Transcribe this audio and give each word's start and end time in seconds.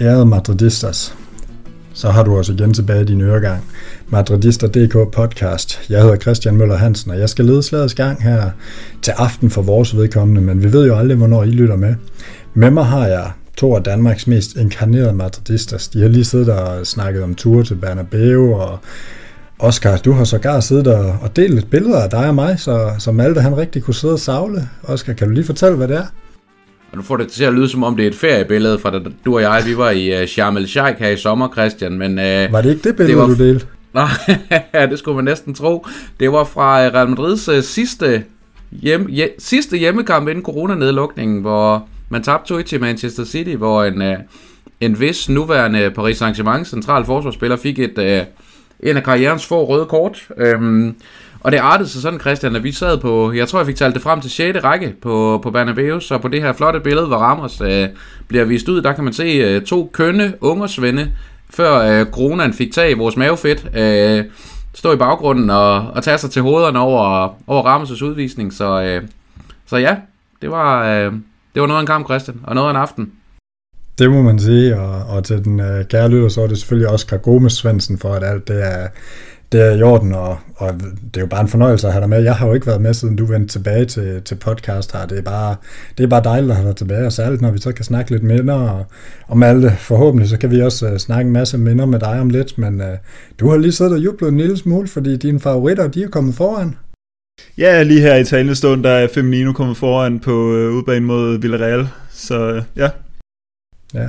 Ærede 0.00 0.26
Madridistas, 0.26 1.14
så 1.92 2.10
har 2.10 2.22
du 2.22 2.36
også 2.36 2.52
igen 2.52 2.74
tilbage 2.74 3.02
i 3.02 3.04
din 3.04 3.20
øregang. 3.20 3.64
Madridister.dk 4.08 5.12
podcast. 5.12 5.90
Jeg 5.90 6.02
hedder 6.02 6.16
Christian 6.16 6.56
Møller 6.56 6.76
Hansen, 6.76 7.10
og 7.10 7.18
jeg 7.18 7.28
skal 7.28 7.44
lede 7.44 7.62
slagets 7.62 7.94
gang 7.94 8.22
her 8.22 8.50
til 9.02 9.10
aften 9.10 9.50
for 9.50 9.62
vores 9.62 9.96
vedkommende, 9.96 10.40
men 10.40 10.62
vi 10.62 10.72
ved 10.72 10.86
jo 10.86 10.96
aldrig, 10.96 11.16
hvornår 11.16 11.44
I 11.44 11.50
lytter 11.50 11.76
med. 11.76 11.94
Med 12.54 12.70
mig 12.70 12.84
har 12.84 13.06
jeg 13.06 13.30
to 13.56 13.76
af 13.76 13.82
Danmarks 13.82 14.26
mest 14.26 14.56
inkarnerede 14.56 15.12
madridistas. 15.12 15.88
De 15.88 16.02
har 16.02 16.08
lige 16.08 16.24
siddet 16.24 16.48
og 16.48 16.86
snakket 16.86 17.22
om 17.22 17.34
ture 17.34 17.64
til 17.64 17.74
Bernabeu, 17.74 18.54
og 18.54 18.78
Oscar, 19.62 19.96
du 19.96 20.12
har 20.12 20.24
sågar 20.24 20.60
siddet 20.60 20.86
og, 20.86 21.16
og 21.22 21.36
delt 21.36 21.58
et 21.58 21.70
billede 21.70 22.02
af 22.02 22.10
dig 22.10 22.28
og 22.28 22.34
mig, 22.34 22.60
så, 22.60 22.90
så 22.98 23.12
Malte 23.12 23.40
han 23.40 23.56
rigtig 23.56 23.82
kunne 23.82 23.94
sidde 23.94 24.14
og 24.14 24.20
savle. 24.20 24.68
Oscar, 24.82 25.12
kan 25.12 25.28
du 25.28 25.34
lige 25.34 25.44
fortælle, 25.44 25.76
hvad 25.76 25.88
det 25.88 25.96
er? 25.96 26.04
Og 26.92 26.96
nu 26.96 27.02
får 27.02 27.16
det 27.16 27.28
til 27.28 27.44
at 27.44 27.54
lyde, 27.54 27.68
som 27.68 27.82
om 27.82 27.96
det 27.96 28.02
er 28.04 28.08
et 28.08 28.14
feriebillede 28.14 28.78
fra 28.78 28.90
da 28.90 28.98
du 29.24 29.34
og 29.34 29.42
jeg, 29.42 29.62
vi 29.66 29.76
var 29.76 29.90
i 29.90 30.22
uh, 30.22 30.28
Sharm 30.28 30.56
el 30.56 30.68
Sheikh 30.68 30.98
her 30.98 31.08
i 31.08 31.16
sommer, 31.16 31.48
Christian. 31.52 31.98
Men, 31.98 32.10
uh, 32.10 32.52
var 32.52 32.60
det 32.62 32.70
ikke 32.70 32.88
det 32.88 32.96
billede, 32.96 33.08
det 33.08 33.16
var... 33.16 33.26
du 33.26 33.34
delte? 33.34 33.66
Nej, 33.94 34.86
det 34.86 34.98
skulle 34.98 35.16
man 35.16 35.24
næsten 35.24 35.54
tro. 35.54 35.86
Det 36.20 36.32
var 36.32 36.44
fra 36.44 36.76
Real 36.76 37.08
Madrids 37.08 37.48
uh, 37.48 37.60
sidste, 37.60 38.24
hjem, 38.70 39.08
hjem, 39.08 39.28
sidste 39.38 39.76
hjemmekamp 39.76 40.28
inden 40.28 40.44
coronanedlukningen, 40.44 41.40
hvor 41.40 41.88
man 42.08 42.22
tabte 42.22 42.54
2 42.54 42.62
til 42.62 42.80
Manchester 42.80 43.24
City, 43.24 43.54
hvor 43.54 43.84
en, 43.84 44.02
uh, 44.02 44.14
en 44.80 45.00
vis 45.00 45.28
nuværende 45.28 45.90
Paris 45.90 46.22
Saint-Germain 46.22 46.64
central 46.64 47.04
forsvarsspiller 47.04 47.56
fik 47.56 47.78
et, 47.78 47.98
uh, 47.98 48.26
en 48.82 48.96
af 48.96 49.02
karrierens 49.02 49.46
få 49.46 49.64
røde 49.64 49.86
kort. 49.86 50.28
Øhm, 50.36 50.96
og 51.40 51.52
det 51.52 51.58
artede 51.58 51.88
sig 51.88 52.02
sådan, 52.02 52.20
Christian, 52.20 52.56
at 52.56 52.64
vi 52.64 52.72
sad 52.72 52.98
på, 52.98 53.32
jeg 53.32 53.48
tror, 53.48 53.58
jeg 53.58 53.66
fik 53.66 53.76
talt 53.76 53.94
det 53.94 54.02
frem 54.02 54.20
til 54.20 54.30
6. 54.30 54.64
række 54.64 54.94
på, 55.02 55.40
på 55.42 55.50
Bernabeu, 55.50 56.00
så 56.00 56.18
på 56.18 56.28
det 56.28 56.42
her 56.42 56.52
flotte 56.52 56.80
billede, 56.80 57.06
hvor 57.06 57.16
Ramos 57.16 57.60
øh, 57.60 57.88
bliver 58.28 58.44
vist 58.44 58.68
ud, 58.68 58.82
der 58.82 58.92
kan 58.92 59.04
man 59.04 59.12
se 59.12 59.24
øh, 59.24 59.62
to 59.62 59.90
kønne 59.92 60.34
ungersvende, 60.40 61.12
før 61.50 62.00
øh, 62.00 62.06
coronaen 62.06 62.52
fik 62.52 62.72
tag 62.72 62.90
i 62.90 62.94
vores 62.94 63.16
mavefedt, 63.16 63.76
øh, 63.76 64.24
stå 64.74 64.92
i 64.92 64.96
baggrunden 64.96 65.50
og, 65.50 65.76
og 65.76 66.02
tage 66.02 66.18
sig 66.18 66.30
til 66.30 66.42
hovederne 66.42 66.78
over, 66.78 67.34
over 67.46 67.62
Ramos' 67.62 68.04
udvisning. 68.04 68.52
Så, 68.52 68.82
øh, 68.82 69.02
så 69.66 69.76
ja, 69.76 69.96
det 70.42 70.50
var, 70.50 70.84
øh, 70.84 71.12
det 71.54 71.62
var 71.62 71.66
noget 71.66 71.78
af 71.78 71.80
en 71.80 71.86
kamp, 71.86 72.06
Christian, 72.06 72.40
og 72.42 72.54
noget 72.54 72.68
af 72.68 72.72
en 72.72 72.80
aften. 72.80 73.12
Det 74.00 74.10
må 74.10 74.22
man 74.22 74.38
sige, 74.38 74.80
og, 74.80 75.16
og 75.16 75.24
til 75.24 75.44
den 75.44 75.60
øh, 75.60 75.84
kære 75.84 76.08
lytter, 76.08 76.28
så 76.28 76.42
er 76.42 76.46
det 76.46 76.58
selvfølgelig 76.58 76.88
også 76.88 77.06
Kargomes 77.06 77.52
Svendsen 77.52 77.98
for, 77.98 78.12
at 78.12 78.24
alt 78.24 78.48
det 78.48 78.66
er 78.66 78.88
det 79.52 79.60
er 79.60 79.70
i 79.70 79.82
orden, 79.82 80.14
og, 80.14 80.38
og 80.56 80.74
det 80.80 81.16
er 81.16 81.20
jo 81.20 81.26
bare 81.26 81.40
en 81.40 81.48
fornøjelse 81.48 81.86
at 81.86 81.92
have 81.92 82.00
dig 82.00 82.08
med. 82.08 82.22
Jeg 82.22 82.34
har 82.34 82.46
jo 82.46 82.54
ikke 82.54 82.66
været 82.66 82.80
med, 82.80 82.94
siden 82.94 83.16
du 83.16 83.26
vendte 83.26 83.48
tilbage 83.48 83.84
til, 83.84 84.22
til 84.22 84.34
podcast 84.34 84.92
her. 84.92 85.06
Det 85.06 85.18
er, 85.18 85.22
bare, 85.22 85.56
det 85.98 86.04
er 86.04 86.08
bare 86.08 86.22
dejligt 86.24 86.50
at 86.50 86.56
have 86.56 86.68
dig 86.68 86.76
tilbage, 86.76 87.06
og 87.06 87.12
særligt 87.12 87.42
når 87.42 87.50
vi 87.50 87.58
så 87.58 87.72
kan 87.72 87.84
snakke 87.84 88.10
lidt 88.10 88.22
minder 88.22 88.54
og, 88.54 88.86
om 89.28 89.42
alt 89.42 89.62
det. 89.62 89.72
Forhåbentlig 89.78 90.28
så 90.28 90.38
kan 90.38 90.50
vi 90.50 90.62
også 90.62 90.90
uh, 90.90 90.96
snakke 90.96 91.26
en 91.26 91.32
masse 91.32 91.58
minder 91.58 91.86
med 91.86 92.00
dig 92.00 92.20
om 92.20 92.30
lidt, 92.30 92.58
men 92.58 92.80
uh, 92.80 92.86
du 93.40 93.50
har 93.50 93.56
lige 93.56 93.72
siddet 93.72 93.92
og 93.92 94.04
jublet 94.04 94.28
en 94.28 94.36
lille 94.36 94.56
smule, 94.56 94.88
fordi 94.88 95.16
dine 95.16 95.40
favoritter, 95.40 95.88
de 95.88 96.02
er 96.02 96.08
kommet 96.08 96.34
foran. 96.34 96.76
Ja, 97.58 97.82
lige 97.82 98.00
her 98.00 98.16
i 98.16 98.24
talende 98.24 98.54
stund, 98.54 98.82
der 98.82 98.90
er 98.90 99.08
Feminino 99.14 99.52
kommet 99.52 99.76
foran 99.76 100.20
på 100.20 100.54
øh, 100.54 100.70
uh, 100.70 100.76
udbanen 100.76 101.04
mod 101.04 101.38
Villarreal, 101.38 101.88
så 102.10 102.56
uh, 102.56 102.62
ja. 102.76 102.88
Ja, 103.94 104.08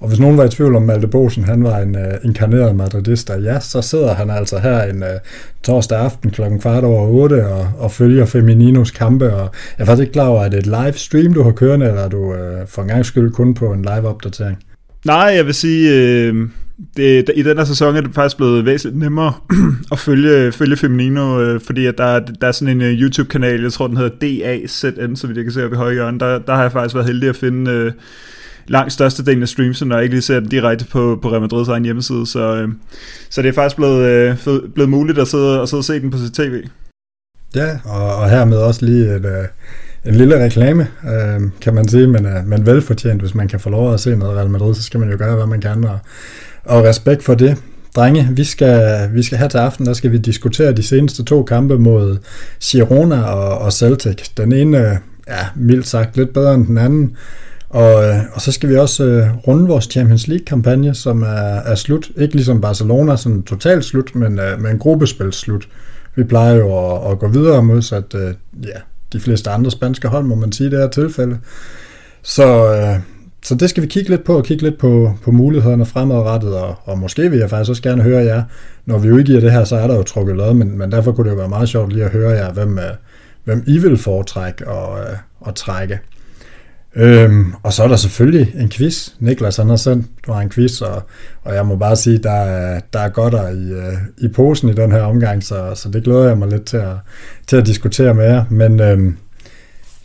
og 0.00 0.08
hvis 0.08 0.20
nogen 0.20 0.38
var 0.38 0.44
i 0.44 0.48
tvivl 0.48 0.76
om 0.76 0.82
Malte 0.82 1.06
Bosen, 1.06 1.44
han 1.44 1.64
var 1.64 1.78
en 1.78 1.94
uh, 1.94 2.24
inkarneret 2.24 2.76
madridista, 2.76 3.34
ja, 3.38 3.60
så 3.60 3.82
sidder 3.82 4.14
han 4.14 4.30
altså 4.30 4.58
her 4.58 4.82
en 4.82 5.02
uh, 5.02 5.08
torsdag 5.62 5.98
aften 5.98 6.30
klokken 6.30 6.60
kvart 6.60 6.84
over 6.84 7.06
8 7.06 7.46
og, 7.46 7.72
og 7.78 7.92
følger 7.92 8.26
Femininos 8.26 8.90
kampe, 8.90 9.34
og 9.34 9.50
jeg 9.78 9.82
er 9.82 9.84
faktisk 9.84 10.00
ikke 10.00 10.12
klar 10.12 10.26
over, 10.26 10.42
at 10.42 10.52
det 10.52 10.56
er 10.56 10.60
et 10.60 10.84
live 10.84 10.92
stream, 10.92 11.34
du 11.34 11.42
har 11.42 11.50
kørende, 11.50 11.86
eller 11.86 12.00
er 12.00 12.08
du 12.08 12.32
uh, 12.32 12.36
for 12.66 12.82
en 12.82 12.88
gang 12.88 13.06
skyld 13.06 13.32
kun 13.32 13.54
på 13.54 13.72
en 13.72 13.82
live 13.82 14.08
opdatering? 14.08 14.58
Nej, 15.04 15.32
jeg 15.36 15.46
vil 15.46 15.54
sige, 15.54 15.90
øh, 15.94 16.48
det, 16.96 17.30
i 17.34 17.42
den 17.42 17.58
her 17.58 17.64
sæson 17.64 17.96
er 17.96 18.00
det 18.00 18.14
faktisk 18.14 18.36
blevet 18.36 18.64
væsentligt 18.64 18.98
nemmere 18.98 19.32
at 19.92 19.98
følge, 19.98 20.52
følge 20.52 20.76
Feminino, 20.76 21.40
øh, 21.40 21.60
fordi 21.60 21.86
at 21.86 21.98
der, 21.98 22.18
der 22.18 22.46
er 22.46 22.52
sådan 22.52 22.80
en 22.80 22.92
uh, 22.92 23.00
YouTube-kanal, 23.00 23.62
jeg 23.62 23.72
tror 23.72 23.86
den 23.86 23.96
hedder 23.96 24.16
DAZN, 24.20 25.16
så 25.16 25.26
vidt 25.26 25.36
jeg 25.36 25.44
kan 25.44 25.52
se 25.52 25.64
oppe 25.64 25.74
i 25.74 25.78
højre 25.78 25.94
hjørne, 25.94 26.18
der, 26.18 26.38
der 26.38 26.54
har 26.54 26.62
jeg 26.62 26.72
faktisk 26.72 26.94
været 26.94 27.06
heldig 27.06 27.28
at 27.28 27.36
finde... 27.36 27.70
Øh, 27.70 27.92
langt 28.70 28.92
størstedelen 28.92 29.42
af 29.42 29.48
streamsen, 29.48 29.88
når 29.88 29.96
jeg 29.96 30.02
ikke 30.02 30.14
lige 30.14 30.22
ser 30.22 30.40
den 30.40 30.48
direkte 30.48 30.84
på, 30.84 31.18
på 31.22 31.30
Real 31.30 31.40
Madrids 31.40 31.68
egen 31.68 31.84
hjemmeside. 31.84 32.26
Så, 32.26 32.54
øh, 32.54 32.68
så 33.30 33.42
det 33.42 33.48
er 33.48 33.52
faktisk 33.52 33.76
blevet, 33.76 34.04
øh, 34.04 34.36
blevet 34.74 34.90
muligt 34.90 35.18
at 35.18 35.28
sidde, 35.28 35.60
at 35.60 35.68
sidde 35.68 35.80
og 35.80 35.84
se 35.84 36.00
den 36.00 36.10
på 36.10 36.18
sit 36.18 36.34
tv. 36.34 36.62
Ja, 37.56 37.78
og, 37.84 38.16
og 38.16 38.30
hermed 38.30 38.56
også 38.58 38.84
lige 38.84 39.16
et, 39.16 39.24
øh, 39.24 39.44
en 40.06 40.14
lille 40.14 40.44
reklame, 40.44 40.88
øh, 41.04 41.40
kan 41.60 41.74
man 41.74 41.88
sige, 41.88 42.06
men, 42.06 42.26
øh, 42.26 42.46
men 42.46 42.66
velfortjent. 42.66 43.20
Hvis 43.20 43.34
man 43.34 43.48
kan 43.48 43.60
få 43.60 43.70
lov 43.70 43.94
at 43.94 44.00
se 44.00 44.16
noget 44.16 44.36
Real 44.36 44.50
Madrid, 44.50 44.74
så 44.74 44.82
skal 44.82 45.00
man 45.00 45.10
jo 45.10 45.16
gøre, 45.18 45.36
hvad 45.36 45.46
man 45.46 45.60
kan, 45.60 45.84
og, 45.84 45.98
og 46.64 46.84
respekt 46.84 47.22
for 47.22 47.34
det. 47.34 47.56
Drenge, 47.96 48.28
vi 48.32 48.44
skal, 48.44 49.08
vi 49.12 49.22
skal 49.22 49.38
her 49.38 49.48
til 49.48 49.58
aften, 49.58 49.86
der 49.86 49.92
skal 49.92 50.12
vi 50.12 50.18
diskutere 50.18 50.72
de 50.72 50.82
seneste 50.82 51.24
to 51.24 51.42
kampe 51.42 51.78
mod 51.78 52.18
Girona 52.62 53.22
og, 53.22 53.58
og 53.58 53.72
Celtic. 53.72 54.28
Den 54.36 54.52
ene, 54.52 54.78
øh, 54.78 54.96
ja, 55.28 55.46
mildt 55.56 55.86
sagt 55.86 56.16
lidt 56.16 56.32
bedre 56.32 56.54
end 56.54 56.66
den 56.66 56.78
anden, 56.78 57.16
og, 57.70 58.04
øh, 58.04 58.16
og 58.32 58.40
så 58.40 58.52
skal 58.52 58.68
vi 58.68 58.76
også 58.76 59.04
øh, 59.04 59.36
runde 59.46 59.68
vores 59.68 59.84
Champions 59.84 60.28
League-kampagne, 60.28 60.94
som 60.94 61.22
er, 61.22 61.60
er 61.64 61.74
slut. 61.74 62.10
Ikke 62.16 62.34
ligesom 62.34 62.60
Barcelona, 62.60 63.16
sådan 63.16 63.42
totalt 63.42 63.84
slut, 63.84 64.14
men, 64.14 64.38
øh, 64.38 64.60
men 64.60 64.78
gruppespil 64.78 65.32
slut. 65.32 65.68
Vi 66.14 66.24
plejer 66.24 66.54
jo 66.54 66.94
at, 66.94 67.12
at 67.12 67.18
gå 67.18 67.28
videre 67.28 67.62
modsat 67.62 68.14
øh, 68.14 68.34
ja, 68.64 68.78
de 69.12 69.20
fleste 69.20 69.50
andre 69.50 69.70
spanske 69.70 70.08
hold, 70.08 70.24
må 70.24 70.34
man 70.34 70.52
sige 70.52 70.66
i 70.66 70.70
det 70.70 70.78
her 70.78 70.88
tilfælde. 70.88 71.38
Så, 72.22 72.74
øh, 72.74 73.00
så 73.42 73.54
det 73.54 73.70
skal 73.70 73.82
vi 73.82 73.88
kigge 73.88 74.10
lidt 74.10 74.24
på, 74.24 74.36
og 74.36 74.44
kigge 74.44 74.62
lidt 74.62 74.78
på, 74.78 75.14
på 75.22 75.30
mulighederne 75.30 75.86
fremadrettet, 75.86 76.54
og, 76.54 76.74
og 76.84 76.98
måske 76.98 77.30
vil 77.30 77.38
jeg 77.38 77.50
faktisk 77.50 77.70
også 77.70 77.82
gerne 77.82 78.02
høre 78.02 78.24
jer, 78.24 78.42
når 78.86 78.98
vi 78.98 79.10
udgiver 79.10 79.40
det 79.40 79.52
her, 79.52 79.64
så 79.64 79.76
er 79.76 79.86
der 79.86 79.96
jo 79.96 80.02
trukket 80.02 80.36
lod, 80.36 80.54
men, 80.54 80.78
men 80.78 80.92
derfor 80.92 81.12
kunne 81.12 81.24
det 81.24 81.30
jo 81.30 81.38
være 81.38 81.48
meget 81.48 81.68
sjovt 81.68 81.92
lige 81.92 82.04
at 82.04 82.10
høre 82.10 82.30
jer, 82.30 82.52
hvem, 82.52 82.78
øh, 82.78 82.84
hvem 83.44 83.64
I 83.66 83.78
vil 83.78 83.96
foretrække 83.96 84.68
og, 84.68 85.00
øh, 85.00 85.16
og 85.40 85.54
trække. 85.54 86.00
Øhm, 86.96 87.54
og 87.62 87.72
så 87.72 87.82
er 87.82 87.88
der 87.88 87.96
selvfølgelig 87.96 88.52
en 88.56 88.70
quiz. 88.70 89.08
Niklas 89.18 89.56
han 89.56 89.68
har 89.68 89.76
sendt 89.76 90.06
mig 90.28 90.42
en 90.42 90.50
quiz, 90.50 90.80
og, 90.80 91.02
og 91.42 91.54
jeg 91.54 91.66
må 91.66 91.76
bare 91.76 91.96
sige, 91.96 92.18
der 92.18 92.30
er, 92.30 92.80
der 92.92 93.00
er 93.00 93.08
godt 93.08 93.34
i, 93.34 93.72
øh, 93.72 93.94
i 94.18 94.28
posen 94.28 94.68
i 94.68 94.74
den 94.74 94.92
her 94.92 95.02
omgang, 95.02 95.44
så, 95.44 95.72
så 95.74 95.88
det 95.88 96.04
glæder 96.04 96.28
jeg 96.28 96.38
mig 96.38 96.48
lidt 96.48 96.64
til 96.64 96.76
at, 96.76 96.96
til 97.46 97.56
at 97.56 97.66
diskutere 97.66 98.14
med 98.14 98.24
jer. 98.24 98.44
Men 98.50 98.80
øhm, 98.80 99.16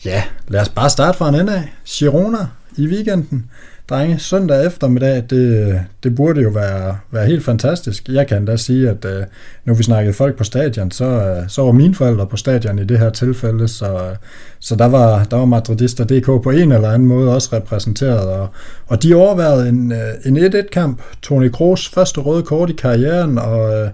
ja, 0.06 0.24
lad 0.48 0.62
os 0.62 0.70
bare 0.70 0.90
starte 0.90 1.18
fra 1.18 1.30
en 1.30 1.36
ende 1.36 1.56
af. 1.56 1.74
Girona 1.88 2.48
i 2.78 2.88
weekenden 2.88 3.46
drenge, 3.90 4.20
søndag 4.20 4.66
eftermiddag, 4.66 5.24
det, 5.30 5.80
det 6.04 6.16
burde 6.16 6.42
jo 6.42 6.50
være, 6.50 6.98
være 7.12 7.26
helt 7.26 7.46
fantastisk. 7.46 8.10
Jeg 8.10 8.28
kan 8.28 8.46
da 8.46 8.56
sige, 8.56 8.90
at 8.90 9.06
uh, 9.06 9.24
nu 9.66 9.74
vi 9.74 9.84
snakkede 9.84 10.14
folk 10.14 10.38
på 10.38 10.44
stadion, 10.44 10.92
så, 10.92 11.06
uh, 11.06 11.48
så 11.48 11.62
var 11.62 11.72
mine 11.72 11.96
forældre 11.96 12.28
på 12.28 12.38
stadion 12.38 12.80
i 12.80 12.84
det 12.84 13.00
her 13.00 13.10
tilfælde, 13.10 13.68
så, 13.68 13.94
uh, 13.94 14.16
så 14.60 14.76
der 14.76 14.86
var, 14.86 15.24
der 15.24 15.38
var 15.38 15.46
Madridister.dk 15.46 16.26
på 16.26 16.52
en 16.52 16.72
eller 16.72 16.90
anden 16.90 17.08
måde 17.08 17.36
også 17.36 17.50
repræsenteret, 17.54 18.28
og, 18.28 18.48
og 18.88 19.04
de 19.04 19.16
overvejede 19.16 19.70
en, 19.70 19.92
uh, 19.92 20.28
en 20.28 20.38
1-1-kamp. 20.38 21.02
Toni 21.22 21.50
Kroos 21.50 21.90
første 21.90 22.22
røde 22.22 22.44
kort 22.44 22.70
i 22.70 22.74
karrieren, 22.74 23.38
og 23.38 23.60
uh, 23.60 23.90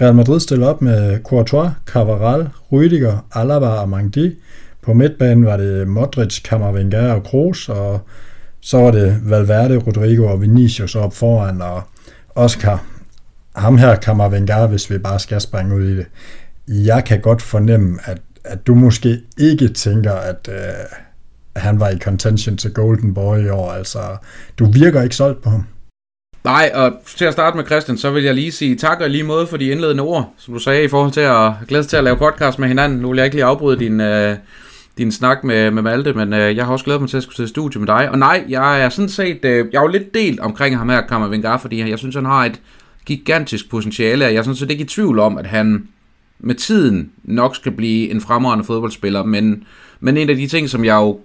Real 0.00 0.14
Madrid 0.14 0.40
stillede 0.40 0.70
op 0.70 0.82
med 0.82 1.18
Courtois, 1.22 1.70
Cavaral, 1.86 2.48
Rüdiger, 2.72 3.38
Alaba 3.40 3.66
og 3.66 3.88
Mangdi. 3.88 4.34
På 4.82 4.92
midtbanen 4.94 5.46
var 5.46 5.56
det 5.56 5.88
Modric, 5.88 6.42
Kammervenger 6.42 7.12
og 7.12 7.24
Kroos, 7.24 7.68
og 7.68 8.00
så 8.66 8.78
var 8.78 8.90
det 8.90 9.20
Valverde, 9.24 9.76
Rodrigo 9.76 10.26
og 10.26 10.42
Vinicius 10.42 10.94
op 10.94 11.14
foran, 11.14 11.62
og 11.62 11.82
Oscar, 12.34 12.84
ham 13.56 13.78
her 13.78 13.96
Kammervenger, 13.96 14.66
hvis 14.66 14.90
vi 14.90 14.98
bare 14.98 15.20
skal 15.20 15.40
springe 15.40 15.76
ud 15.76 15.84
i 15.84 15.96
det. 15.96 16.06
Jeg 16.68 17.04
kan 17.04 17.20
godt 17.20 17.42
fornemme, 17.42 17.98
at, 18.04 18.18
at 18.44 18.66
du 18.66 18.74
måske 18.74 19.20
ikke 19.38 19.68
tænker, 19.68 20.12
at, 20.12 20.48
øh, 20.52 20.58
at 21.54 21.62
han 21.62 21.80
var 21.80 21.88
i 21.88 21.98
contention 21.98 22.56
til 22.56 22.72
Golden 22.72 23.14
Boy 23.14 23.38
i 23.38 23.48
år. 23.48 23.72
Altså, 23.72 23.98
du 24.58 24.64
virker 24.64 25.02
ikke 25.02 25.16
solgt 25.16 25.42
på 25.42 25.50
ham. 25.50 25.66
Nej, 26.44 26.70
og 26.74 26.92
til 27.16 27.24
at 27.24 27.32
starte 27.32 27.56
med 27.56 27.64
Christian, 27.64 27.98
så 27.98 28.10
vil 28.10 28.24
jeg 28.24 28.34
lige 28.34 28.52
sige 28.52 28.76
tak 28.76 29.00
og 29.00 29.10
lige 29.10 29.24
måde 29.24 29.46
for 29.46 29.56
de 29.56 29.68
indledende 29.68 30.02
ord, 30.02 30.34
som 30.38 30.54
du 30.54 30.60
sagde 30.60 30.84
i 30.84 30.88
forhold 30.88 31.12
til 31.12 31.20
at 31.20 31.52
glæde 31.68 31.84
til 31.84 31.96
at 31.96 32.04
lave 32.04 32.16
podcast 32.16 32.58
med 32.58 32.68
hinanden. 32.68 32.98
Nu 32.98 33.08
vil 33.08 33.16
jeg 33.16 33.24
ikke 33.24 33.36
lige 33.36 33.44
afbryde 33.44 33.78
din, 33.78 34.00
øh, 34.00 34.36
din 34.98 35.12
snak 35.12 35.44
med, 35.44 35.70
med 35.70 35.82
Malte, 35.82 36.12
men 36.12 36.32
øh, 36.32 36.56
jeg 36.56 36.64
har 36.64 36.72
også 36.72 36.84
glædet 36.84 37.00
mig 37.00 37.10
til 37.10 37.16
at 37.16 37.22
skulle 37.22 37.36
til 37.36 37.48
studie 37.48 37.78
med 37.80 37.86
dig. 37.86 38.10
Og 38.10 38.18
nej, 38.18 38.44
jeg 38.48 38.82
er 38.82 38.88
sådan 38.88 39.08
set, 39.08 39.44
øh, 39.44 39.66
jeg 39.72 39.78
er 39.78 39.82
jo 39.82 39.88
lidt 39.88 40.14
delt 40.14 40.40
omkring 40.40 40.78
ham 40.78 40.88
her, 40.88 41.06
Kammer 41.06 41.28
Vingar, 41.28 41.58
fordi 41.58 41.90
jeg 41.90 41.98
synes, 41.98 42.14
han 42.14 42.24
har 42.24 42.44
et 42.44 42.60
gigantisk 43.06 43.70
potentiale, 43.70 44.24
jeg 44.24 44.34
er 44.34 44.42
sådan 44.42 44.56
set 44.56 44.70
ikke 44.70 44.84
i 44.84 44.86
tvivl 44.86 45.18
om, 45.18 45.38
at 45.38 45.46
han 45.46 45.88
med 46.38 46.54
tiden 46.54 47.10
nok 47.24 47.56
skal 47.56 47.72
blive 47.72 48.10
en 48.10 48.20
fremragende 48.20 48.64
fodboldspiller, 48.64 49.24
men, 49.24 49.64
men 50.00 50.16
en 50.16 50.30
af 50.30 50.36
de 50.36 50.46
ting, 50.46 50.70
som 50.70 50.84
jeg 50.84 50.94
jo 50.94 51.20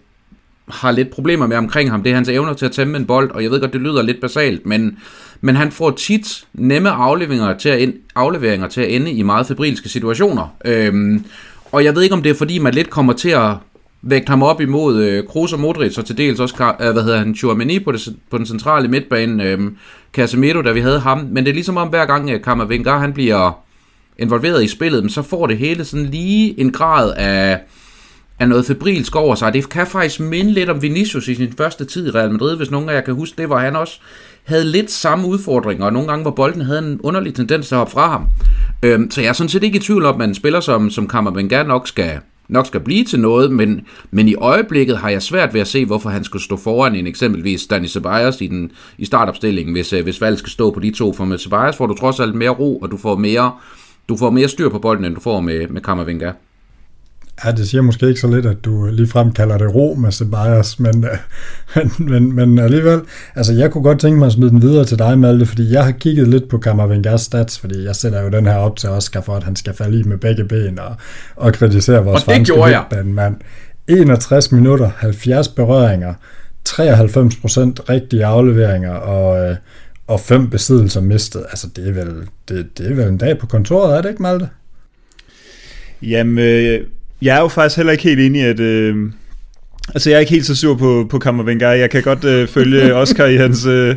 har 0.67 0.91
lidt 0.91 1.09
problemer 1.09 1.47
med 1.47 1.57
omkring 1.57 1.91
ham, 1.91 2.03
det 2.03 2.09
er 2.09 2.15
hans 2.15 2.29
evner 2.29 2.53
til 2.53 2.65
at 2.65 2.71
tæmme 2.71 2.97
en 2.97 3.05
bold, 3.05 3.31
og 3.31 3.43
jeg 3.43 3.51
ved 3.51 3.59
godt, 3.59 3.73
det 3.73 3.81
lyder 3.81 4.01
lidt 4.01 4.21
basalt, 4.21 4.65
men, 4.65 4.97
men 5.41 5.55
han 5.55 5.71
får 5.71 5.91
tit 5.91 6.43
nemme 6.53 6.89
afleveringer 6.89 7.57
til, 7.57 7.69
at, 7.69 7.93
afleveringer 8.15 8.67
til 8.67 8.81
at 8.81 8.95
ende 8.95 9.11
i 9.11 9.23
meget 9.23 9.47
febrilske 9.47 9.89
situationer. 9.89 10.55
Øhm, 10.65 11.25
og 11.71 11.83
jeg 11.83 11.95
ved 11.95 12.01
ikke, 12.01 12.15
om 12.15 12.23
det 12.23 12.29
er 12.29 12.35
fordi, 12.35 12.59
man 12.59 12.73
lidt 12.73 12.89
kommer 12.89 13.13
til 13.13 13.29
at 13.29 13.55
vægte 14.01 14.29
ham 14.29 14.43
op 14.43 14.61
imod 14.61 15.03
øh, 15.03 15.27
Kroos 15.27 15.53
og 15.53 15.59
Modric, 15.59 15.97
og 15.97 16.05
til 16.05 16.17
dels 16.17 16.39
også, 16.39 16.73
øh, 16.81 16.91
hvad 16.91 17.03
hedder 17.03 17.17
han, 17.17 17.35
Chouameni 17.35 17.79
på, 17.79 17.91
det, 17.91 18.15
på 18.29 18.37
den 18.37 18.45
centrale 18.45 18.87
midtbane, 18.87 19.43
øh, 19.43 19.59
Casemiro, 20.13 20.61
da 20.61 20.71
vi 20.71 20.79
havde 20.79 20.99
ham, 20.99 21.27
men 21.31 21.43
det 21.45 21.49
er 21.49 21.53
ligesom 21.53 21.77
om 21.77 21.87
hver 21.87 22.05
gang 22.05 22.29
øh, 22.29 22.43
Kammervengar, 22.43 22.99
han 22.99 23.13
bliver 23.13 23.61
involveret 24.17 24.63
i 24.63 24.67
spillet, 24.67 25.11
så 25.11 25.21
får 25.21 25.47
det 25.47 25.57
hele 25.57 25.85
sådan 25.85 26.05
lige 26.05 26.59
en 26.59 26.71
grad 26.71 27.13
af, 27.17 27.59
af 28.39 28.49
noget 28.49 28.65
febrilsk 28.65 29.15
over 29.15 29.35
sig. 29.35 29.53
Det 29.53 29.69
kan 29.69 29.87
faktisk 29.87 30.19
minde 30.19 30.51
lidt 30.51 30.69
om 30.69 30.81
Vinicius 30.81 31.27
i 31.27 31.35
sin 31.35 31.53
første 31.57 31.85
tid 31.85 32.07
i 32.07 32.11
Real 32.11 32.31
Madrid, 32.31 32.57
hvis 32.57 32.71
nogen 32.71 32.89
af 32.89 32.93
jer 32.93 33.01
kan 33.01 33.13
huske 33.13 33.41
det, 33.41 33.49
var 33.49 33.59
han 33.59 33.75
også 33.75 33.99
havde 34.43 34.65
lidt 34.65 34.91
samme 34.91 35.27
udfordringer, 35.27 35.85
og 35.85 35.93
nogle 35.93 36.07
gange, 36.07 36.21
hvor 36.21 36.31
bolden 36.31 36.61
havde 36.61 36.79
en 36.79 36.99
underlig 37.03 37.33
tendens 37.33 37.67
til 37.67 37.75
at 37.75 37.79
hoppe 37.79 37.93
fra 37.93 38.07
ham. 38.07 38.27
Øhm, 38.83 39.11
så 39.11 39.21
jeg 39.21 39.29
er 39.29 39.33
sådan 39.33 39.49
set 39.49 39.63
ikke 39.63 39.77
i 39.77 39.81
tvivl 39.81 40.05
om, 40.05 40.21
at 40.21 40.27
en 40.27 40.35
spiller 40.35 40.59
som, 40.59 40.89
som 40.89 41.07
Kammervengar 41.07 41.63
nok 41.63 41.87
skal, 41.87 42.19
nok 42.47 42.67
skal 42.67 42.79
blive 42.79 43.03
til 43.03 43.19
noget, 43.19 43.51
men, 43.51 43.81
men 44.11 44.27
i 44.27 44.35
øjeblikket 44.35 44.97
har 44.97 45.09
jeg 45.09 45.21
svært 45.21 45.53
ved 45.53 45.61
at 45.61 45.67
se, 45.67 45.85
hvorfor 45.85 46.09
han 46.09 46.23
skulle 46.23 46.43
stå 46.43 46.57
foran 46.57 46.95
en 46.95 47.07
eksempelvis 47.07 47.67
Danny 47.67 47.87
Ceballos 47.87 48.41
i, 48.41 48.47
den, 48.47 48.71
i 48.97 49.05
startopstillingen, 49.05 49.73
hvis, 49.73 49.93
øh, 49.93 50.03
hvis 50.03 50.21
valget 50.21 50.39
skal 50.39 50.51
stå 50.51 50.71
på 50.71 50.79
de 50.79 50.91
to. 50.91 51.13
For 51.13 51.25
med 51.25 51.37
Ceballos 51.37 51.77
får 51.77 51.87
du 51.87 51.93
trods 51.93 52.19
alt 52.19 52.35
mere 52.35 52.49
ro, 52.49 52.77
og 52.79 52.91
du 52.91 52.97
får 52.97 53.15
mere, 53.15 53.51
du 54.09 54.17
får 54.17 54.29
mere 54.29 54.47
styr 54.47 54.69
på 54.69 54.79
bolden, 54.79 55.05
end 55.05 55.15
du 55.15 55.21
får 55.21 55.41
med, 55.41 55.67
med 55.67 55.81
Kammervenga. 55.81 56.31
Ja, 57.45 57.51
det 57.51 57.69
siger 57.69 57.81
måske 57.81 58.07
ikke 58.07 58.19
så 58.19 58.27
lidt, 58.27 58.45
at 58.45 58.65
du 58.65 58.85
ligefrem 58.85 59.31
kalder 59.31 59.57
det 59.57 59.75
ro 59.75 59.95
med 59.99 60.11
Ceballos, 60.11 60.79
men, 60.79 61.05
øh, 61.05 61.17
men, 61.99 62.09
men, 62.09 62.31
men 62.31 62.59
alligevel, 62.59 63.01
altså 63.35 63.53
jeg 63.53 63.71
kunne 63.71 63.83
godt 63.83 63.99
tænke 63.99 64.19
mig 64.19 64.25
at 64.25 64.31
smide 64.31 64.49
den 64.49 64.61
videre 64.61 64.85
til 64.85 64.99
dig, 64.99 65.19
Malte, 65.19 65.45
fordi 65.45 65.73
jeg 65.73 65.83
har 65.83 65.91
kigget 65.91 66.27
lidt 66.27 66.49
på 66.49 66.57
Kammervengers 66.57 67.21
stats, 67.21 67.59
fordi 67.59 67.83
jeg 67.83 67.95
sætter 67.95 68.21
jo 68.21 68.29
den 68.29 68.45
her 68.45 68.55
op 68.55 68.77
til 68.77 68.89
Oscar 68.89 69.21
for, 69.21 69.35
at 69.35 69.43
han 69.43 69.55
skal 69.55 69.73
falde 69.73 69.99
i 69.99 70.03
med 70.03 70.17
begge 70.17 70.43
ben 70.43 70.79
og, 70.79 70.95
og 71.35 71.53
kritisere 71.53 72.03
vores 72.03 72.23
franske 72.23 73.03
mand. 73.05 73.35
61 73.87 74.51
minutter, 74.51 74.91
70 74.97 75.47
berøringer, 75.47 76.13
93% 76.69 76.79
rigtige 77.89 78.25
afleveringer 78.25 78.93
og, 78.93 79.49
øh, 79.49 79.55
og 80.07 80.19
fem 80.19 80.49
besiddelser 80.49 81.01
mistet. 81.01 81.45
Altså 81.49 81.67
det 81.75 81.87
er, 81.87 81.91
vel, 81.91 82.13
det, 82.49 82.77
det 82.77 82.91
er 82.91 82.95
vel 82.95 83.07
en 83.07 83.17
dag 83.17 83.37
på 83.37 83.47
kontoret, 83.47 83.97
er 83.97 84.01
det 84.01 84.09
ikke, 84.09 84.21
Malte? 84.21 84.49
Jamen, 86.01 86.39
øh, 86.39 86.81
jeg 87.21 87.35
er 87.37 87.41
jo 87.41 87.47
faktisk 87.47 87.77
heller 87.77 87.91
ikke 87.91 88.03
helt 88.03 88.19
enig 88.19 88.41
i, 88.41 88.45
at... 88.45 88.59
Øh, 88.59 88.95
altså, 89.93 90.09
jeg 90.09 90.15
er 90.15 90.19
ikke 90.19 90.31
helt 90.31 90.45
så 90.45 90.55
sur 90.55 90.75
på, 90.75 91.07
på 91.09 91.19
Kammervengar. 91.19 91.71
Jeg 91.71 91.89
kan 91.89 92.03
godt 92.03 92.23
øh, 92.23 92.47
følge 92.47 92.95
Oscar 93.01 93.25
i 93.25 93.35
hans... 93.35 93.65
Øh, 93.65 93.95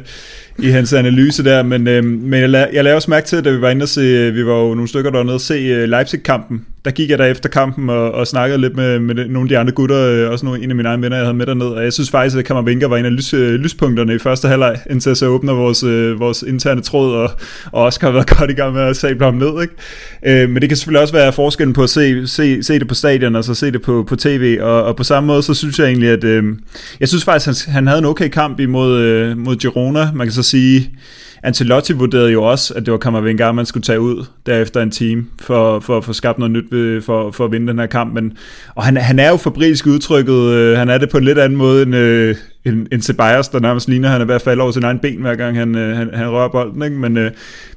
i 0.59 0.69
hans 0.69 0.93
analyse 0.93 1.45
der, 1.45 1.63
men, 1.63 1.89
øh, 1.89 2.05
men 2.05 2.41
jeg, 2.41 2.49
la- 2.49 2.75
jeg 2.75 2.85
lavede 2.85 2.97
også 2.97 3.11
mærke 3.11 3.27
til, 3.27 3.45
da 3.45 3.51
vi 3.51 3.61
var 3.61 3.71
inde 3.71 3.83
og 3.83 3.89
se, 3.89 4.33
vi 4.33 4.47
var 4.47 4.55
jo 4.55 4.75
nogle 4.75 4.89
stykker 4.89 5.11
dernede 5.11 5.35
og 5.35 5.41
se 5.41 5.83
uh, 5.83 5.89
Leipzig-kampen, 5.89 6.67
der 6.85 6.91
gik 6.91 7.11
jeg 7.11 7.19
der 7.19 7.25
efter 7.25 7.49
kampen 7.49 7.91
og, 7.91 8.13
og 8.13 8.27
snakkede 8.27 8.61
lidt 8.61 8.77
med, 8.77 8.99
med 8.99 9.15
nogle 9.15 9.41
af 9.41 9.49
de 9.49 9.59
andre 9.59 9.73
gutter, 9.73 9.99
øh, 9.99 10.31
også 10.31 10.45
nogle, 10.47 10.63
en 10.63 10.71
af 10.71 10.77
mine 10.77 10.89
egne 10.89 11.03
venner, 11.03 11.17
jeg 11.17 11.27
havde 11.27 11.37
med 11.37 11.47
derned, 11.47 11.67
og 11.67 11.85
jeg 11.85 11.93
synes 11.93 12.11
faktisk, 12.11 12.37
at 12.37 12.45
Kammervenker 12.45 12.89
var 12.89 12.97
en 12.97 13.05
af 13.05 13.17
lys, 13.17 13.35
øh, 13.35 13.55
lyspunkterne 13.55 14.15
i 14.15 14.19
første 14.19 14.49
halvleg, 14.49 14.79
indtil 14.91 15.17
så 15.17 15.27
åbner 15.27 15.53
vores, 15.53 15.83
øh, 15.83 16.21
vores 16.21 16.43
interne 16.43 16.81
tråd, 16.81 17.15
og, 17.15 17.31
og 17.73 17.83
også 17.83 17.99
har 18.03 18.11
været 18.11 18.31
godt 18.39 18.51
i 18.51 18.55
gang 18.55 18.75
med 18.75 18.83
at 18.83 18.97
sable 18.97 19.25
ham 19.25 19.35
ned. 19.35 19.63
Ikke? 19.63 20.43
Øh, 20.43 20.51
men 20.51 20.63
det 20.63 20.71
kan 20.71 20.77
selvfølgelig 20.77 21.03
også 21.03 21.15
være 21.15 21.33
forskellen 21.33 21.73
på 21.73 21.83
at 21.83 21.91
se, 21.91 22.27
se, 22.27 22.63
se 22.63 22.79
det 22.79 22.89
på 22.89 22.95
stadion, 22.95 23.37
og 23.37 23.45
så 23.45 23.55
se 23.55 23.73
det 23.73 23.83
på, 23.83 24.05
på 24.09 24.17
tv, 24.17 24.59
og, 24.61 24.83
og 24.83 24.97
på 24.97 25.05
samme 25.05 25.27
måde, 25.27 25.43
så 25.43 25.55
synes 25.55 25.79
jeg 25.79 25.87
egentlig, 25.87 26.09
at 26.09 26.25
øh, 26.25 26.45
jeg 27.01 27.09
synes 27.09 27.25
faktisk, 27.25 27.67
han, 27.67 27.75
han 27.75 27.87
havde 27.87 27.99
en 27.99 28.05
okay 28.05 28.29
kamp 28.29 28.61
imod 28.61 28.99
øh, 28.99 29.39
mod 29.39 29.57
Girona, 29.57 30.11
man 30.15 30.27
kan 30.27 30.33
så 30.33 30.43
sige, 30.43 30.91
Ancelotti 31.45 31.93
vurderede 31.93 32.33
jo 32.33 32.43
også, 32.43 32.75
at 32.75 32.87
det 32.87 32.93
var 32.93 32.99
Kammervengar, 32.99 33.53
man 33.53 33.67
skulle 33.67 33.83
tage 33.83 34.01
ud 34.01 34.25
derefter 34.47 34.83
en 34.83 34.91
team 34.91 35.27
for, 35.41 35.81
for 35.81 35.97
at 35.97 36.05
få 36.05 36.13
skabt 36.13 36.39
noget 36.39 36.53
nyt 36.53 36.65
ved, 36.71 37.03
for, 37.03 37.31
for 37.31 37.45
at 37.45 37.53
vinde 37.53 37.69
den 37.69 37.79
her 37.79 37.87
kamp. 37.87 38.15
Men, 38.15 38.33
og 38.75 38.85
han, 38.85 38.97
han 38.97 39.19
er 39.19 39.31
jo 39.31 39.37
fabrisk 39.37 39.87
udtrykket, 39.87 40.35
øh, 40.35 40.79
han 40.79 40.89
er 40.89 40.99
det 40.99 41.11
på 41.11 41.19
en 41.19 41.25
lidt 41.25 41.39
anden 41.39 41.59
måde 41.59 41.83
end, 41.83 41.95
øh, 41.95 42.37
end, 42.65 42.87
end 42.93 43.03
Ceballos, 43.03 43.49
der 43.49 43.61
nærmest 43.61 43.89
ligner, 43.89 44.09
han 44.09 44.21
er 44.21 44.25
ved 44.25 44.35
at 44.35 44.43
falde 44.43 44.63
over 44.63 44.73
sin 44.73 44.85
egen 44.85 44.99
ben, 44.99 45.21
hver 45.21 45.35
gang 45.35 45.57
han, 45.57 45.75
øh, 45.75 45.97
han, 45.97 46.11
han 46.15 46.31
rører 46.31 46.49
bolden. 46.49 46.83
Ikke? 46.83 46.97
Men, 46.97 47.17
øh, 47.17 47.31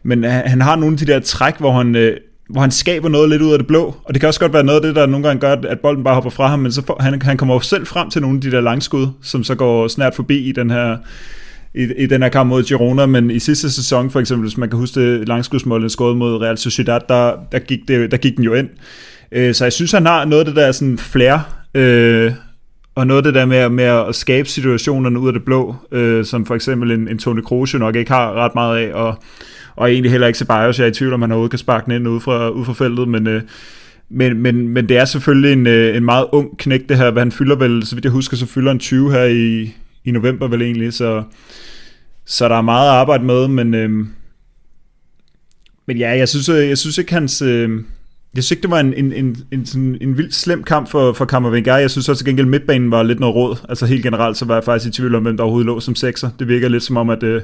men 0.04 0.24
han, 0.24 0.62
har 0.62 0.75
nogle 0.75 0.94
af 0.94 0.98
de 0.98 1.06
der 1.06 1.19
træk, 1.19 1.58
hvor 1.60 1.72
han... 1.72 1.96
Øh, 1.96 2.18
hvor 2.50 2.62
han 2.62 2.72
skaber 2.72 3.10
noget 3.10 3.30
lidt 3.30 3.42
ud 3.42 3.52
af 3.52 3.60
det 3.60 3.68
blå, 3.68 3.96
og 4.04 4.14
det 4.14 4.19
kan 4.19 4.28
også 4.28 4.40
godt 4.40 4.54
være 4.54 4.64
noget 4.64 4.80
af 4.80 4.88
det, 4.88 4.96
der 4.96 5.06
nogle 5.06 5.28
gange 5.28 5.40
gør, 5.40 5.56
at 5.69 5.80
bolden 5.80 6.04
bare 6.04 6.14
hopper 6.14 6.30
fra 6.30 6.48
ham, 6.48 6.60
men 6.60 6.72
så 6.72 6.86
får, 6.86 6.98
han, 7.00 7.22
han 7.22 7.38
kommer 7.38 7.56
jo 7.56 7.60
selv 7.60 7.86
frem 7.86 8.10
til 8.10 8.22
nogle 8.22 8.38
af 8.38 8.42
de 8.42 8.52
der 8.52 8.62
langskud, 8.62 9.08
som 9.22 9.44
så 9.44 9.56
går 9.56 9.88
snært 9.88 10.16
forbi 10.16 10.38
i 10.38 10.52
den 10.52 10.69
her, 10.69 10.98
i, 11.75 11.94
i 11.98 12.06
den 12.06 12.22
her 12.22 12.30
kamp 12.30 12.50
mod 12.50 12.64
Girona, 12.64 13.06
men 13.06 13.31
i 13.31 13.40
sidste 13.40 13.72
sæson 13.72 14.10
for 14.10 14.19
eksempel, 14.19 14.48
hvis 14.48 14.58
man 14.58 14.69
kan 14.69 14.80
huske 14.80 15.00
det 15.02 15.28
langskudsmålet 15.28 15.92
skåret 15.92 16.18
mod 16.18 16.42
Real 16.42 16.58
Sociedad, 16.58 17.00
der, 17.10 17.36
der, 17.52 17.60
gik 17.60 17.80
det, 17.88 18.12
der 18.12 18.18
gik 18.18 18.38
den 18.38 18.44
jo 18.44 18.54
ind. 18.54 18.69
Øh, 19.31 19.54
så 19.54 19.66
jeg 19.66 19.74
synes, 19.74 19.92
han 19.92 20.06
har 20.06 20.25
noget 20.25 20.40
af 20.40 20.46
det 20.46 20.56
der 20.56 20.72
sådan 20.72 20.98
flair, 20.98 21.38
øh, 21.75 22.31
og 22.96 23.08
noget 23.08 23.18
af 23.18 23.24
det 23.24 23.34
der 23.34 23.46
med, 23.46 23.69
med 23.69 23.84
at 23.84 24.16
skabe 24.16 24.50
situationerne 24.50 25.19
ud 25.19 25.28
af 25.28 25.34
det 25.34 25.46
blå, 25.46 25.75
øh, 25.92 26.25
som 26.25 26.46
for 26.46 26.56
eksempel 26.56 26.92
en, 26.92 27.08
en 27.08 27.18
Toni 27.18 27.42
Kroos 27.42 27.74
nok 27.74 27.96
ikke 27.96 28.12
har 28.12 28.34
ret 28.34 28.56
meget 28.56 28.78
af, 28.78 28.94
og, 28.94 29.16
og 29.75 29.92
egentlig 29.92 30.12
heller 30.12 30.28
ikke 30.28 30.40
Ceballos, 30.40 30.80
jeg 30.80 30.86
er 30.86 30.90
i 30.90 30.94
tvivl 30.94 31.14
om, 31.14 31.22
han 31.22 31.31
overhovedet 31.31 31.52
kan 31.52 31.60
sparke 31.60 31.86
den 31.86 31.94
ind 31.94 32.08
ud 32.08 32.19
fra, 32.19 32.50
ud 32.50 32.66
fra 32.66 32.74
feltet, 32.74 33.08
men, 33.08 33.28
øh, 33.28 33.42
men, 34.10 34.38
men, 34.38 34.68
men 34.68 34.90
det 34.90 34.98
er 34.98 35.06
selvfølgelig 35.06 35.54
en, 35.54 35.68
øh, 35.68 35.98
en 35.98 36.06
meget 36.06 36.25
ung 36.31 36.58
knæk 36.58 36.90
det 36.90 36.98
her, 36.98 37.12
hvad 37.12 37.22
han 37.22 37.31
fylder 37.31 37.56
vel, 37.56 37.86
så 37.86 37.96
vidt 37.96 38.06
jeg 38.06 38.12
husker, 38.12 38.38
så 38.38 38.46
fylder 38.46 38.72
han 38.72 38.80
20 38.80 39.12
her 39.12 39.24
i, 39.24 39.74
i 40.07 40.12
november 40.12 40.48
vel 40.48 40.62
egentlig, 40.62 40.94
så, 40.94 41.24
så 42.25 42.50
der 42.50 42.56
er 42.56 42.62
meget 42.62 42.89
at 42.89 42.95
arbejde 42.95 43.24
med, 43.24 43.48
men, 43.48 43.74
øh, 43.74 43.89
men 45.88 45.98
ja, 45.98 46.18
jeg 46.18 46.30
synes, 46.30 46.50
øh, 46.50 46.69
jeg 46.69 46.77
synes 46.77 46.98
ikke 46.98 47.13
hans... 47.13 47.42
Øh, 47.42 47.69
jeg 48.36 48.44
synes 48.44 48.51
ikke, 48.51 48.62
det 48.62 48.71
var 48.71 48.80
en, 48.80 48.94
en, 48.94 49.13
en, 49.13 49.38
en, 49.51 49.65
sådan 49.65 49.98
en 50.01 50.18
vildt 50.18 50.36
slem 50.36 50.63
kamp 50.63 50.89
for, 50.89 51.13
for 51.13 51.25
Kammervengar. 51.25 51.77
Jeg 51.77 51.92
synes 51.92 52.09
også 52.09 52.24
til 52.24 52.30
gengæld, 52.30 52.48
midtbanen 52.48 52.92
var 52.92 53.04
lidt 53.04 53.19
noget 53.19 53.36
råd. 53.36 53.56
Altså 53.69 53.86
helt 53.86 54.04
generelt, 54.04 54.38
så 54.38 54.45
var 54.45 54.54
jeg 54.54 54.63
faktisk 54.63 54.89
i 54.89 54.92
tvivl 54.92 55.15
om, 55.15 55.24
hvem 55.24 55.38
der 55.38 55.44
overhovedet 55.44 55.65
lå 55.65 55.80
som 55.80 55.95
sekser. 55.95 56.30
Det 56.39 56.48
virker 56.48 56.69
lidt 56.69 56.83
som 56.83 56.98
om, 56.98 57.09
at, 57.09 57.24
øh, 57.24 57.42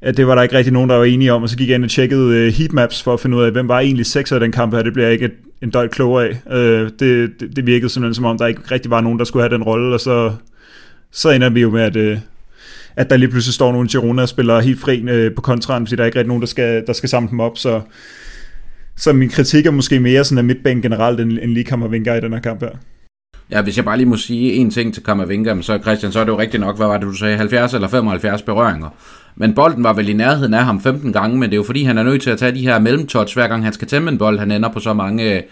at 0.00 0.16
det 0.16 0.26
var 0.26 0.34
der 0.34 0.42
ikke 0.42 0.56
rigtig 0.56 0.72
nogen, 0.72 0.90
der 0.90 0.96
var 0.96 1.04
enige 1.04 1.32
om. 1.32 1.42
Og 1.42 1.48
så 1.48 1.56
gik 1.56 1.68
jeg 1.68 1.74
ind 1.74 1.84
og 1.84 1.90
tjekkede 1.90 2.36
øh, 2.36 2.52
heatmaps 2.52 3.02
for 3.02 3.14
at 3.14 3.20
finde 3.20 3.36
ud 3.36 3.42
af, 3.42 3.52
hvem 3.52 3.68
var 3.68 3.80
egentlig 3.80 4.06
sekser 4.06 4.36
i 4.36 4.40
den 4.40 4.52
kamp 4.52 4.74
her. 4.74 4.82
Det 4.82 4.92
bliver 4.92 5.06
jeg 5.06 5.12
ikke 5.12 5.30
en 5.62 5.70
døjt 5.70 5.90
klogere 5.90 6.28
af. 6.28 6.56
Øh, 6.56 6.90
det, 6.98 7.30
det, 7.40 7.56
det 7.56 7.66
virkede 7.66 7.88
simpelthen 7.88 8.14
som 8.14 8.24
om, 8.24 8.38
der 8.38 8.46
ikke 8.46 8.60
rigtig 8.70 8.90
var 8.90 9.00
nogen, 9.00 9.18
der 9.18 9.24
skulle 9.24 9.42
have 9.42 9.54
den 9.54 9.62
rolle. 9.62 9.94
Og 9.94 10.00
så, 10.00 10.32
så 11.12 11.30
ender 11.30 11.50
vi 11.50 11.60
jo 11.60 11.70
med, 11.70 11.82
at, 11.82 11.96
øh, 11.96 12.18
at 12.96 13.10
der 13.10 13.16
lige 13.16 13.28
pludselig 13.28 13.54
står 13.54 13.72
nogle 13.72 13.88
Girona 13.88 14.22
og 14.22 14.28
spiller 14.28 14.60
helt 14.60 14.80
fri 14.80 15.02
øh, 15.08 15.34
på 15.34 15.40
kontraen, 15.40 15.86
fordi 15.86 15.96
der 15.96 16.02
er 16.02 16.06
ikke 16.06 16.18
rigtig 16.18 16.28
nogen, 16.28 16.40
der 16.40 16.46
skal, 16.46 16.86
der 16.86 16.92
skal 16.92 17.08
samle 17.08 17.30
dem 17.30 17.40
op, 17.40 17.58
så, 17.58 17.80
så 18.96 19.12
min 19.12 19.28
kritik 19.28 19.66
er 19.66 19.70
måske 19.70 20.00
mere 20.00 20.24
sådan 20.24 20.38
af 20.38 20.44
midtbanen 20.44 20.82
generelt, 20.82 21.20
end, 21.20 21.32
end 21.32 21.50
lige 21.50 21.64
Kammervenga 21.64 22.14
i 22.14 22.20
den 22.20 22.32
her 22.32 22.40
kamp 22.40 22.60
her. 22.60 22.70
Ja, 23.50 23.62
hvis 23.62 23.76
jeg 23.76 23.84
bare 23.84 23.96
lige 23.96 24.08
må 24.08 24.16
sige 24.16 24.52
en 24.52 24.70
ting 24.70 24.94
til 24.94 25.02
Kammervinger, 25.02 25.60
så 25.60 25.78
Christian, 25.82 26.12
så 26.12 26.20
er 26.20 26.24
det 26.24 26.32
jo 26.32 26.38
rigtigt 26.38 26.60
nok, 26.60 26.76
hvad 26.76 26.86
var 26.86 26.98
det, 26.98 27.06
du 27.06 27.12
sagde, 27.12 27.36
70 27.36 27.74
eller 27.74 27.88
75 27.88 28.42
berøringer. 28.42 28.88
Men 29.36 29.54
bolden 29.54 29.84
var 29.84 29.92
vel 29.92 30.08
i 30.08 30.12
nærheden 30.12 30.54
af 30.54 30.64
ham 30.64 30.82
15 30.82 31.12
gange, 31.12 31.38
men 31.38 31.50
det 31.50 31.54
er 31.54 31.56
jo 31.56 31.62
fordi, 31.62 31.82
han 31.84 31.98
er 31.98 32.02
nødt 32.02 32.22
til 32.22 32.30
at 32.30 32.38
tage 32.38 32.54
de 32.54 32.60
her 32.60 32.78
mellemtouch, 32.78 33.36
hver 33.36 33.48
gang 33.48 33.64
han 33.64 33.72
skal 33.72 33.88
tæmme 33.88 34.10
en 34.10 34.18
bold. 34.18 34.38
Han 34.38 34.50
ender 34.50 34.68
på 34.68 34.80
så 34.80 34.94
mange 34.94 35.36
øh, 35.36 35.42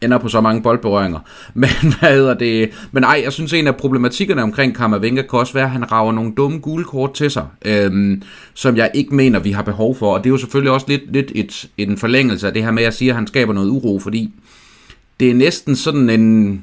ender 0.00 0.18
på 0.18 0.28
så 0.28 0.40
mange 0.40 0.62
boldberøringer. 0.62 1.18
Men 1.54 1.70
hvad 1.98 2.14
hedder 2.14 2.34
det? 2.34 2.70
Men 2.92 3.04
ej, 3.04 3.20
jeg 3.24 3.32
synes 3.32 3.52
en 3.52 3.66
af 3.66 3.76
problematikkerne 3.76 4.42
omkring 4.42 4.76
Kammervenka 4.76 5.22
kan 5.22 5.38
også 5.38 5.52
være, 5.52 5.64
at 5.64 5.70
han 5.70 5.92
rager 5.92 6.12
nogle 6.12 6.32
dumme 6.36 6.58
gule 6.58 6.84
kort 6.84 7.14
til 7.14 7.30
sig, 7.30 7.46
øhm, 7.64 8.22
som 8.54 8.76
jeg 8.76 8.90
ikke 8.94 9.14
mener, 9.14 9.38
vi 9.38 9.50
har 9.50 9.62
behov 9.62 9.96
for. 9.96 10.14
Og 10.14 10.24
det 10.24 10.30
er 10.30 10.32
jo 10.32 10.38
selvfølgelig 10.38 10.72
også 10.72 10.86
lidt, 10.88 11.12
lidt 11.12 11.32
et, 11.34 11.68
en 11.78 11.98
forlængelse 11.98 12.46
af 12.46 12.54
det 12.54 12.64
her 12.64 12.70
med, 12.70 12.82
at 12.82 12.84
jeg 12.84 12.94
siger, 12.94 13.12
at 13.12 13.16
han 13.16 13.26
skaber 13.26 13.52
noget 13.52 13.68
uro, 13.68 13.98
fordi 13.98 14.32
det 15.20 15.30
er 15.30 15.34
næsten 15.34 15.76
sådan 15.76 16.10
en 16.10 16.62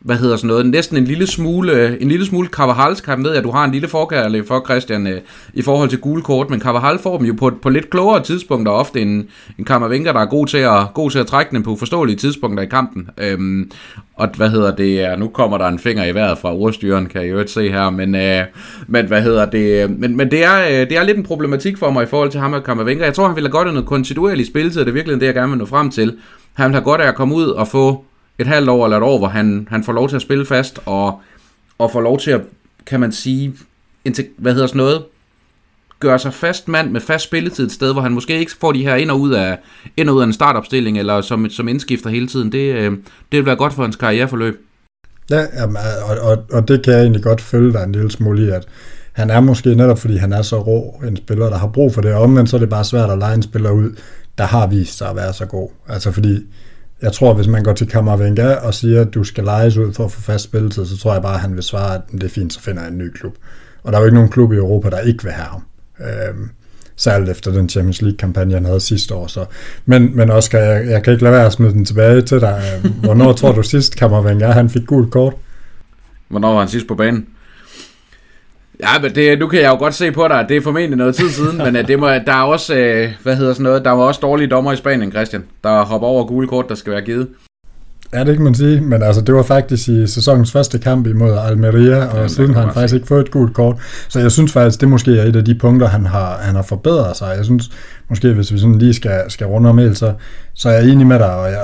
hvad 0.00 0.16
hedder 0.16 0.36
sådan 0.36 0.48
noget, 0.48 0.66
næsten 0.66 0.96
en 0.96 1.04
lille 1.04 1.26
smule, 1.26 2.00
en 2.00 2.08
lille 2.08 2.26
smule 2.26 2.48
Carvajals-kamp, 2.48 3.24
ved 3.24 3.30
jeg, 3.30 3.38
at 3.38 3.44
du 3.44 3.50
har 3.50 3.64
en 3.64 3.72
lille 3.72 3.88
forkærlighed 3.88 4.46
for, 4.46 4.64
Christian, 4.64 5.06
øh, 5.06 5.20
i 5.54 5.62
forhold 5.62 5.88
til 5.88 5.98
gule 5.98 6.22
kort, 6.22 6.50
men 6.50 6.60
Carvajal 6.60 6.98
får 6.98 7.18
dem 7.18 7.26
jo 7.26 7.34
på, 7.38 7.52
på 7.62 7.68
lidt 7.68 7.90
klogere 7.90 8.22
tidspunkter 8.22 8.72
ofte 8.72 9.00
end 9.00 9.24
en 9.58 9.64
Kammervenker, 9.64 10.12
der 10.12 10.20
er 10.20 10.26
god 10.26 10.46
til, 10.46 10.58
at, 10.58 10.94
god 10.94 11.10
til 11.10 11.18
at 11.18 11.26
trække 11.26 11.52
dem 11.52 11.62
på 11.62 11.76
forståelige 11.76 12.16
tidspunkter 12.16 12.62
i 12.62 12.66
kampen. 12.66 13.10
Øhm, 13.18 13.70
og 14.14 14.28
hvad 14.36 14.50
hedder 14.50 14.76
det, 14.76 15.18
nu 15.18 15.28
kommer 15.28 15.58
der 15.58 15.68
en 15.68 15.78
finger 15.78 16.04
i 16.04 16.14
vejret 16.14 16.38
fra 16.38 16.54
ordstyren, 16.54 17.06
kan 17.06 17.22
jeg 17.22 17.30
jo 17.30 17.38
ikke 17.38 17.50
se 17.50 17.70
her, 17.70 17.90
men, 17.90 18.14
øh, 18.14 18.44
men 18.86 19.06
hvad 19.06 19.22
hedder 19.22 19.50
det, 19.50 19.90
men, 19.98 20.16
men 20.16 20.30
det, 20.30 20.44
er, 20.44 20.60
øh, 20.60 20.88
det 20.88 20.96
er 20.96 21.02
lidt 21.02 21.16
en 21.18 21.24
problematik 21.24 21.78
for 21.78 21.90
mig 21.90 22.02
i 22.02 22.06
forhold 22.06 22.30
til 22.30 22.40
ham 22.40 22.52
og 22.52 22.64
Kammervenker. 22.64 23.04
Jeg 23.04 23.14
tror, 23.14 23.26
han 23.26 23.36
ville 23.36 23.48
have 23.48 23.52
godt 23.52 23.68
af 23.68 23.74
noget 23.74 23.88
kontinuerligt 23.88 24.48
spilletid, 24.48 24.80
det 24.80 24.88
er 24.88 24.92
virkelig 24.92 25.20
det, 25.20 25.26
jeg 25.26 25.34
gerne 25.34 25.48
vil 25.48 25.58
nå 25.58 25.66
frem 25.66 25.90
til. 25.90 26.16
Han 26.52 26.74
har 26.74 26.80
godt 26.80 27.00
af 27.00 27.08
at 27.08 27.14
komme 27.14 27.34
ud 27.34 27.46
og 27.46 27.68
få 27.68 28.04
et 28.40 28.46
halvt 28.46 28.68
år 28.68 28.84
eller 28.84 28.96
et 28.96 29.02
år, 29.02 29.18
hvor 29.18 29.28
han, 29.28 29.68
han 29.70 29.84
får 29.84 29.92
lov 29.92 30.08
til 30.08 30.16
at 30.16 30.22
spille 30.22 30.46
fast, 30.46 30.78
og, 30.86 31.20
og 31.78 31.90
får 31.90 32.00
lov 32.00 32.18
til 32.18 32.30
at, 32.30 32.40
kan 32.86 33.00
man 33.00 33.12
sige, 33.12 33.54
indtil, 34.04 34.26
hvad 34.38 34.52
hedder 34.52 34.66
sådan 34.66 34.78
noget, 34.78 35.02
gøre 36.00 36.18
sig 36.18 36.34
fast 36.34 36.68
mand 36.68 36.90
med 36.90 37.00
fast 37.00 37.24
spilletid 37.24 37.66
et 37.66 37.72
sted, 37.72 37.92
hvor 37.92 38.02
han 38.02 38.12
måske 38.12 38.38
ikke 38.38 38.52
får 38.60 38.72
de 38.72 38.82
her 38.82 38.94
ind 38.94 39.10
og 39.10 39.20
ud 39.20 39.32
af, 39.32 39.58
ind 39.96 40.08
og 40.08 40.16
ud 40.16 40.22
af 40.22 40.26
en 40.26 40.32
startopstilling, 40.32 40.98
eller 40.98 41.20
som, 41.20 41.50
som 41.50 41.68
indskifter 41.68 42.10
hele 42.10 42.26
tiden. 42.26 42.52
Det, 42.52 42.74
øh, 42.74 42.90
det 43.32 43.38
vil 43.38 43.46
være 43.46 43.56
godt 43.56 43.72
for 43.72 43.82
hans 43.82 43.96
karriereforløb. 43.96 44.66
Ja, 45.30 45.44
og, 46.04 46.16
og, 46.18 46.44
og 46.52 46.68
det 46.68 46.84
kan 46.84 46.92
jeg 46.92 47.02
egentlig 47.02 47.22
godt 47.22 47.40
følge 47.40 47.72
dig 47.72 47.82
en 47.82 47.92
lille 47.92 48.10
smule 48.10 48.46
i, 48.46 48.50
at 48.50 48.66
han 49.12 49.30
er 49.30 49.40
måske 49.40 49.74
netop, 49.74 49.98
fordi 49.98 50.16
han 50.16 50.32
er 50.32 50.42
så 50.42 50.60
rå 50.60 51.02
en 51.08 51.16
spiller, 51.16 51.48
der 51.48 51.58
har 51.58 51.66
brug 51.66 51.94
for 51.94 52.00
det, 52.00 52.14
og 52.14 52.22
omvendt 52.22 52.50
så 52.50 52.56
er 52.56 52.60
det 52.60 52.68
bare 52.68 52.84
svært 52.84 53.10
at 53.10 53.18
lege 53.18 53.34
en 53.34 53.42
spiller 53.42 53.70
ud, 53.70 53.90
der 54.38 54.44
har 54.44 54.66
vist 54.66 54.98
sig 54.98 55.10
at 55.10 55.16
være 55.16 55.32
så 55.32 55.46
god. 55.46 55.70
Altså 55.88 56.12
fordi, 56.12 56.46
jeg 57.02 57.12
tror, 57.12 57.34
hvis 57.34 57.46
man 57.46 57.62
går 57.62 57.72
til 57.72 57.88
Kammervenga 57.88 58.54
og 58.54 58.74
siger, 58.74 59.00
at 59.00 59.14
du 59.14 59.24
skal 59.24 59.44
lejes 59.44 59.76
ud 59.76 59.92
for 59.92 60.04
at 60.04 60.12
få 60.12 60.20
fast 60.20 60.44
spilletid, 60.44 60.86
så 60.86 60.98
tror 60.98 61.12
jeg 61.12 61.22
bare, 61.22 61.34
at 61.34 61.40
han 61.40 61.54
vil 61.54 61.62
svare, 61.62 61.94
at 61.94 62.00
det 62.12 62.22
er 62.22 62.28
fint, 62.28 62.52
så 62.52 62.60
finder 62.60 62.82
jeg 62.82 62.90
en 62.90 62.98
ny 62.98 63.10
klub. 63.10 63.34
Og 63.82 63.92
der 63.92 63.98
er 63.98 64.02
jo 64.02 64.06
ikke 64.06 64.14
nogen 64.14 64.30
klub 64.30 64.52
i 64.52 64.56
Europa, 64.56 64.90
der 64.90 65.00
ikke 65.00 65.24
vil 65.24 65.32
have 65.32 65.46
ham. 65.46 65.62
Øhm, 66.00 66.50
særligt 66.96 67.30
efter 67.30 67.52
den 67.52 67.68
Champions 67.68 68.02
League-kampagne, 68.02 68.54
han 68.54 68.64
havde 68.64 68.80
sidste 68.80 69.14
år. 69.14 69.26
Så. 69.26 69.44
Men, 69.86 70.16
men 70.16 70.30
Oscar, 70.30 70.58
jeg, 70.58 70.86
jeg 70.86 71.02
kan 71.02 71.12
ikke 71.12 71.24
lade 71.24 71.34
være 71.34 71.46
at 71.46 71.52
smide 71.52 71.72
den 71.72 71.84
tilbage 71.84 72.22
til 72.22 72.40
dig. 72.40 72.62
Øhm, 72.84 72.92
hvornår 72.92 73.32
tror 73.32 73.52
du 73.52 73.62
sidst, 73.62 73.96
Kammervenga, 73.96 74.46
han 74.46 74.70
fik 74.70 74.86
gult 74.86 75.10
kort? 75.10 75.34
Hvornår 76.28 76.52
var 76.52 76.58
han 76.60 76.68
sidst 76.68 76.86
på 76.86 76.94
banen? 76.94 77.26
Ja, 78.82 79.02
men 79.02 79.14
det, 79.14 79.38
nu 79.38 79.46
kan 79.46 79.60
jeg 79.60 79.68
jo 79.68 79.76
godt 79.76 79.94
se 79.94 80.12
på 80.12 80.28
dig, 80.28 80.46
det 80.48 80.56
er 80.56 80.60
formentlig 80.60 80.98
noget 80.98 81.14
tid 81.14 81.28
siden, 81.28 81.58
men 81.64 81.76
øh, 81.76 81.88
det 81.88 81.98
må, 81.98 82.08
der 82.08 82.32
er 82.32 82.42
også, 82.42 82.74
øh, 82.74 83.08
hvad 83.22 83.36
hedder 83.36 83.52
sådan 83.52 83.64
noget, 83.64 83.84
der 83.84 83.90
var 83.90 84.02
også 84.02 84.20
dårlige 84.22 84.48
dommer 84.48 84.72
i 84.72 84.76
Spanien, 84.76 85.12
Christian, 85.12 85.44
der 85.64 85.84
hopper 85.84 86.08
over 86.08 86.26
gule 86.26 86.48
kort, 86.48 86.68
der 86.68 86.74
skal 86.74 86.92
være 86.92 87.02
givet. 87.02 87.28
Ja, 88.12 88.24
det 88.24 88.34
kan 88.34 88.44
man 88.44 88.54
sige, 88.54 88.80
men 88.80 89.02
altså, 89.02 89.20
det 89.20 89.34
var 89.34 89.42
faktisk 89.42 89.88
i 89.88 90.06
sæsonens 90.06 90.52
første 90.52 90.78
kamp 90.78 91.06
imod 91.06 91.38
Almeria, 91.38 92.06
og 92.06 92.22
ja, 92.22 92.28
siden 92.28 92.54
har 92.54 92.60
han 92.60 92.74
faktisk 92.74 92.94
ikke 92.94 93.06
fået 93.06 93.20
et 93.20 93.30
gult 93.30 93.54
kort. 93.54 93.76
Så 94.08 94.20
jeg 94.20 94.32
synes 94.32 94.52
faktisk, 94.52 94.80
det 94.80 94.88
måske 94.88 95.18
er 95.18 95.24
et 95.24 95.36
af 95.36 95.44
de 95.44 95.54
punkter, 95.54 95.88
han 95.88 96.06
har, 96.06 96.38
han 96.38 96.54
har 96.54 96.62
forbedret 96.62 97.16
sig. 97.16 97.34
Jeg 97.36 97.44
synes 97.44 97.70
måske, 98.08 98.32
hvis 98.32 98.52
vi 98.52 98.58
sådan 98.58 98.78
lige 98.78 98.94
skal, 98.94 99.20
skal 99.28 99.46
runde 99.46 99.70
om 99.70 99.78
el, 99.78 99.96
så, 99.96 100.12
så 100.54 100.68
er 100.68 100.72
jeg 100.72 100.88
enig 100.88 101.06
med 101.06 101.18
dig, 101.18 101.34
og 101.34 101.50
jeg, 101.50 101.60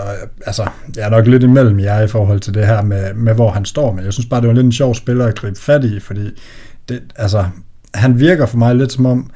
altså, 0.47 0.67
jeg 0.97 1.07
er 1.07 1.11
nok 1.11 1.27
lidt 1.27 1.43
imellem 1.43 1.81
jer 1.81 2.01
i 2.01 2.09
forhold 2.09 2.41
til 2.41 2.55
det 2.55 2.67
her 2.67 2.83
med, 2.83 3.15
med, 3.15 3.35
hvor 3.35 3.51
han 3.51 3.65
står, 3.65 3.93
men 3.93 4.05
jeg 4.05 4.13
synes 4.13 4.27
bare, 4.27 4.41
det 4.41 4.49
var 4.49 4.55
lidt 4.55 4.67
en 4.67 4.73
sjov 4.73 4.95
spiller 4.95 5.27
at 5.27 5.35
gribe 5.35 5.61
fat 5.61 5.85
i, 5.85 6.01
fordi 6.01 6.31
det, 6.89 7.03
altså, 7.17 7.45
han 7.95 8.21
virker 8.21 8.47
for 8.47 8.59
mig 8.59 8.77
lidt 8.77 8.93
som 8.93 9.07
om, 9.07 9.31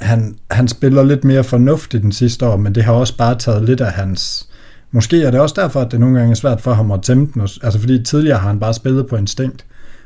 han, 0.00 0.36
han 0.50 0.68
spiller 0.68 1.02
lidt 1.02 1.24
mere 1.24 1.44
fornuftigt 1.44 2.02
den 2.02 2.12
sidste 2.12 2.46
år, 2.46 2.56
men 2.56 2.74
det 2.74 2.84
har 2.84 2.92
også 2.92 3.16
bare 3.16 3.38
taget 3.38 3.64
lidt 3.64 3.80
af 3.80 3.92
hans... 3.92 4.46
Måske 4.92 5.22
er 5.22 5.30
det 5.30 5.40
også 5.40 5.54
derfor, 5.58 5.80
at 5.80 5.92
det 5.92 6.00
nogle 6.00 6.18
gange 6.18 6.30
er 6.30 6.34
svært 6.34 6.60
for 6.60 6.72
ham 6.72 6.90
at 6.90 7.02
tæmme 7.02 7.28
den. 7.34 7.42
Altså 7.42 7.78
fordi 7.80 8.02
tidligere 8.02 8.38
har 8.38 8.48
han 8.48 8.60
bare 8.60 8.74
spillet 8.74 9.06
på 9.06 9.16
instinkt, 9.16 9.64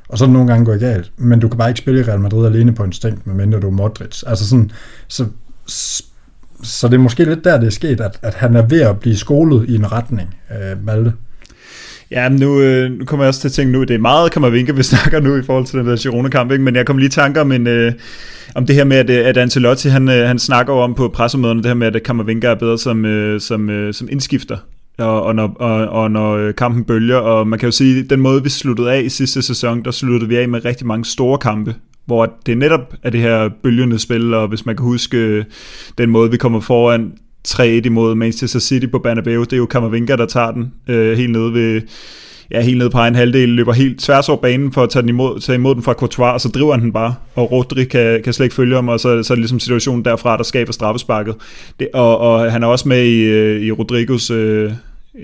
og 0.09 0.19
så 0.19 0.25
er 0.25 0.27
det 0.27 0.33
nogle 0.33 0.49
gange 0.49 0.65
gået 0.65 0.81
galt. 0.81 1.13
Men 1.17 1.41
du 1.41 1.49
kan 1.49 1.59
bare 1.59 1.69
ikke 1.69 1.79
spille 1.79 2.01
i 2.01 2.03
Real 2.03 2.21
Madrid 2.21 2.47
alene 2.47 2.75
på 2.75 2.85
instinkt, 2.85 3.27
medmindre 3.27 3.61
du 3.61 3.67
er 3.67 3.71
Modric. 3.71 4.23
Altså 4.27 4.49
sådan, 4.49 4.71
så, 5.09 5.27
så 6.63 6.89
det 6.89 6.95
er 6.95 6.99
måske 6.99 7.25
lidt 7.25 7.45
der, 7.45 7.61
det 7.61 7.67
er 7.67 7.71
sket, 7.71 8.01
at, 8.01 8.19
at 8.23 8.35
han 8.35 8.57
er 8.57 8.63
ved 8.63 8.81
at 8.81 9.01
blive 9.01 9.17
skolet 9.17 9.69
i 9.69 9.75
en 9.75 9.93
retning, 9.93 10.37
øh, 10.51 10.85
Malte. 10.85 11.13
Ja, 12.15 12.29
nu, 12.29 12.61
øh, 12.61 12.91
nu 12.91 13.05
kommer 13.05 13.25
jeg 13.25 13.29
også 13.29 13.41
til 13.41 13.49
at 13.49 13.53
tænke 13.53 13.73
nu, 13.73 13.85
det 13.85 13.95
er 13.95 13.99
meget 13.99 14.33
Kammervinke, 14.33 14.77
vi 14.77 14.83
snakker 14.93 15.21
nu 15.21 15.37
i 15.37 15.43
forhold 15.43 15.67
til 15.67 15.79
den 15.79 15.87
der 15.87 15.97
Girona-kamp, 15.97 16.53
ikke? 16.53 16.65
men 16.65 16.77
jeg 16.77 16.87
kom 16.87 16.99
lige 16.99 17.07
i 17.07 17.11
tanker 17.11 17.41
om, 17.41 17.53
en, 17.53 17.67
øh, 17.67 17.93
om 18.55 18.67
det 18.67 18.77
her 18.77 18.85
med, 18.85 18.97
at, 18.97 19.11
øh, 19.11 19.27
at 19.27 19.37
Ancelotti, 19.37 19.89
han, 19.89 20.09
øh, 20.09 20.27
han 20.27 20.39
snakker 20.39 20.73
om 20.73 20.95
på 20.95 21.09
pressemøderne, 21.09 21.63
det 21.63 21.67
her 21.67 21.75
med, 21.75 21.97
at 21.97 22.03
Kammervinke 22.03 22.47
er 22.47 22.55
bedre 22.55 22.79
som, 22.79 23.05
øh, 23.05 23.41
som, 23.41 23.71
øh, 23.71 23.95
som 23.95 24.09
indskifter, 24.11 24.57
og, 24.99 25.23
og, 25.23 25.35
når, 25.35 25.57
og, 25.61 25.89
og 25.89 26.11
når 26.11 26.37
øh, 26.37 26.55
kampen 26.55 26.85
bølger, 26.85 27.17
og 27.17 27.49
man 27.49 27.59
kan 27.59 27.67
jo 27.67 27.73
sige, 27.73 28.03
den 28.03 28.21
måde, 28.21 28.43
vi 28.43 28.49
sluttede 28.49 28.93
af 28.93 29.03
i 29.03 29.09
sidste 29.09 29.43
sæson, 29.43 29.83
der 29.85 29.91
sluttede 29.91 30.29
vi 30.29 30.37
af 30.37 30.49
med 30.49 30.65
rigtig 30.65 30.87
mange 30.87 31.05
store 31.05 31.39
kampe, 31.39 31.75
hvor 32.07 32.33
det 32.47 32.59
netop 32.59 32.95
er 33.03 33.11
det 33.11 33.21
her 33.21 33.49
bølgende 33.63 33.99
spil, 33.99 34.35
og 34.35 34.49
hvis 34.49 34.67
man 34.67 34.77
kan 34.77 34.85
huske 34.85 35.17
øh, 35.17 35.45
den 35.99 36.11
måde, 36.11 36.31
vi 36.31 36.37
kommer 36.37 36.61
foran 36.61 37.13
3-1 37.49 37.63
imod 37.63 38.15
Manchester 38.15 38.59
City 38.59 38.87
på 38.87 38.99
Bernabeu. 38.99 39.41
Det 39.45 39.53
er 39.53 39.57
jo 39.57 39.67
Kammervinga, 39.67 40.17
der 40.17 40.27
tager 40.27 40.51
den 40.51 40.73
øh, 40.89 41.17
helt 41.19 41.33
nede 41.33 41.55
ved 41.55 41.83
ja, 42.51 42.61
helt 42.61 42.79
nede 42.79 42.91
på 42.91 43.05
en 43.05 43.15
halvdel, 43.15 43.49
løber 43.49 43.73
helt 43.73 44.01
tværs 44.01 44.29
over 44.29 44.41
banen 44.41 44.73
for 44.73 44.83
at 44.83 44.91
tage, 44.91 45.01
den 45.03 45.09
imod, 45.09 45.41
tage 45.41 45.57
imod 45.57 45.75
den 45.75 45.83
fra 45.83 45.93
Courtois, 45.93 46.33
og 46.33 46.41
så 46.41 46.49
driver 46.49 46.73
han 46.73 46.83
den 46.83 46.93
bare, 46.93 47.15
og 47.35 47.53
Rodri 47.53 47.85
kan, 47.85 48.23
kan 48.23 48.33
slet 48.33 48.45
ikke 48.45 48.55
følge 48.55 48.75
ham, 48.75 48.89
og 48.89 49.01
så, 49.01 49.23
så 49.23 49.33
er 49.33 49.35
det 49.35 49.41
ligesom 49.41 49.61
situationen 49.61 50.05
derfra, 50.05 50.37
der 50.37 50.43
skaber 50.43 50.73
straffesparket. 50.73 51.35
Det, 51.81 51.89
og, 51.95 52.19
og 52.19 52.53
han 52.53 52.63
er 52.63 52.67
også 52.67 52.89
med 52.89 53.05
i, 53.05 53.21
øh, 53.23 53.63
i 53.63 53.73
Rodrigos 53.73 54.31
øh, 54.31 54.73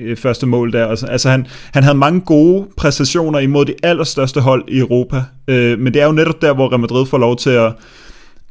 øh, 0.00 0.16
første 0.16 0.46
mål 0.46 0.72
der. 0.72 0.86
Altså, 0.86 1.06
altså 1.06 1.30
han, 1.30 1.46
han 1.74 1.82
havde 1.82 1.98
mange 1.98 2.20
gode 2.20 2.66
præstationer 2.76 3.38
imod 3.38 3.64
de 3.64 3.74
allerstørste 3.82 4.40
hold 4.40 4.64
i 4.68 4.78
Europa, 4.78 5.22
øh, 5.48 5.78
men 5.78 5.94
det 5.94 6.02
er 6.02 6.06
jo 6.06 6.12
netop 6.12 6.42
der, 6.42 6.54
hvor 6.54 6.68
Real 6.68 6.80
Madrid 6.80 7.06
får 7.06 7.18
lov 7.18 7.36
til 7.36 7.50
at 7.50 7.72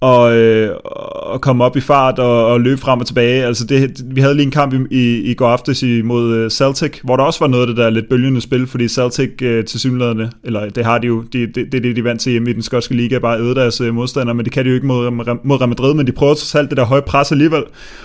og, 0.01 0.35
øh, 0.35 0.75
og 1.15 1.41
komme 1.41 1.63
op 1.63 1.77
i 1.77 1.81
fart 1.81 2.19
og, 2.19 2.45
og 2.45 2.61
løbe 2.61 2.81
frem 2.81 2.99
og 2.99 3.07
tilbage. 3.07 3.45
Altså 3.45 3.65
det, 3.65 4.01
vi 4.15 4.21
havde 4.21 4.35
lige 4.35 4.45
en 4.45 4.51
kamp 4.51 4.73
i, 4.73 4.77
i, 4.91 5.31
i 5.31 5.33
går 5.33 5.47
aftes 5.47 5.83
mod 6.03 6.33
øh, 6.33 6.49
Celtic, 6.49 6.99
hvor 7.03 7.15
der 7.15 7.23
også 7.23 7.39
var 7.39 7.47
noget 7.47 7.63
af 7.63 7.67
det 7.67 7.77
der 7.77 7.89
lidt 7.89 8.09
bølgende 8.09 8.41
spil, 8.41 8.67
fordi 8.67 8.87
Celtic 8.87 9.41
øh, 9.41 9.65
til 9.65 9.79
synligheden, 9.79 10.31
eller 10.43 10.69
det 10.69 10.85
har 10.85 10.97
de 10.97 11.07
jo, 11.07 11.21
det, 11.21 11.55
det 11.55 11.73
er 11.73 11.79
det, 11.79 11.95
de 11.95 12.03
vant 12.03 12.21
til 12.21 12.31
hjemme 12.31 12.49
i 12.49 12.53
den 12.53 12.61
skotske 12.61 12.95
liga, 12.95 13.19
bare 13.19 13.39
æde 13.39 13.55
deres 13.55 13.81
øh, 13.81 13.93
modstandere, 13.93 14.35
men 14.35 14.45
det 14.45 14.53
kan 14.53 14.65
de 14.65 14.69
jo 14.69 14.75
ikke 14.75 14.87
mod, 14.87 15.11
mod 15.43 15.61
Real 15.61 15.69
Madrid, 15.69 15.93
men 15.93 16.07
de 16.07 16.11
prøver 16.11 16.33
trods 16.33 16.55
alt 16.55 16.69
det 16.69 16.77
der 16.77 16.85
høje 16.85 17.01
pres 17.01 17.31
alligevel, 17.31 17.63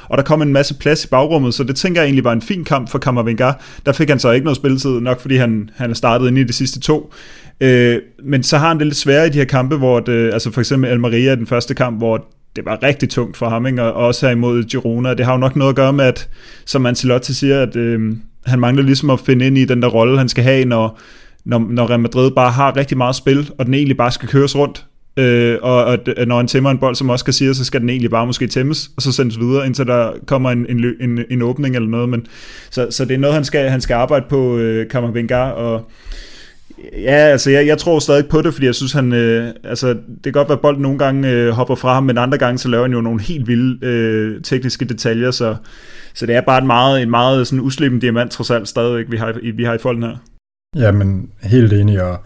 og 0.09 0.19
der 0.19 0.25
kom 0.25 0.43
en 0.43 0.53
masse 0.53 0.75
plads 0.75 1.05
i 1.05 1.09
bagrummet, 1.09 1.55
så 1.55 1.65
det 1.65 1.77
tænker 1.77 2.01
jeg 2.01 2.07
egentlig 2.07 2.25
var 2.25 2.33
en 2.33 2.43
fin 2.43 2.65
kamp 2.65 2.91
for 2.91 2.99
Kammervenga. 2.99 3.53
Der 3.87 3.93
fik 3.93 4.09
han 4.09 4.19
så 4.19 4.31
ikke 4.31 4.45
noget 4.45 4.57
spilletid, 4.57 5.01
nok 5.01 5.21
fordi 5.21 5.37
han, 5.37 5.71
han 5.77 5.91
er 5.91 5.95
startet 5.95 6.29
ind 6.29 6.39
i 6.39 6.45
de 6.45 6.53
sidste 6.53 6.81
to, 6.81 7.13
Øh, 7.61 8.01
men 8.25 8.43
så 8.43 8.59
har 8.59 8.69
han 8.69 8.79
det 8.79 8.87
lidt 8.87 8.97
sværere 8.97 9.27
i 9.27 9.31
de 9.31 9.39
her 9.39 9.45
kampe, 9.45 9.77
hvor 9.77 10.01
det, 10.01 10.33
altså 10.33 10.51
for 10.51 10.61
eksempel 10.61 10.91
Almeria, 10.91 11.35
den 11.35 11.47
første 11.47 11.75
kamp, 11.75 11.84
hvor 11.91 12.27
det 12.57 12.65
var 12.65 12.83
rigtig 12.83 13.09
tungt 13.09 13.37
for 13.37 13.49
ham, 13.49 13.67
ikke? 13.67 13.83
og 13.83 13.93
også 13.93 14.27
her 14.27 14.33
imod 14.33 14.63
Girona. 14.63 15.15
Det 15.15 15.27
har 15.27 15.33
jo 15.33 15.39
nok 15.39 15.57
noget 15.57 15.71
at 15.71 15.77
gøre 15.77 15.93
med, 15.93 16.05
at 16.05 16.29
som 16.67 16.87
Ancelotti 16.87 17.35
siger, 17.35 17.63
at 17.63 17.77
øh, 17.77 18.13
han 18.47 18.61
mangler 18.61 18.83
ligesom 18.83 19.11
at 19.11 19.21
finde 19.21 19.47
ind 19.47 19.59
i 19.59 19.65
den 19.65 19.83
der 19.83 19.89
rolle, 19.89 20.19
han 20.19 20.29
skal 20.29 20.45
have, 20.45 20.65
når, 20.65 21.01
når, 21.45 21.67
når 21.71 21.91
Real 21.91 22.01
Madrid 22.01 22.31
bare 22.31 22.51
har 22.51 22.77
rigtig 22.77 22.97
meget 22.97 23.17
spil, 23.17 23.51
og 23.59 23.67
den 23.67 23.75
egentlig 23.75 23.97
bare 23.97 24.11
skal 24.11 24.29
køres 24.29 24.57
rundt. 24.57 24.87
Øh, 25.17 25.59
og, 25.63 25.85
og 25.85 25.99
når 26.27 26.37
han 26.37 26.47
tæmmer 26.47 26.71
en 26.71 26.79
bold, 26.79 26.95
som 26.95 27.11
også 27.11 27.25
kan 27.25 27.35
sige, 27.35 27.55
så 27.55 27.65
skal 27.65 27.81
den 27.81 27.91
egentlig 27.91 28.11
bare 28.11 28.27
måske 28.27 28.47
tæmmes, 28.47 28.91
og 28.97 29.03
så 29.03 29.13
sendes 29.13 29.41
videre, 29.41 29.67
indtil 29.67 29.87
der 29.87 30.13
kommer 30.27 30.51
en, 30.51 30.67
en, 30.69 30.85
en, 31.01 31.25
en 31.31 31.43
åbning 31.43 31.77
eller 31.77 31.89
noget. 31.89 32.09
Men, 32.09 32.27
så, 32.71 32.87
så 32.91 33.05
det 33.05 33.15
er 33.15 33.19
noget, 33.19 33.35
han 33.35 33.45
skal, 33.45 33.71
han 33.71 33.81
skal 33.81 33.95
arbejde 33.95 34.27
på, 34.29 34.59
øh, 34.59 34.89
Kammervenga, 34.89 35.37
og 35.37 35.91
Ja, 36.93 37.15
altså 37.15 37.51
jeg, 37.51 37.67
jeg 37.67 37.79
tror 37.79 37.99
stadig 37.99 38.27
på 38.27 38.43
det, 38.43 38.55
fordi 38.55 38.67
jeg 38.67 38.75
synes, 38.75 38.93
han, 38.93 39.13
øh, 39.13 39.53
altså 39.65 39.89
det 39.89 40.23
kan 40.23 40.33
godt 40.33 40.49
være, 40.49 40.57
at 40.57 40.63
bolden 40.63 40.83
nogle 40.83 40.99
gange 40.99 41.31
øh, 41.31 41.51
hopper 41.51 41.75
fra 41.75 41.95
ham, 41.95 42.03
men 42.03 42.19
andre 42.19 42.39
gange 42.39 42.59
så 42.59 42.69
laver 42.69 42.85
han 42.85 42.93
jo 42.93 43.01
nogle 43.01 43.23
helt 43.23 43.49
vilde 43.49 43.87
øh, 43.87 44.43
tekniske 44.43 44.85
detaljer, 44.85 45.31
så, 45.31 45.57
så 46.15 46.27
det 46.27 46.35
er 46.35 46.41
bare 46.41 46.61
en 46.61 46.67
meget, 46.67 47.03
en 47.03 47.11
meget 47.11 47.47
sådan 47.47 47.61
uslippen 47.61 48.01
diamant 48.01 48.31
trods 48.31 48.51
alt 48.51 48.69
stadigvæk, 48.69 49.07
vi 49.11 49.17
har, 49.17 49.35
vi 49.55 49.65
har 49.65 49.75
i 49.75 49.79
folden 49.79 50.03
her. 50.03 50.17
Ja, 50.77 50.93
men 50.93 51.29
helt 51.43 51.73
enig, 51.73 52.03
og, 52.03 52.19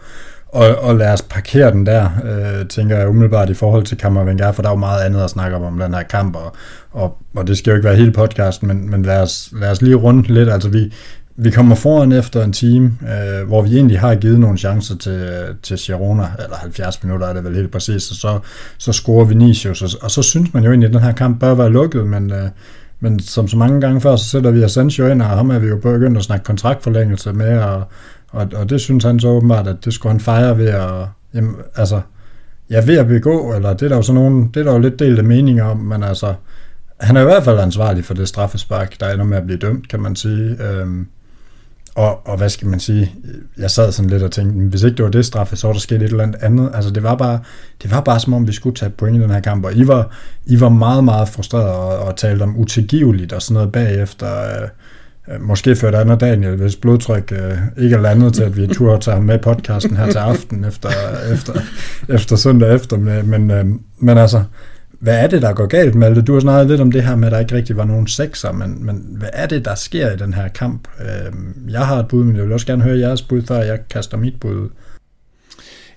og, 0.47 0.75
og 0.75 0.95
lad 0.95 1.13
os 1.13 1.21
parkere 1.21 1.71
den 1.71 1.85
der, 1.85 2.09
øh, 2.25 2.67
tænker 2.67 2.97
jeg 2.97 3.09
umiddelbart 3.09 3.49
i 3.49 3.53
forhold 3.53 3.83
til 3.83 3.97
Kammervenger, 3.97 4.51
for 4.51 4.61
der 4.61 4.69
er 4.69 4.73
jo 4.73 4.79
meget 4.79 5.05
andet 5.05 5.23
at 5.23 5.29
snakke 5.29 5.55
om, 5.55 5.63
om 5.63 5.79
den 5.79 5.93
her 5.93 6.03
kamp, 6.03 6.35
og, 6.35 6.55
og, 6.91 7.17
og 7.35 7.47
det 7.47 7.57
skal 7.57 7.71
jo 7.71 7.75
ikke 7.75 7.87
være 7.87 7.95
hele 7.95 8.11
podcasten, 8.11 8.67
men, 8.67 8.89
men 8.89 9.03
lad, 9.03 9.21
os, 9.21 9.53
lad 9.59 9.71
os 9.71 9.81
lige 9.81 9.95
runde 9.95 10.33
lidt, 10.33 10.49
altså 10.49 10.69
vi, 10.69 10.93
vi 11.41 11.51
kommer 11.51 11.75
foran 11.75 12.11
efter 12.11 12.43
en 12.43 12.53
time, 12.53 12.91
øh, 13.01 13.47
hvor 13.47 13.61
vi 13.61 13.75
egentlig 13.75 13.99
har 13.99 14.15
givet 14.15 14.39
nogle 14.39 14.57
chancer 14.57 14.97
til, 14.97 15.29
til 15.63 15.77
Girona, 15.77 16.27
eller 16.43 16.55
70 16.55 17.03
minutter 17.03 17.27
er 17.27 17.33
det 17.33 17.43
vel 17.43 17.55
helt 17.55 17.71
præcis, 17.71 18.11
og 18.11 18.15
så, 18.15 18.39
så 18.77 18.91
scorer 18.91 19.25
Vinicius, 19.25 19.81
og, 19.81 19.89
og 20.01 20.11
så 20.11 20.21
synes 20.21 20.53
man 20.53 20.63
jo 20.63 20.69
egentlig, 20.69 20.87
at 20.87 20.93
den 20.93 21.01
her 21.01 21.11
kamp 21.11 21.39
bør 21.39 21.55
være 21.55 21.69
lukket, 21.69 22.07
men, 22.07 22.31
øh, 22.31 22.49
men 22.99 23.19
som 23.19 23.47
så 23.47 23.57
mange 23.57 23.81
gange 23.81 24.01
før, 24.01 24.15
så 24.15 24.25
sætter 24.25 24.51
vi 24.51 24.63
Asensio 24.63 25.07
ind, 25.07 25.21
og 25.21 25.27
ham 25.27 25.49
er 25.49 25.59
vi 25.59 25.67
jo 25.67 25.75
begyndt 25.77 26.17
at 26.17 26.23
snakke 26.23 26.43
kontraktforlængelse 26.43 27.33
med, 27.33 27.59
og, 27.59 27.83
og, 28.31 28.47
og 28.55 28.69
det 28.69 28.81
synes 28.81 29.03
han 29.03 29.19
så 29.19 29.27
åbenbart, 29.27 29.67
at 29.67 29.85
det 29.85 29.93
skulle 29.93 30.11
han 30.11 30.19
fejre 30.19 30.57
ved 30.57 30.67
at, 30.67 31.05
jamen, 31.33 31.55
altså, 31.75 32.01
ja, 32.69 32.85
ved 32.85 32.97
at 32.97 33.07
begå, 33.07 33.53
eller 33.55 33.73
det 33.73 33.81
er 33.81 33.89
der 33.89 33.95
jo 33.95 34.01
sådan 34.01 34.21
nogle, 34.21 34.49
det 34.53 34.59
er 34.59 34.63
der 34.63 34.73
jo 34.73 34.79
lidt 34.79 34.99
delte 34.99 35.23
meninger 35.23 35.63
om, 35.63 35.77
men 35.77 36.03
altså, 36.03 36.33
han 36.99 37.17
er 37.17 37.21
i 37.21 37.25
hvert 37.25 37.43
fald 37.43 37.59
ansvarlig 37.59 38.05
for 38.05 38.13
det 38.13 38.27
straffespark, 38.27 38.99
der 38.99 39.13
ender 39.13 39.25
med 39.25 39.37
at 39.37 39.45
blive 39.45 39.59
dømt, 39.59 39.89
kan 39.89 39.99
man 39.99 40.15
sige. 40.15 40.63
Øhm, 40.63 41.07
og, 41.99 42.27
og 42.27 42.37
hvad 42.37 42.49
skal 42.49 42.67
man 42.67 42.79
sige, 42.79 43.11
jeg 43.57 43.71
sad 43.71 43.91
sådan 43.91 44.09
lidt 44.09 44.23
og 44.23 44.31
tænkte, 44.31 44.69
hvis 44.69 44.83
ikke 44.83 44.97
det 44.97 45.05
var 45.05 45.11
det 45.11 45.25
straffe, 45.25 45.55
så 45.55 45.67
var 45.67 45.73
der 45.73 45.79
sket 45.79 45.95
et 45.95 46.03
eller 46.03 46.23
andet 46.23 46.39
andet. 46.41 46.71
Altså 46.73 46.91
det 46.91 47.03
var 47.03 47.15
bare, 47.15 47.39
det 47.83 47.91
var 47.91 48.01
bare 48.01 48.19
som 48.19 48.33
om, 48.33 48.47
vi 48.47 48.53
skulle 48.53 48.75
tage 48.75 48.89
point 48.89 49.17
i 49.17 49.21
den 49.21 49.29
her 49.29 49.39
kamp, 49.39 49.65
og 49.65 49.73
I 49.73 49.87
var, 49.87 50.11
I 50.45 50.59
var 50.59 50.69
meget, 50.69 51.03
meget 51.03 51.29
frustreret 51.29 51.69
og, 51.69 51.97
og 51.99 52.15
talte 52.15 52.43
om 52.43 52.57
utilgiveligt 52.57 53.33
og 53.33 53.41
sådan 53.41 53.53
noget 53.53 53.71
bagefter. 53.71 54.27
Øh, 54.43 54.67
øh 55.33 55.41
måske 55.41 55.75
før 55.75 55.91
der 55.91 55.99
andet 55.99 56.21
Daniel, 56.21 56.55
hvis 56.55 56.75
blodtryk 56.75 57.31
øh, 57.31 57.57
ikke 57.83 57.95
er 57.95 58.01
landet 58.01 58.33
til, 58.33 58.43
at 58.43 58.57
vi 58.57 58.67
turde 58.67 59.01
tage 59.01 59.15
ham 59.15 59.23
med 59.23 59.39
podcasten 59.39 59.97
her 59.97 60.11
til 60.11 60.17
aften 60.17 60.63
efter, 60.65 60.89
efter, 61.33 61.53
efter 62.09 62.35
søndag 62.35 62.75
efter. 62.75 62.97
Men, 63.23 63.51
øh, 63.51 63.65
men 63.99 64.17
altså, 64.17 64.43
hvad 64.99 65.23
er 65.23 65.27
det, 65.27 65.41
der 65.41 65.53
går 65.53 65.65
galt, 65.65 65.95
Malte? 65.95 66.21
Du 66.21 66.33
har 66.33 66.39
snakket 66.39 66.67
lidt 66.67 66.81
om 66.81 66.91
det 66.91 67.03
her 67.03 67.15
med, 67.15 67.27
at 67.27 67.31
der 67.31 67.39
ikke 67.39 67.55
rigtig 67.55 67.77
var 67.77 67.85
nogen 67.85 68.07
sekser, 68.07 68.51
men, 68.51 68.85
men 68.85 69.05
hvad 69.09 69.29
er 69.33 69.47
det, 69.47 69.65
der 69.65 69.75
sker 69.75 70.11
i 70.11 70.17
den 70.17 70.33
her 70.33 70.47
kamp? 70.47 70.87
Øh, 71.01 71.33
jeg 71.71 71.87
har 71.87 71.95
et 71.99 72.07
bud, 72.07 72.23
men 72.23 72.35
jeg 72.35 72.43
vil 72.43 72.53
også 72.53 72.65
gerne 72.65 72.83
høre 72.83 72.99
jeres 72.99 73.21
bud, 73.21 73.41
før 73.41 73.61
jeg 73.61 73.79
kaster 73.89 74.17
mit 74.17 74.39
bud 74.39 74.55
ud. 74.55 74.69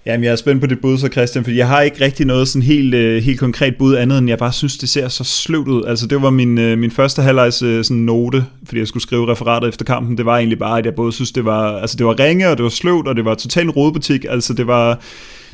Jamen, 0.06 0.24
jeg 0.24 0.32
er 0.32 0.36
spændt 0.36 0.60
på 0.60 0.66
det 0.66 0.80
bud 0.80 0.98
så, 0.98 1.08
Christian, 1.08 1.44
fordi 1.44 1.56
jeg 1.56 1.68
har 1.68 1.80
ikke 1.80 2.04
rigtig 2.04 2.26
noget 2.26 2.48
sådan 2.48 2.62
helt, 2.62 2.94
øh, 2.94 3.22
helt 3.22 3.40
konkret 3.40 3.76
bud 3.78 3.94
andet, 3.96 4.18
end 4.18 4.28
jeg 4.28 4.38
bare 4.38 4.52
synes, 4.52 4.78
det 4.78 4.88
ser 4.88 5.08
så 5.08 5.24
sløvt 5.24 5.68
ud. 5.68 5.84
Altså, 5.84 6.06
det 6.06 6.22
var 6.22 6.30
min, 6.30 6.58
øh, 6.58 6.78
min 6.78 6.90
første 6.90 7.22
halvlejs 7.22 7.62
øh, 7.62 7.84
sådan 7.84 8.02
note, 8.02 8.44
fordi 8.64 8.78
jeg 8.78 8.88
skulle 8.88 9.02
skrive 9.02 9.30
referatet 9.32 9.68
efter 9.68 9.84
kampen. 9.84 10.18
Det 10.18 10.26
var 10.26 10.36
egentlig 10.36 10.58
bare, 10.58 10.78
at 10.78 10.86
jeg 10.86 10.94
både 10.94 11.12
synes, 11.12 11.32
det 11.32 11.44
var, 11.44 11.78
altså, 11.78 11.96
det 11.96 12.06
var 12.06 12.18
ringe, 12.18 12.48
og 12.48 12.56
det 12.56 12.62
var 12.62 12.70
sløvt, 12.70 13.08
og 13.08 13.16
det 13.16 13.24
var 13.24 13.34
totalt 13.34 13.76
rodebutik. 13.76 14.24
Altså, 14.28 14.54
det 14.54 14.66
var, 14.66 15.00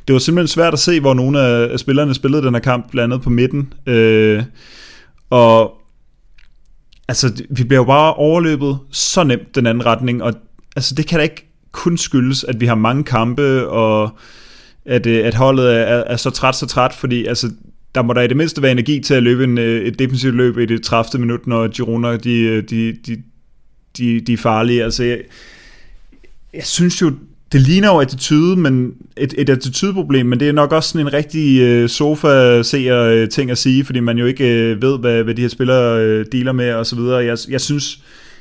det 0.09 0.13
var 0.13 0.19
simpelthen 0.19 0.49
svært 0.49 0.73
at 0.73 0.79
se, 0.79 1.01
hvor 1.01 1.15
nogle 1.15 1.41
af 1.41 1.79
spillerne 1.79 2.15
spillede 2.15 2.43
den 2.43 2.55
her 2.55 2.61
kamp, 2.61 2.91
blandt 2.91 3.13
andet 3.13 3.25
på 3.25 3.31
midten. 3.31 3.73
Øh, 3.87 4.43
og 5.31 5.75
altså, 7.09 7.43
vi 7.51 7.65
bliver 7.65 7.81
jo 7.81 7.85
bare 7.85 8.15
overløbet 8.15 8.79
så 8.91 9.25
nemt 9.25 9.55
den 9.55 9.67
anden 9.67 9.87
retning, 9.87 10.23
og 10.23 10.35
altså, 10.77 10.95
det 10.95 11.07
kan 11.07 11.19
da 11.19 11.23
ikke 11.23 11.49
kun 11.73 11.99
skyldes, 11.99 12.45
at 12.45 12.61
vi 12.61 12.67
har 12.67 12.75
mange 12.75 13.05
kampe, 13.05 13.69
og 13.69 14.11
at, 14.85 15.07
øh, 15.07 15.27
at 15.27 15.35
holdet 15.35 15.77
er, 15.77 15.85
er 15.85 16.17
så 16.17 16.31
træt, 16.31 16.57
så 16.57 16.67
træt, 16.67 16.93
fordi 16.93 17.27
altså, 17.27 17.51
der 17.95 18.03
må 18.03 18.13
der 18.13 18.21
i 18.21 18.29
det 18.29 18.37
mindste 18.37 18.63
være 18.63 18.73
energi 18.73 19.01
til 19.01 19.15
at 19.15 19.23
løbe 19.23 19.45
en, 19.45 19.59
øh, 19.59 19.83
et 19.85 19.99
defensivt 19.99 20.35
løb 20.35 20.59
i 20.59 20.67
det 20.67 20.83
30. 20.83 21.21
minut, 21.21 21.47
når 21.47 21.69
Girona 21.69 22.17
de, 22.17 22.41
øh, 22.41 22.63
de, 22.71 22.93
de, 23.07 23.23
de, 23.99 24.21
de 24.21 24.33
er 24.33 24.37
farlige. 24.37 24.85
Altså, 24.85 25.05
jeg, 25.05 25.19
jeg 26.55 26.65
synes 26.65 27.03
jo, 27.03 27.13
det 27.53 27.61
ligner 27.61 27.89
jo 27.89 28.01
attitude, 28.01 28.57
men 28.57 28.93
et, 29.17 29.35
et 29.39 29.51
attitude-problem, 29.51 30.27
men 30.27 30.41
det 30.41 30.49
er 30.49 30.53
nok 30.53 30.73
også 30.73 30.89
sådan 30.89 31.07
en 31.07 31.13
rigtig 31.13 31.61
øh, 31.61 31.89
sofa-seer-ting 31.89 33.51
at 33.51 33.59
sige, 33.59 33.85
fordi 33.85 34.01
man 34.01 34.19
jo 34.19 34.27
ikke 34.27 34.45
øh, 34.45 34.83
ved, 34.83 34.99
hvad, 34.99 35.23
hvad 35.23 35.35
de 35.35 35.43
her 35.43 35.49
spillere 35.49 36.05
øh, 36.05 36.27
dealer 36.33 36.53
med 36.53 36.73
og 36.73 36.87
så 36.87 36.97
videre. 36.97 37.25
Jeg, 37.25 37.39
jeg 37.49 37.61
synes, 37.61 37.99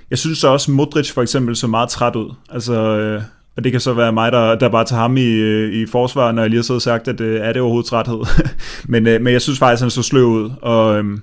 jeg 0.10 0.18
synes 0.18 0.38
så 0.38 0.48
også, 0.48 0.72
Modric 0.72 1.12
for 1.12 1.22
eksempel 1.22 1.56
så 1.56 1.68
meget 1.68 1.90
træt 1.90 2.16
ud. 2.16 2.34
Altså, 2.50 2.74
øh, 2.74 3.22
og 3.58 3.64
det 3.64 3.72
kan 3.72 3.82
så 3.82 3.94
være 3.94 4.14
mig, 4.14 4.32
der, 4.32 4.56
der 4.56 4.70
bare 4.70 4.86
tager 4.86 5.02
ham 5.02 5.18
i, 5.18 5.26
øh, 5.26 5.74
i 5.74 5.86
forsvar, 5.86 6.32
når 6.32 6.42
jeg 6.42 6.50
lige 6.50 6.58
har 6.58 6.64
siddet 6.64 6.78
og 6.78 6.82
sagt, 6.82 7.08
at 7.08 7.22
øh, 7.22 7.42
er 7.42 7.54
det 7.54 7.62
overhovedet 7.62 7.90
træthed. 7.90 8.20
men, 8.92 9.08
øh, 9.08 9.22
men 9.22 9.34
jeg 9.34 9.42
synes 9.42 9.60
faktisk, 9.60 9.80
at 9.80 9.84
han 9.84 9.92
så 9.92 10.04
sløv 10.04 10.26
ud. 10.26 10.50
Og, 10.62 10.98
øh, 10.98 11.18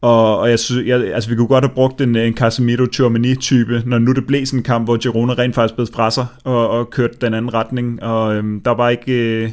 og, 0.00 0.38
og 0.38 0.50
jeg 0.50 0.58
synes, 0.58 0.86
jeg, 0.86 1.14
altså 1.14 1.30
vi 1.30 1.36
kunne 1.36 1.46
godt 1.46 1.64
have 1.64 1.74
brugt 1.74 2.00
en, 2.00 2.16
en 2.16 2.36
Casemiro 2.36 2.86
Chouameni 2.92 3.34
type, 3.34 3.82
når 3.86 3.98
nu 3.98 4.12
det 4.12 4.26
blev 4.26 4.46
sådan 4.46 4.60
en 4.60 4.64
kamp, 4.64 4.86
hvor 4.86 4.96
Girona 4.96 5.32
rent 5.32 5.54
faktisk 5.54 5.74
blev 5.74 5.86
fra 5.94 6.10
sig 6.10 6.26
og, 6.44 6.70
og 6.70 6.90
kørt 6.90 7.20
den 7.20 7.34
anden 7.34 7.54
retning. 7.54 8.02
Og 8.02 8.34
øhm, 8.34 8.60
der 8.60 8.70
var 8.70 8.88
ikke... 8.88 9.12
Øh, 9.12 9.50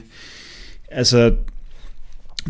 altså, 0.91 1.31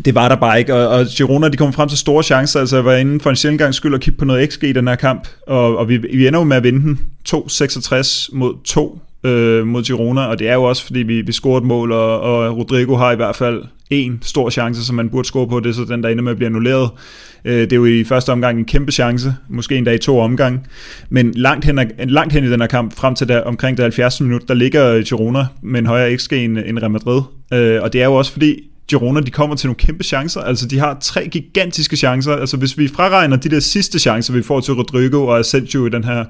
det 0.04 0.14
var 0.14 0.28
der 0.28 0.36
bare 0.36 0.58
ikke, 0.58 0.74
og, 0.74 0.88
og 0.88 1.06
Girona 1.06 1.48
de 1.48 1.56
kom 1.56 1.72
frem 1.72 1.88
til 1.88 1.98
store 1.98 2.22
chancer, 2.22 2.60
altså 2.60 2.76
jeg 2.76 2.84
var 2.84 2.94
inde 2.94 3.20
for 3.20 3.30
en 3.30 3.36
sjældent 3.36 3.60
gang 3.60 3.74
skyld 3.74 3.94
at 3.94 4.00
kigge 4.00 4.18
på 4.18 4.24
noget 4.24 4.52
XG 4.52 4.64
i 4.64 4.72
den 4.72 4.88
her 4.88 4.96
kamp, 4.96 5.28
og, 5.46 5.76
og 5.76 5.88
vi, 5.88 5.96
vi 5.96 6.26
ender 6.26 6.38
jo 6.40 6.44
med 6.44 6.56
at 6.56 6.62
vinde 6.62 6.80
den. 6.80 7.00
2-66 7.28 8.28
mod 8.32 8.54
2 8.64 9.00
øh, 9.24 9.66
mod 9.66 9.82
Girona, 9.82 10.26
og 10.26 10.38
det 10.38 10.48
er 10.48 10.54
jo 10.54 10.62
også, 10.62 10.84
fordi 10.86 10.98
vi, 10.98 11.20
vi 11.20 11.32
scorede 11.32 11.58
et 11.58 11.64
mål, 11.64 11.92
og, 11.92 12.20
og 12.20 12.58
Rodrigo 12.58 12.96
har 12.96 13.12
i 13.12 13.16
hvert 13.16 13.36
fald 13.36 13.62
en 13.90 14.18
stor 14.22 14.50
chance, 14.50 14.84
som 14.84 14.96
man 14.96 15.10
burde 15.10 15.28
score 15.28 15.48
på, 15.48 15.60
det 15.60 15.68
er 15.68 15.72
så 15.72 15.84
den, 15.84 16.02
der 16.02 16.08
ender 16.08 16.22
med 16.22 16.30
at 16.30 16.36
blive 16.36 16.46
annulleret. 16.46 16.90
Øh, 17.44 17.60
det 17.60 17.72
er 17.72 17.76
jo 17.76 17.84
i 17.84 18.04
første 18.04 18.32
omgang 18.32 18.58
en 18.58 18.64
kæmpe 18.64 18.92
chance, 18.92 19.34
måske 19.48 19.76
endda 19.76 19.92
i 19.92 19.98
to 19.98 20.18
omgange, 20.18 20.60
men 21.08 21.32
langt 21.36 21.64
hen, 21.64 21.80
langt 21.98 22.32
hen 22.32 22.44
i 22.44 22.50
den 22.50 22.60
her 22.60 22.68
kamp, 22.68 22.96
frem 22.96 23.14
til 23.14 23.28
der, 23.28 23.40
omkring 23.40 23.76
det 23.76 23.82
70. 23.82 24.20
minut, 24.20 24.48
der 24.48 24.54
ligger 24.54 25.02
Girona 25.02 25.46
med 25.62 25.80
en 25.80 25.86
højere 25.86 26.16
XG 26.16 26.32
end, 26.32 26.58
end 26.58 26.78
Real 26.78 26.90
Madrid, 26.90 27.22
øh, 27.52 27.82
og 27.82 27.92
det 27.92 28.00
er 28.00 28.04
jo 28.04 28.14
også 28.14 28.32
fordi, 28.32 28.60
Girona, 28.88 29.20
de 29.20 29.30
kommer 29.30 29.56
til 29.56 29.66
nogle 29.66 29.76
kæmpe 29.76 30.04
chancer. 30.04 30.40
Altså, 30.40 30.66
de 30.66 30.78
har 30.78 30.98
tre 31.00 31.28
gigantiske 31.28 31.96
chancer. 31.96 32.32
Altså, 32.32 32.56
hvis 32.56 32.78
vi 32.78 32.88
fraregner 32.88 33.36
de 33.36 33.48
der 33.48 33.60
sidste 33.60 33.98
chancer, 33.98 34.32
vi 34.32 34.42
får 34.42 34.60
til 34.60 34.74
Rodrigo 34.74 35.26
og 35.26 35.38
Asensio 35.38 35.86
i 35.86 35.90
den 35.90 36.04
her 36.04 36.24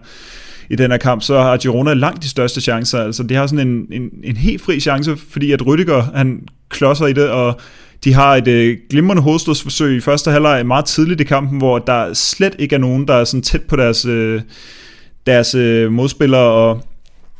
i 0.70 0.76
den 0.76 0.90
her 0.90 0.98
kamp, 0.98 1.22
så 1.22 1.40
har 1.40 1.56
Girona 1.56 1.94
langt 1.94 2.22
de 2.22 2.28
største 2.28 2.60
chancer. 2.60 2.98
Altså, 2.98 3.22
de 3.22 3.34
har 3.34 3.46
sådan 3.46 3.68
en, 3.68 3.86
en, 3.92 4.10
en 4.24 4.36
helt 4.36 4.62
fri 4.62 4.80
chance, 4.80 5.16
fordi 5.30 5.52
at 5.52 5.62
Rüdiger, 5.62 6.16
han 6.16 6.40
klodser 6.68 7.06
i 7.06 7.12
det, 7.12 7.28
og 7.28 7.60
de 8.04 8.14
har 8.14 8.36
et 8.36 8.48
øh, 8.48 8.76
glimrende 8.90 9.22
hovedstødsforsøg 9.22 9.96
i 9.96 10.00
første 10.00 10.30
halvleg 10.30 10.66
meget 10.66 10.84
tidligt 10.84 11.20
i 11.20 11.24
kampen, 11.24 11.58
hvor 11.58 11.78
der 11.78 12.14
slet 12.14 12.56
ikke 12.58 12.74
er 12.74 12.80
nogen, 12.80 13.08
der 13.08 13.14
er 13.14 13.24
sådan 13.24 13.42
tæt 13.42 13.62
på 13.62 13.76
deres, 13.76 14.04
øh, 14.04 14.40
deres 15.26 15.54
øh, 15.54 15.92
modspillere, 15.92 16.40
og 16.40 16.82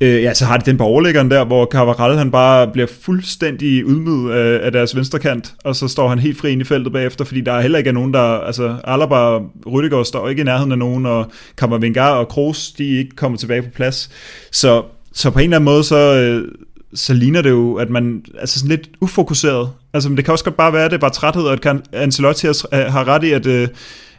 Øh, 0.00 0.22
ja, 0.22 0.34
så 0.34 0.44
har 0.44 0.56
de 0.56 0.70
den 0.70 0.76
på 0.76 0.84
overlæggeren 0.84 1.30
der, 1.30 1.44
hvor 1.44 1.66
Cavaral 1.66 2.18
han 2.18 2.30
bare 2.30 2.68
bliver 2.68 2.86
fuldstændig 3.02 3.86
udmydet 3.86 4.30
af, 4.30 4.66
af 4.66 4.72
deres 4.72 4.96
venstre 4.96 5.18
kant, 5.18 5.54
og 5.64 5.76
så 5.76 5.88
står 5.88 6.08
han 6.08 6.18
helt 6.18 6.38
fri 6.38 6.52
ind 6.52 6.60
i 6.60 6.64
feltet 6.64 6.92
bagefter, 6.92 7.24
fordi 7.24 7.40
der 7.40 7.52
er 7.52 7.60
heller 7.60 7.78
ikke 7.78 7.88
er 7.88 7.94
nogen, 7.94 8.14
der... 8.14 8.20
Altså, 8.20 8.76
Alaba 8.84 9.14
og 9.14 9.50
Rüdiger 9.66 10.04
står 10.04 10.28
ikke 10.28 10.40
i 10.40 10.44
nærheden 10.44 10.72
af 10.72 10.78
nogen, 10.78 11.06
og 11.06 11.30
Kammervengar 11.58 12.10
og 12.10 12.28
Kroos, 12.28 12.72
de 12.72 12.94
er 12.94 12.98
ikke 12.98 13.16
kommet 13.16 13.40
tilbage 13.40 13.62
på 13.62 13.68
plads. 13.74 14.10
Så, 14.52 14.82
så 15.12 15.30
på 15.30 15.38
en 15.38 15.44
eller 15.44 15.56
anden 15.56 15.64
måde, 15.64 15.84
så, 15.84 15.96
øh, 15.96 16.48
så 16.94 17.14
ligner 17.14 17.42
det 17.42 17.50
jo, 17.50 17.74
at 17.74 17.90
man 17.90 18.24
altså 18.38 18.58
sådan 18.58 18.70
lidt 18.70 18.88
ufokuseret. 19.00 19.70
Altså, 19.92 20.08
men 20.08 20.16
det 20.16 20.24
kan 20.24 20.32
også 20.32 20.44
godt 20.44 20.56
bare 20.56 20.72
være, 20.72 20.84
at 20.84 20.90
det 20.90 20.96
er 20.96 21.00
bare 21.00 21.10
træthed, 21.10 21.42
og 21.42 21.52
at 21.52 21.76
Ancelotti 21.92 22.46
har 22.72 23.08
ret 23.08 23.24
i, 23.24 23.30
at, 23.30 23.46
øh, 23.46 23.68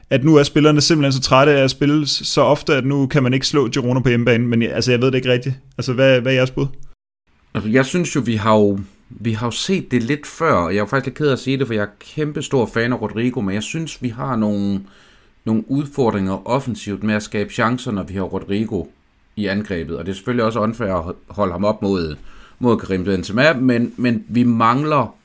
at 0.10 0.24
nu 0.24 0.36
er 0.36 0.44
spillerne 0.44 0.82
simpelthen 0.82 1.14
så 1.14 1.22
trætte 1.22 1.54
af 1.54 1.64
at 1.64 1.72
spille 1.72 2.08
så 2.08 2.42
ofte, 2.42 2.76
at 2.76 2.86
nu 2.86 3.08
kan 3.08 3.24
man 3.24 3.34
ikke 3.34 3.48
slå 3.48 3.68
Girona 3.68 4.00
på 4.00 4.10
hjemmebane, 4.10 4.48
men 4.48 4.62
altså, 4.62 4.92
jeg 4.92 5.02
ved 5.02 5.08
det 5.08 5.16
ikke 5.16 5.32
rigtigt. 5.32 5.56
Altså, 5.78 5.94
hvad, 5.94 6.22
hvad 6.22 6.32
er 6.32 6.36
jeres 6.36 6.52
bud? 6.52 6.68
Altså, 7.54 7.70
jeg 7.70 7.86
synes 7.86 8.16
jo, 8.16 8.22
vi 8.26 8.36
har 8.36 8.56
jo, 8.56 8.80
vi 9.10 9.32
har 9.32 9.48
jo 9.48 9.52
set 9.52 9.92
det 9.92 10.04
lidt 10.04 10.28
før, 10.28 10.54
og 10.54 10.76
jeg 10.76 10.82
er 10.82 10.86
faktisk 10.86 11.06
lidt 11.06 11.18
ked 11.18 11.28
af 11.28 11.32
at 11.32 11.40
sige 11.40 11.58
det, 11.58 11.68
for 11.68 11.74
jeg 11.74 11.84
er 11.84 11.88
kæmpe 12.00 12.42
stor 12.42 12.66
fan 12.66 12.94
af 12.94 13.02
Rodrigo, 13.02 13.42
men 13.42 13.56
jeg 13.56 13.64
synes, 13.64 14.02
vi 14.02 14.10
har 14.10 14.36
nogle, 14.36 14.82
nogle 15.46 15.64
udfordringer 15.72 16.48
offensivt 16.48 17.04
med 17.04 17.16
at 17.16 17.24
skabe 17.24 17.54
chancer, 17.54 17.92
når 17.92 18.04
vi 18.04 18.14
har 18.14 18.22
Rodrigo 18.22 18.86
i 19.36 19.46
angrebet, 19.46 19.98
og 19.98 20.06
det 20.06 20.12
er 20.12 20.16
selvfølgelig 20.16 20.46
også 20.46 20.60
unfair 20.60 20.94
at 20.94 21.16
holde 21.30 21.52
ham 21.52 21.66
op 21.66 21.82
mod, 21.82 22.16
mod 22.60 22.78
Karim 22.78 23.04
Benzema, 23.04 23.54
men, 23.54 23.94
men 23.98 24.24
vi 24.28 24.44
mangler 24.44 25.16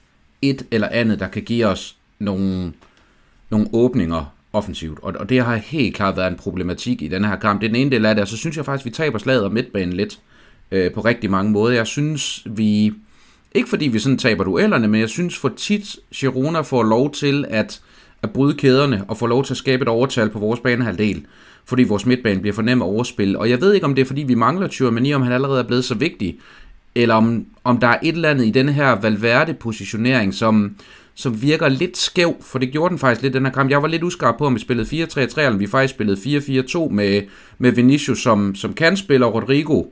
et 0.43 0.66
eller 0.71 0.88
andet, 0.88 1.21
der 1.21 1.29
kan 1.29 1.43
give 1.43 1.66
os 1.66 1.97
nogle, 2.19 2.73
nogle 3.51 3.69
åbninger 3.73 4.35
offensivt, 4.53 4.99
og, 5.03 5.15
og 5.19 5.29
det 5.29 5.45
har 5.45 5.57
helt 5.57 5.97
klart 5.97 6.17
været 6.17 6.31
en 6.31 6.37
problematik 6.37 7.03
i 7.03 7.09
den 7.09 7.25
her 7.25 7.37
kamp. 7.37 7.61
Det 7.61 7.67
er 7.67 7.73
den 7.73 7.81
ene 7.81 7.91
del 7.91 8.07
af 8.07 8.15
det, 8.15 8.23
og 8.23 8.29
så 8.29 8.37
synes 8.37 8.57
jeg 8.57 8.65
faktisk, 8.65 8.87
at 8.87 8.91
vi 8.91 8.95
taber 8.95 9.19
slaget 9.19 9.45
om 9.45 9.53
midtbanen 9.53 9.93
lidt 9.93 10.21
øh, 10.71 10.93
på 10.93 11.01
rigtig 11.01 11.31
mange 11.31 11.53
måder. 11.53 11.75
Jeg 11.75 11.87
synes, 11.87 12.43
vi... 12.47 12.93
Ikke 13.55 13.69
fordi 13.69 13.89
vi 13.89 13.99
sådan 13.99 14.19
taber 14.19 14.45
duellerne, 14.45 14.89
men 14.89 15.01
jeg 15.01 15.09
synes 15.09 15.39
for 15.39 15.53
tit, 15.57 15.97
Girona 16.15 16.61
får 16.61 16.83
lov 16.83 17.13
til 17.13 17.45
at, 17.49 17.81
at 18.23 18.31
bryde 18.31 18.55
kæderne 18.55 19.05
og 19.09 19.17
få 19.17 19.27
lov 19.27 19.45
til 19.45 19.53
at 19.55 19.59
skabe 19.59 19.83
et 19.83 19.89
overtal 19.89 20.31
på 20.31 20.39
vores 20.39 20.61
banehalvdel, 20.61 21.25
fordi 21.65 21.83
vores 21.83 22.07
midtbane 22.07 22.41
bliver 22.41 22.55
for 22.55 22.63
nem 22.63 22.83
at 22.83 22.87
overspille. 22.87 23.39
Og 23.39 23.51
jeg 23.51 23.61
ved 23.61 23.75
ikke, 23.75 23.87
om 23.87 23.95
det 23.95 24.03
er, 24.03 24.07
fordi 24.07 24.23
vi 24.23 24.35
mangler 24.35 24.69
Tyrmani, 24.69 25.15
om 25.15 25.23
han 25.23 25.33
allerede 25.33 25.59
er 25.59 25.67
blevet 25.67 25.85
så 25.85 25.95
vigtig, 25.95 26.39
eller 26.95 27.15
om, 27.15 27.47
om 27.65 27.79
der 27.79 27.87
er 27.87 27.99
et 28.03 28.15
eller 28.15 28.31
andet 28.31 28.47
i 28.47 28.51
den 28.51 28.69
her 28.69 29.01
Valverde-positionering, 29.01 30.35
som, 30.35 30.77
som 31.14 31.42
virker 31.42 31.68
lidt 31.68 31.96
skæv, 31.96 32.37
for 32.40 32.59
det 32.59 32.73
gjorde 32.73 32.90
den 32.90 32.99
faktisk 32.99 33.23
lidt 33.23 33.35
den 33.35 33.44
her 33.44 33.53
kamp. 33.53 33.70
Jeg 33.70 33.83
var 33.83 33.88
lidt 33.88 34.03
uskarp 34.03 34.38
på, 34.38 34.46
om 34.46 34.55
vi 34.55 34.61
spillede 34.61 35.05
4-3-3, 35.05 35.20
eller 35.20 35.51
om 35.51 35.61
vi 35.61 35.66
faktisk 35.66 35.94
spillede 35.94 36.38
4-4-2 36.38 36.88
med, 36.88 37.23
med 37.59 37.73
Vinicius 37.73 38.23
som, 38.23 38.55
som 38.55 38.75
kantspiller, 38.75 39.27
Rodrigo 39.27 39.85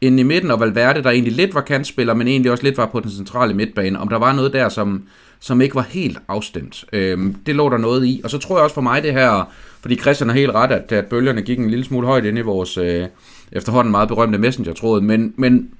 inde 0.00 0.20
i 0.20 0.22
midten, 0.22 0.50
og 0.50 0.60
Valverde, 0.60 1.02
der 1.02 1.10
egentlig 1.10 1.32
lidt 1.32 1.54
var 1.54 1.60
kantspiller, 1.60 2.14
men 2.14 2.28
egentlig 2.28 2.52
også 2.52 2.64
lidt 2.64 2.76
var 2.76 2.86
på 2.86 3.00
den 3.00 3.10
centrale 3.10 3.54
midtbane. 3.54 4.00
Om 4.00 4.08
der 4.08 4.18
var 4.18 4.32
noget 4.32 4.52
der, 4.52 4.68
som, 4.68 5.02
som 5.40 5.60
ikke 5.60 5.74
var 5.74 5.86
helt 5.90 6.18
afstemt. 6.28 6.84
Øhm, 6.92 7.34
det 7.46 7.54
lå 7.54 7.68
der 7.68 7.78
noget 7.78 8.06
i. 8.06 8.20
Og 8.24 8.30
så 8.30 8.38
tror 8.38 8.56
jeg 8.56 8.64
også 8.64 8.74
for 8.74 8.80
mig 8.80 9.02
det 9.02 9.12
her, 9.12 9.52
fordi 9.80 9.96
Christian 9.96 10.28
har 10.28 10.36
helt 10.36 10.50
ret, 10.50 10.70
at, 10.70 10.92
at 10.92 11.06
bølgerne 11.06 11.42
gik 11.42 11.58
en 11.58 11.70
lille 11.70 11.84
smule 11.84 12.06
højt 12.06 12.24
ind 12.24 12.38
i 12.38 12.40
vores 12.40 12.78
øh, 12.78 13.06
efterhånden 13.52 13.90
meget 13.90 14.08
berømte 14.08 14.38
messenger-tråd, 14.38 15.00
men, 15.00 15.34
men 15.36 15.70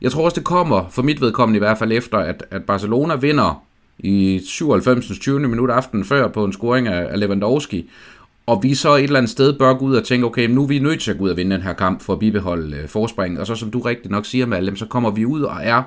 jeg 0.00 0.12
tror 0.12 0.24
også, 0.24 0.34
det 0.34 0.44
kommer, 0.44 0.88
for 0.90 1.02
mit 1.02 1.20
vedkommende 1.20 1.56
i 1.56 1.58
hvert 1.58 1.78
fald 1.78 1.92
efter, 1.92 2.18
at, 2.18 2.44
at 2.50 2.64
Barcelona 2.64 3.14
vinder 3.14 3.64
i 3.98 4.40
97. 4.46 5.18
20. 5.18 5.40
minut 5.40 5.70
aften 5.70 6.04
før 6.04 6.28
på 6.28 6.44
en 6.44 6.52
scoring 6.52 6.88
af 6.88 7.20
Lewandowski. 7.20 7.90
Og 8.46 8.62
vi 8.62 8.74
så 8.74 8.94
et 8.94 9.02
eller 9.02 9.18
andet 9.18 9.30
sted 9.30 9.58
bør 9.58 9.74
gå 9.74 9.84
ud 9.84 9.96
og 9.96 10.04
tænke, 10.04 10.26
okay, 10.26 10.48
nu 10.48 10.62
er 10.62 10.66
vi 10.66 10.78
nødt 10.78 11.00
til 11.00 11.10
at 11.10 11.18
gå 11.18 11.24
ud 11.24 11.30
og 11.30 11.36
vinde 11.36 11.56
den 11.56 11.62
her 11.62 11.72
kamp 11.72 12.02
for 12.02 12.12
at 12.12 12.18
bibeholde 12.18 12.76
øh, 12.76 12.88
forspringet, 12.88 13.40
Og 13.40 13.46
så 13.46 13.54
som 13.54 13.70
du 13.70 13.80
rigtig 13.80 14.10
nok 14.10 14.26
siger, 14.26 14.46
Malem, 14.46 14.76
så 14.76 14.86
kommer 14.86 15.10
vi 15.10 15.26
ud 15.26 15.42
og 15.42 15.56
er 15.62 15.82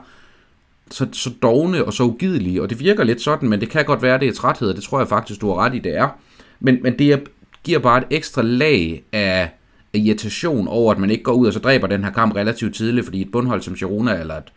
så, 0.92 1.08
så 1.12 1.30
dogne 1.42 1.86
og 1.86 1.94
så 1.94 2.04
ugidelige. 2.04 2.62
Og 2.62 2.70
det 2.70 2.80
virker 2.80 3.04
lidt 3.04 3.22
sådan, 3.22 3.50
men 3.50 3.62
det 3.62 3.70
kan 3.70 3.86
godt 3.86 4.02
være, 4.02 4.20
det 4.20 4.28
er 4.28 4.34
træthed, 4.34 4.70
og 4.70 4.76
det 4.76 4.84
tror 4.84 5.00
jeg 5.00 5.08
faktisk, 5.08 5.42
du 5.42 5.48
har 5.48 5.56
ret 5.56 5.76
i, 5.76 5.80
det 5.80 5.98
er. 5.98 6.08
Men, 6.60 6.80
men 6.84 7.00
det 7.00 7.24
giver 7.64 7.80
bare 7.80 7.98
et 7.98 8.08
ekstra 8.10 8.42
lag 8.42 9.04
af, 9.12 9.50
af 9.94 10.00
irritation 10.00 10.68
over, 10.68 10.92
at 10.92 11.00
man 11.00 11.10
ikke 11.10 11.24
går 11.24 11.34
ud 11.34 11.48
og 11.48 11.54
så 11.54 11.60
dræber 11.60 11.88
den 11.88 12.04
her 12.04 12.12
kamp 12.12 12.36
relativt 12.36 12.76
tidligt, 12.76 13.06
fordi 13.06 13.22
et 13.22 13.32
bundhold 13.32 13.62
som 13.62 13.76
Girona, 13.76 14.20
eller 14.20 14.36
et, 14.36 14.52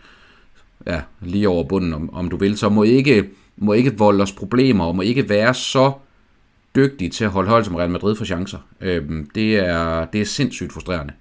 ja, 0.87 1.01
lige 1.21 1.49
over 1.49 1.64
bunden, 1.64 1.95
om, 1.95 2.14
om 2.14 2.29
du 2.29 2.37
vil, 2.37 2.59
så 2.59 2.69
må 2.69 2.83
ikke 2.83 3.25
må 3.61 3.73
ikke 3.73 3.99
volde 3.99 4.23
os 4.23 4.33
problemer, 4.33 4.85
og 4.85 4.97
må 4.97 5.03
ikke 5.03 5.29
være 5.29 5.55
så 5.55 5.93
dygtig 6.77 7.12
til 7.12 7.25
at 7.25 7.31
holde 7.31 7.49
hold 7.49 7.64
som 7.64 7.75
Real 7.75 7.91
Madrid 7.91 8.17
for 8.17 8.25
chancer. 8.25 8.59
Øhm, 8.81 9.29
det, 9.35 9.59
er, 9.59 10.07
det 10.12 10.21
er 10.21 10.25
sindssygt 10.25 10.73
frustrerende. 10.73 11.12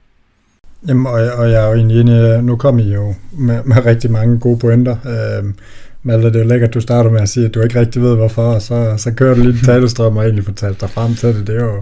Jamen, 0.88 1.06
og, 1.06 1.14
og 1.14 1.52
jeg 1.52 1.64
er 1.64 1.68
jo 1.68 1.74
egentlig 1.74 2.02
enig, 2.02 2.44
nu 2.44 2.56
kom 2.56 2.80
I 2.80 2.94
jo 2.94 3.14
med, 3.32 3.64
med 3.64 3.86
rigtig 3.86 4.12
mange 4.12 4.40
gode 4.40 4.60
pointer. 4.60 4.98
Øhm, 5.06 5.56
Malte, 6.04 6.28
det 6.28 6.36
er 6.36 6.40
jo 6.40 6.48
lækkert, 6.48 6.68
at 6.68 6.74
du 6.74 6.82
starter 6.82 7.12
med 7.12 7.22
at 7.22 7.30
sige, 7.30 7.46
at 7.46 7.54
du 7.54 7.62
ikke 7.62 7.80
rigtig 7.80 8.02
ved 8.02 8.16
hvorfor, 8.16 8.44
og 8.44 8.62
så, 8.62 8.94
så 8.98 9.12
kører 9.12 9.36
du 9.36 9.42
lige 9.42 9.54
en 9.54 9.66
talestrøm 9.72 10.18
og 10.18 10.24
egentlig 10.24 10.46
fortæller 10.46 10.78
dig 10.78 10.90
frem 10.90 11.16
til 11.16 11.30
det. 11.30 11.48
Det 11.48 11.56
er 11.56 11.64
jo, 11.64 11.82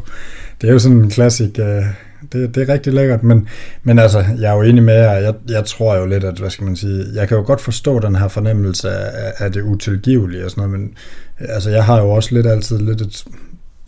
det 0.61 0.69
er 0.69 0.73
jo 0.73 0.79
sådan 0.79 0.97
en 0.97 1.09
klassik, 1.09 1.59
uh, 1.59 1.85
det, 2.33 2.55
det 2.55 2.69
er 2.69 2.73
rigtig 2.73 2.93
lækkert, 2.93 3.23
men, 3.23 3.47
men 3.83 3.99
altså, 3.99 4.25
jeg 4.39 4.51
er 4.51 4.55
jo 4.55 4.61
enig 4.61 4.83
med 4.83 4.93
jer, 4.93 5.11
jeg, 5.11 5.33
jeg 5.49 5.65
tror 5.65 5.95
jo 5.95 6.05
lidt, 6.05 6.23
at, 6.23 6.39
hvad 6.39 6.49
skal 6.49 6.65
man 6.65 6.75
sige, 6.75 7.05
jeg 7.13 7.27
kan 7.27 7.37
jo 7.37 7.43
godt 7.43 7.61
forstå 7.61 7.99
den 7.99 8.15
her 8.15 8.27
fornemmelse 8.27 8.89
af, 8.89 9.33
af 9.37 9.51
det 9.51 9.61
utilgivelige 9.61 10.45
og 10.45 10.51
sådan 10.51 10.69
noget, 10.69 10.79
men 10.79 10.93
altså, 11.39 11.69
jeg 11.69 11.85
har 11.85 12.01
jo 12.01 12.09
også 12.09 12.35
lidt 12.35 12.47
altid 12.47 12.79
lidt 12.79 13.01
et, 13.01 13.25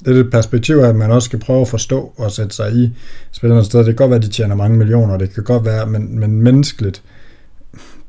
lidt 0.06 0.18
et 0.18 0.32
perspektiv 0.32 0.78
af, 0.78 0.90
at 0.90 0.96
man 0.96 1.12
også 1.12 1.26
skal 1.26 1.40
prøve 1.40 1.62
at 1.62 1.68
forstå 1.68 2.14
og 2.18 2.32
sætte 2.32 2.56
sig 2.56 2.74
i 2.74 2.94
spillernes 3.32 3.66
sted. 3.66 3.80
Det 3.80 3.86
kan 3.86 3.96
godt 3.96 4.10
være, 4.10 4.18
at 4.18 4.26
de 4.26 4.30
tjener 4.30 4.56
mange 4.56 4.78
millioner, 4.78 5.18
det 5.18 5.34
kan 5.34 5.44
godt 5.44 5.66
være, 5.66 5.86
men, 5.86 6.20
men 6.20 6.42
menneskeligt, 6.42 7.04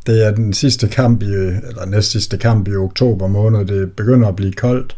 det 0.06 0.26
er 0.26 0.30
den 0.30 0.52
sidste 0.52 0.88
kamp 0.88 1.22
i, 1.22 1.26
eller 1.26 1.86
næst 1.86 2.10
sidste 2.10 2.38
kamp 2.38 2.68
i 2.68 2.76
oktober 2.76 3.26
måned, 3.26 3.64
det 3.64 3.92
begynder 3.92 4.28
at 4.28 4.36
blive 4.36 4.52
koldt, 4.52 4.96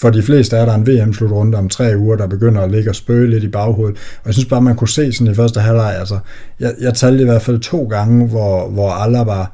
for 0.00 0.10
de 0.10 0.22
fleste 0.22 0.56
er 0.56 0.64
der 0.64 0.74
en 0.74 0.86
VM-slutrunde 0.86 1.58
om 1.58 1.68
tre 1.68 1.94
uger, 1.98 2.16
der 2.16 2.26
begynder 2.26 2.60
at 2.62 2.70
ligge 2.70 2.90
og 2.90 2.94
spøge 2.94 3.30
lidt 3.30 3.44
i 3.44 3.48
baghovedet. 3.48 3.96
Og 3.96 4.26
jeg 4.26 4.34
synes 4.34 4.48
bare, 4.48 4.60
man 4.60 4.76
kunne 4.76 4.88
se 4.88 5.12
sådan 5.12 5.32
i 5.32 5.34
første 5.34 5.60
halvleg, 5.60 5.96
altså, 5.98 6.18
jeg, 6.60 6.74
jeg 6.80 6.94
talte 6.94 7.22
i 7.22 7.26
hvert 7.26 7.42
fald 7.42 7.60
to 7.60 7.84
gange, 7.84 8.26
hvor, 8.26 8.68
hvor 8.68 8.90
Alaba, 8.90 9.44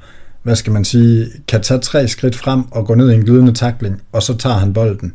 hvad 0.42 0.56
skal 0.56 0.72
man 0.72 0.84
sige, 0.84 1.26
kan 1.48 1.60
tage 1.60 1.80
tre 1.80 2.08
skridt 2.08 2.36
frem 2.36 2.62
og 2.70 2.86
gå 2.86 2.94
ned 2.94 3.10
i 3.10 3.14
en 3.14 3.24
glidende 3.24 3.52
takling, 3.52 4.02
og 4.12 4.22
så 4.22 4.36
tager 4.36 4.56
han 4.56 4.72
bolden. 4.72 5.12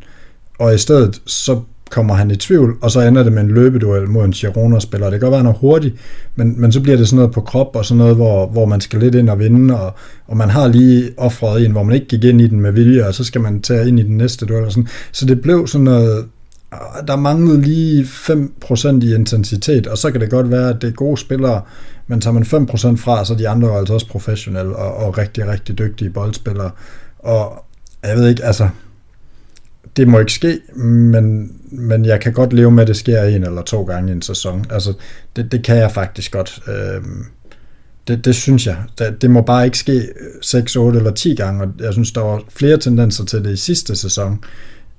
Og 0.59 0.73
i 0.73 0.77
stedet, 0.77 1.21
så 1.25 1.61
kommer 1.89 2.13
han 2.15 2.32
i 2.32 2.36
tvivl, 2.36 2.78
og 2.82 2.91
så 2.91 3.02
ender 3.02 3.23
det 3.23 3.34
med 3.34 3.41
en 3.41 3.52
løbeduel 3.52 4.10
mod 4.10 4.26
en 4.26 4.32
Girona-spiller. 4.32 5.10
Det 5.10 5.19
kan 5.19 5.26
godt 5.26 5.32
være, 5.32 5.43
han 5.43 5.52
er 5.52 5.58
hurtig, 5.58 5.93
men, 6.36 6.62
men 6.62 6.71
så 6.71 6.82
bliver 6.82 6.97
det 6.97 7.08
sådan 7.08 7.15
noget 7.15 7.32
på 7.32 7.41
krop, 7.41 7.76
og 7.76 7.86
sådan 7.86 7.97
noget, 7.97 8.15
hvor, 8.15 8.47
hvor 8.47 8.65
man 8.65 8.82
skal 8.82 9.00
lidt 9.00 9.15
ind 9.15 9.30
og 9.30 9.39
vinde, 9.39 9.80
og, 9.80 9.93
og 10.28 10.38
man 10.38 10.50
har 10.50 10.67
lige 10.67 11.10
offret 11.17 11.65
en, 11.65 11.71
hvor 11.71 11.84
man 11.84 11.95
ikke 11.95 12.08
gik 12.08 12.23
ind 12.23 12.41
i 12.41 12.47
den 12.47 12.62
med 12.62 12.71
vilje, 12.71 13.08
og 13.08 13.13
så 13.13 13.23
skal 13.23 13.41
man 13.41 13.62
tage 13.62 13.88
ind 13.88 14.00
i 14.00 14.04
den 14.04 14.17
næste 14.17 14.45
duel. 14.45 14.65
Og 14.65 14.71
sådan. 14.71 14.88
Så 15.12 15.26
det 15.26 15.41
blev 15.41 15.67
sådan 15.67 15.86
noget, 15.86 16.26
ah, 16.71 17.08
der 17.08 17.15
manglede 17.15 17.62
lige 17.62 18.04
5% 18.04 19.06
i 19.06 19.15
intensitet, 19.15 19.88
og 19.88 19.97
så 19.97 20.12
kan 20.12 20.21
det 20.21 20.30
godt 20.30 20.52
være, 20.52 20.69
at 20.69 20.82
det 20.82 20.88
er 20.88 20.93
gode 20.93 21.17
spillere, 21.17 21.62
men 22.08 22.21
tager 22.21 22.34
man 22.34 22.43
5% 22.43 22.97
fra, 22.97 23.26
så 23.26 23.34
er 23.34 23.38
de 23.38 23.50
andre 23.50 23.78
altså 23.78 23.93
også 23.93 24.08
professionelle 24.08 24.76
og, 24.76 25.08
og 25.08 25.17
rigtig, 25.17 25.47
rigtig 25.47 25.78
dygtige 25.78 26.10
boldspillere. 26.10 26.71
Og 27.19 27.63
jeg 28.04 28.17
ved 28.17 28.30
ikke, 28.30 28.43
altså, 28.43 28.69
det 29.97 30.07
må 30.07 30.19
ikke 30.19 30.33
ske, 30.33 30.60
men, 30.75 31.51
men 31.71 32.05
jeg 32.05 32.19
kan 32.19 32.33
godt 32.33 32.53
leve 32.53 32.71
med, 32.71 32.81
at 32.81 32.88
det 32.88 32.97
sker 32.97 33.23
en 33.23 33.43
eller 33.43 33.62
to 33.62 33.83
gange 33.83 34.10
i 34.10 34.15
en 34.15 34.21
sæson. 34.21 34.65
Altså, 34.69 34.93
det, 35.36 35.51
det 35.51 35.63
kan 35.63 35.77
jeg 35.77 35.91
faktisk 35.91 36.31
godt. 36.31 36.60
Øhm, 36.67 37.25
det, 38.07 38.25
det 38.25 38.36
synes 38.36 38.67
jeg. 38.67 38.77
Det, 38.99 39.21
det 39.21 39.31
må 39.31 39.41
bare 39.41 39.65
ikke 39.65 39.77
ske 39.77 39.97
øh, 39.97 40.41
6, 40.41 40.75
8 40.75 40.97
eller 40.97 41.12
10 41.12 41.36
gange, 41.36 41.63
og 41.63 41.69
jeg 41.79 41.93
synes, 41.93 42.12
der 42.12 42.21
var 42.21 42.43
flere 42.49 42.77
tendenser 42.77 43.25
til 43.25 43.43
det 43.43 43.53
i 43.53 43.57
sidste 43.57 43.95
sæson, 43.95 44.43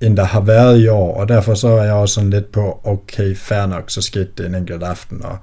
end 0.01 0.17
der 0.17 0.23
har 0.23 0.41
været 0.41 0.81
i 0.81 0.87
år, 0.87 1.17
og 1.17 1.27
derfor 1.27 1.53
så 1.53 1.67
er 1.67 1.83
jeg 1.83 1.93
også 1.93 2.15
sådan 2.15 2.29
lidt 2.29 2.51
på, 2.51 2.79
okay, 2.83 3.35
fair 3.35 3.65
nok, 3.65 3.83
så 3.87 4.01
skete 4.01 4.29
det 4.37 4.45
en 4.45 4.55
enkelt 4.55 4.83
aften, 4.83 5.25
og 5.25 5.37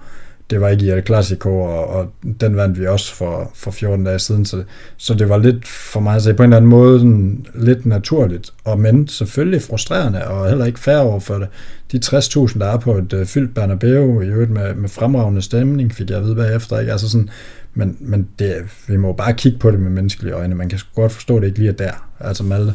det 0.51 0.61
var 0.61 0.69
ikke 0.69 0.87
i 0.87 0.91
El 0.91 1.07
Clasico, 1.07 1.61
og, 1.61 1.87
og 1.87 2.13
den 2.41 2.57
vandt 2.57 2.81
vi 2.81 2.87
også 2.87 3.15
for, 3.15 3.51
for 3.55 3.71
14 3.71 4.05
dage 4.05 4.19
siden, 4.19 4.45
så, 4.45 4.65
så 4.97 5.15
det 5.15 5.29
var 5.29 5.39
lidt 5.39 5.69
for 5.69 6.01
mig 6.01 6.17
at 6.17 6.23
se 6.23 6.35
på 6.35 6.43
en 6.43 6.49
eller 6.49 6.57
anden 6.57 6.71
måde 6.71 6.99
sådan, 6.99 7.47
lidt 7.55 7.87
naturligt, 7.87 8.53
og 8.65 8.81
men 8.81 9.09
selvfølgelig 9.09 9.63
frustrerende, 9.63 10.27
og 10.29 10.49
heller 10.49 10.65
ikke 10.65 10.81
færre 10.81 11.01
over 11.01 11.21
for 11.21 11.35
det. 11.35 11.49
De 11.93 12.01
60.000, 12.05 12.59
der 12.59 12.67
er 12.67 12.79
på 12.79 12.99
et 12.99 13.13
uh, 13.13 13.27
fyldt 13.27 13.55
Bernabeu, 13.55 14.21
i 14.21 14.27
øvrigt 14.27 14.51
med, 14.51 14.75
med 14.75 14.89
fremragende 14.89 15.43
stemning, 15.43 15.93
fik 15.93 16.11
jeg 16.11 16.19
at 16.19 16.25
vide 16.25 16.37
bagefter, 16.37 16.79
ikke? 16.79 16.93
Altså 16.93 17.09
sådan, 17.09 17.31
men, 17.75 17.97
men 18.01 18.29
det, 18.39 18.55
vi 18.89 18.97
må 18.97 19.13
bare 19.13 19.35
kigge 19.35 19.59
på 19.59 19.71
det 19.71 19.81
med 19.81 19.91
menneskelige 19.91 20.35
øjne, 20.35 20.55
man 20.55 20.69
kan 20.69 20.79
godt 20.95 21.13
forstå, 21.13 21.37
at 21.37 21.43
det 21.43 21.49
ikke 21.49 21.59
lige 21.59 21.71
er 21.71 21.75
der, 21.75 22.11
altså 22.21 22.45
Malte. 22.45 22.75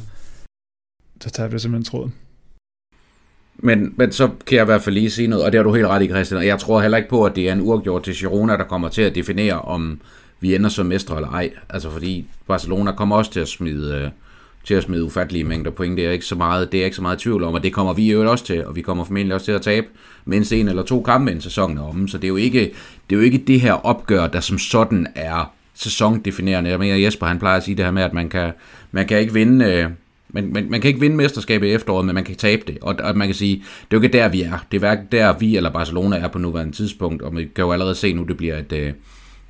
Så 1.22 1.30
tager 1.30 1.50
vi 1.50 1.60
simpelthen 1.60 1.86
tråden. 1.86 2.14
Men, 3.62 3.94
men 3.98 4.12
så 4.12 4.30
kan 4.48 4.56
jeg 4.56 4.64
i 4.64 4.66
hvert 4.66 4.82
fald 4.82 4.96
lige 4.96 5.10
sige 5.10 5.28
noget, 5.28 5.46
og 5.46 5.52
det 5.52 5.58
har 5.58 5.64
du 5.64 5.74
helt 5.74 5.88
ret 5.88 6.04
i, 6.04 6.08
Christian, 6.08 6.38
og 6.38 6.46
jeg 6.46 6.60
tror 6.60 6.82
heller 6.82 6.98
ikke 6.98 7.10
på, 7.10 7.24
at 7.24 7.36
det 7.36 7.50
er 7.50 7.54
en 7.54 7.62
uafgjort 7.62 8.04
til 8.04 8.16
Girona, 8.16 8.58
der 8.58 8.64
kommer 8.64 8.90
til 8.90 9.02
at 9.02 9.16
definere, 9.16 9.62
om 9.62 10.02
vi 10.40 10.56
ender 10.56 10.70
som 10.70 10.86
mestre 10.86 11.16
eller 11.16 11.30
ej. 11.30 11.52
Altså 11.70 11.90
fordi 11.90 12.26
Barcelona 12.48 12.92
kommer 12.92 13.16
også 13.16 13.32
til 13.32 13.40
at 13.40 13.48
smide, 13.48 13.96
øh, 13.96 14.10
til 14.64 14.74
at 14.74 14.84
smide 14.84 15.04
ufattelige 15.04 15.44
mængder 15.44 15.72
point. 15.72 15.98
Det 15.98 16.06
er 16.06 16.12
ikke 16.12 16.26
så 16.26 16.36
meget, 16.36 16.72
det 16.72 16.80
er 16.80 16.86
ikke 16.86 16.96
så 16.96 17.02
meget 17.02 17.20
tvivl 17.20 17.44
om, 17.44 17.54
og 17.54 17.64
det 17.64 17.74
kommer 17.74 17.94
vi 17.94 18.12
jo 18.12 18.32
også 18.32 18.46
til, 18.46 18.66
og 18.66 18.76
vi 18.76 18.82
kommer 18.82 19.04
formentlig 19.04 19.36
også 19.36 19.46
til 19.46 19.52
at 19.52 19.62
tabe 19.62 19.88
mindst 20.26 20.54
en 20.54 20.68
eller 20.68 20.84
to 20.84 21.02
kampe 21.02 21.32
en 21.32 21.42
sæson 21.42 21.78
om. 21.78 22.08
Så 22.08 22.18
det 22.18 22.24
er 22.24 22.30
jo 22.30 22.36
ikke 22.36 22.60
det, 23.10 23.16
er 23.16 23.20
jo 23.20 23.26
ikke 23.26 23.38
det 23.38 23.62
her 23.62 23.74
opgør, 23.74 24.28
der 24.28 24.40
som 24.40 24.58
sådan 24.58 25.08
er 25.16 25.54
sæsondefinerende. 25.74 26.70
Jeg 26.70 26.80
mener, 26.80 26.96
Jesper 26.96 27.26
han 27.26 27.40
plejer 27.40 27.58
at 27.58 27.64
sige 27.64 27.76
det 27.76 27.86
her 27.86 27.92
med, 27.92 28.04
at 28.04 28.14
man 28.14 28.30
kan, 28.30 28.52
man 28.92 29.08
kan 29.08 29.20
ikke 29.20 29.34
vinde, 29.34 29.66
øh, 29.66 29.90
men, 30.34 30.54
man, 30.54 30.68
man 30.70 30.82
kan 30.82 30.88
ikke 30.88 31.00
vinde 31.00 31.16
mesterskabet 31.16 31.68
i 31.68 31.72
efteråret, 31.72 32.06
men 32.06 32.16
man 32.16 32.24
kan 32.24 32.36
tabe 32.36 32.62
det. 32.68 32.78
Og, 32.82 32.96
og 33.04 33.18
man 33.18 33.28
kan 33.28 33.36
sige, 33.36 33.56
det 33.56 33.98
er 33.98 33.98
jo 33.98 34.02
ikke 34.02 34.18
der, 34.18 34.28
vi 34.28 34.42
er. 34.42 34.66
Det 34.72 34.78
er 34.78 34.80
hverken 34.80 35.06
der, 35.12 35.38
vi 35.38 35.58
eller 35.58 35.70
Barcelona 35.70 36.16
er 36.16 36.28
på 36.28 36.40
nuværende 36.40 36.76
tidspunkt. 36.76 37.22
Og 37.22 37.34
man 37.34 37.50
kan 37.56 37.64
jo 37.64 37.72
allerede 37.72 37.96
se 37.96 38.14
nu, 38.14 38.24
det 38.24 38.38
bliver 38.38 38.58
et, 38.58 38.72
øh, 38.72 38.94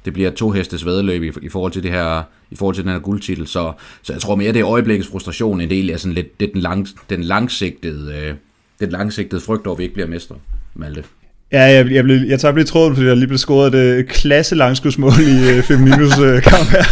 det 0.06 0.14
bliver 0.14 0.32
to 0.32 0.52
hestes 0.52 0.86
vedløb 0.86 1.24
i, 1.24 1.46
i, 1.46 1.50
forhold 1.50 1.72
til 1.72 1.84
det 1.84 1.92
her, 1.92 2.24
i 2.52 2.56
forhold 2.56 2.76
til 2.76 2.84
den 2.84 2.92
her 2.92 3.00
guldtitel. 3.00 3.48
Så, 3.48 3.74
så 4.02 4.14
jeg 4.14 4.22
tror 4.22 4.36
mere, 4.36 4.54
det 4.54 4.60
er 4.60 4.68
øjeblikkets 4.68 5.10
frustration, 5.10 5.62
en 5.62 5.70
del 5.70 5.90
er 5.90 5.98
sådan 5.98 6.14
lidt, 6.14 6.40
det 6.40 6.54
den, 6.54 6.62
lang, 6.62 6.88
den 7.10 7.24
langsigtede, 7.24 8.16
øh, 8.16 8.34
den 8.80 8.90
langsigtede 8.90 9.42
frygt 9.42 9.68
over, 9.68 9.76
at 9.76 9.80
vi 9.80 9.84
ikke 9.84 9.94
bliver 9.94 10.08
mestre, 10.08 10.36
Malte. 10.76 11.04
Ja, 11.52 11.62
jeg, 11.62 11.92
jeg, 11.92 12.04
blev, 12.04 12.20
jeg 12.28 12.40
tager 12.40 12.56
lige 12.56 12.66
tråden, 12.66 12.96
fordi 12.96 13.08
der 13.08 13.16
lige 13.16 13.28
blev 13.28 13.38
scoret 13.38 13.76
et 13.76 13.98
øh, 13.98 14.06
klasse 14.06 14.56
langskudsmål 14.56 15.12
i 15.12 15.50
øh, 15.50 15.58
uh, 15.58 15.64
Femininus 15.64 16.20
øh, 16.20 16.42
kamp 16.42 16.70
her 16.70 16.84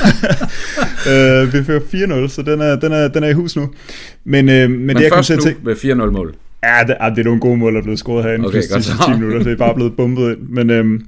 uh, 1.05 1.53
vi 1.53 1.63
fører 1.63 2.25
4-0, 2.25 2.27
så 2.27 2.41
den 2.41 2.61
er, 2.61 2.75
den, 2.75 2.91
er, 2.91 3.07
den 3.07 3.23
er 3.23 3.27
i 3.27 3.33
hus 3.33 3.55
nu. 3.55 3.69
Men, 4.23 4.49
uh, 4.49 4.55
men, 4.55 4.85
men 4.85 4.95
det, 4.95 5.03
jeg 5.03 5.11
kom 5.11 5.23
til 5.23 5.33
at 5.33 5.39
tænke... 5.39 5.59
med 5.63 5.75
4-0 5.75 5.95
mål. 6.11 6.35
Ja, 6.63 6.83
det, 6.87 6.95
ah, 6.99 7.11
det 7.11 7.19
er 7.19 7.23
nogle 7.23 7.39
gode 7.39 7.57
mål, 7.57 7.73
der 7.73 7.79
er 7.79 7.83
blevet 7.83 7.99
scoret 7.99 8.23
her 8.23 8.45
okay, 8.45 8.57
de 8.57 8.63
sidste 8.63 8.81
10 8.81 9.19
minutter. 9.19 9.43
Det 9.43 9.51
er 9.51 9.57
bare 9.57 9.75
blevet 9.75 9.95
bumpet 9.95 10.31
ind. 10.31 10.49
Men, 10.49 10.69
øhm, 10.69 11.05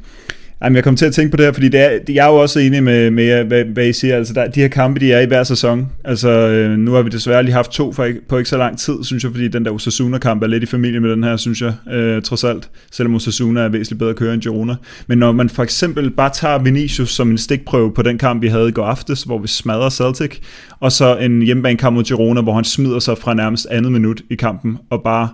Jamen, 0.64 0.76
jeg 0.76 0.84
kom 0.84 0.96
til 0.96 1.06
at 1.06 1.14
tænke 1.14 1.32
på 1.32 1.38
det 1.38 1.46
her, 1.46 1.54
fordi 1.54 1.70
det 1.70 1.80
er, 1.80 2.00
jeg 2.10 2.26
er 2.26 2.32
jo 2.32 2.36
også 2.36 2.60
enig 2.60 2.84
med, 2.84 3.12
med 3.12 3.44
hvad, 3.44 3.64
hvad 3.64 3.88
I 3.88 3.94
siger. 3.94 4.16
Altså, 4.16 4.34
der, 4.34 4.48
de 4.48 4.60
her 4.60 4.68
kampe, 4.68 5.00
de 5.00 5.14
er 5.14 5.20
i 5.20 5.26
hver 5.26 5.44
sæson. 5.44 5.90
Altså, 6.04 6.30
øh, 6.30 6.78
nu 6.78 6.92
har 6.92 7.02
vi 7.02 7.10
desværre 7.10 7.44
lige 7.44 7.54
haft 7.54 7.72
to 7.72 7.94
for 7.94 8.04
ikke, 8.04 8.28
på 8.28 8.38
ikke 8.38 8.50
så 8.50 8.58
lang 8.58 8.78
tid, 8.78 8.94
synes 9.04 9.24
jeg, 9.24 9.32
fordi 9.32 9.48
den 9.48 9.66
der 9.66 9.72
Osasuna-kamp 9.72 10.44
er 10.44 10.48
lidt 10.48 10.64
i 10.64 10.66
familie 10.66 11.00
med 11.00 11.10
den 11.10 11.24
her, 11.24 11.38
synes 11.38 11.62
jeg, 11.62 11.74
øh, 11.94 12.22
trods 12.22 12.44
alt. 12.44 12.70
Selvom 12.92 13.16
Osasuna 13.16 13.62
er 13.62 13.70
væsentligt 13.70 14.00
bedre 14.00 14.10
at 14.10 14.16
køre 14.16 14.34
end 14.34 14.42
Girona. 14.42 14.76
Men 15.08 15.18
når 15.18 15.32
man 15.32 15.50
for 15.50 15.64
eksempel 15.64 16.12
bare 16.12 16.30
tager 16.34 16.60
Vinicius 16.60 17.10
som 17.10 17.32
en 17.32 17.38
stikprøve 17.38 17.94
på 17.94 18.02
den 18.02 18.18
kamp, 18.18 18.42
vi 18.42 18.48
havde 18.48 18.70
i 18.70 18.72
går 18.72 18.86
aftes, 18.86 19.24
hvor 19.24 19.38
vi 19.38 19.48
smadrer 19.48 19.90
Celtic, 19.90 20.40
og 20.80 20.92
så 20.92 21.18
en 21.18 21.42
hjemmebanekamp 21.42 21.96
mod 21.96 22.04
Girona, 22.04 22.42
hvor 22.42 22.54
han 22.54 22.64
smider 22.64 23.00
sig 23.00 23.18
fra 23.18 23.34
nærmest 23.34 23.68
andet 23.72 23.92
minut 23.92 24.22
i 24.30 24.36
kampen, 24.36 24.78
og 24.90 25.02
bare 25.04 25.30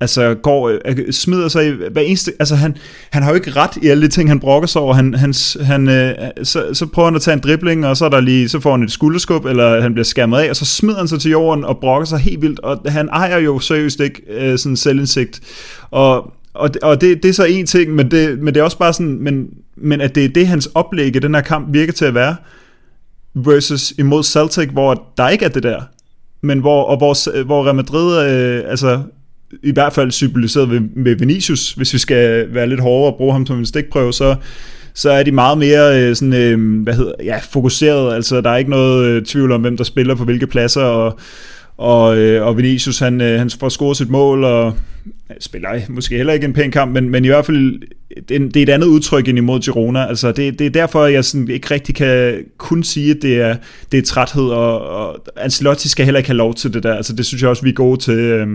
altså 0.00 0.34
går, 0.34 0.68
øh, 0.68 1.12
smider 1.12 1.48
sig 1.48 1.68
i 1.68 1.70
hver 1.92 2.00
eneste, 2.00 2.32
altså 2.38 2.54
han, 2.54 2.76
han 3.10 3.22
har 3.22 3.30
jo 3.30 3.34
ikke 3.34 3.50
ret 3.50 3.70
i 3.82 3.88
alle 3.88 4.02
de 4.02 4.08
ting, 4.08 4.28
han 4.28 4.40
brokker 4.40 4.66
sig 4.66 4.82
over, 4.82 4.94
han, 4.94 5.14
han, 5.14 5.34
han 5.60 5.88
øh, 5.88 6.14
så, 6.42 6.64
så 6.72 6.86
prøver 6.86 7.06
han 7.08 7.16
at 7.16 7.22
tage 7.22 7.34
en 7.34 7.40
dribling, 7.40 7.86
og 7.86 7.96
så, 7.96 8.04
er 8.04 8.08
der 8.08 8.20
lige, 8.20 8.48
så 8.48 8.60
får 8.60 8.70
han 8.70 8.82
et 8.82 8.92
skulderskub, 8.92 9.44
eller 9.44 9.80
han 9.80 9.92
bliver 9.94 10.04
skærmet 10.04 10.38
af, 10.38 10.50
og 10.50 10.56
så 10.56 10.64
smider 10.64 10.98
han 10.98 11.08
sig 11.08 11.20
til 11.20 11.30
jorden 11.30 11.64
og 11.64 11.78
brokker 11.78 12.06
sig 12.06 12.18
helt 12.18 12.42
vildt, 12.42 12.60
og 12.60 12.80
han 12.86 13.08
ejer 13.08 13.38
jo 13.38 13.58
seriøst 13.58 14.00
ikke 14.00 14.22
øh, 14.28 14.58
sådan 14.58 14.76
selvindsigt, 14.76 15.40
og 15.90 16.32
og, 16.54 16.74
det, 16.74 16.82
og 16.82 17.00
det, 17.00 17.22
det 17.22 17.28
er 17.28 17.32
så 17.32 17.44
en 17.44 17.66
ting, 17.66 17.94
men 17.94 18.10
det, 18.10 18.38
men 18.38 18.54
det 18.54 18.60
er 18.60 18.64
også 18.64 18.78
bare 18.78 18.92
sådan, 18.92 19.18
men, 19.20 19.46
men 19.76 20.00
at 20.00 20.14
det 20.14 20.24
er 20.24 20.28
det, 20.28 20.46
hans 20.46 20.68
oplæg 20.74 21.16
i 21.16 21.18
den 21.18 21.34
her 21.34 21.42
kamp 21.42 21.66
virker 21.72 21.92
til 21.92 22.04
at 22.04 22.14
være, 22.14 22.36
versus 23.34 23.92
imod 23.98 24.22
Celtic, 24.22 24.68
hvor 24.68 25.12
der 25.16 25.28
ikke 25.28 25.44
er 25.44 25.48
det 25.48 25.62
der, 25.62 25.82
men 26.40 26.58
hvor, 26.58 26.84
og 26.84 26.96
hvor, 26.96 27.44
hvor 27.44 27.64
Real 27.64 27.74
Madrid, 27.74 28.30
øh, 28.30 28.70
altså 28.70 29.02
i 29.62 29.72
hvert 29.72 29.92
fald 29.92 30.10
symboliseret 30.10 30.70
ved, 30.70 30.80
med 30.96 31.14
Vinicius, 31.14 31.72
hvis 31.72 31.92
vi 31.92 31.98
skal 31.98 32.54
være 32.54 32.68
lidt 32.68 32.80
hårdere 32.80 33.12
og 33.12 33.16
bruge 33.16 33.32
ham 33.32 33.46
som 33.46 33.58
en 33.58 33.66
stikprøve, 33.66 34.12
så, 34.12 34.34
så 34.94 35.10
er 35.10 35.22
de 35.22 35.32
meget 35.32 35.58
mere 35.58 36.02
øh, 36.02 36.16
sådan, 36.16 36.34
øh, 36.34 36.82
hvad 36.82 36.94
hedder, 36.94 37.12
ja, 37.24 37.38
fokuseret. 37.50 38.14
Altså, 38.14 38.40
der 38.40 38.50
er 38.50 38.56
ikke 38.56 38.70
noget 38.70 39.06
øh, 39.06 39.24
tvivl 39.24 39.52
om, 39.52 39.60
hvem 39.60 39.76
der 39.76 39.84
spiller 39.84 40.14
på 40.14 40.24
hvilke 40.24 40.46
pladser, 40.46 40.82
og, 40.82 41.18
og, 41.76 42.18
øh, 42.18 42.46
og 42.46 42.56
Vinicius, 42.56 42.98
han, 42.98 43.20
øh, 43.20 43.38
han 43.38 43.50
får 43.60 43.68
scoret 43.68 43.96
sit 43.96 44.10
mål, 44.10 44.44
og 44.44 44.74
spiller 45.40 45.68
måske 45.88 46.16
heller 46.16 46.32
ikke 46.32 46.44
en 46.44 46.52
pæn 46.52 46.70
kamp, 46.70 46.92
men, 46.92 47.10
men 47.10 47.24
i 47.24 47.28
hvert 47.28 47.46
fald, 47.46 47.80
det 48.28 48.56
er 48.56 48.62
et 48.62 48.68
andet 48.68 48.86
udtryk 48.86 49.28
end 49.28 49.38
imod 49.38 49.60
Girona. 49.60 50.06
Altså, 50.06 50.32
det, 50.32 50.58
det 50.58 50.66
er 50.66 50.70
derfor, 50.70 51.06
jeg 51.06 51.24
sådan 51.24 51.48
ikke 51.48 51.70
rigtig 51.70 51.94
kan 51.94 52.44
kun 52.58 52.82
sige, 52.82 53.10
at 53.10 53.22
det 53.22 53.40
er, 53.40 53.56
det 53.92 53.98
er 53.98 54.02
træthed, 54.02 54.44
og, 54.44 54.80
og 54.80 55.24
Ancelotti 55.36 55.88
skal 55.88 56.04
heller 56.04 56.18
ikke 56.18 56.30
have 56.30 56.36
lov 56.36 56.54
til 56.54 56.74
det 56.74 56.82
der. 56.82 56.94
Altså, 56.94 57.12
det 57.12 57.26
synes 57.26 57.42
jeg 57.42 57.50
også, 57.50 57.62
vi 57.62 57.70
er 57.70 57.74
gode 57.74 58.00
til. 58.00 58.14
Øh, 58.14 58.48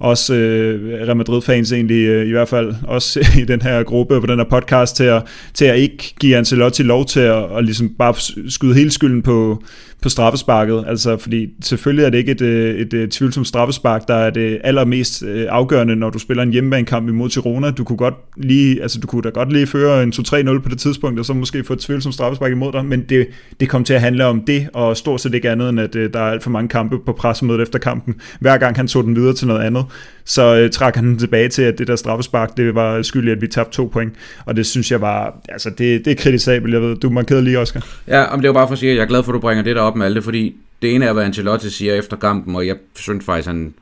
også 0.00 0.34
øh, 0.34 1.06
Real 1.06 1.16
Madrid-fans 1.16 1.72
egentlig, 1.72 2.06
øh, 2.06 2.26
i 2.26 2.30
hvert 2.30 2.48
fald 2.48 2.74
også 2.84 3.20
i 3.42 3.44
den 3.44 3.62
her 3.62 3.82
gruppe 3.82 4.20
på 4.20 4.26
den 4.26 4.38
her 4.38 4.44
podcast, 4.44 4.96
til 4.96 5.04
at, 5.04 5.22
til 5.54 5.64
at 5.64 5.78
ikke 5.78 6.14
give 6.20 6.36
Ancelotti 6.36 6.82
lov 6.82 7.04
til 7.04 7.20
at, 7.20 7.32
og 7.32 7.64
ligesom 7.64 7.88
bare 7.98 8.14
skyde 8.48 8.74
hele 8.74 8.90
skylden 8.90 9.22
på, 9.22 9.62
på 10.02 10.08
straffesparket. 10.08 10.84
Altså, 10.86 11.16
fordi 11.16 11.48
selvfølgelig 11.62 12.04
er 12.04 12.10
det 12.10 12.18
ikke 12.18 12.32
et, 12.32 12.40
øh, 12.40 12.74
et, 12.74 12.94
et, 12.94 12.94
et 12.94 13.10
tvivlsomt 13.10 13.46
straffespark, 13.46 14.08
der 14.08 14.14
er 14.14 14.30
det 14.30 14.60
allermest 14.64 15.22
øh, 15.22 15.46
afgørende, 15.50 15.69
når 15.70 16.10
du 16.10 16.18
spiller 16.18 16.42
en 16.42 16.50
hjemmebanekamp 16.50 17.08
imod 17.08 17.28
Girona. 17.28 17.70
Du 17.70 17.84
kunne 17.84 17.96
godt 17.96 18.14
lige 18.36 18.82
altså 18.82 19.00
du 19.00 19.06
kunne 19.06 19.22
da 19.22 19.28
godt 19.28 19.52
lige 19.52 19.66
føre 19.66 20.02
en 20.02 20.12
2-3-0 20.12 20.58
på 20.58 20.68
det 20.68 20.78
tidspunkt, 20.78 21.18
og 21.18 21.24
så 21.24 21.32
måske 21.32 21.64
få 21.64 21.72
et 21.72 21.78
tvivl 21.78 22.02
som 22.02 22.12
straffespark 22.12 22.52
imod 22.52 22.72
dig, 22.72 22.84
men 22.84 23.02
det, 23.02 23.26
det 23.60 23.68
kom 23.68 23.84
til 23.84 23.94
at 23.94 24.00
handle 24.00 24.26
om 24.26 24.40
det, 24.40 24.68
og 24.72 24.96
stort 24.96 25.20
set 25.20 25.34
ikke 25.34 25.50
andet, 25.50 25.68
end 25.68 25.80
at 25.80 25.96
øh, 25.96 26.12
der 26.12 26.20
er 26.20 26.30
alt 26.30 26.42
for 26.42 26.50
mange 26.50 26.68
kampe 26.68 26.98
på 26.98 27.12
pressemødet 27.12 27.62
efter 27.62 27.78
kampen. 27.78 28.14
Hver 28.40 28.58
gang 28.58 28.76
han 28.76 28.88
tog 28.88 29.04
den 29.04 29.16
videre 29.16 29.34
til 29.34 29.46
noget 29.46 29.60
andet, 29.60 29.84
så 30.24 30.56
øh, 30.56 30.70
trak 30.70 30.94
han 30.94 31.04
den 31.04 31.18
tilbage 31.18 31.48
til, 31.48 31.62
at 31.62 31.78
det 31.78 31.86
der 31.86 31.96
straffespark, 31.96 32.56
det 32.56 32.74
var 32.74 33.02
skyld 33.02 33.28
i, 33.28 33.30
at 33.30 33.40
vi 33.40 33.46
tabte 33.46 33.76
to 33.76 33.90
point, 33.92 34.12
og 34.46 34.56
det 34.56 34.66
synes 34.66 34.90
jeg 34.90 35.00
var, 35.00 35.40
altså 35.48 35.70
det, 35.70 36.04
det 36.04 36.10
er 36.10 36.14
kritisabelt, 36.14 36.74
jeg 36.74 36.82
ved, 36.82 36.96
du 36.96 37.10
markerede 37.10 37.44
lige, 37.44 37.58
Oscar. 37.58 37.86
Ja, 38.08 38.24
om 38.24 38.40
det 38.40 38.48
var 38.48 38.54
bare 38.54 38.68
for 38.68 38.72
at 38.72 38.78
sige, 38.78 38.90
at 38.90 38.96
jeg 38.96 39.02
er 39.02 39.08
glad 39.08 39.22
for, 39.22 39.32
at 39.32 39.34
du 39.34 39.40
bringer 39.40 39.64
det 39.64 39.76
der 39.76 39.82
op 39.82 39.96
med 39.96 40.06
alt 40.06 40.16
det, 40.16 40.24
fordi 40.24 40.56
det 40.82 40.94
ene 40.94 41.04
er, 41.04 41.12
hvad 41.12 41.24
Ancelotti 41.24 41.70
siger 41.70 41.94
efter 41.94 42.16
kampen, 42.16 42.56
og 42.56 42.66
jeg 42.66 42.76
synes 42.96 43.24
faktisk, 43.24 43.48
han 43.48 43.74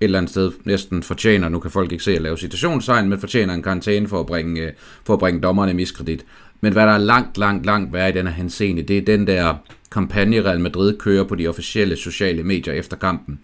eller 0.00 0.18
andet 0.18 0.30
sted 0.30 0.52
næsten 0.64 1.02
fortjener, 1.02 1.48
nu 1.48 1.58
kan 1.58 1.70
folk 1.70 1.92
ikke 1.92 2.04
se 2.04 2.16
at 2.16 2.22
lave 2.22 2.36
citationstegn, 2.38 3.08
men 3.08 3.20
fortjener 3.20 3.54
en 3.54 3.62
karantæne 3.62 4.08
for 4.08 4.20
at 4.20 4.26
bringe, 4.26 4.60
øh, 4.60 4.72
for 5.04 5.12
at 5.12 5.18
bringe 5.18 5.40
dommerne 5.40 5.70
i 5.70 5.74
miskredit. 5.74 6.24
Men 6.60 6.72
hvad 6.72 6.86
der 6.86 6.92
er 6.92 6.98
langt, 6.98 7.38
langt, 7.38 7.66
langt 7.66 7.92
værre 7.92 8.08
i 8.08 8.12
den 8.12 8.26
her 8.26 8.34
henseende, 8.34 8.82
det 8.82 8.98
er 8.98 9.02
den 9.02 9.26
der 9.26 9.54
kampagne 9.92 10.44
Real 10.44 10.60
Madrid 10.60 10.98
kører 10.98 11.24
på 11.24 11.34
de 11.34 11.48
officielle 11.48 11.96
sociale 11.96 12.42
medier 12.42 12.74
efter 12.74 12.96
kampen, 12.96 13.38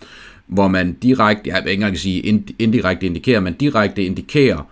hvor 0.47 0.69
man 0.69 0.93
direkte, 0.93 1.51
jeg 1.51 1.59
ikke 1.59 1.73
engang 1.73 1.99
sige 1.99 2.43
indirekte 2.59 3.07
indikerer, 3.07 3.41
men 3.41 3.53
direkte 3.53 4.05
indikerer, 4.05 4.69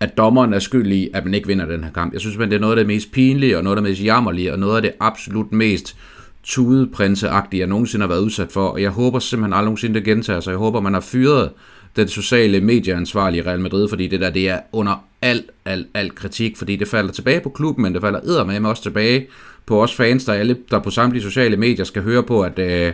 at 0.00 0.16
dommeren 0.16 0.52
er 0.52 0.58
skyldig 0.58 0.98
i, 0.98 1.08
at 1.14 1.24
man 1.24 1.34
ikke 1.34 1.46
vinder 1.46 1.66
den 1.66 1.84
her 1.84 1.90
kamp. 1.90 2.12
Jeg 2.12 2.20
synes, 2.20 2.36
det 2.36 2.52
er 2.52 2.58
noget 2.58 2.72
af 2.72 2.76
det 2.76 2.86
mest 2.86 3.12
pinlige, 3.12 3.56
og 3.56 3.64
noget 3.64 3.76
af 3.76 3.82
det 3.82 3.90
mest 3.90 4.04
jammerlige, 4.04 4.52
og 4.52 4.58
noget 4.58 4.76
af 4.76 4.82
det 4.82 4.92
absolut 5.00 5.52
mest 5.52 5.96
tudeprinseagtig, 6.42 7.58
jeg 7.58 7.66
nogensinde 7.66 8.02
har 8.02 8.08
været 8.08 8.20
udsat 8.20 8.52
for, 8.52 8.68
og 8.68 8.82
jeg 8.82 8.90
håber 8.90 9.18
simpelthen 9.18 9.52
aldrig 9.52 9.64
nogensinde, 9.64 9.94
det 9.94 10.04
gentager 10.04 10.40
sig. 10.40 10.50
Jeg 10.50 10.58
håber, 10.58 10.80
man 10.80 10.94
har 10.94 11.00
fyret 11.00 11.50
den 11.96 12.08
sociale 12.08 12.60
medieansvarlige 12.60 13.42
i 13.42 13.46
Real 13.46 13.60
Madrid, 13.60 13.88
fordi 13.88 14.06
det 14.06 14.20
der, 14.20 14.30
det 14.30 14.48
er 14.48 14.60
under 14.72 15.04
al, 15.22 15.42
al, 15.64 15.86
al 15.94 16.14
kritik, 16.14 16.56
fordi 16.56 16.76
det 16.76 16.88
falder 16.88 17.12
tilbage 17.12 17.40
på 17.40 17.48
klubben, 17.48 17.82
men 17.82 17.94
det 17.94 18.02
falder 18.02 18.20
eddermame 18.20 18.68
også 18.68 18.82
tilbage 18.82 19.26
på 19.66 19.82
os 19.82 19.94
fans, 19.94 20.24
der 20.24 20.32
alle, 20.32 20.56
der 20.70 20.78
på 20.78 20.90
samtlige 20.90 21.22
sociale 21.22 21.56
medier 21.56 21.84
skal 21.84 22.02
høre 22.02 22.22
på, 22.22 22.42
at 22.42 22.58
øh, 22.58 22.92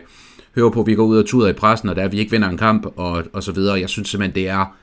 høre 0.54 0.70
på, 0.70 0.80
at 0.80 0.86
vi 0.86 0.94
går 0.94 1.04
ud 1.04 1.18
og 1.18 1.26
tuder 1.26 1.48
i 1.48 1.52
pressen, 1.52 1.88
og 1.88 1.96
der 1.96 2.08
vi 2.08 2.18
ikke 2.18 2.30
vinder 2.30 2.48
en 2.48 2.58
kamp, 2.58 2.86
og, 2.96 3.24
og 3.32 3.42
så 3.42 3.52
videre. 3.52 3.80
Jeg 3.80 3.88
synes 3.88 4.08
simpelthen, 4.08 4.34
det 4.34 4.48
er 4.48 4.76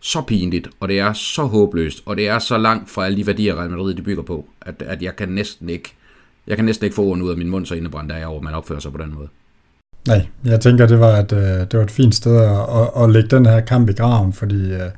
så 0.00 0.22
pinligt, 0.22 0.68
og 0.80 0.88
det 0.88 0.98
er 0.98 1.12
så 1.12 1.42
håbløst, 1.42 2.02
og 2.06 2.16
det 2.16 2.28
er 2.28 2.38
så 2.38 2.58
langt 2.58 2.90
fra 2.90 3.06
alle 3.06 3.16
de 3.16 3.26
værdier, 3.26 3.54
Real 3.54 3.70
Madrid 3.70 3.94
de 3.94 4.02
bygger 4.02 4.22
på, 4.22 4.48
at, 4.60 4.82
at 4.86 5.02
jeg 5.02 5.16
kan 5.16 5.28
næsten 5.28 5.68
ikke 5.68 5.94
jeg 6.48 6.56
kan 6.56 6.64
næsten 6.64 6.84
ikke 6.84 6.94
få 6.94 7.02
ordene 7.02 7.24
ud 7.24 7.30
af 7.30 7.36
min 7.36 7.50
mund, 7.50 7.66
så 7.66 7.74
indebrændt 7.74 8.12
er 8.12 8.16
jeg 8.16 8.26
over, 8.26 8.38
at 8.38 8.44
man 8.44 8.54
opfører 8.54 8.80
sig 8.80 8.92
på 8.92 8.98
den 8.98 9.14
måde. 9.14 9.28
Nej, 10.06 10.26
jeg 10.44 10.60
tænker, 10.60 10.86
det 10.86 11.00
var 11.00 11.16
et, 11.16 11.32
øh, 11.32 11.60
det 11.60 11.74
var 11.74 11.82
et 11.82 11.90
fint 11.90 12.14
sted 12.14 12.36
at, 12.36 12.50
at, 12.50 13.02
at 13.02 13.10
lægge 13.10 13.28
den 13.28 13.46
her 13.46 13.60
kamp 13.60 13.90
i 13.90 13.92
graven, 13.92 14.32
fordi 14.32 14.72
øh, 14.72 14.90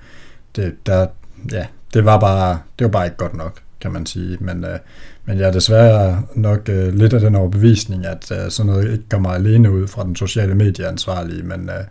det, 0.57 0.87
der, 0.87 1.07
ja, 1.53 1.67
det, 1.95 2.05
var 2.05 2.21
bare, 2.21 2.59
det 2.79 2.85
var 2.85 2.91
bare 2.91 3.05
ikke 3.05 3.17
godt 3.17 3.37
nok, 3.37 3.61
kan 3.81 3.93
man 3.93 4.07
sige. 4.07 4.37
Men, 4.41 4.65
øh, 4.65 4.79
men 5.25 5.39
jeg 5.39 5.49
er 5.49 5.53
desværre 5.53 6.23
nok 6.35 6.69
øh, 6.69 6.95
lidt 6.95 7.13
af 7.13 7.21
den 7.21 7.35
overbevisning, 7.35 8.07
at 8.07 8.33
øh, 8.33 8.51
sådan 8.51 8.73
noget 8.73 8.93
ikke 8.93 9.09
kommer 9.09 9.31
alene 9.31 9.73
ud 9.73 9.87
fra 9.87 10.05
den 10.05 10.17
sociale 10.17 10.55
medieansvarlige, 10.55 11.43
men, 11.43 11.69
øh, 11.69 11.85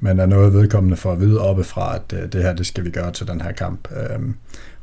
men 0.00 0.20
er 0.20 0.26
noget 0.26 0.52
vedkommende 0.52 0.96
for 0.96 1.12
at 1.12 1.20
vide 1.20 1.40
oppefra, 1.40 1.94
at 1.94 2.32
det 2.32 2.42
her 2.42 2.52
det 2.52 2.66
skal 2.66 2.84
vi 2.84 2.90
gøre 2.90 3.12
til 3.12 3.28
den 3.28 3.40
her 3.40 3.52
kamp. 3.52 3.88
Øhm, 3.96 4.34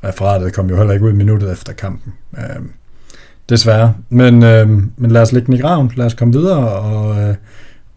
referatet 0.03 0.53
kom 0.53 0.69
jo 0.69 0.75
heller 0.75 0.93
ikke 0.93 1.05
ud 1.05 1.13
minuttet 1.13 1.51
efter 1.51 1.73
kampen. 1.73 2.13
Øhm, 2.37 2.71
Desværre. 3.49 3.93
Men, 4.09 4.43
øh, 4.43 4.69
men 4.97 5.11
lad 5.11 5.21
os 5.21 5.31
lægge 5.31 5.45
den 5.45 5.53
i 5.53 5.57
graven. 5.57 5.91
Lad 5.95 6.05
os 6.05 6.13
komme 6.13 6.33
videre 6.33 6.69
og, 6.69 7.21
øh, 7.21 7.35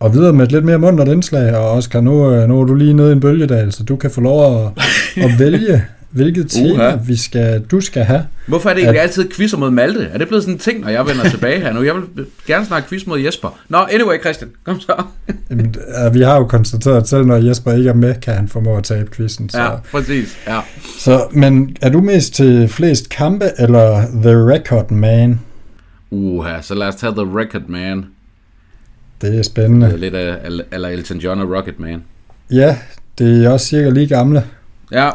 og 0.01 0.15
videre 0.15 0.33
med 0.33 0.47
et 0.47 0.53
lidt 0.53 0.65
mere 0.65 0.79
mundt 0.79 1.09
indslag. 1.09 1.57
Og 1.57 1.71
Oscar, 1.71 2.01
nu, 2.01 2.31
øh, 2.31 2.49
nu 2.49 2.61
er 2.61 2.65
du 2.65 2.75
lige 2.75 2.95
nede 2.95 3.09
i 3.09 3.13
en 3.13 3.21
bølgedal, 3.21 3.73
så 3.73 3.85
du 3.85 3.97
kan 3.97 4.11
få 4.11 4.21
lov 4.21 4.67
at, 4.67 4.73
at 5.17 5.39
vælge, 5.39 5.85
hvilket 6.15 6.51
tema 6.51 6.93
uh-huh. 6.93 7.07
vi 7.07 7.17
skal, 7.17 7.63
du 7.63 7.81
skal 7.81 8.05
have. 8.05 8.27
Hvorfor 8.47 8.71
er 8.71 8.75
det 8.75 8.83
egentlig 8.83 9.01
at... 9.01 9.09
altid 9.09 9.31
quizzer 9.37 9.59
mod 9.59 9.71
Malte? 9.71 10.09
Er 10.13 10.19
det 10.19 10.29
blevet 10.29 10.45
sådan 10.45 10.55
en 10.55 10.59
ting, 10.59 10.81
når 10.81 10.89
jeg 10.89 11.07
vender 11.07 11.29
tilbage 11.29 11.61
her 11.61 11.73
nu? 11.73 11.83
Jeg 11.83 11.95
vil 11.95 12.27
gerne 12.47 12.67
snakke 12.67 12.89
quiz 12.89 13.07
mod 13.07 13.21
Jesper. 13.21 13.59
Nå, 13.69 13.79
anyway, 13.79 14.21
Christian, 14.21 14.51
kom 14.65 14.81
så. 14.81 15.03
Jamen, 15.51 15.75
vi 16.13 16.21
har 16.21 16.37
jo 16.37 16.45
konstateret, 16.45 16.97
at 16.97 17.09
selv 17.09 17.25
når 17.25 17.37
Jesper 17.37 17.73
ikke 17.73 17.91
er 17.91 17.95
med, 17.95 18.15
kan 18.23 18.35
han 18.35 18.49
formå 18.49 18.77
at 18.77 18.85
tabe 18.85 19.11
quizzen. 19.17 19.49
Så. 19.49 19.63
Ja, 19.63 19.71
præcis. 19.93 20.39
Ja. 20.47 20.61
Så, 20.99 21.27
men 21.33 21.77
er 21.81 21.89
du 21.89 22.01
mest 22.01 22.35
til 22.35 22.69
flest 22.69 23.09
kampe, 23.09 23.45
eller 23.59 24.07
The 24.23 24.53
Record 24.53 24.91
Man? 24.91 25.41
Uha, 26.11 26.63
så 26.63 26.75
lad 26.75 26.87
os 26.87 26.95
tage 26.95 27.13
The 27.13 27.39
Record 27.39 27.69
Man. 27.69 28.05
Det 29.21 29.39
er 29.39 29.43
spændende. 29.43 29.87
Det 29.87 29.95
er 29.95 29.99
lidt 29.99 30.15
af, 30.15 30.37
eller 30.73 30.89
Elton 30.89 31.19
John 31.19 31.41
og 31.41 31.57
Rocket 31.57 31.81
Man. 31.81 32.03
Ja, 32.51 32.79
det 33.19 33.45
er 33.45 33.51
også 33.51 33.67
cirka 33.67 33.91
lige 33.91 34.07
gamle. 34.07 34.45
Ja. 34.93 35.11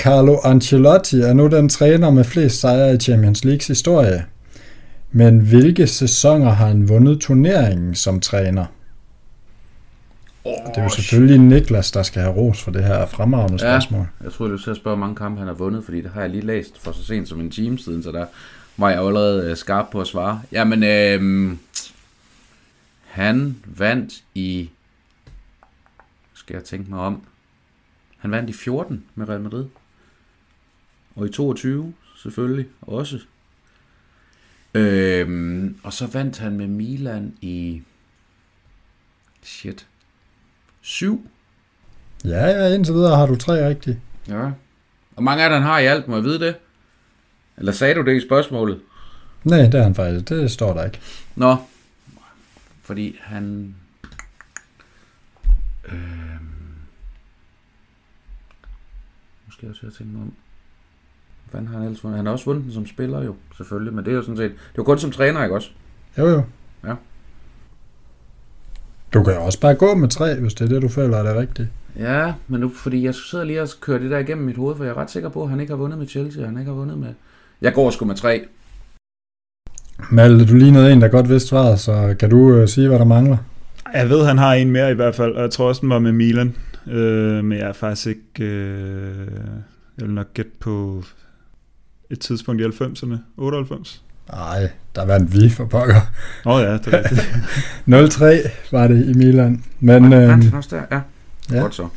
Carlo 0.00 0.38
Ancelotti 0.44 1.20
er 1.20 1.32
nu 1.32 1.46
den 1.46 1.68
træner 1.68 2.10
med 2.10 2.24
flest 2.24 2.60
sejre 2.60 2.94
i 2.94 2.98
Champions 2.98 3.44
Leagues 3.44 3.66
historie. 3.66 4.26
Men 5.12 5.40
hvilke 5.40 5.86
sæsoner 5.86 6.50
har 6.50 6.66
han 6.66 6.88
vundet 6.88 7.20
turneringen 7.20 7.94
som 7.94 8.20
træner? 8.20 8.66
Oh, 10.44 10.52
det 10.66 10.76
er 10.76 10.82
jo 10.82 10.88
selvfølgelig 10.88 11.38
Niklas, 11.38 11.90
der 11.90 12.02
skal 12.02 12.22
have 12.22 12.34
ros 12.34 12.62
for 12.62 12.70
det 12.70 12.84
her 12.84 13.06
fremragende 13.06 13.66
ja, 13.66 13.80
spørgsmål. 13.80 14.06
Jeg 14.24 14.32
tror, 14.32 14.46
du 14.46 14.58
skal 14.58 14.76
spørge, 14.76 14.96
hvor 14.96 15.06
mange 15.06 15.16
kampe 15.16 15.38
han 15.38 15.48
har 15.48 15.54
vundet, 15.54 15.84
fordi 15.84 16.00
det 16.00 16.10
har 16.10 16.20
jeg 16.20 16.30
lige 16.30 16.46
læst 16.46 16.82
for 16.82 16.92
så 16.92 17.04
sent 17.04 17.28
som 17.28 17.40
en 17.40 17.50
time 17.50 17.78
siden, 17.78 18.02
så 18.02 18.12
der 18.12 18.26
var 18.76 18.90
jeg 18.90 18.98
allerede 18.98 19.50
øh, 19.50 19.56
skarp 19.56 19.86
på 19.92 20.00
at 20.00 20.06
svare. 20.06 20.42
Jamen, 20.52 20.82
øh, 20.82 21.52
han 23.04 23.56
vandt 23.64 24.12
i... 24.34 24.70
Skal 26.34 26.54
jeg 26.54 26.64
tænke 26.64 26.90
mig 26.90 27.00
om? 27.00 27.22
Han 28.18 28.30
vandt 28.30 28.50
i 28.50 28.52
14 28.52 29.04
med 29.14 29.28
Real 29.28 29.40
Madrid. 29.40 29.64
Og 31.20 31.26
i 31.26 31.30
22 31.30 31.94
selvfølgelig 32.16 32.66
også. 32.82 33.18
Øhm, 34.74 35.78
og 35.82 35.92
så 35.92 36.06
vandt 36.06 36.38
han 36.38 36.56
med 36.56 36.66
Milan 36.66 37.34
i... 37.40 37.82
Shit. 39.42 39.86
7. 40.80 41.30
Ja, 42.24 42.46
ja, 42.46 42.74
indtil 42.74 42.94
videre 42.94 43.16
har 43.16 43.26
du 43.26 43.36
tre 43.36 43.68
rigtige. 43.68 44.00
Ja. 44.28 44.50
Og 45.16 45.22
mange 45.22 45.44
af 45.44 45.50
dem 45.50 45.62
har 45.62 45.78
i 45.78 45.86
alt, 45.86 46.08
må 46.08 46.16
jeg 46.16 46.24
vide 46.24 46.40
det? 46.40 46.56
Eller 47.56 47.72
sagde 47.72 47.94
du 47.94 48.02
det 48.02 48.16
i 48.16 48.26
spørgsmålet? 48.26 48.80
Nej, 49.44 49.62
det 49.62 49.74
er 49.74 49.82
han 49.82 49.94
faktisk. 49.94 50.28
Det 50.28 50.50
står 50.50 50.74
der 50.74 50.84
ikke. 50.84 51.00
Nå. 51.34 51.56
Fordi 52.82 53.18
han... 53.20 53.74
Øh... 55.84 56.40
Nu 59.46 59.52
skal 59.52 59.66
jeg 59.66 59.70
også 59.70 59.98
tænke 59.98 60.12
mig 60.12 60.22
om. 60.22 60.34
Hvad 61.50 61.60
har 61.60 61.74
han 61.78 61.82
ellers 61.82 62.04
vundet? 62.04 62.16
Han 62.16 62.26
har 62.26 62.32
også 62.32 62.44
vundet 62.44 62.64
den 62.64 62.72
som 62.72 62.86
spiller 62.86 63.22
jo, 63.22 63.34
selvfølgelig. 63.56 63.94
Men 63.94 64.04
det 64.04 64.10
er 64.10 64.14
jo 64.14 64.22
sådan 64.22 64.36
set... 64.36 64.50
Det 64.50 64.78
var 64.78 64.84
kun 64.84 64.98
som 64.98 65.10
træner, 65.10 65.42
ikke 65.42 65.54
også? 65.54 65.70
Jo, 66.18 66.28
jo. 66.28 66.42
Ja. 66.84 66.94
Du 69.14 69.22
kan 69.22 69.34
jo 69.34 69.44
også 69.44 69.60
bare 69.60 69.74
gå 69.74 69.94
med 69.94 70.08
tre, 70.08 70.40
hvis 70.40 70.54
det 70.54 70.64
er 70.64 70.68
det, 70.68 70.82
du 70.82 70.88
føler 70.88 71.16
er 71.16 71.22
det 71.22 71.36
rigtigt. 71.36 71.68
Ja, 71.98 72.32
men 72.48 72.60
nu, 72.60 72.68
fordi 72.68 73.04
jeg 73.04 73.14
sidder 73.14 73.44
lige 73.44 73.62
og 73.62 73.68
kører 73.80 73.98
det 73.98 74.10
der 74.10 74.18
igennem 74.18 74.46
mit 74.46 74.56
hoved, 74.56 74.76
for 74.76 74.84
jeg 74.84 74.90
er 74.90 74.96
ret 74.96 75.10
sikker 75.10 75.28
på, 75.28 75.42
at 75.42 75.50
han 75.50 75.60
ikke 75.60 75.72
har 75.72 75.78
vundet 75.78 75.98
med 75.98 76.06
Chelsea, 76.06 76.44
han 76.44 76.58
ikke 76.58 76.70
har 76.70 76.78
vundet 76.78 76.98
med... 76.98 77.08
Jeg 77.60 77.74
går 77.74 77.90
sgu 77.90 78.04
med 78.04 78.14
tre. 78.14 78.46
Malte, 80.10 80.46
du 80.46 80.54
lignede 80.54 80.92
en, 80.92 81.00
der 81.00 81.08
godt 81.08 81.28
vidste 81.28 81.48
svaret, 81.48 81.80
så 81.80 82.16
kan 82.18 82.30
du 82.30 82.36
uh, 82.36 82.68
sige, 82.68 82.88
hvad 82.88 82.98
der 82.98 83.04
mangler? 83.04 83.36
Jeg 83.94 84.08
ved, 84.08 84.26
han 84.26 84.38
har 84.38 84.54
en 84.54 84.70
mere 84.70 84.90
i 84.90 84.94
hvert 84.94 85.14
fald, 85.14 85.34
og 85.34 85.42
jeg 85.42 85.50
tror 85.50 85.68
også, 85.68 85.80
den 85.80 85.90
var 85.90 85.98
med 85.98 86.12
Milan. 86.12 86.56
Øh, 86.86 87.44
men 87.44 87.58
jeg 87.58 87.68
er 87.68 87.72
faktisk 87.72 88.06
ikke... 88.06 88.44
Øh, 88.44 89.26
jeg 89.98 90.06
vil 90.06 90.14
nok 90.14 90.34
gætte 90.34 90.50
på 90.60 91.02
et 92.10 92.20
tidspunkt 92.20 92.60
i 92.60 92.64
90'erne. 92.64 93.16
98? 93.36 94.02
Nej, 94.32 94.68
der 94.94 95.04
vandt 95.04 95.34
vi 95.34 95.50
for 95.50 95.64
pokker. 95.64 96.00
Åh 96.46 96.52
oh, 96.52 96.62
ja, 96.62 96.72
det 96.72 96.94
er 96.94 98.08
0-3 98.46 98.50
var 98.76 98.86
det 98.86 99.08
i 99.08 99.12
Milan. 99.12 99.64
Men, 99.80 100.10
var 100.10 100.16
det 100.16 100.46
øh, 100.46 100.54
også 100.54 100.76
der? 100.76 100.82
Ja. 100.96 101.00
ja. 101.56 101.60
Godt 101.60 101.74
så. 101.74 101.88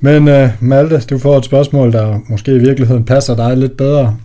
Men 0.00 0.28
uh, 0.28 0.48
Malte, 0.60 1.00
du 1.00 1.18
får 1.18 1.38
et 1.38 1.44
spørgsmål, 1.44 1.92
der 1.92 2.20
måske 2.28 2.54
i 2.54 2.58
virkeligheden 2.58 3.04
passer 3.04 3.36
dig 3.36 3.56
lidt 3.56 3.76
bedre. 3.76 4.18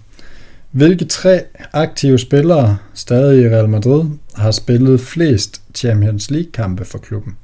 Hvilke 0.72 1.06
tre 1.06 1.42
aktive 1.74 2.18
spillere 2.18 2.78
stadig 2.94 3.44
i 3.44 3.50
Real 3.50 3.70
Madrid 3.70 4.04
har 4.36 4.52
spillet 4.52 5.02
flest 5.02 5.62
Champions 5.76 6.32
League-kampe 6.32 6.86
for 6.86 6.98
klubben? 6.98 7.36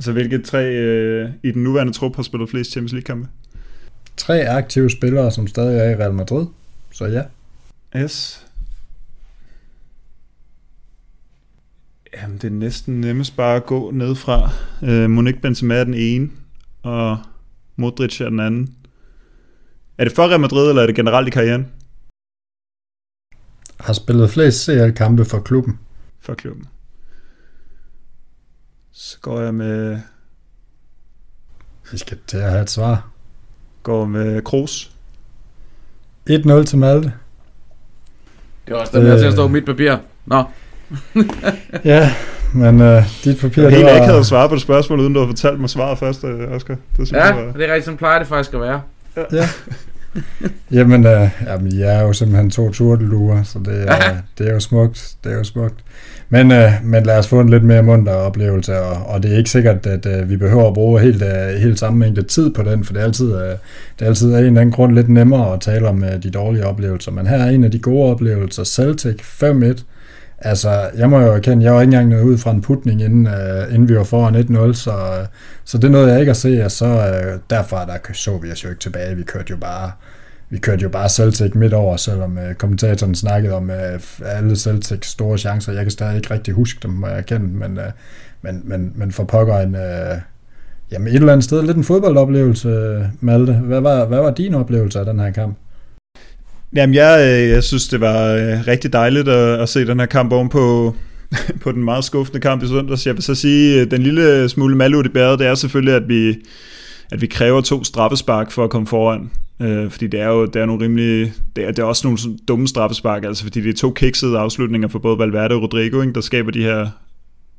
Så 0.00 0.12
hvilke 0.12 0.42
tre 0.42 0.64
øh, 0.64 1.28
i 1.42 1.50
den 1.50 1.64
nuværende 1.64 1.92
trup 1.92 2.16
har 2.16 2.22
spillet 2.22 2.50
flest 2.50 2.70
Champions 2.70 2.92
League-kampe? 2.92 3.28
Tre 4.16 4.48
aktive 4.48 4.90
spillere, 4.90 5.30
som 5.30 5.46
stadig 5.46 5.78
er 5.78 5.90
i 5.90 5.94
Real 5.94 6.14
Madrid. 6.14 6.46
Så 6.92 7.04
ja. 7.06 7.22
Yes. 7.96 8.46
Jamen, 12.14 12.36
det 12.36 12.44
er 12.44 12.50
næsten 12.50 13.00
nemmest 13.00 13.36
bare 13.36 13.56
at 13.56 13.66
gå 13.66 13.90
ned 13.90 14.14
fra. 14.14 14.50
Øh, 14.82 15.10
Monique 15.10 15.40
Benzema 15.40 15.74
er 15.74 15.84
den 15.84 15.94
ene, 15.94 16.30
og 16.82 17.18
Modric 17.76 18.20
er 18.20 18.28
den 18.28 18.40
anden. 18.40 18.74
Er 19.98 20.04
det 20.04 20.12
for 20.12 20.28
Real 20.28 20.40
Madrid, 20.40 20.68
eller 20.68 20.82
er 20.82 20.86
det 20.86 20.96
generelt 20.96 21.28
i 21.28 21.30
karrieren? 21.30 21.72
Har 23.80 23.92
spillet 23.92 24.30
flest 24.30 24.64
CL-kampe 24.64 25.24
for 25.24 25.40
klubben. 25.40 25.78
For 26.20 26.34
klubben. 26.34 26.68
Så 28.92 29.18
går 29.20 29.40
jeg 29.40 29.54
med... 29.54 30.00
Vi 31.92 31.98
skal 31.98 32.18
til 32.26 32.36
at 32.36 32.50
have 32.50 32.62
et 32.62 32.70
svar. 32.70 33.10
Går 33.82 34.04
med 34.04 34.42
Kroos. 34.42 34.96
1-0 36.30 36.64
til 36.64 36.78
Malte. 36.78 37.12
Det 38.66 38.74
var 38.74 38.80
også 38.80 38.98
den 38.98 39.06
der 39.06 39.18
til 39.18 39.26
at 39.26 39.32
stå 39.32 39.48
mit 39.48 39.64
papir. 39.64 39.96
Nå. 40.26 40.42
ja, 41.84 42.10
men 42.54 42.80
uh, 42.80 43.02
dit 43.24 43.38
papir... 43.40 43.62
Det 43.62 43.64
var 43.64 43.70
helt 43.70 43.88
akavet 43.88 44.20
at 44.20 44.26
svare 44.26 44.48
på 44.48 44.54
det 44.54 44.62
spørgsmål, 44.62 45.00
uden 45.00 45.14
du 45.14 45.20
har 45.20 45.26
fortalt 45.26 45.60
mig 45.60 45.70
svaret 45.70 45.98
først, 45.98 46.24
Oscar. 46.24 46.74
Det 46.74 46.80
synes 46.94 47.12
ja, 47.12 47.24
jeg 47.24 47.36
var... 47.36 47.52
det 47.52 47.62
er 47.62 47.74
rigtigt, 47.74 47.84
som 47.84 47.96
plejer 47.96 48.18
det 48.18 48.28
faktisk 48.28 48.54
at 48.54 48.60
være. 48.60 48.80
Ja. 49.16 49.22
ja. 49.32 49.48
jamen, 50.72 51.06
uh, 51.06 51.28
jamen, 51.46 51.78
jeg 51.78 51.96
er 51.96 52.02
jo 52.02 52.12
simpelthen 52.12 52.50
to 52.50 52.70
turteluer, 52.70 53.42
så 53.42 53.58
det 53.58 53.84
er, 53.88 54.16
det 54.38 54.48
er 54.48 54.52
jo 54.52 54.60
smukt. 54.60 55.14
Det 55.24 55.32
er 55.32 55.36
jo 55.36 55.44
smukt. 55.44 55.74
Men, 56.28 56.52
uh, 56.52 56.70
men 56.84 57.02
lad 57.02 57.18
os 57.18 57.28
få 57.28 57.40
en 57.40 57.48
lidt 57.48 57.64
mere 57.64 57.82
munter 57.82 58.12
oplevelse, 58.12 58.80
og, 58.80 59.06
og 59.06 59.22
det 59.22 59.32
er 59.32 59.36
ikke 59.38 59.50
sikkert, 59.50 59.86
at 59.86 60.06
uh, 60.06 60.30
vi 60.30 60.36
behøver 60.36 60.68
at 60.68 60.74
bruge 60.74 61.00
helt, 61.00 61.22
uh, 61.22 61.60
helt 61.62 61.78
samme 61.78 61.98
mængde 61.98 62.22
tid 62.22 62.50
på 62.54 62.62
den, 62.62 62.84
for 62.84 62.92
det 62.92 63.00
er 63.00 63.04
altid, 63.04 63.32
uh, 63.34 63.40
det 63.40 63.58
er 63.98 64.06
altid 64.06 64.32
af 64.32 64.38
en 64.38 64.46
eller 64.46 64.60
anden 64.60 64.72
grund 64.72 64.94
lidt 64.94 65.08
nemmere 65.08 65.54
at 65.54 65.60
tale 65.60 65.88
om 65.88 66.02
uh, 66.02 66.22
de 66.22 66.30
dårlige 66.30 66.66
oplevelser. 66.66 67.12
Men 67.12 67.26
her 67.26 67.36
er 67.36 67.50
en 67.50 67.64
af 67.64 67.70
de 67.70 67.78
gode 67.78 68.10
oplevelser, 68.10 68.64
Celtic 68.64 69.20
5-1. 69.42 69.82
Altså, 70.40 70.90
jeg 70.96 71.10
må 71.10 71.20
jo 71.20 71.32
erkende, 71.32 71.64
jeg 71.64 71.74
var 71.74 71.80
ikke 71.80 71.88
engang 71.88 72.08
nået 72.08 72.22
ud 72.22 72.38
fra 72.38 72.50
en 72.50 72.62
putning, 72.62 73.02
inden, 73.02 73.26
uh, 73.26 73.74
inden 73.74 73.88
vi 73.88 73.96
var 73.96 74.04
foran 74.04 74.34
1-0, 74.34 74.72
så, 74.74 74.90
øh, 74.90 75.26
så 75.64 75.78
det 75.78 75.90
nåede 75.90 76.10
jeg 76.10 76.20
ikke 76.20 76.30
at 76.30 76.36
se, 76.36 76.64
og 76.64 76.70
så 76.70 76.86
uh, 76.86 77.40
derfra 77.50 77.86
der 77.86 78.12
så 78.12 78.38
vi 78.38 78.52
os 78.52 78.64
jo 78.64 78.68
ikke 78.68 78.80
tilbage. 78.80 79.16
Vi 79.16 79.22
kørte 79.22 79.50
jo 79.50 79.56
bare 79.56 79.90
vi 80.50 80.58
kørte 80.58 80.82
jo 80.82 80.88
bare 80.88 81.08
Celtic 81.08 81.54
midt 81.54 81.72
over, 81.72 81.96
selvom 81.96 82.38
uh, 82.38 82.54
kommentatoren 82.54 83.14
snakkede 83.14 83.54
om 83.54 83.70
uh, 83.70 84.26
alle 84.26 84.56
Celtics 84.56 85.08
store 85.08 85.38
chancer. 85.38 85.72
Jeg 85.72 85.82
kan 85.82 85.90
stadig 85.90 86.16
ikke 86.16 86.34
rigtig 86.34 86.54
huske 86.54 86.80
dem, 86.82 86.90
må 86.90 87.06
jeg 87.06 87.18
erkende, 87.18 87.46
men, 87.46 87.78
uh, 87.78 87.84
men, 88.42 88.62
men, 88.64 88.92
men 88.94 89.12
for 89.12 89.24
pokker 89.24 89.58
en, 89.58 89.74
uh, 89.74 90.20
jamen 90.92 91.08
et 91.08 91.14
eller 91.14 91.32
andet 91.32 91.44
sted 91.44 91.62
lidt 91.62 91.76
en 91.76 91.84
fodboldoplevelse, 91.84 93.06
Malte. 93.20 93.52
Hvad 93.52 93.80
var, 93.80 94.04
hvad 94.04 94.18
var 94.18 94.30
din 94.30 94.54
oplevelse 94.54 94.98
af 94.98 95.04
den 95.04 95.20
her 95.20 95.30
kamp? 95.30 95.56
Jamen, 96.74 96.94
jeg, 96.94 97.20
øh, 97.20 97.48
jeg 97.48 97.64
synes, 97.64 97.88
det 97.88 98.00
var 98.00 98.34
øh, 98.34 98.66
rigtig 98.66 98.92
dejligt 98.92 99.28
at, 99.28 99.60
at 99.60 99.68
se 99.68 99.86
den 99.86 100.00
her 100.00 100.06
kamp 100.06 100.32
oven 100.32 100.48
på, 100.48 100.94
på 101.62 101.72
den 101.72 101.84
meget 101.84 102.04
skuffende 102.04 102.40
kamp 102.40 102.62
i 102.62 102.66
søndags. 102.66 103.06
Jeg 103.06 103.14
vil 103.14 103.22
så 103.22 103.34
sige, 103.34 103.80
øh, 103.80 103.90
den 103.90 104.02
lille 104.02 104.48
smule 104.48 104.76
malud 104.76 105.04
i 105.04 105.08
bæret, 105.08 105.38
det 105.38 105.46
er 105.46 105.54
selvfølgelig, 105.54 105.94
at 105.94 106.08
vi, 106.08 106.36
at 107.10 107.20
vi 107.20 107.26
kræver 107.26 107.60
to 107.60 107.84
straffespark 107.84 108.50
for 108.50 108.64
at 108.64 108.70
komme 108.70 108.86
foran. 108.86 109.30
Øh, 109.62 109.90
fordi 109.90 110.06
det 110.06 110.20
er 110.20 110.28
jo 110.28 110.46
det 110.46 110.62
er 110.62 110.66
nogle 110.66 110.84
rimelig, 110.84 111.32
det 111.56 111.64
er, 111.64 111.68
det 111.68 111.78
er 111.78 111.86
også 111.86 112.06
nogle 112.06 112.18
sådan 112.18 112.38
dumme 112.48 112.68
straffespark, 112.68 113.24
altså 113.24 113.42
fordi 113.42 113.60
det 113.60 113.68
er 113.68 113.76
to 113.76 113.90
kiksede 113.90 114.38
afslutninger 114.38 114.88
for 114.88 114.98
både 114.98 115.18
Valverde 115.18 115.54
og 115.54 115.62
Rodrigo, 115.62 116.00
ikke, 116.00 116.12
der 116.12 116.20
skaber 116.20 116.50
de 116.50 116.62
her 116.62 116.88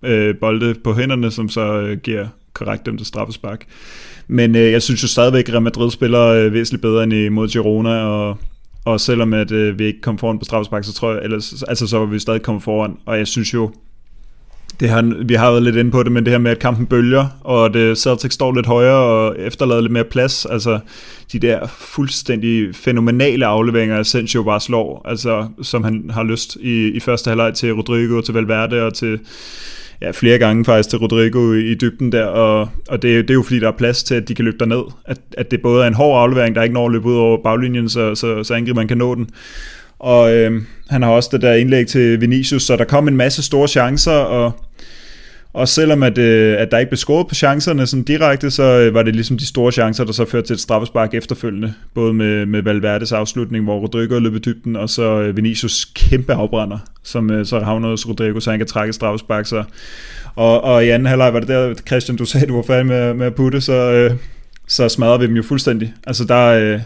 øh, 0.03 0.35
bolde 0.35 0.73
på 0.83 0.93
hænderne, 0.93 1.31
som 1.31 1.49
så 1.49 1.81
øh, 1.81 1.97
giver 1.97 2.27
korrekt 2.53 2.85
dem 2.85 2.97
til 2.97 3.07
straffespark. 3.07 3.65
Men 4.27 4.55
øh, 4.55 4.71
jeg 4.71 4.81
synes 4.81 5.03
jo 5.03 5.07
stadigvæk, 5.07 5.47
at 5.47 5.53
Real 5.53 5.61
Madrid 5.61 5.91
spiller 5.91 6.25
øh, 6.25 6.53
væsentligt 6.53 6.81
bedre 6.81 7.03
end 7.03 7.13
imod 7.13 7.47
Girona, 7.47 7.89
og, 7.89 8.37
og 8.85 8.99
selvom 8.99 9.33
at 9.33 9.51
øh, 9.51 9.79
vi 9.79 9.85
ikke 9.85 10.01
kom 10.01 10.17
foran 10.17 10.39
på 10.39 10.45
straffespark, 10.45 10.83
så 10.83 10.93
tror 10.93 11.11
jeg, 11.11 11.23
ellers, 11.23 11.63
altså 11.63 11.87
så 11.87 11.99
var 11.99 12.05
vi 12.05 12.19
stadig 12.19 12.41
kommet 12.41 12.63
foran, 12.63 12.97
og 13.05 13.17
jeg 13.17 13.27
synes 13.27 13.53
jo, 13.53 13.71
det 14.79 14.89
har, 14.89 15.23
vi 15.25 15.33
har 15.33 15.51
været 15.51 15.63
lidt 15.63 15.75
inde 15.75 15.91
på 15.91 16.03
det, 16.03 16.11
men 16.11 16.25
det 16.25 16.31
her 16.31 16.37
med, 16.37 16.51
at 16.51 16.59
kampen 16.59 16.85
bølger, 16.85 17.27
og 17.41 17.65
at 17.65 17.75
øh, 17.75 17.95
Celtic 17.95 18.33
står 18.33 18.53
lidt 18.53 18.65
højere 18.65 18.97
og 18.97 19.39
efterlader 19.39 19.81
lidt 19.81 19.91
mere 19.91 20.03
plads, 20.03 20.45
altså 20.45 20.79
de 21.31 21.39
der 21.39 21.67
fuldstændig 21.67 22.75
fænomenale 22.75 23.45
afleveringer, 23.45 23.99
Asensio 23.99 24.43
bare 24.43 24.61
slår, 24.61 25.01
altså 25.05 25.47
som 25.61 25.83
han 25.83 26.09
har 26.13 26.23
lyst 26.23 26.55
i, 26.55 26.87
i 26.87 26.99
første 26.99 27.29
halvleg 27.29 27.53
til 27.53 27.73
Rodrigo, 27.73 28.21
til 28.21 28.33
Valverde 28.33 28.83
og 28.83 28.93
til 28.93 29.19
ja, 30.01 30.11
flere 30.11 30.37
gange 30.37 30.65
faktisk 30.65 30.89
til 30.89 30.99
Rodrigo 30.99 31.53
i, 31.53 31.75
dybden 31.75 32.11
der, 32.11 32.25
og, 32.25 32.69
og 32.89 33.01
det, 33.01 33.27
det 33.27 33.29
er 33.29 33.33
jo 33.33 33.43
fordi, 33.43 33.59
der 33.59 33.67
er 33.67 33.77
plads 33.77 34.03
til, 34.03 34.15
at 34.15 34.27
de 34.27 34.35
kan 34.35 34.45
løbe 34.45 34.65
ned, 34.65 34.81
at, 35.05 35.17
at 35.37 35.51
det 35.51 35.61
både 35.61 35.83
er 35.83 35.87
en 35.87 35.93
hård 35.93 36.21
aflevering, 36.21 36.55
der 36.55 36.63
ikke 36.63 36.73
når 36.73 36.85
at 36.85 36.91
løbe 36.91 37.05
ud 37.05 37.15
over 37.15 37.43
baglinjen, 37.43 37.89
så, 37.89 38.15
så, 38.15 38.43
så 38.43 38.53
angriberen 38.53 38.87
kan 38.87 38.97
nå 38.97 39.15
den, 39.15 39.29
og 39.99 40.33
øh, 40.35 40.61
han 40.89 41.01
har 41.01 41.09
også 41.09 41.29
det 41.31 41.41
der 41.41 41.53
indlæg 41.53 41.87
til 41.87 42.21
Vinicius, 42.21 42.63
så 42.63 42.75
der 42.75 42.83
kom 42.83 43.07
en 43.07 43.17
masse 43.17 43.43
store 43.43 43.67
chancer, 43.67 44.11
og 44.11 44.51
og 45.53 45.67
selvom 45.67 46.03
at, 46.03 46.17
øh, 46.17 46.55
at 46.59 46.71
der 46.71 46.77
ikke 46.77 46.89
blev 46.89 46.97
scoret 46.97 47.27
på 47.27 47.35
chancerne 47.35 47.87
sådan 47.87 48.03
direkte, 48.03 48.51
så 48.51 48.63
øh, 48.63 48.93
var 48.93 49.03
det 49.03 49.15
ligesom 49.15 49.37
de 49.37 49.47
store 49.47 49.71
chancer, 49.71 50.03
der 50.03 50.11
så 50.11 50.25
førte 50.25 50.47
til 50.47 50.53
et 50.53 50.59
straffespark 50.59 51.13
efterfølgende. 51.13 51.73
Både 51.93 52.13
med, 52.13 52.45
med 52.45 52.61
Valverdes 52.61 53.11
afslutning, 53.11 53.63
hvor 53.63 53.79
Rodrigo 53.79 54.19
løb 54.19 54.35
i 54.35 54.39
dybden, 54.39 54.75
og 54.75 54.89
så 54.89 55.21
øh, 55.21 55.37
Vinicius 55.37 55.85
kæmpe 55.85 56.33
afbrænder, 56.33 56.77
som 57.03 57.31
øh, 57.31 57.45
så 57.45 57.59
havner 57.59 57.89
hos 57.89 58.07
Rodrigo, 58.07 58.39
så 58.39 58.49
han 58.49 58.59
kan 58.59 58.67
trække 58.67 58.93
straffespark. 58.93 59.45
Så. 59.45 59.63
Og, 60.35 60.63
og 60.63 60.85
i 60.85 60.89
anden 60.89 61.05
halvleg 61.05 61.33
var 61.33 61.39
det 61.39 61.47
der, 61.47 61.73
Christian, 61.73 62.17
du 62.17 62.25
sagde, 62.25 62.47
du 62.47 62.55
var 62.55 62.63
færdig 62.63 62.85
med, 62.85 63.13
med 63.13 63.25
at 63.25 63.35
putte, 63.35 63.61
så, 63.61 63.73
øh, 63.73 64.11
så 64.67 64.89
smadrer 64.89 65.17
vi 65.17 65.27
dem 65.27 65.35
jo 65.35 65.43
fuldstændig. 65.43 65.93
Altså 66.07 66.25
der, 66.25 66.45
øh, 66.47 66.79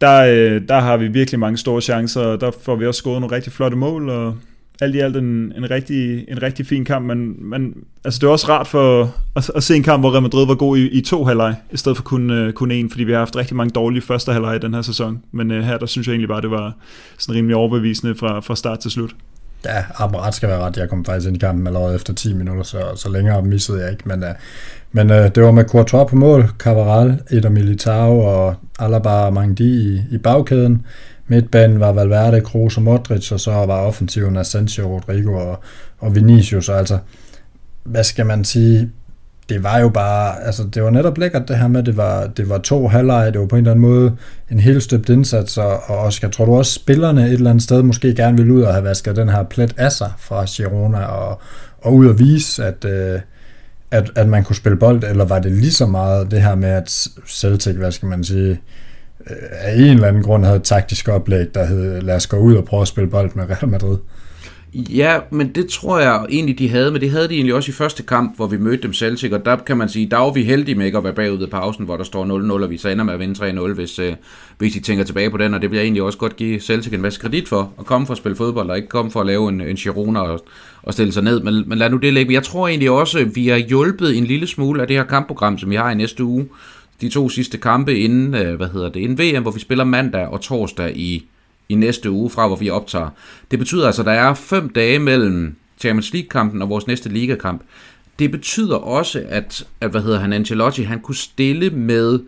der, 0.00 0.20
øh, 0.20 0.62
der 0.68 0.80
har 0.80 0.96
vi 0.96 1.08
virkelig 1.08 1.40
mange 1.40 1.58
store 1.58 1.80
chancer, 1.80 2.20
og 2.20 2.40
der 2.40 2.50
får 2.62 2.76
vi 2.76 2.86
også 2.86 2.98
scoret 2.98 3.20
nogle 3.20 3.36
rigtig 3.36 3.52
flotte 3.52 3.76
mål, 3.76 4.10
og 4.10 4.36
alt 4.80 4.94
i 4.94 4.98
alt 4.98 5.16
en, 5.16 5.52
en, 5.56 5.70
rigtig, 5.70 6.24
en 6.28 6.42
rigtig 6.42 6.66
fin 6.66 6.84
kamp, 6.84 7.06
men, 7.06 7.50
men 7.50 7.74
altså 8.04 8.18
det 8.20 8.26
er 8.26 8.30
også 8.30 8.48
rart 8.48 8.66
for 8.66 9.14
at, 9.36 9.50
at 9.54 9.62
se 9.62 9.76
en 9.76 9.82
kamp, 9.82 10.02
hvor 10.02 10.12
Real 10.12 10.22
Madrid 10.22 10.46
var 10.46 10.54
god 10.54 10.78
i, 10.78 10.88
i 10.88 11.00
to 11.00 11.24
halvleg, 11.24 11.54
i 11.70 11.76
stedet 11.76 11.96
for 11.96 12.04
kun, 12.04 12.46
uh, 12.46 12.52
kun 12.52 12.70
en, 12.70 12.90
fordi 12.90 13.04
vi 13.04 13.12
har 13.12 13.18
haft 13.18 13.36
rigtig 13.36 13.56
mange 13.56 13.70
dårlige 13.70 14.02
første 14.02 14.32
halvleg 14.32 14.56
i 14.56 14.58
den 14.58 14.74
her 14.74 14.82
sæson, 14.82 15.22
men 15.32 15.50
uh, 15.50 15.56
her 15.56 15.78
der 15.78 15.86
synes 15.86 16.06
jeg 16.06 16.12
egentlig 16.12 16.28
bare, 16.28 16.40
det 16.40 16.50
var 16.50 16.76
sådan 17.18 17.34
rimelig 17.34 17.56
overbevisende 17.56 18.14
fra, 18.14 18.40
fra 18.40 18.56
start 18.56 18.78
til 18.78 18.90
slut. 18.90 19.10
Ja, 19.64 19.84
ret 20.00 20.34
skal 20.34 20.48
være 20.48 20.58
ret. 20.58 20.76
Jeg 20.76 20.88
kom 20.88 21.04
faktisk 21.04 21.28
ind 21.28 21.36
i 21.36 21.38
kampen 21.38 21.66
allerede 21.66 21.94
efter 21.94 22.14
10 22.14 22.34
minutter, 22.34 22.62
så, 22.62 22.78
så 22.96 23.10
længere 23.10 23.42
missede 23.42 23.82
jeg 23.82 23.90
ikke. 23.90 24.08
Men, 24.08 24.22
uh, 24.22 24.28
men 24.92 25.10
uh, 25.10 25.16
det 25.16 25.42
var 25.42 25.50
med 25.50 25.64
Courtois 25.64 26.10
på 26.10 26.16
mål, 26.16 26.44
Cavaral, 26.58 27.18
Eder 27.30 27.48
Militao 27.48 28.20
og 28.20 28.54
Alaba 28.78 29.10
og 29.10 29.32
Mangdi 29.32 29.94
i, 29.94 30.02
i 30.10 30.18
bagkæden. 30.18 30.86
Midtbanen 31.28 31.80
var 31.80 31.92
Valverde, 31.92 32.40
Kroos 32.40 32.76
og 32.76 32.82
Modric, 32.82 33.32
og 33.32 33.40
så 33.40 33.50
var 33.50 33.80
offensiven 33.80 34.36
Asensio, 34.36 34.86
Rodrigo 34.86 35.32
og, 35.32 35.60
og 35.98 36.14
Vinicius. 36.14 36.68
Altså, 36.68 36.98
hvad 37.84 38.04
skal 38.04 38.26
man 38.26 38.44
sige? 38.44 38.90
Det 39.48 39.62
var 39.62 39.78
jo 39.78 39.88
bare, 39.88 40.44
altså 40.44 40.64
det 40.74 40.82
var 40.82 40.90
netop 40.90 41.18
lækkert 41.18 41.48
det 41.48 41.58
her 41.58 41.68
med, 41.68 41.82
det 41.82 41.96
var, 41.96 42.26
det 42.26 42.48
var 42.48 42.58
to 42.58 42.88
halvleje, 42.88 43.32
det 43.32 43.40
var 43.40 43.46
på 43.46 43.56
en 43.56 43.60
eller 43.60 43.70
anden 43.70 43.90
måde 43.90 44.16
en 44.50 44.60
helt 44.60 44.82
støbt 44.82 45.08
indsats, 45.08 45.58
og, 45.58 45.80
og 45.86 45.98
Oscar, 45.98 46.28
tror 46.28 46.44
du 46.44 46.54
også 46.54 46.72
spillerne 46.72 47.26
et 47.26 47.32
eller 47.32 47.50
andet 47.50 47.64
sted 47.64 47.82
måske 47.82 48.14
gerne 48.14 48.36
ville 48.36 48.52
ud 48.52 48.62
og 48.62 48.72
have 48.72 48.84
vasket 48.84 49.16
den 49.16 49.28
her 49.28 49.42
plet 49.42 49.74
af 49.76 49.92
sig 49.92 50.12
fra 50.18 50.44
Girona, 50.44 51.04
og, 51.04 51.40
og 51.82 51.94
ud 51.94 52.06
og 52.06 52.18
vise, 52.18 52.64
at, 52.64 52.84
øh, 52.84 53.20
at, 53.90 54.10
at 54.16 54.28
man 54.28 54.44
kunne 54.44 54.56
spille 54.56 54.78
bold, 54.78 55.04
eller 55.04 55.24
var 55.24 55.38
det 55.38 55.52
lige 55.52 55.72
så 55.72 55.86
meget 55.86 56.30
det 56.30 56.42
her 56.42 56.54
med, 56.54 56.68
at 56.68 57.08
Celtic, 57.28 57.76
hvad 57.76 57.92
skal 57.92 58.08
man 58.08 58.24
sige, 58.24 58.60
Øh, 59.30 59.36
af 59.50 59.74
en 59.74 59.80
eller 59.80 60.08
anden 60.08 60.22
grund 60.22 60.44
havde 60.44 60.56
et 60.56 60.62
taktisk 60.62 61.08
oplæg, 61.08 61.54
der 61.54 61.66
hed, 61.66 62.00
lad 62.00 62.16
os 62.16 62.26
gå 62.26 62.36
ud 62.36 62.54
og 62.54 62.64
prøve 62.64 62.82
at 62.82 62.88
spille 62.88 63.10
bold 63.10 63.30
med 63.34 63.44
Real 63.50 63.68
Madrid. 63.68 63.98
Ja, 64.74 65.18
men 65.30 65.54
det 65.54 65.68
tror 65.68 65.98
jeg 65.98 66.26
egentlig, 66.28 66.58
de 66.58 66.68
havde, 66.68 66.90
men 66.90 67.00
det 67.00 67.10
havde 67.10 67.28
de 67.28 67.34
egentlig 67.34 67.54
også 67.54 67.70
i 67.70 67.74
første 67.74 68.02
kamp, 68.02 68.36
hvor 68.36 68.46
vi 68.46 68.56
mødte 68.56 68.82
dem 68.82 68.92
Celtic, 68.92 69.32
og 69.32 69.44
der 69.44 69.56
kan 69.56 69.76
man 69.76 69.88
sige, 69.88 70.10
der 70.10 70.16
var 70.16 70.32
vi 70.32 70.42
heldige 70.42 70.74
med 70.74 70.86
ikke 70.86 70.98
at 70.98 71.04
være 71.04 71.12
bagud 71.12 71.38
ved 71.38 71.46
pausen, 71.46 71.84
hvor 71.84 71.96
der 71.96 72.04
står 72.04 72.24
0-0, 72.58 72.62
og 72.62 72.70
vi 72.70 72.78
så 72.78 72.88
ender 72.88 73.04
med 73.04 73.14
at 73.14 73.20
vinde 73.20 73.60
3-0, 73.60 73.74
hvis, 73.74 73.98
øh, 73.98 74.14
hvis 74.58 74.76
I 74.76 74.80
tænker 74.80 75.04
tilbage 75.04 75.30
på 75.30 75.36
den, 75.36 75.54
og 75.54 75.62
det 75.62 75.70
vil 75.70 75.76
jeg 75.76 75.84
egentlig 75.84 76.02
også 76.02 76.18
godt 76.18 76.36
give 76.36 76.60
Celtic 76.60 76.92
en 76.92 77.00
masse 77.00 77.20
kredit 77.20 77.48
for, 77.48 77.72
at 77.78 77.86
komme 77.86 78.06
for 78.06 78.12
at 78.12 78.18
spille 78.18 78.36
fodbold, 78.36 78.70
og 78.70 78.76
ikke 78.76 78.88
komme 78.88 79.10
for 79.10 79.20
at 79.20 79.26
lave 79.26 79.48
en, 79.48 79.60
en 79.60 79.76
Girona 79.76 80.20
og, 80.20 80.44
og 80.82 80.92
stille 80.92 81.12
sig 81.12 81.22
ned, 81.22 81.40
men, 81.40 81.64
men 81.66 81.78
lad 81.78 81.90
nu 81.90 81.96
det 81.96 82.12
ligge. 82.12 82.34
Jeg 82.34 82.42
tror 82.42 82.68
egentlig 82.68 82.90
også, 82.90 83.24
vi 83.34 83.48
har 83.48 83.56
hjulpet 83.56 84.18
en 84.18 84.24
lille 84.24 84.46
smule 84.46 84.80
af 84.80 84.86
det 84.88 84.96
her 84.96 85.04
kampprogram, 85.04 85.58
som 85.58 85.70
vi 85.70 85.76
har 85.76 85.90
i 85.90 85.94
næste 85.94 86.24
uge, 86.24 86.46
de 87.00 87.08
to 87.08 87.28
sidste 87.28 87.58
kampe 87.58 87.98
inden, 87.98 88.34
øh, 88.34 88.56
hvad 88.56 88.68
hedder 88.68 88.88
det, 88.88 89.00
inden 89.00 89.18
VM, 89.18 89.42
hvor 89.42 89.50
vi 89.50 89.60
spiller 89.60 89.84
mandag 89.84 90.26
og 90.26 90.40
torsdag 90.40 90.96
i, 90.96 91.26
i 91.68 91.74
næste 91.74 92.10
uge 92.10 92.30
fra, 92.30 92.46
hvor 92.46 92.56
vi 92.56 92.70
optager. 92.70 93.08
Det 93.50 93.58
betyder 93.58 93.86
altså, 93.86 94.02
at 94.02 94.06
der 94.06 94.12
er 94.12 94.34
fem 94.34 94.68
dage 94.68 94.98
mellem 94.98 95.56
Champions 95.78 96.12
League-kampen 96.12 96.62
og 96.62 96.68
vores 96.68 96.86
næste 96.86 97.08
ligakamp. 97.08 97.62
Det 98.18 98.30
betyder 98.30 98.76
også, 98.76 99.22
at, 99.28 99.66
at 99.80 99.90
hvad 99.90 100.00
hedder 100.00 100.18
han, 100.18 100.32
Ancelotti, 100.32 100.82
han 100.82 101.00
kunne 101.00 101.14
stille 101.14 101.70
med 101.70 102.20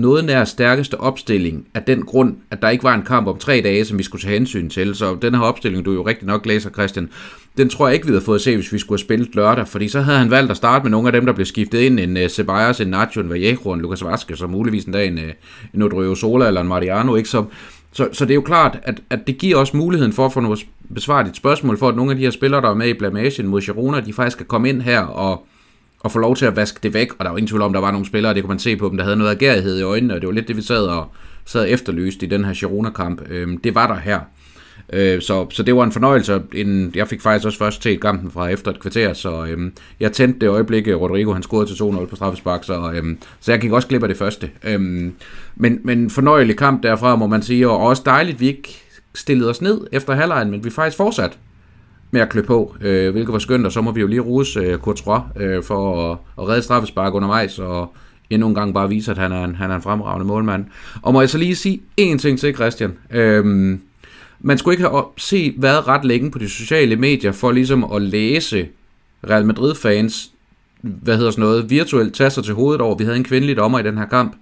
noget 0.00 0.24
nær 0.24 0.44
stærkeste 0.44 1.00
opstilling 1.00 1.66
af 1.74 1.82
den 1.82 2.02
grund, 2.02 2.36
at 2.50 2.62
der 2.62 2.68
ikke 2.68 2.84
var 2.84 2.94
en 2.94 3.02
kamp 3.02 3.26
om 3.26 3.38
tre 3.38 3.60
dage, 3.64 3.84
som 3.84 3.98
vi 3.98 4.02
skulle 4.02 4.22
tage 4.22 4.34
hensyn 4.34 4.70
til. 4.70 4.94
Så 4.94 5.16
den 5.22 5.34
her 5.34 5.42
opstilling, 5.42 5.84
du 5.84 5.92
jo 5.92 6.06
rigtig 6.06 6.26
nok 6.26 6.46
læser, 6.46 6.70
Christian, 6.70 7.08
den 7.56 7.68
tror 7.68 7.86
jeg 7.86 7.94
ikke, 7.94 8.06
vi 8.06 8.12
havde 8.12 8.24
fået 8.24 8.36
at 8.36 8.42
se, 8.42 8.56
hvis 8.56 8.72
vi 8.72 8.78
skulle 8.78 8.98
have 8.98 9.04
spillet 9.04 9.34
lørdag, 9.34 9.68
fordi 9.68 9.88
så 9.88 10.00
havde 10.00 10.18
han 10.18 10.30
valgt 10.30 10.50
at 10.50 10.56
starte 10.56 10.82
med 10.82 10.90
nogle 10.90 11.08
af 11.08 11.12
dem, 11.12 11.26
der 11.26 11.32
blev 11.32 11.46
skiftet 11.46 11.78
ind, 11.78 12.00
en 12.00 12.16
uh, 12.16 12.26
Ceballos, 12.28 12.80
en 12.80 12.88
Nacho, 12.88 13.20
en 13.20 13.30
Vallejo, 13.30 13.72
en 13.72 13.80
Lucas 13.80 14.04
Vazquez, 14.04 14.40
og 14.40 14.50
muligvis 14.50 14.84
en 14.84 14.92
dag 14.92 15.06
en, 15.06 15.18
uh, 15.18 15.24
en 15.74 15.82
Odrio 15.82 16.14
Sola 16.14 16.46
eller 16.46 16.60
en 16.60 16.68
Mariano, 16.68 17.16
ikke? 17.16 17.28
Så, 17.28 17.44
så, 17.92 18.08
så 18.12 18.24
det 18.24 18.30
er 18.30 18.34
jo 18.34 18.40
klart, 18.40 18.78
at, 18.82 19.00
at 19.10 19.26
det 19.26 19.38
giver 19.38 19.56
også 19.56 19.76
muligheden 19.76 20.12
for 20.12 20.26
at 20.26 20.32
få 20.32 20.40
noget 20.40 20.66
besvaret 20.94 21.28
et 21.28 21.36
spørgsmål, 21.36 21.78
for 21.78 21.88
at 21.88 21.96
nogle 21.96 22.10
af 22.10 22.16
de 22.16 22.22
her 22.22 22.30
spillere, 22.30 22.60
der 22.60 22.70
er 22.70 22.74
med 22.74 22.88
i 22.88 22.94
blamagen 22.94 23.46
mod 23.46 23.60
Girona, 23.60 24.00
de 24.00 24.12
faktisk 24.12 24.36
kan 24.36 24.46
komme 24.46 24.68
ind 24.68 24.82
her 24.82 25.00
og, 25.00 25.46
og 26.00 26.12
få 26.12 26.18
lov 26.18 26.36
til 26.36 26.46
at 26.46 26.56
vaske 26.56 26.78
det 26.82 26.94
væk, 26.94 27.12
og 27.18 27.24
der 27.24 27.30
var 27.30 27.38
ingen 27.38 27.48
tvivl 27.48 27.62
om, 27.62 27.72
der 27.72 27.80
var 27.80 27.90
nogle 27.90 28.06
spillere, 28.06 28.34
det 28.34 28.42
kunne 28.42 28.48
man 28.48 28.58
se 28.58 28.76
på 28.76 28.88
dem, 28.88 28.96
der 28.96 29.04
havde 29.04 29.16
noget 29.16 29.30
agerighed 29.30 29.78
i 29.78 29.82
øjnene, 29.82 30.14
og 30.14 30.20
det 30.20 30.26
var 30.26 30.34
lidt 30.34 30.48
det, 30.48 30.56
vi 30.56 30.62
sad 30.62 30.86
og 30.86 31.12
sad 31.44 31.66
efterlyst 31.68 32.22
i 32.22 32.26
den 32.26 32.44
her 32.44 32.54
Girona-kamp. 32.54 33.22
Øhm, 33.30 33.58
det 33.58 33.74
var 33.74 33.86
der 33.86 34.00
her. 34.00 34.20
Øh, 34.92 35.22
så, 35.22 35.46
så 35.50 35.62
det 35.62 35.76
var 35.76 35.84
en 35.84 35.92
fornøjelse. 35.92 36.42
En, 36.54 36.92
jeg 36.94 37.08
fik 37.08 37.20
faktisk 37.20 37.46
også 37.46 37.58
først 37.58 37.82
set 37.82 38.00
kampen 38.00 38.30
fra 38.30 38.48
efter 38.48 38.70
et 38.70 38.80
kvarter, 38.80 39.12
så 39.12 39.46
øhm, 39.46 39.72
jeg 40.00 40.12
tændte 40.12 40.40
det 40.40 40.48
øjeblik, 40.48 40.88
øh, 40.88 41.00
Rodrigo 41.00 41.32
han 41.32 41.42
scorede 41.42 41.66
til 41.66 41.82
2-0 41.82 42.06
på 42.06 42.16
straffespark, 42.16 42.64
så, 42.64 42.92
øhm, 42.94 43.18
så 43.40 43.52
jeg 43.52 43.60
gik 43.60 43.72
også 43.72 43.88
glip 43.88 44.02
af 44.02 44.08
det 44.08 44.16
første. 44.16 44.50
Øhm, 44.64 45.14
men, 45.56 45.80
men 45.84 46.10
fornøjelig 46.10 46.56
kamp 46.56 46.82
derfra, 46.82 47.16
må 47.16 47.26
man 47.26 47.42
sige, 47.42 47.68
og 47.68 47.78
også 47.78 48.02
dejligt, 48.06 48.40
vi 48.40 48.46
ikke 48.46 48.82
stillede 49.14 49.50
os 49.50 49.62
ned 49.62 49.80
efter 49.92 50.14
halvlejen, 50.14 50.50
men 50.50 50.64
vi 50.64 50.70
faktisk 50.70 50.96
fortsat 50.96 51.38
med 52.10 52.20
at 52.20 52.28
klø 52.28 52.42
på, 52.42 52.74
øh, 52.80 53.12
hvilket 53.12 53.32
var 53.32 53.38
skønt, 53.38 53.66
og 53.66 53.72
så 53.72 53.80
må 53.80 53.92
vi 53.92 54.00
jo 54.00 54.06
lige 54.06 54.20
ruse 54.20 54.60
øh, 54.60 54.78
Courtois 54.78 55.22
øh, 55.36 55.62
for 55.62 56.10
at, 56.12 56.18
at 56.38 56.48
redde 56.48 56.62
straffespark 56.62 57.14
undervejs, 57.14 57.58
og 57.58 57.94
endnu 58.30 58.48
en 58.48 58.54
gang 58.54 58.74
bare 58.74 58.88
vise, 58.88 59.10
at 59.10 59.18
han 59.18 59.32
er 59.32 59.44
en, 59.44 59.54
han 59.54 59.70
er 59.70 59.76
en 59.76 59.82
fremragende 59.82 60.26
målmand. 60.26 60.64
Og 61.02 61.12
må 61.12 61.20
jeg 61.20 61.30
så 61.30 61.38
lige 61.38 61.56
sige 61.56 61.80
én 62.00 62.18
ting 62.18 62.38
til, 62.38 62.54
Christian. 62.54 62.92
Øhm, 63.10 63.80
man 64.40 64.58
skulle 64.58 64.72
ikke 64.72 64.88
have 64.88 65.04
se, 65.16 65.54
været 65.58 65.88
ret 65.88 66.04
længe 66.04 66.30
på 66.30 66.38
de 66.38 66.48
sociale 66.48 66.96
medier 66.96 67.32
for 67.32 67.52
ligesom 67.52 67.84
at 67.84 68.02
læse 68.02 68.68
Real 69.30 69.46
Madrid-fans, 69.46 70.30
hvad 70.82 71.16
hedder 71.16 71.30
sådan 71.30 71.42
noget, 71.42 71.70
virtuelt 71.70 72.14
tage 72.14 72.30
sig 72.30 72.44
til 72.44 72.54
hovedet 72.54 72.80
over, 72.80 72.94
vi 72.94 73.04
havde 73.04 73.16
en 73.16 73.24
kvindelig 73.24 73.56
dommer 73.56 73.78
i 73.78 73.82
den 73.82 73.98
her 73.98 74.06
kamp. 74.06 74.36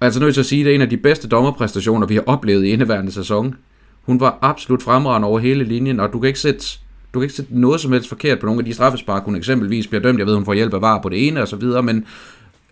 Og 0.00 0.04
altså 0.04 0.20
nødt 0.20 0.34
til 0.34 0.40
at 0.40 0.46
sige, 0.46 0.60
at 0.60 0.64
det 0.64 0.70
er 0.70 0.74
en 0.74 0.82
af 0.82 0.90
de 0.90 0.96
bedste 0.96 1.28
dommerpræstationer, 1.28 2.06
vi 2.06 2.14
har 2.14 2.22
oplevet 2.26 2.64
i 2.64 2.68
indeværende 2.68 3.12
sæson. 3.12 3.54
Hun 4.02 4.20
var 4.20 4.38
absolut 4.42 4.82
fremragende 4.82 5.28
over 5.28 5.38
hele 5.38 5.64
linjen, 5.64 6.00
og 6.00 6.12
du 6.12 6.20
kan 6.20 6.28
ikke 6.28 6.40
sætte 6.40 6.78
du 7.14 7.18
kan 7.18 7.22
ikke 7.22 7.34
sætte 7.34 7.60
noget 7.60 7.80
som 7.80 7.92
helst 7.92 8.08
forkert 8.08 8.38
på 8.38 8.46
nogle 8.46 8.60
af 8.60 8.64
de 8.64 8.74
straffespark, 8.74 9.24
hun 9.24 9.36
eksempelvis 9.36 9.86
bliver 9.86 10.02
dømt. 10.02 10.18
Jeg 10.18 10.26
ved, 10.26 10.34
hun 10.34 10.44
får 10.44 10.54
hjælp 10.54 10.74
af 10.74 10.80
var 10.80 11.02
på 11.02 11.08
det 11.08 11.28
ene 11.28 11.42
og 11.42 11.48
så 11.48 11.56
videre, 11.56 11.82
men 11.82 12.04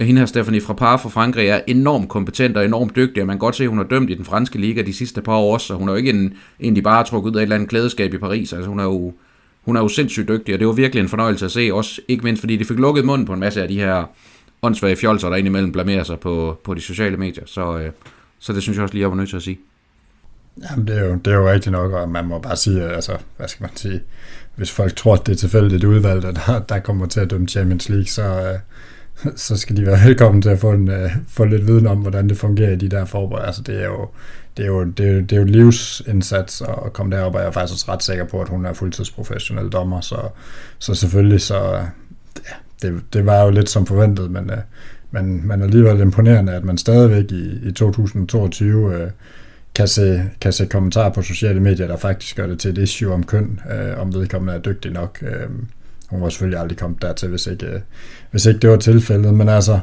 hende 0.01 0.19
her 0.19 0.27
Stephanie 0.27 0.61
Frappard 0.61 1.01
fra 1.01 1.09
Frankrig 1.09 1.49
er 1.49 1.61
enormt 1.67 2.09
kompetent 2.09 2.57
og 2.57 2.65
enormt 2.65 2.97
dygtig, 2.97 3.23
og 3.23 3.27
man 3.27 3.35
kan 3.35 3.39
godt 3.39 3.57
se, 3.57 3.65
at 3.65 3.69
hun 3.69 3.79
har 3.79 3.85
dømt 3.85 4.11
i 4.11 4.15
den 4.15 4.25
franske 4.25 4.59
liga 4.59 4.83
de 4.83 4.93
sidste 4.93 5.23
par 5.23 5.37
år 5.37 5.55
også, 5.55 5.67
så 5.67 5.75
hun 5.75 5.89
er 5.89 5.93
jo 5.93 5.97
ikke 5.97 6.11
en, 6.11 6.35
en 6.61 6.77
de 6.77 6.83
bare 6.83 7.05
trukket 7.05 7.31
ud 7.31 7.37
af 7.37 7.41
et 7.41 7.43
eller 7.43 7.57
andet 7.57 7.69
klædeskab 7.69 8.15
i 8.15 8.19
Paris. 8.19 8.53
Altså 8.53 8.69
hun 8.69 8.81
er 8.81 8.85
jo, 8.85 9.13
hun 9.63 9.77
er 9.77 9.81
jo 9.81 9.89
sindssygt 9.89 10.29
dygtig, 10.29 10.55
og 10.55 10.59
det 10.59 10.67
var 10.67 10.73
virkelig 10.73 11.03
en 11.03 11.09
fornøjelse 11.09 11.45
at 11.45 11.51
se, 11.51 11.71
også 11.73 12.01
ikke 12.09 12.25
mindst 12.25 12.41
fordi 12.41 12.57
de 12.57 12.65
fik 12.65 12.79
lukket 12.79 13.05
munden 13.05 13.27
på 13.27 13.33
en 13.33 13.41
masse 13.41 13.63
af 13.63 13.69
de 13.69 13.81
her 13.81 14.05
åndssvage 14.63 14.97
fjolser, 14.97 15.29
der 15.29 15.37
indimellem 15.37 15.73
blamerer 15.73 16.05
sig 16.05 16.21
på, 16.21 16.61
på 16.65 16.75
de 16.75 16.81
sociale 16.81 17.17
medier. 17.17 17.45
Så, 17.47 17.79
øh, 17.79 17.91
så 18.39 18.53
det 18.53 18.63
synes 18.63 18.77
jeg 18.77 18.83
også 18.83 18.95
lige, 18.95 19.03
jeg 19.03 19.11
var 19.11 19.17
nødt 19.17 19.29
til 19.29 19.37
at 19.37 19.43
sige. 19.43 19.59
Jamen, 20.71 20.87
det 20.87 20.99
er, 20.99 21.05
jo, 21.05 21.15
det 21.15 21.33
er 21.33 21.37
jo 21.37 21.51
rigtigt 21.51 21.73
nok, 21.73 21.93
og 21.93 22.09
man 22.09 22.25
må 22.25 22.39
bare 22.39 22.57
sige, 22.57 22.83
altså, 22.83 23.17
hvad 23.37 23.49
skal 23.49 23.65
man 23.65 23.77
sige, 23.77 24.01
hvis 24.57 24.71
folk 24.71 24.97
tror, 24.97 25.15
at 25.15 25.27
det 25.27 25.33
er 25.33 25.37
tilfældigt 25.37 25.85
udvalgt, 25.85 26.25
der, 26.25 26.65
der 26.69 26.79
kommer 26.79 27.07
til 27.07 27.21
at 27.21 27.31
dømme 27.31 27.49
Champions 27.49 27.89
League, 27.89 28.07
så, 28.07 28.23
øh, 28.23 28.59
så 29.37 29.57
skal 29.57 29.77
de 29.77 29.87
være 29.87 29.99
velkommen 30.09 30.43
til 30.43 30.51
at 30.51 30.59
få, 30.59 30.73
en, 30.73 30.91
øh, 30.91 31.11
få 31.29 31.45
lidt 31.45 31.67
viden 31.67 31.87
om, 31.87 31.99
hvordan 31.99 32.29
det 32.29 32.37
fungerer 32.37 32.71
i 32.71 32.77
de 32.77 32.89
der 32.89 33.05
forbered. 33.05 33.45
Altså, 33.45 33.63
det 33.63 33.83
er 33.83 33.87
jo, 33.87 34.09
det 34.57 34.63
er 34.63 34.69
jo, 34.69 34.85
det 34.85 35.09
er, 35.09 35.21
det 35.21 35.33
er 35.33 35.37
jo 35.37 35.45
livsindsats 35.45 36.63
at 36.87 36.93
komme 36.93 37.17
derop, 37.17 37.35
og 37.35 37.41
jeg 37.41 37.47
er 37.47 37.53
faktisk 37.53 37.75
også 37.75 37.93
ret 37.93 38.03
sikker 38.03 38.25
på, 38.25 38.41
at 38.41 38.49
hun 38.49 38.67
er 38.67 38.73
fuldtidsprofessionel 38.73 39.69
dommer, 39.69 40.01
så, 40.01 40.29
så 40.79 40.95
selvfølgelig 40.95 41.41
så, 41.41 41.73
øh, 41.73 41.85
ja, 42.49 42.89
det, 42.89 43.03
det 43.13 43.27
var 43.27 43.43
jo 43.43 43.51
lidt 43.51 43.69
som 43.69 43.87
forventet, 43.87 44.31
men, 44.31 44.51
uh, 44.51 44.57
men, 45.11 45.49
men 45.49 45.63
alligevel 45.63 46.01
imponerende, 46.01 46.53
at 46.53 46.65
man 46.65 46.79
stadigvæk 46.79 47.33
i, 47.33 47.69
i 47.69 47.73
2022 47.73 48.95
øh, 48.95 49.11
kan 49.79 49.89
se, 49.89 50.23
kan 50.41 50.53
se 50.53 50.67
kommentarer 50.67 51.11
på 51.11 51.23
sociale 51.23 51.61
medier, 51.61 51.87
der 51.87 51.97
faktisk 51.97 52.37
gør 52.37 52.47
det 52.47 52.59
til 52.59 52.71
et 52.71 52.79
issue 52.79 53.13
om 53.13 53.23
køn, 53.23 53.61
øh, 53.73 54.01
om 54.01 54.15
vedkommende 54.15 54.55
er 54.55 54.59
dygtig 54.59 54.93
nok. 54.93 55.19
Øh, 55.23 55.49
hun 56.11 56.23
var 56.23 56.29
selvfølgelig 56.29 56.61
aldrig 56.61 56.79
kommet 56.79 57.03
dertil, 57.03 57.29
hvis 57.29 57.47
ikke, 57.47 57.67
øh, 57.67 57.81
hvis 58.31 58.47
ikke 58.47 58.61
det 58.61 58.71
var 58.71 58.77
tilfældet. 58.77 59.35
Men 59.35 59.49
altså, 59.49 59.79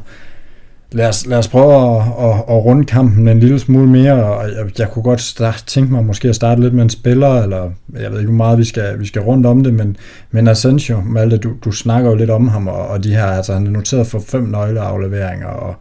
lad 0.92 1.10
os, 1.10 1.26
lad 1.26 1.38
os 1.38 1.48
prøve 1.48 1.74
at, 1.74 2.02
at, 2.02 2.36
at 2.50 2.66
runde 2.66 2.86
kampen 2.86 3.28
en 3.28 3.40
lille 3.40 3.60
smule 3.60 3.88
mere, 3.88 4.26
og 4.26 4.50
jeg, 4.50 4.80
jeg 4.80 4.90
kunne 4.90 5.04
godt 5.04 5.22
start, 5.22 5.64
tænke 5.68 5.92
mig 5.92 6.06
måske 6.06 6.30
at 6.30 6.36
starte 6.36 6.62
lidt 6.62 6.74
med 6.74 6.84
en 6.84 6.90
spiller, 6.90 7.44
eller 7.44 7.72
jeg 8.00 8.12
ved 8.12 8.20
ikke, 8.20 8.32
hvor 8.32 8.38
meget 8.38 8.58
vi 8.58 8.64
skal, 8.64 9.00
vi 9.00 9.06
skal 9.06 9.22
rundt 9.22 9.46
om 9.46 9.64
det, 9.64 9.74
men, 9.74 9.98
men 10.32 10.48
Asensio, 10.48 11.02
Malte, 11.02 11.38
du, 11.38 11.54
du 11.66 11.72
snakker 11.72 12.10
jo 12.10 12.16
lidt 12.16 12.30
om 12.30 12.48
ham, 12.48 12.68
og, 12.68 12.88
og 12.88 13.04
de 13.04 13.16
her, 13.16 13.26
altså 13.26 13.54
han 13.54 13.68
er 13.68 13.72
noteret 13.72 14.08
for 14.08 14.20
fem 14.20 14.44
nøgleafleveringer, 14.44 15.48
og, 15.48 15.76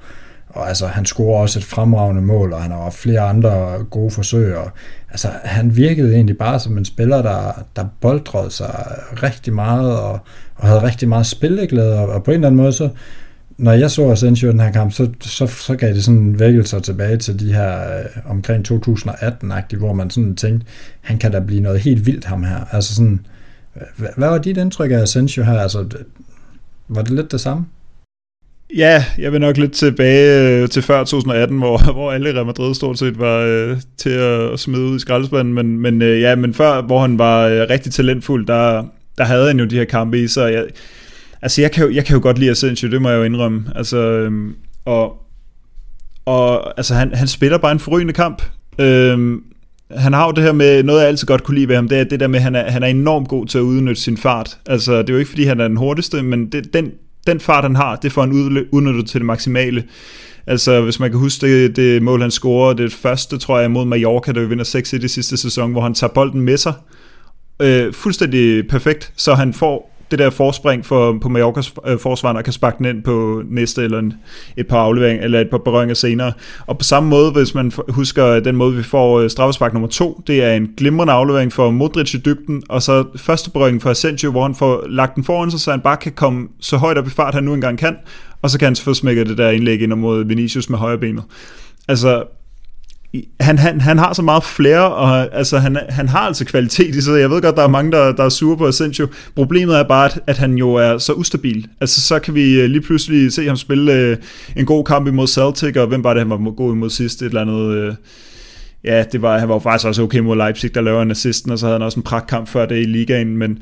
og 0.54 0.68
altså, 0.68 0.86
han 0.86 1.04
scorer 1.04 1.40
også 1.40 1.58
et 1.58 1.64
fremragende 1.64 2.22
mål, 2.22 2.52
og 2.52 2.62
han 2.62 2.70
har 2.70 2.82
haft 2.82 2.94
flere 2.94 3.20
andre 3.20 3.78
gode 3.90 4.10
forsøg. 4.10 4.56
Og, 4.56 4.70
altså, 5.10 5.28
han 5.44 5.76
virkede 5.76 6.14
egentlig 6.14 6.38
bare 6.38 6.60
som 6.60 6.78
en 6.78 6.84
spiller, 6.84 7.22
der, 7.22 7.64
der 7.76 7.84
boldrede 8.00 8.50
sig 8.50 8.86
rigtig 9.22 9.52
meget, 9.52 10.00
og, 10.00 10.20
og 10.54 10.68
havde 10.68 10.82
rigtig 10.82 11.08
meget 11.08 11.26
spilleglæde, 11.26 11.98
og, 11.98 12.08
og 12.08 12.24
på 12.24 12.30
en 12.30 12.34
eller 12.34 12.46
anden 12.46 12.60
måde, 12.60 12.72
så, 12.72 12.88
når 13.58 13.72
jeg 13.72 13.90
så 13.90 14.10
Asensio 14.10 14.50
den 14.50 14.60
her 14.60 14.72
kamp, 14.72 14.92
så, 14.92 15.10
så, 15.20 15.46
så 15.46 15.76
gav 15.76 15.94
det 15.94 16.04
sådan 16.04 16.38
vækkelser 16.38 16.78
tilbage 16.78 17.16
til 17.16 17.40
de 17.40 17.52
her 17.52 17.98
øh, 17.98 18.04
omkring 18.26 18.72
2018-agtige, 18.72 19.78
hvor 19.78 19.92
man 19.92 20.10
sådan 20.10 20.36
tænkte, 20.36 20.66
han 21.00 21.18
kan 21.18 21.32
da 21.32 21.40
blive 21.40 21.60
noget 21.60 21.80
helt 21.80 22.06
vildt 22.06 22.24
ham 22.24 22.44
her. 22.44 22.74
Altså 22.74 22.94
sådan, 22.94 23.26
hvad, 23.96 24.08
hvad 24.16 24.28
var 24.28 24.38
dit 24.38 24.56
indtryk 24.56 24.90
af 24.90 24.98
Asensio 24.98 25.44
her? 25.44 25.58
Altså, 25.58 25.86
var 26.88 27.02
det 27.02 27.12
lidt 27.12 27.32
det 27.32 27.40
samme? 27.40 27.66
Ja, 28.76 29.04
jeg 29.18 29.32
vil 29.32 29.40
nok 29.40 29.56
lidt 29.56 29.72
tilbage 29.72 30.62
øh, 30.62 30.68
til 30.68 30.82
før 30.82 30.98
2018, 30.98 31.58
hvor, 31.58 31.78
hvor 31.92 32.12
alle 32.12 32.34
Real 32.34 32.46
Madrid 32.46 32.74
stort 32.74 32.98
set 32.98 33.18
var 33.18 33.38
øh, 33.38 33.76
til 33.96 34.10
at 34.10 34.60
smide 34.60 34.82
ud 34.82 34.96
i 34.96 35.00
skraldespanden, 35.00 35.54
men, 35.54 35.78
men 35.78 36.02
øh, 36.02 36.20
ja, 36.20 36.34
men 36.34 36.54
før, 36.54 36.82
hvor 36.82 37.00
han 37.00 37.18
var 37.18 37.46
øh, 37.46 37.66
rigtig 37.70 37.92
talentfuld, 37.92 38.46
der, 38.46 38.84
der 39.18 39.24
havde 39.24 39.46
han 39.46 39.58
jo 39.58 39.64
de 39.64 39.76
her 39.76 39.84
kampe 39.84 40.22
i 40.22 40.28
sig. 40.28 40.52
Jeg, 40.52 40.64
altså, 41.42 41.60
jeg 41.60 41.72
kan, 41.72 41.84
jo, 41.84 41.94
jeg 41.94 42.04
kan 42.04 42.16
jo 42.16 42.22
godt 42.22 42.38
lide 42.38 42.50
Asensio, 42.50 42.90
det 42.90 43.02
må 43.02 43.10
jeg 43.10 43.18
jo 43.18 43.22
indrømme. 43.22 43.64
Altså, 43.74 43.98
øhm, 43.98 44.54
og, 44.84 45.16
og 46.24 46.78
altså, 46.78 46.94
han, 46.94 47.14
han 47.14 47.28
spiller 47.28 47.58
bare 47.58 47.72
en 47.72 47.78
forrygende 47.78 48.12
kamp. 48.12 48.42
Øhm, 48.78 49.42
han 49.90 50.12
har 50.12 50.26
jo 50.26 50.32
det 50.32 50.44
her 50.44 50.52
med, 50.52 50.82
noget 50.82 51.00
jeg 51.00 51.08
altid 51.08 51.26
godt 51.26 51.44
kunne 51.44 51.54
lide 51.54 51.68
ved 51.68 51.76
ham, 51.76 51.88
det 51.88 51.98
er 51.98 52.04
det 52.04 52.20
der 52.20 52.26
med, 52.26 52.38
at 52.38 52.42
han 52.42 52.54
er, 52.54 52.70
han 52.70 52.82
er 52.82 52.86
enormt 52.86 53.28
god 53.28 53.46
til 53.46 53.58
at 53.58 53.62
udnytte 53.62 54.02
sin 54.02 54.16
fart. 54.16 54.58
Altså, 54.66 54.98
det 54.98 55.08
er 55.08 55.12
jo 55.12 55.18
ikke, 55.18 55.28
fordi 55.28 55.44
han 55.44 55.60
er 55.60 55.68
den 55.68 55.76
hurtigste, 55.76 56.22
men 56.22 56.46
det, 56.52 56.74
den, 56.74 56.92
den 57.26 57.40
fart, 57.40 57.64
han 57.64 57.76
har, 57.76 57.96
det 57.96 58.12
får 58.12 58.20
han 58.22 58.66
udnyttet 58.72 59.06
til 59.06 59.20
det 59.20 59.26
maksimale. 59.26 59.84
Altså, 60.46 60.80
hvis 60.80 61.00
man 61.00 61.10
kan 61.10 61.18
huske 61.20 61.46
det, 61.46 61.76
det 61.76 62.02
mål, 62.02 62.20
han 62.20 62.30
scorer, 62.30 62.72
det 62.72 62.92
første, 62.92 63.38
tror 63.38 63.58
jeg, 63.58 63.70
mod 63.70 63.84
Mallorca, 63.84 64.32
der 64.32 64.40
vi 64.40 64.46
vinder 64.46 64.64
6 64.64 64.92
i 64.92 64.98
det 64.98 65.10
sidste 65.10 65.36
sæson, 65.36 65.72
hvor 65.72 65.80
han 65.80 65.94
tager 65.94 66.12
bolden 66.12 66.40
med 66.40 66.56
sig. 66.56 66.72
Øh, 67.62 67.92
fuldstændig 67.92 68.68
perfekt, 68.68 69.12
så 69.16 69.34
han 69.34 69.54
får 69.54 69.93
det 70.16 70.24
der 70.24 70.30
forspring 70.30 70.86
for, 70.86 71.18
på 71.22 71.28
Mallorcas 71.28 71.74
øh, 71.86 71.98
forsvar, 71.98 72.32
og 72.32 72.44
kan 72.44 72.52
sparke 72.52 72.78
den 72.78 72.86
ind 72.86 73.02
på 73.02 73.42
næste 73.50 73.82
eller 73.82 73.98
en, 73.98 74.12
et 74.56 74.66
par 74.66 74.78
aflevering, 74.78 75.22
eller 75.22 75.40
et 75.40 75.50
par 75.50 75.58
berøringer 75.58 75.94
senere. 75.94 76.32
Og 76.66 76.78
på 76.78 76.84
samme 76.84 77.08
måde, 77.08 77.30
hvis 77.30 77.54
man 77.54 77.72
husker 77.88 78.40
den 78.40 78.56
måde, 78.56 78.76
vi 78.76 78.82
får 78.82 79.20
øh, 79.20 79.30
straffespark 79.30 79.72
nummer 79.72 79.88
to, 79.88 80.20
det 80.26 80.44
er 80.44 80.52
en 80.52 80.70
glimrende 80.76 81.12
aflevering 81.12 81.52
for 81.52 81.70
Modric 81.70 82.14
i 82.14 82.18
dybden, 82.18 82.62
og 82.68 82.82
så 82.82 83.04
første 83.16 83.50
berøring 83.50 83.82
for 83.82 83.90
Asensio, 83.90 84.30
hvor 84.30 84.42
han 84.42 84.54
får 84.54 84.84
lagt 84.88 85.14
den 85.14 85.24
foran 85.24 85.50
sig, 85.50 85.60
så 85.60 85.70
han 85.70 85.80
bare 85.80 85.96
kan 85.96 86.12
komme 86.12 86.48
så 86.60 86.76
højt 86.76 86.98
op 86.98 87.06
i 87.06 87.10
fart, 87.10 87.34
han 87.34 87.44
nu 87.44 87.54
engang 87.54 87.78
kan, 87.78 87.96
og 88.42 88.50
så 88.50 88.58
kan 88.58 88.66
han 88.66 88.76
få 88.76 88.94
smækket 88.94 89.26
det 89.26 89.38
der 89.38 89.50
indlæg 89.50 89.82
ind 89.82 89.94
mod 89.94 90.24
Vinicius 90.24 90.70
med 90.70 90.78
højre 90.78 90.98
benet. 90.98 91.24
Altså, 91.88 92.24
han, 93.40 93.58
han, 93.58 93.80
han 93.80 93.98
har 93.98 94.12
så 94.12 94.22
meget 94.22 94.44
flere, 94.44 94.94
og 94.94 95.34
altså, 95.36 95.58
han, 95.58 95.78
han 95.88 96.08
har 96.08 96.18
altså 96.18 96.44
kvalitet 96.44 96.94
i 96.94 97.00
sig. 97.00 97.20
Jeg 97.20 97.30
ved 97.30 97.42
godt, 97.42 97.56
der 97.56 97.62
er 97.62 97.68
mange, 97.68 97.92
der, 97.92 98.12
der 98.12 98.24
er 98.24 98.28
sure 98.28 98.56
på 98.56 98.66
Asensio. 98.66 99.06
Problemet 99.34 99.78
er 99.78 99.82
bare, 99.82 100.04
at, 100.04 100.20
at 100.26 100.38
han 100.38 100.54
jo 100.54 100.74
er 100.74 100.98
så 100.98 101.12
ustabil. 101.12 101.66
Altså, 101.80 102.00
så 102.00 102.18
kan 102.18 102.34
vi 102.34 102.60
øh, 102.60 102.70
lige 102.70 102.80
pludselig 102.80 103.32
se 103.32 103.46
ham 103.46 103.56
spille 103.56 103.92
øh, 103.92 104.16
en 104.56 104.66
god 104.66 104.84
kamp 104.84 105.08
imod 105.08 105.26
Celtic, 105.26 105.76
og 105.76 105.86
hvem 105.86 106.04
var 106.04 106.14
det, 106.14 106.20
han 106.20 106.30
var 106.30 106.50
god 106.50 106.74
imod 106.74 106.90
sidst? 106.90 107.22
Et 107.22 107.26
eller 107.26 107.40
andet... 107.40 107.76
Øh, 107.76 107.94
ja, 108.84 109.04
det 109.12 109.22
var, 109.22 109.38
han 109.38 109.48
var 109.48 109.54
jo 109.54 109.58
faktisk 109.58 109.86
også 109.86 110.02
okay 110.02 110.18
mod 110.18 110.36
Leipzig, 110.36 110.74
der 110.74 110.80
laver 110.80 111.02
en 111.02 111.10
assisten, 111.10 111.52
og 111.52 111.58
så 111.58 111.66
havde 111.66 111.78
han 111.78 111.82
også 111.82 112.00
en 112.00 112.04
pragtkamp 112.04 112.48
før 112.48 112.66
det 112.66 112.80
i 112.80 112.84
ligaen, 112.84 113.36
men 113.36 113.58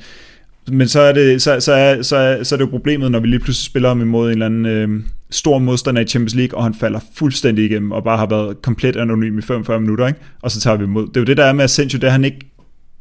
men 0.68 0.88
så 0.88 1.00
er, 1.00 1.12
det, 1.12 1.42
så, 1.42 1.60
så, 1.60 1.72
er, 1.72 2.02
så, 2.02 2.16
er, 2.16 2.42
så 2.42 2.54
er 2.54 2.56
det 2.56 2.64
jo 2.64 2.70
problemet, 2.70 3.10
når 3.10 3.20
vi 3.20 3.26
lige 3.26 3.40
pludselig 3.40 3.66
spiller 3.66 3.88
ham 3.88 4.00
imod 4.00 4.26
en 4.26 4.32
eller 4.32 4.46
anden 4.46 4.66
øh, 4.66 4.88
stor 5.32 5.58
modstander 5.58 6.02
i 6.02 6.06
Champions 6.06 6.34
League, 6.34 6.58
og 6.58 6.64
han 6.64 6.74
falder 6.74 7.00
fuldstændig 7.14 7.64
igennem, 7.64 7.92
og 7.92 8.04
bare 8.04 8.18
har 8.18 8.26
været 8.26 8.62
komplet 8.62 8.96
anonym 8.96 9.38
i 9.38 9.42
45 9.42 9.80
minutter, 9.80 10.06
ikke? 10.06 10.20
og 10.42 10.50
så 10.50 10.60
tager 10.60 10.76
vi 10.76 10.84
imod. 10.84 11.06
Det 11.06 11.16
er 11.16 11.20
jo 11.20 11.24
det, 11.24 11.36
der 11.36 11.44
er 11.44 11.52
med 11.52 11.64
Asensio, 11.64 11.98
det 11.98 12.06
er, 12.06 12.10
han 12.10 12.24
ikke 12.24 12.52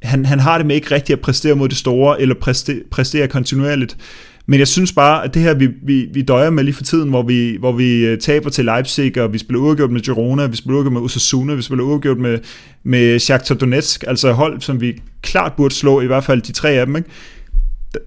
han, 0.02 0.26
han 0.26 0.40
har 0.40 0.58
det 0.58 0.68
med 0.68 0.76
ikke 0.76 0.96
rigtigt 0.96 1.18
at 1.18 1.22
præstere 1.22 1.56
mod 1.56 1.70
det 1.70 1.78
store, 1.78 2.22
eller 2.22 2.36
præstere, 2.36 2.80
præstere 2.92 3.28
kontinuerligt. 3.28 3.98
Men 4.46 4.60
jeg 4.60 4.68
synes 4.68 4.94
bare, 4.94 5.24
at 5.24 5.34
det 5.34 5.42
her, 5.42 5.54
vi, 5.54 5.70
vi, 5.84 6.08
vi 6.14 6.22
døjer 6.22 6.50
med 6.50 6.64
lige 6.64 6.74
for 6.74 6.84
tiden, 6.84 7.10
hvor 7.10 7.24
vi, 7.24 7.58
hvor 7.60 7.72
vi 7.72 8.06
øh, 8.06 8.20
taber 8.20 8.50
til 8.50 8.66
Leipzig, 8.66 9.22
og 9.22 9.34
vi 9.34 9.38
spiller 9.38 9.62
uafgjort 9.62 9.92
med 9.92 10.02
Girona, 10.02 10.46
vi 10.46 10.56
spiller 10.56 10.76
uafgjort 10.76 10.94
med 10.94 11.02
Osasuna, 11.02 11.54
vi 11.54 11.62
spiller 11.62 11.84
uafgjort 11.84 12.18
med, 12.18 12.40
med 12.84 13.20
Shakhtar 13.20 13.56
Donetsk, 13.56 14.04
altså 14.08 14.32
hold, 14.32 14.62
som 14.62 14.82
vi 14.82 15.02
klart 15.22 15.54
burde 15.54 15.76
slå, 15.76 16.02
i 16.02 16.06
hvert 16.06 16.24
fald 16.24 16.42
de 16.42 16.52
tre 16.52 16.70
af 16.70 16.86
dem, 16.86 16.96
ikke? 16.96 17.10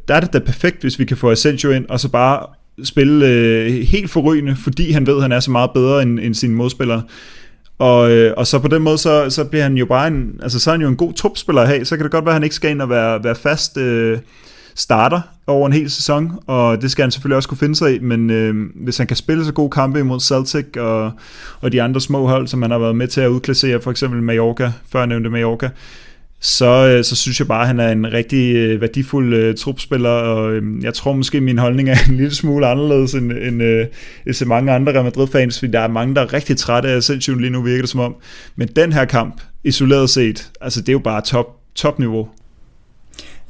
der 0.09 0.15
er 0.15 0.21
det 0.21 0.33
da 0.33 0.39
perfekt, 0.39 0.81
hvis 0.81 0.99
vi 0.99 1.05
kan 1.05 1.17
få 1.17 1.31
Asensio 1.31 1.71
ind, 1.71 1.87
og 1.89 2.01
så 2.01 2.09
bare 2.09 2.47
spille 2.83 3.27
øh, 3.27 3.73
helt 3.73 4.11
forrygende, 4.11 4.57
fordi 4.57 4.93
han 4.93 5.07
ved, 5.07 5.17
at 5.17 5.23
han 5.23 5.33
er 5.33 5.41
så 5.41 5.51
meget 5.51 5.71
bedre 5.75 6.03
end, 6.03 6.21
end 6.21 6.35
sine 6.35 6.55
modspillere. 6.55 7.03
Og, 7.79 8.11
øh, 8.11 8.35
og 8.37 8.47
så 8.47 8.59
på 8.59 8.69
den 8.69 8.83
måde, 8.83 8.99
så, 8.99 9.31
så 9.31 9.45
bliver 9.45 9.63
han 9.63 9.77
jo 9.77 9.87
bare 9.87 10.09
en, 10.09 10.41
altså 10.43 10.61
så 10.61 10.71
er 10.71 10.73
han 10.75 10.83
jo 10.83 10.89
en 10.89 10.97
god 10.97 11.13
topspiller 11.13 11.63
at 11.63 11.69
have, 11.69 11.85
så 11.85 11.97
kan 11.97 12.05
det 12.05 12.13
godt 12.13 12.25
være, 12.25 12.33
at 12.33 12.35
han 12.35 12.43
ikke 12.43 12.55
skal 12.55 12.71
ind 12.71 12.83
og 12.83 12.91
være, 12.91 13.25
være 13.25 13.35
fast 13.35 13.77
øh, 13.77 14.19
starter 14.75 15.21
over 15.47 15.67
en 15.67 15.73
hel 15.73 15.91
sæson, 15.91 16.33
og 16.47 16.83
det 16.83 16.91
skal 16.91 17.03
han 17.03 17.11
selvfølgelig 17.11 17.37
også 17.37 17.49
kunne 17.49 17.59
finde 17.59 17.77
sig 17.77 17.95
i, 17.95 17.99
men 17.99 18.31
øh, 18.31 18.55
hvis 18.75 18.99
han 18.99 19.07
kan 19.07 19.17
spille 19.17 19.45
så 19.45 19.53
gode 19.53 19.71
kampe 19.71 19.99
imod 19.99 20.21
Celtic 20.21 20.67
og, 20.77 21.13
og 21.61 21.73
de 21.73 21.83
andre 21.83 22.01
små 22.01 22.27
hold, 22.27 22.49
som 22.49 22.63
han 22.63 22.71
har 22.71 22.79
været 22.79 22.97
med 22.97 23.09
til 23.09 23.21
at 23.21 23.29
udklassere, 23.29 23.81
for 23.81 23.91
eksempel 23.91 24.23
Mallorca, 24.23 24.73
før 24.93 25.07
nævnte 25.07 25.31
Mallorca, 25.31 25.67
øh, 25.67 25.73
så 26.45 26.89
øh, 26.89 27.05
så 27.05 27.17
synes 27.17 27.39
jeg 27.39 27.49
bare, 27.49 27.61
at 27.61 27.67
han 27.67 27.81
er 27.81 27.89
en 27.89 28.13
rigtig 28.13 28.57
øh, 28.57 28.81
værdifuld 28.81 29.49
uh, 29.49 29.55
trupspiller, 29.55 30.11
og 30.11 30.53
øh, 30.53 30.85
jeg 30.85 30.95
tror 30.95 31.13
måske, 31.13 31.41
min 31.41 31.59
holdning 31.59 31.89
er 31.89 31.97
en 32.09 32.17
lille 32.17 32.35
smule 32.35 32.67
anderledes 32.67 33.15
end, 33.15 33.33
end, 33.33 33.63
øh, 33.63 33.87
end 34.27 34.35
så 34.35 34.45
mange 34.45 34.73
andre 34.73 34.93
Real 34.93 35.05
Madrid-fans, 35.05 35.59
fordi 35.59 35.73
der 35.73 35.81
er 35.81 35.89
mange, 35.89 36.15
der 36.15 36.21
er 36.21 36.33
rigtig 36.33 36.57
trætte 36.57 36.89
af 36.89 36.97
Asensio 36.97 37.35
lige 37.35 37.51
nu, 37.51 37.63
virker 37.63 37.83
det 37.83 37.91
som 37.91 38.01
om. 38.01 38.15
Men 38.57 38.69
den 38.77 38.93
her 38.93 39.05
kamp, 39.05 39.41
isoleret 39.65 40.11
set, 40.11 40.51
altså 40.61 40.81
det 40.81 40.89
er 40.89 40.93
jo 40.93 40.99
bare 40.99 41.21
top, 41.21 41.47
topniveau. 41.75 42.29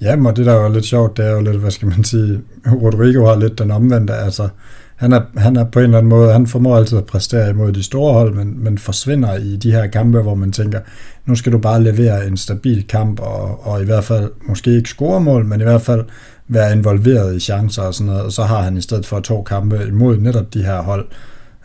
Ja, 0.01 0.16
og 0.26 0.36
det 0.36 0.47
der 0.47 0.53
er 0.53 0.62
jo 0.62 0.72
lidt 0.72 0.84
sjovt, 0.84 1.16
det 1.16 1.26
er 1.26 1.30
jo 1.30 1.40
lidt, 1.40 1.57
hvad 1.57 1.70
skal 1.70 1.88
man 1.88 2.05
sige, 2.05 2.40
Rodrigo 2.66 3.26
har 3.26 3.38
lidt 3.38 3.59
den 3.59 3.70
omvendte, 3.70 4.14
altså 4.14 4.49
han 4.97 5.12
er, 5.12 5.20
han 5.36 5.57
er 5.57 5.64
på 5.64 5.78
en 5.78 5.84
eller 5.84 5.99
anden 5.99 6.09
måde, 6.09 6.32
han 6.32 6.47
formår 6.47 6.76
altid 6.76 6.99
at 6.99 7.07
præstere 7.07 7.51
imod 7.51 7.72
de 7.72 7.82
store 7.82 8.12
hold, 8.12 8.34
men, 8.34 8.64
men 8.64 8.78
forsvinder 8.78 9.36
i 9.36 9.57
de 9.57 9.72
her 9.72 9.86
kampe, 9.86 10.20
hvor 10.20 10.34
man 10.34 10.53
tænker, 10.53 10.80
nu 11.26 11.34
skal 11.34 11.53
du 11.53 11.59
bare 11.59 11.82
levere 11.82 12.26
en 12.26 12.36
stabil 12.36 12.86
kamp, 12.86 13.20
og, 13.20 13.66
og 13.66 13.82
i 13.82 13.84
hvert 13.84 14.05
fald 14.05 14.30
måske 14.47 14.76
ikke 14.76 14.88
score 14.88 15.20
mål, 15.20 15.45
men 15.45 15.61
i 15.61 15.64
hvert 15.64 15.82
fald 15.82 16.05
være 16.49 16.72
involveret 16.72 17.36
i 17.36 17.40
chancer 17.40 17.82
og 17.82 17.95
sådan 17.95 18.07
noget, 18.07 18.22
og 18.22 18.32
så 18.32 18.42
har 18.42 18.62
han 18.62 18.76
i 18.76 18.80
stedet 18.80 19.07
for 19.07 19.20
to 19.20 19.42
kampe 19.42 19.84
imod 19.88 20.16
netop 20.18 20.55
de 20.55 20.64
her 20.64 20.82
hold, 20.82 21.07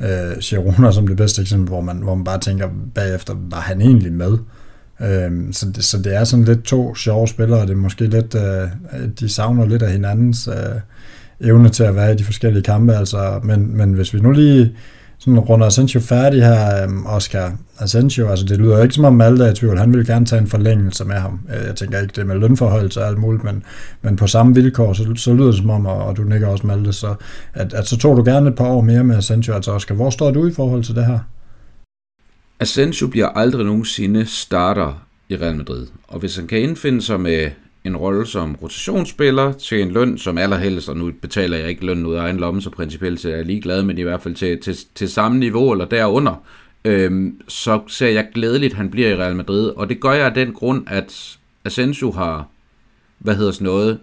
øh, 0.01 0.37
Girona 0.41 0.91
som 0.91 1.07
det 1.07 1.17
bedste 1.17 1.41
eksempel, 1.41 1.67
hvor 1.67 1.81
man, 1.81 1.97
hvor 1.97 2.15
man 2.15 2.23
bare 2.23 2.39
tænker 2.39 2.69
bagefter, 2.95 3.33
var 3.49 3.61
han 3.61 3.81
egentlig 3.81 4.13
med? 4.13 4.37
Øh, 5.01 5.31
så, 5.53 5.71
det, 5.75 5.83
så 5.83 5.97
det 5.97 6.15
er 6.15 6.23
sådan 6.23 6.45
lidt 6.45 6.63
to 6.63 6.95
sjove 6.95 7.27
spillere, 7.27 7.61
og 7.61 7.67
det 7.67 7.73
er 7.73 7.77
måske 7.77 8.07
lidt, 8.07 8.35
øh, 8.35 8.69
de 9.19 9.29
savner 9.29 9.65
lidt 9.65 9.81
af 9.81 9.91
hinandens 9.91 10.47
øh, 10.47 10.79
evne 11.41 11.69
til 11.69 11.83
at 11.83 11.95
være 11.95 12.13
i 12.13 12.15
de 12.15 12.23
forskellige 12.23 12.63
kampe, 12.63 12.93
altså, 12.93 13.39
men, 13.43 13.77
men 13.77 13.93
hvis 13.93 14.13
vi 14.13 14.19
nu 14.19 14.31
lige 14.31 14.75
sådan 15.19 15.39
runder 15.39 15.67
Asensio 15.67 15.99
færdig 15.99 16.43
her, 16.43 16.83
øhm, 16.83 17.05
Oscar 17.05 17.57
Asensio, 17.79 18.29
altså 18.29 18.45
det 18.45 18.57
lyder 18.57 18.83
ikke 18.83 18.95
som 18.95 19.05
om 19.05 19.13
Malte 19.13 19.43
er 19.43 19.51
i 19.51 19.55
tvivl, 19.55 19.77
han 19.77 19.93
vil 19.93 20.05
gerne 20.05 20.25
tage 20.25 20.41
en 20.41 20.47
forlængelse 20.47 21.05
med 21.05 21.15
ham. 21.15 21.39
Øh, 21.49 21.67
jeg 21.67 21.75
tænker 21.75 22.01
ikke 22.01 22.13
det 22.15 22.27
med 22.27 22.35
lønforhold 22.35 22.97
og 22.97 23.07
alt 23.07 23.17
muligt, 23.17 23.43
men, 23.43 23.63
men 24.01 24.15
på 24.15 24.27
samme 24.27 24.55
vilkår, 24.55 24.93
så, 24.93 25.13
så 25.15 25.33
lyder 25.33 25.45
det 25.45 25.55
som 25.55 25.69
om, 25.69 25.85
og, 25.85 26.05
og 26.05 26.17
du 26.17 26.23
nikker 26.23 26.47
også 26.47 26.67
Malte, 26.67 26.93
så, 26.93 27.15
at, 27.53 27.73
at 27.73 27.87
så 27.87 27.97
tog 27.97 28.17
du 28.17 28.23
gerne 28.23 28.49
et 28.49 28.55
par 28.55 28.67
år 28.67 28.81
mere 28.81 29.03
med 29.03 29.17
Asensio, 29.17 29.53
altså 29.53 29.71
Oscar, 29.71 29.95
hvor 29.95 30.09
står 30.09 30.31
du 30.31 30.47
i 30.47 30.51
forhold 30.51 30.83
til 30.83 30.95
det 30.95 31.05
her? 31.05 31.19
Asensio 32.59 33.07
bliver 33.07 33.27
aldrig 33.27 33.65
nogensinde 33.65 34.25
starter 34.25 35.05
i 35.29 35.35
Real 35.35 35.55
Madrid, 35.55 35.87
og 36.07 36.19
hvis 36.19 36.35
han 36.35 36.47
kan 36.47 36.59
indfinde 36.59 37.01
sig 37.01 37.19
med 37.19 37.49
en 37.89 37.97
rolle 37.97 38.27
som 38.27 38.55
rotationsspiller 38.61 39.51
til 39.51 39.81
en 39.81 39.91
løn, 39.91 40.17
som 40.17 40.37
allerhelst, 40.37 40.89
og 40.89 40.97
nu 40.97 41.11
betaler 41.21 41.57
jeg 41.57 41.69
ikke 41.69 41.85
løn 41.85 42.05
ud 42.05 42.15
af 42.15 42.21
egen 42.21 42.37
lomme, 42.37 42.61
så 42.61 42.69
principielt 42.69 43.25
er 43.25 43.35
jeg 43.35 43.45
ligeglad, 43.45 43.83
men 43.83 43.97
i 43.97 44.01
hvert 44.01 44.21
fald 44.21 44.35
til, 44.35 44.61
til, 44.61 44.77
til 44.95 45.09
samme 45.09 45.39
niveau 45.39 45.71
eller 45.71 45.85
derunder, 45.85 46.43
øhm, 46.85 47.41
så 47.47 47.81
ser 47.87 48.07
jeg 48.07 48.27
glædeligt, 48.33 48.73
at 48.73 48.77
han 48.77 48.89
bliver 48.89 49.09
i 49.09 49.15
Real 49.15 49.35
Madrid, 49.35 49.69
og 49.69 49.89
det 49.89 49.99
gør 49.99 50.11
jeg 50.11 50.25
af 50.25 50.33
den 50.33 50.53
grund, 50.53 50.83
at 50.87 51.37
Asensio 51.65 52.11
har, 52.11 52.47
hvad 53.17 53.35
hedder 53.35 53.51
sådan 53.51 53.65
noget, 53.65 53.99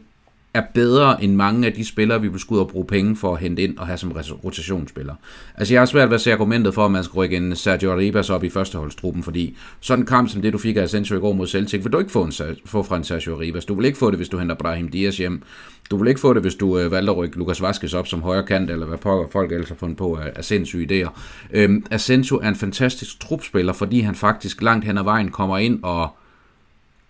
er 0.56 0.62
bedre 0.74 1.24
end 1.24 1.34
mange 1.34 1.66
af 1.66 1.72
de 1.72 1.84
spillere, 1.84 2.20
vi 2.20 2.28
vil 2.28 2.40
skulle 2.40 2.56
ud 2.56 2.64
og 2.64 2.70
bruge 2.70 2.86
penge 2.86 3.16
for 3.16 3.34
at 3.34 3.40
hente 3.40 3.62
ind 3.62 3.78
og 3.78 3.86
have 3.86 3.98
som 3.98 4.12
rotationsspiller. 4.44 5.14
Altså 5.54 5.74
jeg 5.74 5.80
har 5.80 5.86
svært 5.86 6.08
ved 6.08 6.14
at 6.14 6.20
se 6.20 6.32
argumentet 6.32 6.74
for, 6.74 6.84
at 6.84 6.90
man 6.90 7.04
skal 7.04 7.14
rykke 7.14 7.36
en 7.36 7.56
Sergio 7.56 7.92
Arribas 7.92 8.30
op 8.30 8.44
i 8.44 8.50
førsteholdstruppen, 8.50 9.22
fordi 9.22 9.56
sådan 9.80 10.02
en 10.02 10.06
kamp 10.06 10.28
som 10.28 10.42
det, 10.42 10.52
du 10.52 10.58
fik 10.58 10.76
af 10.76 10.82
Asensio 10.82 11.16
i 11.16 11.20
går 11.20 11.32
mod 11.32 11.46
Celtic, 11.46 11.84
vil 11.84 11.92
du 11.92 11.98
ikke 11.98 12.12
få, 12.12 12.24
en, 12.24 12.32
få 12.66 12.82
fra 12.82 12.96
en 12.96 13.04
Sergio 13.04 13.34
Arribas. 13.34 13.64
Du 13.64 13.74
vil 13.74 13.84
ikke 13.84 13.98
få 13.98 14.10
det, 14.10 14.18
hvis 14.18 14.28
du 14.28 14.38
henter 14.38 14.54
Brahim 14.54 14.88
Diaz 14.88 15.16
hjem. 15.16 15.42
Du 15.90 15.96
vil 15.96 16.08
ikke 16.08 16.20
få 16.20 16.34
det, 16.34 16.42
hvis 16.42 16.54
du 16.54 16.78
øh, 16.78 16.90
valgte 16.90 17.12
at 17.12 17.16
rykke 17.16 17.38
Lukas 17.38 17.62
Vaskes 17.62 17.94
op 17.94 18.06
som 18.06 18.22
højre 18.22 18.46
kant, 18.46 18.70
eller 18.70 18.86
hvad 18.86 18.98
folk 19.32 19.52
ellers 19.52 19.68
har 19.68 19.76
fundet 19.76 19.98
på 19.98 20.14
af, 20.14 20.32
af 20.36 20.44
sindssyge 20.44 21.04
idéer. 21.04 21.10
Øhm, 21.52 21.86
Asensio 21.90 22.36
er 22.36 22.48
en 22.48 22.56
fantastisk 22.56 23.20
trupspiller, 23.20 23.72
fordi 23.72 24.00
han 24.00 24.14
faktisk 24.14 24.62
langt 24.62 24.84
hen 24.84 24.98
ad 24.98 25.04
vejen 25.04 25.30
kommer 25.30 25.58
ind 25.58 25.80
og 25.82 26.16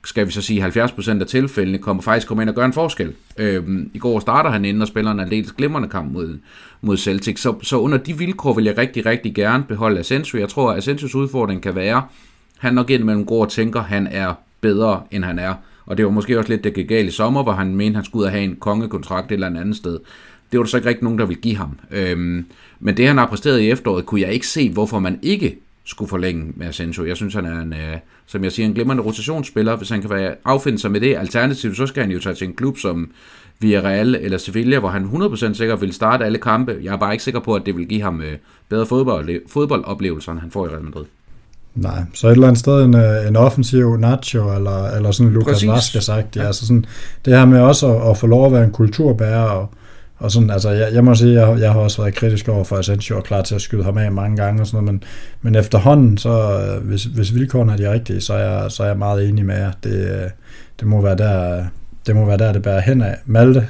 skal 0.06 0.26
vi 0.26 0.30
så 0.30 0.42
sige 0.42 0.66
70% 0.66 1.20
af 1.20 1.26
tilfældene, 1.26 1.78
kommer 1.78 2.02
faktisk 2.02 2.28
kommer 2.28 2.42
ind 2.42 2.50
og 2.50 2.56
gør 2.56 2.64
en 2.64 2.72
forskel. 2.72 3.12
Øhm, 3.36 3.90
I 3.94 3.98
går 3.98 4.20
starter 4.20 4.50
han 4.50 4.64
ind 4.64 4.82
og 4.82 4.88
spiller 4.88 5.10
en 5.10 5.20
aldeles 5.20 5.52
glimrende 5.52 5.88
kamp 5.88 6.12
mod, 6.12 6.38
mod 6.80 6.96
Celtic, 6.96 7.40
så, 7.40 7.54
så 7.62 7.78
under 7.78 7.98
de 7.98 8.18
vilkår 8.18 8.54
vil 8.54 8.64
jeg 8.64 8.78
rigtig, 8.78 9.06
rigtig 9.06 9.34
gerne 9.34 9.64
beholde 9.68 10.00
Asensio. 10.00 10.38
Jeg 10.38 10.48
tror, 10.48 10.70
at 10.70 10.78
Asensios 10.78 11.14
udfordring 11.14 11.62
kan 11.62 11.74
være, 11.74 12.02
han 12.58 12.74
nok 12.74 12.90
indimellem 12.90 13.26
går 13.26 13.42
og 13.42 13.50
tænker, 13.50 13.82
han 13.82 14.06
er 14.06 14.34
bedre, 14.60 15.02
end 15.10 15.24
han 15.24 15.38
er. 15.38 15.54
Og 15.86 15.96
det 15.96 16.04
var 16.04 16.10
måske 16.10 16.38
også 16.38 16.50
lidt, 16.50 16.64
det 16.64 16.74
gik 16.74 16.88
galt 16.88 17.08
i 17.08 17.10
sommer, 17.10 17.42
hvor 17.42 17.52
han 17.52 17.76
mente, 17.76 17.96
han 17.96 18.04
skulle 18.04 18.20
ud 18.20 18.24
og 18.24 18.30
have 18.30 18.44
en 18.44 18.56
kongekontrakt 18.56 19.26
et 19.26 19.34
eller 19.34 19.60
andet 19.60 19.76
sted. 19.76 19.98
Det 20.52 20.58
var 20.58 20.64
der 20.64 20.70
så 20.70 20.76
ikke 20.76 20.88
rigtig 20.88 21.04
nogen, 21.04 21.18
der 21.18 21.26
vil 21.26 21.36
give 21.36 21.56
ham. 21.56 21.78
Øhm, 21.90 22.46
men 22.80 22.96
det, 22.96 23.06
han 23.06 23.18
har 23.18 23.26
præsteret 23.26 23.60
i 23.60 23.70
efteråret, 23.70 24.06
kunne 24.06 24.20
jeg 24.20 24.32
ikke 24.32 24.46
se, 24.46 24.70
hvorfor 24.70 24.98
man 24.98 25.18
ikke 25.22 25.56
skulle 25.86 26.08
forlænge 26.08 26.52
med 26.56 26.66
Asensio. 26.66 27.04
Jeg 27.04 27.16
synes, 27.16 27.34
han 27.34 27.44
er 27.44 27.60
en, 27.60 27.72
øh, 27.72 27.96
som 28.26 28.44
jeg 28.44 28.52
siger, 28.52 28.66
en 28.66 28.74
glimrende 28.74 29.02
rotationsspiller. 29.02 29.76
Hvis 29.76 29.88
han 29.88 30.00
kan 30.00 30.10
være, 30.10 30.34
affinde 30.44 30.78
sig 30.78 30.90
med 30.90 31.00
det 31.00 31.16
alternativ, 31.16 31.74
så 31.74 31.86
skal 31.86 32.02
han 32.02 32.12
jo 32.12 32.18
tage 32.18 32.34
til 32.34 32.46
en 32.48 32.54
klub 32.54 32.78
som 32.78 33.10
Villarreal 33.60 34.14
eller 34.14 34.38
Sevilla, 34.38 34.78
hvor 34.78 34.88
han 34.88 35.04
100% 35.04 35.54
sikkert 35.54 35.80
vil 35.80 35.92
starte 35.92 36.24
alle 36.24 36.38
kampe. 36.38 36.76
Jeg 36.82 36.92
er 36.92 36.96
bare 36.96 37.12
ikke 37.12 37.24
sikker 37.24 37.40
på, 37.40 37.54
at 37.54 37.62
det 37.66 37.76
vil 37.76 37.86
give 37.86 38.02
ham 38.02 38.20
øh, 38.20 38.36
bedre 38.68 38.86
fodbold, 38.86 39.40
fodboldoplevelser, 39.48 40.32
end 40.32 40.40
han 40.40 40.50
får 40.50 40.66
i 40.66 40.68
Real 40.68 40.84
Madrid. 40.84 41.04
Nej, 41.74 42.02
så 42.14 42.26
et 42.26 42.32
eller 42.32 42.46
andet 42.46 42.58
sted 42.58 42.84
en, 42.84 42.94
øh, 42.94 43.28
en 43.28 43.36
offensiv 43.36 43.96
Nacho, 43.96 44.54
eller, 44.54 44.90
eller 44.90 45.10
sådan 45.10 45.32
Lucas 45.32 45.66
Vazquez 45.66 46.04
sagt. 46.04 46.36
Ja. 46.36 46.46
Altså 46.46 46.66
sådan, 46.66 46.84
det 47.24 47.38
her 47.38 47.44
med 47.44 47.60
også 47.60 47.94
at, 47.94 48.10
at 48.10 48.18
få 48.18 48.26
lov 48.26 48.46
at 48.46 48.52
være 48.52 48.64
en 48.64 48.72
kulturbærer, 48.72 49.42
og, 49.42 49.70
og 50.18 50.30
sådan, 50.30 50.50
altså, 50.50 50.70
jeg, 50.70 50.94
jeg 50.94 51.04
må 51.04 51.14
sige, 51.14 51.46
jeg, 51.46 51.60
jeg 51.60 51.72
har 51.72 51.80
også 51.80 52.02
været 52.02 52.14
kritisk 52.14 52.48
over 52.48 52.64
for 52.64 52.76
Asensio 52.76 53.16
og 53.16 53.24
klar 53.24 53.42
til 53.42 53.54
at 53.54 53.60
skyde 53.60 53.84
ham 53.84 53.98
af 53.98 54.12
mange 54.12 54.36
gange 54.36 54.60
og 54.60 54.66
sådan 54.66 54.84
noget, 54.84 54.92
men, 54.92 55.02
men 55.42 55.54
efterhånden, 55.54 56.18
så 56.18 56.60
øh, 56.60 56.86
hvis, 56.86 57.04
hvis 57.04 57.34
vilkårene 57.34 57.72
er 57.72 57.76
de 57.76 57.92
rigtige, 57.92 58.20
så 58.20 58.34
er 58.34 58.38
jeg, 58.38 58.70
så 58.70 58.82
er 58.82 58.86
jeg 58.86 58.98
meget 58.98 59.28
enig 59.28 59.44
med 59.44 59.56
jer. 59.56 59.72
Det, 59.84 60.10
øh, 60.10 60.30
det, 60.80 60.88
må 60.88 61.00
være 61.00 61.16
der, 61.16 61.64
det 62.06 62.16
må 62.16 62.24
være 62.24 62.38
der, 62.38 62.52
det 62.52 62.62
bærer 62.62 62.80
hen 62.80 63.02
af. 63.02 63.16
Malte, 63.26 63.68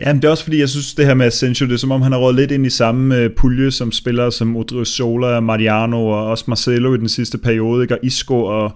Ja, 0.00 0.12
men 0.12 0.22
det 0.22 0.28
er 0.28 0.30
også 0.30 0.44
fordi, 0.44 0.60
jeg 0.60 0.68
synes, 0.68 0.94
det 0.94 1.06
her 1.06 1.14
med 1.14 1.26
Asensio, 1.26 1.66
det 1.66 1.72
er 1.72 1.78
som 1.78 1.90
om, 1.90 2.02
han 2.02 2.12
har 2.12 2.18
råd 2.18 2.34
lidt 2.34 2.50
ind 2.50 2.66
i 2.66 2.70
samme 2.70 3.16
øh, 3.16 3.30
pulje 3.30 3.70
som 3.70 3.92
spillere 3.92 4.32
som 4.32 4.56
Odriozola, 4.56 5.40
Mariano 5.40 6.06
og 6.06 6.26
også 6.26 6.44
Marcelo 6.48 6.94
i 6.94 6.98
den 6.98 7.08
sidste 7.08 7.38
periode, 7.38 7.82
ikke? 7.82 7.94
og 7.94 8.00
Isco 8.02 8.44
og 8.44 8.72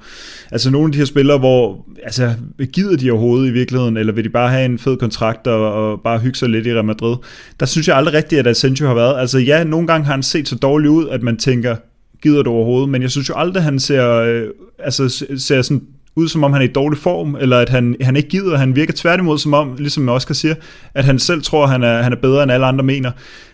altså 0.53 0.71
nogle 0.71 0.87
af 0.87 0.93
de 0.93 0.99
her 0.99 1.05
spillere, 1.05 1.39
hvor 1.39 1.87
altså, 2.03 2.35
gider 2.73 2.97
de 2.97 3.11
overhovedet 3.11 3.49
i 3.49 3.53
virkeligheden, 3.53 3.97
eller 3.97 4.13
vil 4.13 4.25
de 4.25 4.29
bare 4.29 4.51
have 4.51 4.65
en 4.65 4.79
fed 4.79 4.97
kontrakt 4.97 5.47
og, 5.47 5.73
og 5.73 6.01
bare 6.01 6.19
hygge 6.19 6.39
sig 6.39 6.49
lidt 6.49 6.67
i 6.67 6.75
Real 6.75 6.85
Madrid? 6.85 7.17
Der 7.61 7.67
synes 7.67 7.89
jeg 7.89 7.97
aldrig 7.97 8.15
rigtigt, 8.15 8.39
at 8.39 8.47
Asensio 8.47 8.87
har 8.87 8.95
været. 8.95 9.21
Altså 9.21 9.39
ja, 9.39 9.65
nogle 9.65 9.87
gange 9.87 10.05
har 10.05 10.13
han 10.13 10.23
set 10.23 10.49
så 10.49 10.57
dårligt 10.57 10.91
ud, 10.91 11.09
at 11.09 11.23
man 11.23 11.37
tænker, 11.37 11.77
gider 12.23 12.39
det 12.39 12.47
overhovedet, 12.47 12.89
men 12.89 13.03
jeg 13.03 13.11
synes 13.11 13.29
jo 13.29 13.35
aldrig, 13.37 13.61
at 13.61 13.65
han 13.65 13.79
ser, 13.79 14.11
øh, 14.11 14.49
altså, 14.79 15.25
ser 15.39 15.63
sådan 15.63 15.83
ud, 16.17 16.29
som 16.29 16.45
om 16.45 16.53
han 16.53 16.63
er 16.63 16.67
i 16.67 16.73
dårlig 16.73 16.99
form, 16.99 17.37
eller 17.41 17.59
at 17.59 17.69
han, 17.69 17.97
han 18.01 18.17
ikke 18.17 18.29
gider. 18.29 18.57
Han 18.57 18.77
virker 18.77 18.93
tværtimod 18.97 19.39
som 19.39 19.55
om, 19.55 19.75
ligesom 19.79 20.09
Oscar 20.09 20.35
siger, 20.35 20.55
at 20.95 21.05
han 21.05 21.19
selv 21.19 21.43
tror, 21.43 21.65
at 21.65 21.71
han 21.71 21.83
er, 21.83 22.03
han 22.03 22.13
er 22.13 22.17
bedre 22.17 22.43
end 22.43 22.53
alle 22.53 22.67
andre 22.67 22.85
mener. 22.85 23.11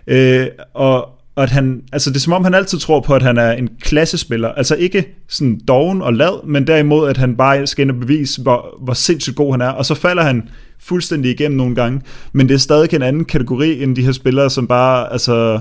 Øh, 0.06 0.46
og, 0.74 1.08
og 1.36 1.42
at 1.42 1.50
han, 1.50 1.82
altså 1.92 2.10
det 2.10 2.16
er 2.16 2.20
som 2.20 2.32
om 2.32 2.44
han 2.44 2.54
altid 2.54 2.78
tror 2.78 3.00
på, 3.00 3.14
at 3.14 3.22
han 3.22 3.38
er 3.38 3.52
en 3.52 3.68
klassespiller. 3.80 4.48
Altså 4.48 4.74
ikke 4.74 5.06
sådan 5.28 5.60
doven 5.68 6.02
og 6.02 6.14
lad, 6.14 6.46
men 6.46 6.66
derimod, 6.66 7.08
at 7.08 7.16
han 7.16 7.36
bare 7.36 7.66
skal 7.66 7.82
ind 7.82 7.90
og 7.90 8.00
bevise, 8.00 8.42
hvor, 8.42 8.78
hvor 8.82 8.94
sindssygt 8.94 9.36
god 9.36 9.52
han 9.52 9.60
er. 9.60 9.68
Og 9.68 9.86
så 9.86 9.94
falder 9.94 10.22
han 10.22 10.48
fuldstændig 10.80 11.30
igennem 11.30 11.56
nogle 11.56 11.74
gange. 11.74 12.00
Men 12.32 12.48
det 12.48 12.54
er 12.54 12.58
stadig 12.58 12.94
en 12.94 13.02
anden 13.02 13.24
kategori 13.24 13.82
end 13.82 13.96
de 13.96 14.04
her 14.04 14.12
spillere, 14.12 14.50
som 14.50 14.66
bare 14.66 15.12
altså, 15.12 15.60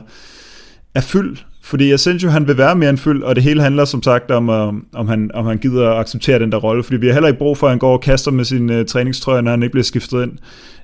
er 0.95 1.01
fyldt 1.01 1.45
fordi 1.69 1.91
Asensio, 1.91 2.29
han 2.29 2.47
vil 2.47 2.57
være 2.57 2.75
mere 2.75 2.89
end 2.89 2.97
fyld, 2.97 3.23
og 3.23 3.35
det 3.35 3.43
hele 3.43 3.61
handler 3.61 3.85
som 3.85 4.03
sagt 4.03 4.31
om, 4.31 4.49
uh, 4.49 4.73
om, 4.93 5.07
han, 5.07 5.31
om 5.33 5.45
han 5.45 5.57
gider 5.57 5.89
at 5.89 5.99
acceptere 5.99 6.39
den 6.39 6.51
der 6.51 6.57
rolle, 6.57 6.83
fordi 6.83 6.97
vi 6.97 7.07
har 7.07 7.13
heller 7.13 7.27
ikke 7.27 7.39
brug 7.39 7.57
for, 7.57 7.67
at 7.67 7.71
han 7.71 7.79
går 7.79 7.93
og 7.93 8.01
kaster 8.01 8.31
med 8.31 8.45
sin 8.45 8.69
uh, 8.69 8.85
træningstrøje, 8.85 9.41
når 9.41 9.51
han 9.51 9.63
ikke 9.63 9.71
bliver 9.71 9.83
skiftet 9.83 10.23
ind. 10.23 10.31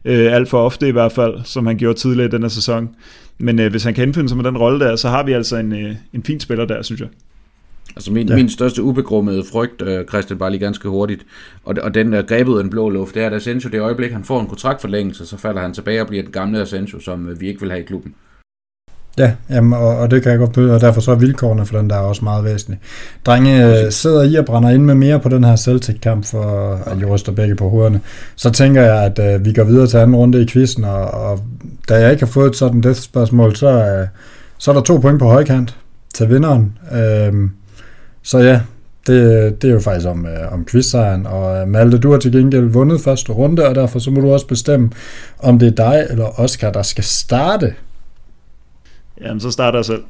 Uh, 0.05 0.33
alt 0.35 0.49
for 0.49 0.59
ofte 0.59 0.87
i 0.87 0.91
hvert 0.91 1.11
fald, 1.11 1.33
som 1.43 1.65
han 1.65 1.77
gjorde 1.77 1.99
tidligere 1.99 2.27
i 2.27 2.31
den 2.31 2.41
her 2.41 2.49
sæson. 2.49 2.89
Men 3.37 3.59
uh, 3.59 3.65
hvis 3.65 3.83
han 3.83 3.93
kan 3.93 4.07
indfinde 4.07 4.29
sig 4.29 4.37
med 4.37 4.45
den 4.45 4.57
rolle 4.57 4.79
der, 4.79 4.95
så 4.95 5.09
har 5.09 5.23
vi 5.23 5.31
altså 5.31 5.57
en, 5.57 5.71
uh, 5.71 5.91
en 6.13 6.23
fin 6.23 6.39
spiller 6.39 6.65
der, 6.65 6.81
synes 6.81 7.01
jeg. 7.01 7.09
Altså 7.95 8.11
min, 8.11 8.27
ja. 8.27 8.35
min 8.35 8.49
største 8.49 8.83
ubegrummede 8.83 9.43
frygt, 9.51 9.81
uh, 9.81 10.03
Christian, 10.09 10.39
bare 10.39 10.51
lige 10.51 10.59
ganske 10.59 10.89
gurtigt, 10.89 11.25
og, 11.63 11.75
og 11.81 11.93
den 11.93 12.13
der 12.13 12.21
grebet 12.21 12.51
ud 12.51 12.57
af 12.57 12.63
den 12.63 12.69
blå 12.69 12.89
luft, 12.89 13.15
det 13.15 13.23
er, 13.23 13.27
at 13.27 13.33
Asensio 13.33 13.69
det 13.69 13.79
øjeblik, 13.79 14.11
han 14.11 14.23
får 14.23 14.41
en 14.41 14.47
kontraktforlængelse, 14.47 15.25
så 15.25 15.37
falder 15.37 15.61
han 15.61 15.73
tilbage 15.73 16.01
og 16.01 16.07
bliver 16.07 16.23
den 16.23 16.31
gamle 16.31 16.61
Asensio, 16.61 16.99
som 16.99 17.27
uh, 17.27 17.41
vi 17.41 17.47
ikke 17.47 17.61
vil 17.61 17.69
have 17.69 17.81
i 17.81 17.85
klubben. 17.85 18.13
Ja, 19.17 19.31
jamen, 19.49 19.73
og, 19.73 19.97
og 19.97 20.11
det 20.11 20.23
kan 20.23 20.31
jeg 20.31 20.39
godt 20.39 20.53
bøde, 20.53 20.73
og 20.73 20.81
derfor 20.81 21.01
så 21.01 21.11
er 21.11 21.15
vilkårene 21.15 21.65
for 21.65 21.77
den 21.77 21.89
der 21.89 21.95
også 21.95 22.23
meget 22.23 22.45
væsentlige. 22.45 22.79
Drenge 23.25 23.83
øh, 23.85 23.91
sidder 23.91 24.23
I 24.23 24.35
og 24.35 24.45
brænder 24.45 24.69
ind 24.69 24.83
med 24.83 24.95
mere 24.95 25.19
på 25.19 25.29
den 25.29 25.43
her 25.43 25.55
Celtic-kamp, 25.55 26.25
for 26.25 26.73
at 26.85 27.01
I 27.01 27.05
ryster 27.05 27.31
begge 27.31 27.55
på 27.55 27.69
hovederne. 27.69 28.01
Så 28.35 28.49
tænker 28.49 28.81
jeg, 28.81 29.03
at 29.03 29.35
uh, 29.35 29.45
vi 29.45 29.53
går 29.53 29.63
videre 29.63 29.87
til 29.87 29.97
anden 29.97 30.15
runde 30.15 30.41
i 30.41 30.47
quizzen, 30.47 30.83
og, 30.83 31.11
og 31.11 31.39
da 31.89 31.95
jeg 31.95 32.11
ikke 32.11 32.25
har 32.25 32.31
fået 32.31 32.49
et 32.49 32.55
sådan 32.55 32.81
det 32.81 32.97
spørgsmål, 32.97 33.55
så, 33.55 33.69
uh, 33.69 34.07
så 34.57 34.71
er 34.71 34.75
der 34.75 34.81
to 34.81 34.97
point 34.97 35.19
på 35.19 35.25
højkant 35.25 35.75
til 36.13 36.29
vinderen. 36.29 36.77
Uh, 36.91 37.49
så 38.23 38.39
ja, 38.39 38.59
det, 39.07 39.61
det 39.61 39.67
er 39.67 39.73
jo 39.73 39.79
faktisk 39.79 40.07
om, 40.07 40.25
uh, 40.25 40.53
om 40.53 40.65
quizsejren, 40.65 41.27
og 41.27 41.67
Malte, 41.67 41.97
du 41.97 42.11
har 42.11 42.19
til 42.19 42.31
gengæld 42.31 42.65
vundet 42.65 43.01
første 43.01 43.31
runde, 43.31 43.67
og 43.67 43.75
derfor 43.75 43.99
så 43.99 44.11
må 44.11 44.21
du 44.21 44.33
også 44.33 44.47
bestemme, 44.47 44.89
om 45.39 45.59
det 45.59 45.67
er 45.67 45.91
dig 45.91 46.07
eller 46.09 46.39
Oscar, 46.39 46.71
der 46.71 46.81
skal 46.81 47.03
starte 47.03 47.73
Jamen, 49.21 49.39
så 49.39 49.51
starter 49.51 49.77
jeg 49.77 49.85
selv. 49.85 50.03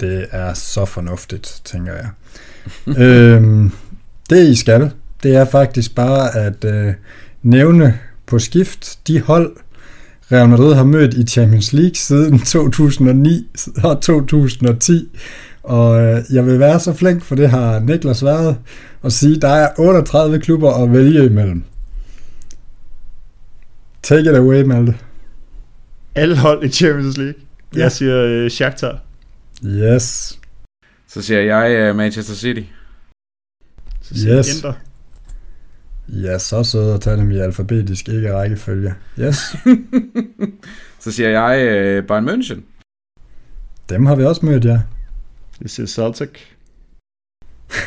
Det 0.00 0.26
er 0.30 0.54
så 0.54 0.84
fornuftigt, 0.84 1.60
tænker 1.64 1.92
jeg. 1.92 2.08
øhm, 3.02 3.72
det 4.30 4.46
I 4.46 4.54
skal, 4.54 4.90
det 5.22 5.36
er 5.36 5.44
faktisk 5.44 5.94
bare 5.94 6.36
at 6.36 6.64
øh, 6.64 6.92
nævne 7.42 7.98
på 8.26 8.38
skift 8.38 8.98
de 9.06 9.20
hold, 9.20 9.56
Real 10.32 10.48
Madrid 10.48 10.74
har 10.74 10.84
mødt 10.84 11.14
i 11.14 11.26
Champions 11.26 11.72
League 11.72 11.94
siden 11.94 12.38
2009 12.52 13.48
og 13.84 14.00
2010. 14.00 15.08
Og 15.62 16.00
øh, 16.00 16.22
jeg 16.32 16.46
vil 16.46 16.58
være 16.58 16.80
så 16.80 16.92
flink, 16.92 17.22
for 17.22 17.34
det 17.34 17.50
har 17.50 17.78
Niklas 17.78 18.24
været, 18.24 18.56
og 19.02 19.12
sige, 19.12 19.40
der 19.40 19.48
er 19.48 19.68
38 19.78 20.40
klubber 20.40 20.72
at 20.72 20.92
vælge 20.92 21.24
imellem. 21.24 21.64
Take 24.02 24.30
it 24.30 24.36
away, 24.36 24.62
Malte. 24.62 24.94
Alle 26.14 26.38
hold 26.38 26.64
i 26.64 26.68
Champions 26.68 27.16
League. 27.16 27.43
Ja. 27.76 27.80
Jeg 27.82 27.92
siger 27.92 28.44
uh, 28.44 28.50
Shakhtar. 28.50 29.00
Yes. 29.66 30.38
Så 31.08 31.22
siger 31.22 31.40
jeg 31.40 31.90
uh, 31.90 31.96
Manchester 31.96 32.34
City. 32.34 32.62
Så 34.02 34.14
siger 34.14 34.38
Yes. 34.38 34.56
Inter. 34.56 34.72
Ja, 36.08 36.38
så 36.38 36.64
sød 36.64 36.94
at 36.94 37.00
tage 37.00 37.16
dem 37.16 37.30
i 37.30 37.38
alfabetisk, 37.38 38.08
ikke 38.08 38.34
rækkefølge. 38.34 38.94
Yes, 39.20 39.36
Så 41.00 41.12
siger 41.12 41.28
jeg 41.28 41.98
uh, 41.98 42.06
Bayern 42.06 42.28
München. 42.28 42.60
dem 43.88 44.06
har 44.06 44.14
vi 44.14 44.24
også 44.24 44.46
mødt, 44.46 44.64
ja. 44.64 44.80
Jeg 45.60 45.70
siger 45.70 45.86
Celtic. 45.86 46.28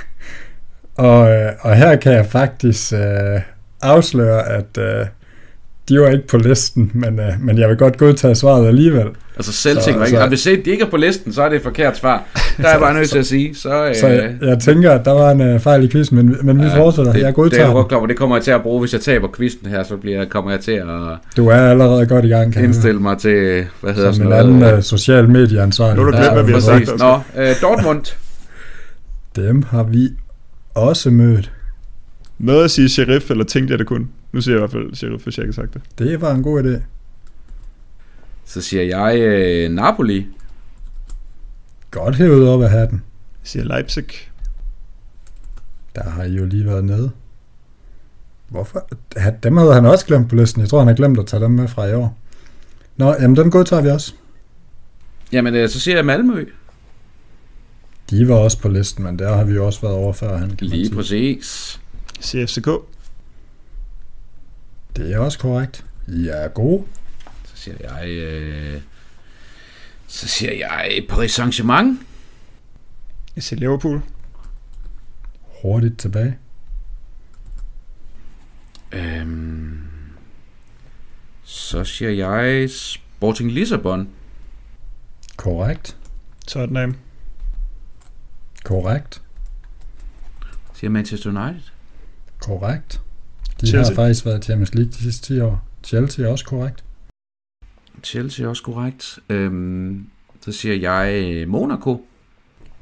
Og, 0.98 1.30
øh, 1.32 1.54
og 1.62 1.76
her 1.78 1.96
kan 1.96 2.12
jeg 2.14 2.26
faktisk 2.26 2.94
øh, 2.94 3.42
afsløre, 3.82 4.48
at 4.48 4.78
øh, 4.78 5.08
de 5.90 6.00
var 6.00 6.10
ikke 6.10 6.28
på 6.28 6.38
listen, 6.38 6.92
men, 6.94 7.20
øh, 7.20 7.26
men 7.42 7.58
jeg 7.58 7.70
vil 7.70 7.78
godt 7.78 7.98
godtage 7.98 8.36
svaret 8.36 8.68
alligevel. 8.68 9.06
Altså 9.36 9.54
Celtic 9.54 9.84
Så- 9.84 9.92
var 9.98 10.06
ikke. 10.06 10.16
så- 10.18 10.22
Har 10.22 10.30
vi 10.30 10.38
set, 10.38 10.66
de 10.66 10.70
ikke 10.72 10.84
er 10.86 10.90
på 10.90 10.98
listen, 10.98 11.34
så 11.34 11.42
er 11.42 11.50
det 11.50 11.56
et 11.56 11.62
forkert 11.64 11.98
svar. 11.98 12.24
Der 12.58 12.64
er 12.68 12.72
jeg 12.72 12.80
bare 12.80 12.94
nødt 12.94 13.10
til 13.10 13.18
at 13.18 13.26
sige. 13.36 13.56
Så, 13.56 13.70
uh, 13.90 13.96
Så 13.96 14.08
jeg, 14.08 14.36
jeg 14.42 14.60
tænker, 14.60 14.92
at 14.92 15.06
der 15.06 15.12
var 15.12 15.32
en 15.32 15.42
øh, 15.42 15.60
fejl 15.60 15.84
i 15.84 15.88
quizzen, 15.88 16.16
men, 16.18 16.36
men 16.44 16.64
vi 16.64 16.70
fortsætter. 16.76 17.12
det, 17.12 17.20
Jeg 17.20 17.28
det, 17.28 17.36
godtager 17.36 17.64
er 17.64 17.68
den. 17.68 17.78
jeg 17.78 17.86
godt 17.90 18.10
det 18.10 18.18
kommer 18.18 18.36
jeg 18.36 18.44
til 18.44 18.52
at 18.52 18.62
bruge, 18.62 18.80
hvis 18.80 18.94
jeg 18.94 19.02
taber 19.02 19.28
quizzen 19.38 19.68
her, 19.70 19.84
så 19.84 19.98
bliver, 19.98 20.26
kommer 20.26 20.52
jeg 20.52 20.60
til 20.60 20.72
at 20.72 20.86
Du 21.38 21.48
er 21.48 21.56
allerede 21.56 22.06
godt 22.06 22.26
i 22.26 22.28
gang, 22.28 22.54
kan 22.54 22.64
indstille 22.64 23.00
mig 23.02 23.18
til, 23.18 23.66
hvad 23.82 23.94
hedder 23.94 24.12
Som 24.12 24.24
sådan 24.24 24.46
en 24.48 24.58
anden 24.58 24.76
øh, 24.78 24.84
social 24.84 25.30
medieansvarlig. 25.30 25.96
Nu 25.96 26.02
er 26.08 26.12
du 26.12 26.18
glemt, 26.18 26.34
hvad 26.34 26.44
vi 26.44 26.52
har 26.52 26.60
sagt, 26.60 27.00
Nå, 27.00 27.20
øh, 27.42 27.56
Dortmund. 27.62 28.02
Dem 29.36 29.64
har 29.64 29.84
vi 29.84 30.10
også 30.76 31.10
mødt. 31.10 31.52
Noget 32.40 32.64
at 32.64 32.72
sige 32.72 32.90
Sheriff, 32.90 33.32
eller 33.32 33.44
tænkte 33.44 33.72
jeg 33.72 33.80
det 33.80 33.88
kun? 33.88 34.10
Nu 34.32 34.42
siger 34.42 34.56
jeg 34.56 34.60
i 34.60 34.62
hvert 34.62 34.72
fald 34.72 34.96
Sheriff, 34.96 35.24
hvis 35.24 35.38
jeg 35.38 35.44
ikke 35.48 35.56
har 35.56 35.64
sagt 35.64 35.74
det. 35.74 35.82
Det 36.00 36.22
var 36.22 36.34
en 36.34 36.44
god 36.44 36.64
idé. 36.64 36.82
Så 38.46 38.62
siger 38.62 38.84
jeg 38.84 39.20
øh, 39.20 39.72
Napoli. 39.72 40.28
Godt 41.92 42.16
hævet 42.16 42.50
op 42.50 42.62
af 42.62 42.70
hatten. 42.70 43.04
Jeg 43.42 43.48
siger 43.48 43.66
Leipzig. 43.66 44.06
Der 45.96 46.10
har 46.10 46.24
I 46.24 46.34
jo 46.34 46.46
lige 46.46 46.66
været 46.66 46.84
nede. 46.84 47.12
Hvorfor? 48.48 48.90
Dem 49.44 49.58
havde 49.58 49.74
han 49.74 49.86
også 49.86 50.06
glemt 50.06 50.30
på 50.30 50.36
listen. 50.36 50.62
Jeg 50.62 50.70
tror, 50.70 50.80
han 50.80 50.88
har 50.88 50.96
glemt 50.96 51.20
at 51.20 51.28
tage 51.28 51.44
dem 51.44 51.52
med 51.52 51.68
fra 51.68 51.86
i 51.86 51.94
år. 51.94 52.18
Nå, 52.98 53.16
jamen 53.20 53.36
dem 53.36 53.52
godtager 53.52 53.82
vi 53.82 53.90
også. 53.90 54.14
Jamen, 55.32 55.56
øh, 55.56 55.70
så 55.70 55.80
siger 55.80 55.96
jeg 55.96 56.06
Malmø. 56.06 56.46
De 58.10 58.28
var 58.28 58.36
også 58.36 58.60
på 58.60 58.68
listen, 58.68 59.04
men 59.04 59.20
der 59.20 59.36
har 59.36 59.44
vi 59.44 59.54
jo 59.54 59.66
også 59.66 59.82
været 59.82 59.96
over 59.96 60.14
før. 60.14 60.38
Han, 60.38 60.56
kan 60.56 60.68
Lige 60.68 60.96
præcis. 60.96 61.80
Jeg 62.18 62.24
siger 62.24 62.48
FCK. 62.48 62.68
Det 64.98 65.14
er 65.14 65.20
også 65.20 65.40
korrekt. 65.40 65.86
I 66.08 66.28
er 66.28 66.48
gode. 66.48 66.86
Så 67.46 67.56
siger 67.56 67.78
jeg... 67.82 68.08
Øh, 68.10 68.82
så 70.08 70.28
siger 70.28 70.54
jeg 70.54 71.06
Paris 71.10 71.40
Saint-Germain. 71.40 72.06
Jeg 73.36 73.44
siger 73.44 73.60
Liverpool. 73.60 74.02
Hurtigt 75.62 76.00
tilbage. 76.00 76.38
Øhm, 78.92 79.80
så 81.44 81.84
siger 81.84 82.12
jeg 82.12 82.70
Sporting 82.70 83.52
Lissabon. 83.52 84.10
Korrekt. 85.36 85.98
Tottenham. 86.48 86.96
Korrekt. 88.64 89.22
Siger 90.74 90.90
Manchester 90.90 91.30
United. 91.30 91.62
Korrekt. 92.40 93.02
De 93.62 93.68
Chelsea. 93.68 93.96
har 93.96 93.96
faktisk 93.96 94.26
været 94.26 94.44
Champions 94.44 94.76
League 94.76 94.92
de 94.92 94.98
sidste 94.98 95.34
10 95.34 95.40
år. 95.40 95.68
Chelsea 95.84 96.26
er 96.26 96.30
også 96.32 96.46
korrekt. 96.46 96.84
Chelsea 98.04 98.46
er 98.46 98.50
også 98.50 98.64
korrekt. 98.64 99.20
Øhm, 99.30 100.06
så 100.46 100.52
siger 100.52 100.76
jeg 100.76 101.24
øh, 101.24 101.48
Monaco. 101.50 102.06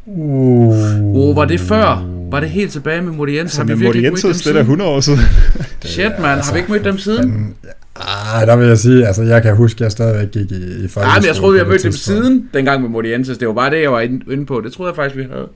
Uh. 0.06 0.76
Oh, 1.16 1.36
var 1.36 1.46
det 1.46 1.60
før? 1.60 2.10
Var 2.32 2.40
det 2.40 2.50
helt 2.50 2.72
tilbage 2.72 3.02
med 3.02 3.12
Modiense? 3.12 3.42
Altså, 3.42 3.58
har 3.62 3.66
vi 3.66 3.74
virkelig 3.74 4.00
ikke 4.00 4.12
mødt 4.12 4.24
dem 4.24 4.30
er 4.30 4.34
siden? 4.34 4.58
100 4.58 4.90
år 4.90 5.00
siden. 5.00 5.20
Shit, 5.84 6.12
man. 6.20 6.40
Har 6.40 6.54
vi 6.54 6.60
ikke 6.60 6.72
mødt 6.72 6.84
dem 6.84 6.98
siden? 6.98 7.32
Men, 7.32 7.56
ah, 7.96 8.48
der 8.48 8.56
vil 8.56 8.68
jeg 8.68 8.78
sige, 8.78 9.08
altså 9.08 9.24
jeg 9.24 9.42
kan 9.42 9.56
huske, 9.56 9.78
at 9.78 9.82
jeg 9.82 9.92
stadigvæk 9.92 10.32
gik 10.32 10.52
i, 10.52 10.56
i. 10.56 10.88
Nej, 10.96 11.20
men 11.20 11.26
jeg 11.28 11.36
troede, 11.36 11.54
vi 11.54 11.60
det 11.60 11.68
mødt 11.68 11.84
dem 11.84 11.92
siden, 11.92 12.50
dengang 12.54 12.82
med 12.82 12.90
Modienses. 12.90 13.38
Det 13.38 13.48
var 13.48 13.54
bare 13.54 13.70
det, 13.70 13.82
jeg 13.82 13.92
var 13.92 14.00
inde 14.00 14.34
inde 14.34 14.46
på. 14.46 14.62
Det 14.62 14.74
troede 14.74 14.90
jeg 14.90 14.96
faktisk, 14.96 15.18
vi 15.18 15.24
havde. 15.24 15.48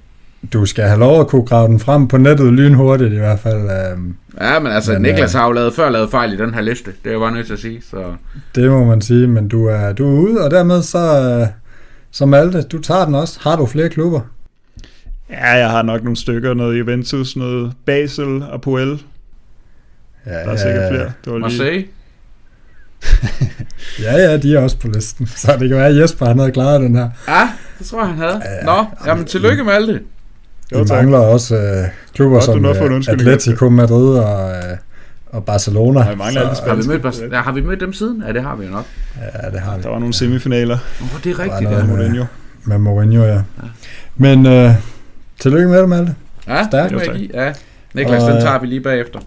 Du 0.53 0.65
skal 0.65 0.83
have 0.83 0.99
lov 0.99 1.19
at 1.19 1.27
kunne 1.27 1.45
grave 1.45 1.67
den 1.67 1.79
frem 1.79 2.07
på 2.07 2.17
nettet 2.17 2.53
lynhurtigt 2.53 3.13
i 3.13 3.17
hvert 3.17 3.39
fald. 3.39 3.93
Um, 3.93 4.15
Ja, 4.41 4.59
men 4.59 4.71
altså, 4.71 4.93
Men, 4.93 5.01
Niklas 5.01 5.35
øh, 5.35 5.39
har 5.39 5.47
jo 5.47 5.53
lavet, 5.53 5.73
før 5.73 5.89
lavet 5.89 6.11
fejl 6.11 6.33
i 6.33 6.37
den 6.37 6.53
her 6.53 6.61
liste. 6.61 6.91
Det 7.03 7.09
er 7.09 7.11
jeg 7.11 7.19
bare 7.19 7.31
nødt 7.31 7.45
til 7.45 7.53
at 7.53 7.59
sige. 7.59 7.81
Så. 7.89 8.15
det 8.55 8.71
må 8.71 8.85
man 8.85 9.01
sige, 9.01 9.27
men 9.27 9.47
du 9.47 9.65
er, 9.65 9.93
du 9.93 10.07
er 10.07 10.19
ude, 10.21 10.41
og 10.41 10.51
dermed 10.51 10.81
så, 10.81 11.37
uh, 11.41 11.47
så 12.11 12.25
Malte, 12.25 12.61
du 12.61 12.81
tager 12.81 13.05
den 13.05 13.15
også. 13.15 13.39
Har 13.41 13.55
du 13.55 13.65
flere 13.65 13.89
klubber? 13.89 14.21
Ja, 15.29 15.51
jeg 15.51 15.69
har 15.69 15.81
nok 15.81 16.03
nogle 16.03 16.17
stykker. 16.17 16.53
Noget 16.53 16.79
Juventus, 16.79 17.35
noget 17.35 17.73
Basel, 17.85 18.43
Apoel. 18.53 19.03
Ja, 20.25 20.31
Der 20.31 20.37
er 20.37 20.55
sikkert 20.55 20.91
flere. 20.91 21.11
Det 21.25 21.33
var 21.33 21.37
lige... 21.37 21.41
Marseille. 21.41 21.85
Ja, 24.03 24.17
ja, 24.17 24.37
de 24.37 24.55
er 24.55 24.59
også 24.59 24.77
på 24.79 24.87
listen. 24.87 25.27
Så 25.37 25.57
det 25.59 25.69
kan 25.69 25.77
være, 25.77 25.87
at 25.87 25.97
Jesper 25.97 26.25
han 26.25 26.39
havde 26.39 26.51
klaret 26.51 26.81
den 26.81 26.95
her. 26.95 27.09
Ja, 27.27 27.49
det 27.79 27.87
tror 27.87 27.99
jeg, 27.99 28.07
han 28.07 28.17
havde. 28.17 28.41
Ja, 28.45 28.65
Nå, 28.65 28.85
jamen 29.05 29.25
tillykke 29.25 29.63
med 29.63 29.73
alt 29.73 29.87
det. 29.87 30.01
Jo, 30.71 30.79
Vi 30.79 30.85
tak. 30.87 30.97
mangler 30.97 31.17
også 31.19 31.55
uh, 31.55 31.87
klubber 32.13 32.35
Godt, 32.35 32.43
som 32.45 32.65
undskyldning 32.65 33.09
Atletico 33.29 33.69
Madrid 33.69 34.17
og, 34.17 34.49
uh, 34.49 34.77
og 35.27 35.45
Barcelona. 35.45 35.99
Nej, 35.99 36.11
vi 36.11 36.17
mangler 36.17 36.41
alle 36.41 36.55
de 36.55 36.69
Har 36.69 36.75
vi, 36.75 36.87
mødt, 36.87 37.05
Bas- 37.05 37.31
ja, 37.35 37.41
har 37.41 37.51
vi 37.51 37.61
mødt 37.61 37.79
dem 37.79 37.93
siden? 37.93 38.23
Ja, 38.27 38.33
det 38.33 38.41
har 38.43 38.55
vi 38.55 38.65
jo 38.65 38.71
nok. 38.71 38.85
Ja, 39.43 39.49
det 39.49 39.59
har 39.59 39.77
vi. 39.77 39.83
Der 39.83 39.89
var 39.89 39.99
nogle 39.99 40.13
semifinaler 40.13 40.77
Åh, 41.01 41.07
det 41.23 41.31
er 41.31 41.35
Der 41.35 41.43
rigtigt, 41.43 41.69
var 41.71 41.77
ja. 41.77 41.83
noget 41.83 41.87
med- 41.87 41.95
Mourinho. 41.97 42.25
Med 42.65 42.77
Mourinho, 42.77 43.23
ja. 43.23 43.41
Men 44.17 44.45
uh, 44.45 44.71
tillykke 45.39 45.67
med 45.67 45.79
det, 45.79 45.89
Malte. 45.89 46.15
Ja, 46.47 46.65
Stærkt. 46.67 46.89
det 46.89 46.97
må 46.97 47.03
Jo, 47.03 47.11
jeg 47.11 47.19
give. 47.19 47.29
Ja. 47.45 47.53
Niklas, 47.93 48.21
Og, 48.23 48.27
den 48.29 48.35
øh, 48.37 48.41
tager 48.41 48.59
vi 48.59 48.67
lige 48.67 48.81
bagefter. 48.81 49.19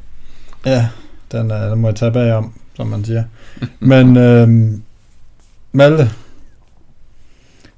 Ja, 0.67 0.87
den, 1.33 1.51
uh, 1.51 1.57
den 1.57 1.79
må 1.79 1.89
jeg 1.89 1.95
tage 1.97 2.13
bagom, 2.13 2.53
som 2.77 2.87
man 2.87 3.05
siger. 3.05 3.25
Men 3.81 4.09
uh, 4.17 4.79
Malte, 5.79 6.11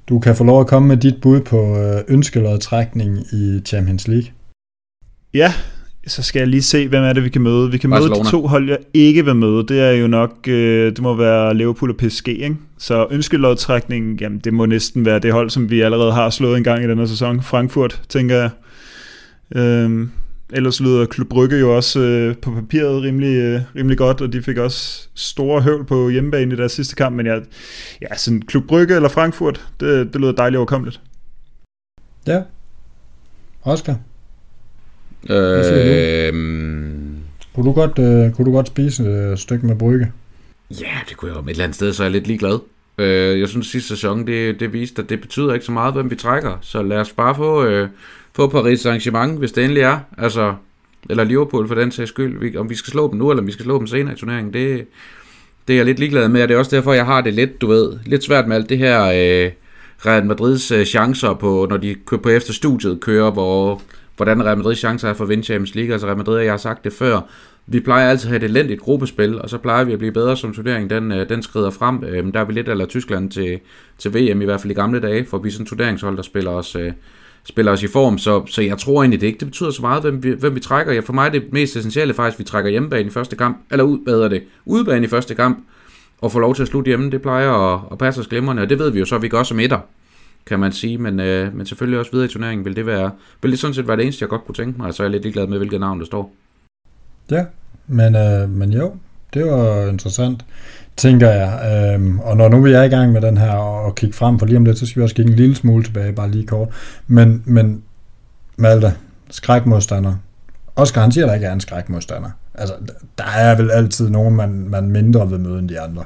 du 0.08 0.18
kan 0.18 0.36
få 0.36 0.44
lov 0.44 0.60
at 0.60 0.66
komme 0.66 0.88
med 0.88 0.96
dit 0.96 1.20
bud 1.22 1.40
på 1.40 1.60
uh, 1.60 2.00
ønskelodtrækning 2.08 3.18
i 3.32 3.60
Champions 3.66 4.08
League. 4.08 4.30
Ja, 5.34 5.52
så 6.06 6.22
skal 6.22 6.40
jeg 6.40 6.48
lige 6.48 6.62
se, 6.62 6.88
hvem 6.88 7.02
er 7.02 7.12
det, 7.12 7.24
vi 7.24 7.28
kan 7.28 7.42
møde. 7.42 7.70
Vi 7.70 7.78
kan 7.78 7.90
møde 7.90 8.00
Barcelona. 8.00 8.24
de 8.24 8.30
to 8.30 8.46
hold, 8.46 8.68
jeg 8.68 8.78
ikke 8.94 9.24
vil 9.24 9.36
møde. 9.36 9.66
Det 9.68 9.80
er 9.80 9.90
jo 9.90 10.06
nok, 10.06 10.48
øh, 10.48 10.90
det 10.92 11.02
må 11.02 11.14
være 11.14 11.54
Liverpool 11.54 11.90
og 11.90 11.96
PSG, 11.96 12.28
ikke? 12.28 12.56
Så 12.78 13.06
ønskelodtrækningen, 13.10 14.18
jamen 14.20 14.38
det 14.38 14.54
må 14.54 14.66
næsten 14.66 15.04
være 15.04 15.18
det 15.18 15.32
hold, 15.32 15.50
som 15.50 15.70
vi 15.70 15.80
allerede 15.80 16.12
har 16.12 16.30
slået 16.30 16.56
en 16.56 16.64
gang 16.64 16.84
i 16.84 16.88
denne 16.88 17.08
sæson. 17.08 17.42
Frankfurt, 17.42 18.02
tænker 18.08 18.36
jeg. 18.36 18.50
Øhm, 19.56 20.10
ellers 20.52 20.80
lyder 20.80 21.06
Klub 21.06 21.28
Brygge 21.28 21.58
jo 21.58 21.76
også 21.76 22.00
øh, 22.00 22.36
på 22.36 22.50
papiret 22.50 23.02
rimelig, 23.02 23.36
øh, 23.36 23.60
rimelig 23.76 23.98
godt, 23.98 24.20
og 24.20 24.32
de 24.32 24.42
fik 24.42 24.56
også 24.56 25.08
store 25.14 25.62
høvl 25.62 25.84
på 25.84 26.08
hjemmebane 26.08 26.54
i 26.54 26.56
deres 26.56 26.72
sidste 26.72 26.96
kamp, 26.96 27.16
men 27.16 27.26
jeg, 27.26 27.42
ja, 28.02 28.16
sådan 28.16 28.42
Klub 28.42 28.64
Brygge 28.64 28.94
eller 28.94 29.08
Frankfurt, 29.08 29.66
det, 29.80 30.12
det 30.12 30.20
lyder 30.20 30.32
dejligt 30.32 30.58
overkommeligt. 30.58 31.00
Ja. 32.26 32.42
Oscar, 33.62 33.96
siger 35.26 36.28
Øhm, 36.28 37.18
kunne 37.54 37.66
du 37.66 37.72
godt, 37.72 37.98
uh, 37.98 38.36
kunne 38.36 38.44
du 38.44 38.52
godt 38.52 38.66
spise 38.66 39.32
et 39.32 39.38
stykke 39.38 39.66
med 39.66 39.76
brygge? 39.76 40.12
ja, 40.70 40.98
det 41.08 41.16
kunne 41.16 41.30
jeg 41.30 41.36
jo 41.36 41.44
et 41.44 41.50
eller 41.50 41.64
andet 41.64 41.76
sted, 41.76 41.92
så 41.92 42.02
er 42.02 42.04
jeg 42.04 42.12
lidt 42.12 42.26
ligeglad. 42.26 42.58
Øh, 42.98 43.40
jeg 43.40 43.48
synes, 43.48 43.66
sidste 43.66 43.88
sæson, 43.88 44.26
det, 44.26 44.60
det 44.60 44.72
viste, 44.72 45.02
at 45.02 45.08
det 45.08 45.20
betyder 45.20 45.54
ikke 45.54 45.66
så 45.66 45.72
meget, 45.72 45.94
hvem 45.94 46.10
vi 46.10 46.16
trækker. 46.16 46.58
Så 46.60 46.82
lad 46.82 46.98
os 46.98 47.12
bare 47.12 47.34
få, 47.34 47.64
øh, 47.64 47.88
på 48.34 48.46
Paris 48.46 48.86
Saint-Germain, 48.86 49.38
hvis 49.38 49.52
det 49.52 49.64
endelig 49.64 49.82
er. 49.82 49.98
Altså, 50.18 50.54
eller 51.10 51.24
Liverpool 51.24 51.68
for 51.68 51.74
den 51.74 51.92
sags 51.92 52.10
skyld. 52.10 52.38
Vi, 52.38 52.56
om 52.56 52.70
vi 52.70 52.74
skal 52.74 52.90
slå 52.90 53.10
dem 53.10 53.18
nu, 53.18 53.30
eller 53.30 53.42
om 53.42 53.46
vi 53.46 53.52
skal 53.52 53.64
slå 53.64 53.78
dem 53.78 53.86
senere 53.86 54.14
i 54.14 54.16
turneringen, 54.16 54.52
det, 54.52 54.86
det 55.68 55.74
er 55.74 55.78
jeg 55.78 55.86
lidt 55.86 55.98
ligeglad 55.98 56.28
med, 56.28 56.42
og 56.42 56.48
det 56.48 56.54
er 56.54 56.58
også 56.58 56.76
derfor, 56.76 56.92
jeg 56.92 57.06
har 57.06 57.20
det 57.20 57.34
lidt, 57.34 57.60
du 57.60 57.66
ved, 57.66 57.92
lidt 58.06 58.24
svært 58.24 58.48
med 58.48 58.56
alt 58.56 58.68
det 58.68 58.78
her 58.78 59.04
øh, 59.04 59.50
Real 60.06 60.26
Madrids 60.26 60.70
øh, 60.70 60.84
chancer 60.84 61.34
på, 61.34 61.66
når 61.70 61.76
de 61.76 61.94
kører 62.06 62.20
på 62.20 62.28
efter 62.28 62.52
studiet 62.52 63.00
kører, 63.00 63.30
hvor, 63.30 63.82
hvordan 64.16 64.44
Real 64.44 64.56
Madrids 64.56 64.78
chancer 64.78 65.08
er 65.08 65.14
for 65.14 65.24
at 65.24 65.30
vinde 65.30 65.44
Champions 65.44 65.74
League. 65.74 65.92
Altså 65.92 66.06
Real 66.06 66.16
Madrid, 66.16 66.38
jeg 66.38 66.52
har 66.52 66.56
sagt 66.56 66.84
det 66.84 66.92
før, 66.92 67.20
vi 67.66 67.80
plejer 67.80 68.10
altid 68.10 68.26
at 68.26 68.28
have 68.28 68.44
et 68.44 68.50
elendigt 68.50 68.80
gruppespil, 68.80 69.40
og 69.40 69.50
så 69.50 69.58
plejer 69.58 69.84
vi 69.84 69.92
at 69.92 69.98
blive 69.98 70.12
bedre 70.12 70.36
som 70.36 70.54
turnering, 70.54 70.90
den, 70.90 71.12
øh, 71.12 71.28
den 71.28 71.42
skrider 71.42 71.70
frem. 71.70 72.04
Øhm, 72.04 72.32
der 72.32 72.40
er 72.40 72.44
vi 72.44 72.52
lidt 72.52 72.68
eller 72.68 72.86
Tyskland 72.86 73.30
til, 73.30 73.60
til 73.98 74.14
VM, 74.14 74.42
i 74.42 74.44
hvert 74.44 74.60
fald 74.60 74.70
i 74.70 74.74
gamle 74.74 75.00
dage, 75.00 75.24
for 75.24 75.38
vi 75.38 75.48
er 75.48 75.52
sådan 75.52 75.62
en 75.62 75.68
turneringshold, 75.68 76.16
der 76.16 76.22
spiller 76.22 76.50
os, 76.50 76.76
øh, 76.76 76.92
spiller 77.44 77.72
os 77.72 77.82
i 77.82 77.86
form, 77.86 78.18
så, 78.18 78.46
så 78.46 78.62
jeg 78.62 78.78
tror 78.78 79.02
egentlig 79.02 79.20
det 79.20 79.26
ikke, 79.26 79.38
det 79.38 79.48
betyder 79.48 79.70
så 79.70 79.82
meget, 79.82 80.02
hvem 80.02 80.22
vi, 80.22 80.30
hvem 80.30 80.54
vi 80.54 80.60
trækker. 80.60 80.92
Ja, 80.92 81.00
for 81.00 81.12
mig 81.12 81.26
er 81.26 81.30
det 81.30 81.52
mest 81.52 81.76
essentielle 81.76 82.14
faktisk, 82.14 82.36
at 82.36 82.38
vi 82.38 82.44
trækker 82.44 82.70
hjemmebane 82.70 83.06
i 83.06 83.10
første 83.10 83.36
kamp, 83.36 83.58
eller 83.70 83.84
ud, 83.84 83.98
hvad 84.04 84.30
det, 84.30 84.42
udebane 84.64 85.06
i 85.06 85.08
første 85.08 85.34
kamp, 85.34 85.58
og 86.20 86.32
få 86.32 86.38
lov 86.38 86.54
til 86.54 86.62
at 86.62 86.68
slutte 86.68 86.88
hjemme, 86.88 87.10
det 87.10 87.22
plejer 87.22 87.50
at, 87.50 87.80
at 87.92 87.98
passe 87.98 88.20
os 88.20 88.26
glimrende, 88.26 88.62
og 88.62 88.70
det 88.70 88.78
ved 88.78 88.90
vi 88.90 88.98
jo 88.98 89.04
så, 89.04 89.16
at 89.16 89.22
vi 89.22 89.28
gør 89.28 89.42
som 89.42 89.60
etter, 89.60 89.78
kan 90.46 90.60
man 90.60 90.72
sige, 90.72 90.98
men, 90.98 91.20
øh, 91.20 91.56
men 91.56 91.66
selvfølgelig 91.66 91.98
også 91.98 92.10
videre 92.12 92.26
i 92.26 92.28
turneringen, 92.28 92.64
vil 92.64 92.76
det 92.76 92.86
være, 92.86 93.10
vil 93.42 93.50
det 93.50 93.58
sådan 93.58 93.74
set 93.74 93.88
være 93.88 93.96
det 93.96 94.02
eneste, 94.02 94.22
jeg 94.22 94.28
godt 94.28 94.44
kunne 94.44 94.54
tænke 94.54 94.78
mig, 94.78 94.86
altså 94.86 95.02
jeg 95.02 95.08
er 95.08 95.12
lidt 95.12 95.22
ligeglad 95.22 95.46
med, 95.46 95.58
hvilket 95.58 95.80
navn 95.80 95.98
der 96.00 96.06
står. 96.06 96.34
Ja, 97.30 97.44
men, 97.86 98.16
øh, 98.16 98.50
men 98.50 98.72
jo, 98.72 98.96
det 99.34 99.46
var 99.46 99.88
interessant, 99.88 100.44
tænker 100.96 101.30
jeg. 101.30 101.92
Øhm, 101.94 102.18
og 102.18 102.36
når 102.36 102.48
nu 102.48 102.60
vi 102.60 102.72
er 102.72 102.82
i 102.82 102.88
gang 102.88 103.12
med 103.12 103.20
den 103.20 103.36
her 103.36 103.52
og 103.52 103.94
kigge 103.94 104.16
frem, 104.16 104.38
for 104.38 104.46
lige 104.46 104.56
om 104.56 104.64
lidt, 104.64 104.78
så 104.78 104.86
skal 104.86 105.00
vi 105.00 105.02
også 105.02 105.14
kigge 105.14 105.30
en 105.30 105.36
lille 105.36 105.56
smule 105.56 105.84
tilbage, 105.84 106.12
bare 106.12 106.30
lige 106.30 106.46
kort. 106.46 106.68
Men, 107.06 107.42
men 107.44 107.82
Malte, 108.56 108.94
skrækmodstander. 109.30 110.14
Siger, 110.84 111.24
at 111.24 111.28
der 111.28 111.34
ikke 111.34 111.46
er 111.46 111.52
en 111.52 111.60
skrækmodstander. 111.60 112.30
Altså, 112.54 112.74
der 113.18 113.24
er 113.24 113.54
vel 113.56 113.70
altid 113.70 114.10
nogen, 114.10 114.36
man, 114.36 114.68
man 114.68 114.90
mindre 114.90 115.30
vil 115.30 115.40
møde 115.40 115.58
end 115.58 115.68
de 115.68 115.80
andre. 115.80 116.04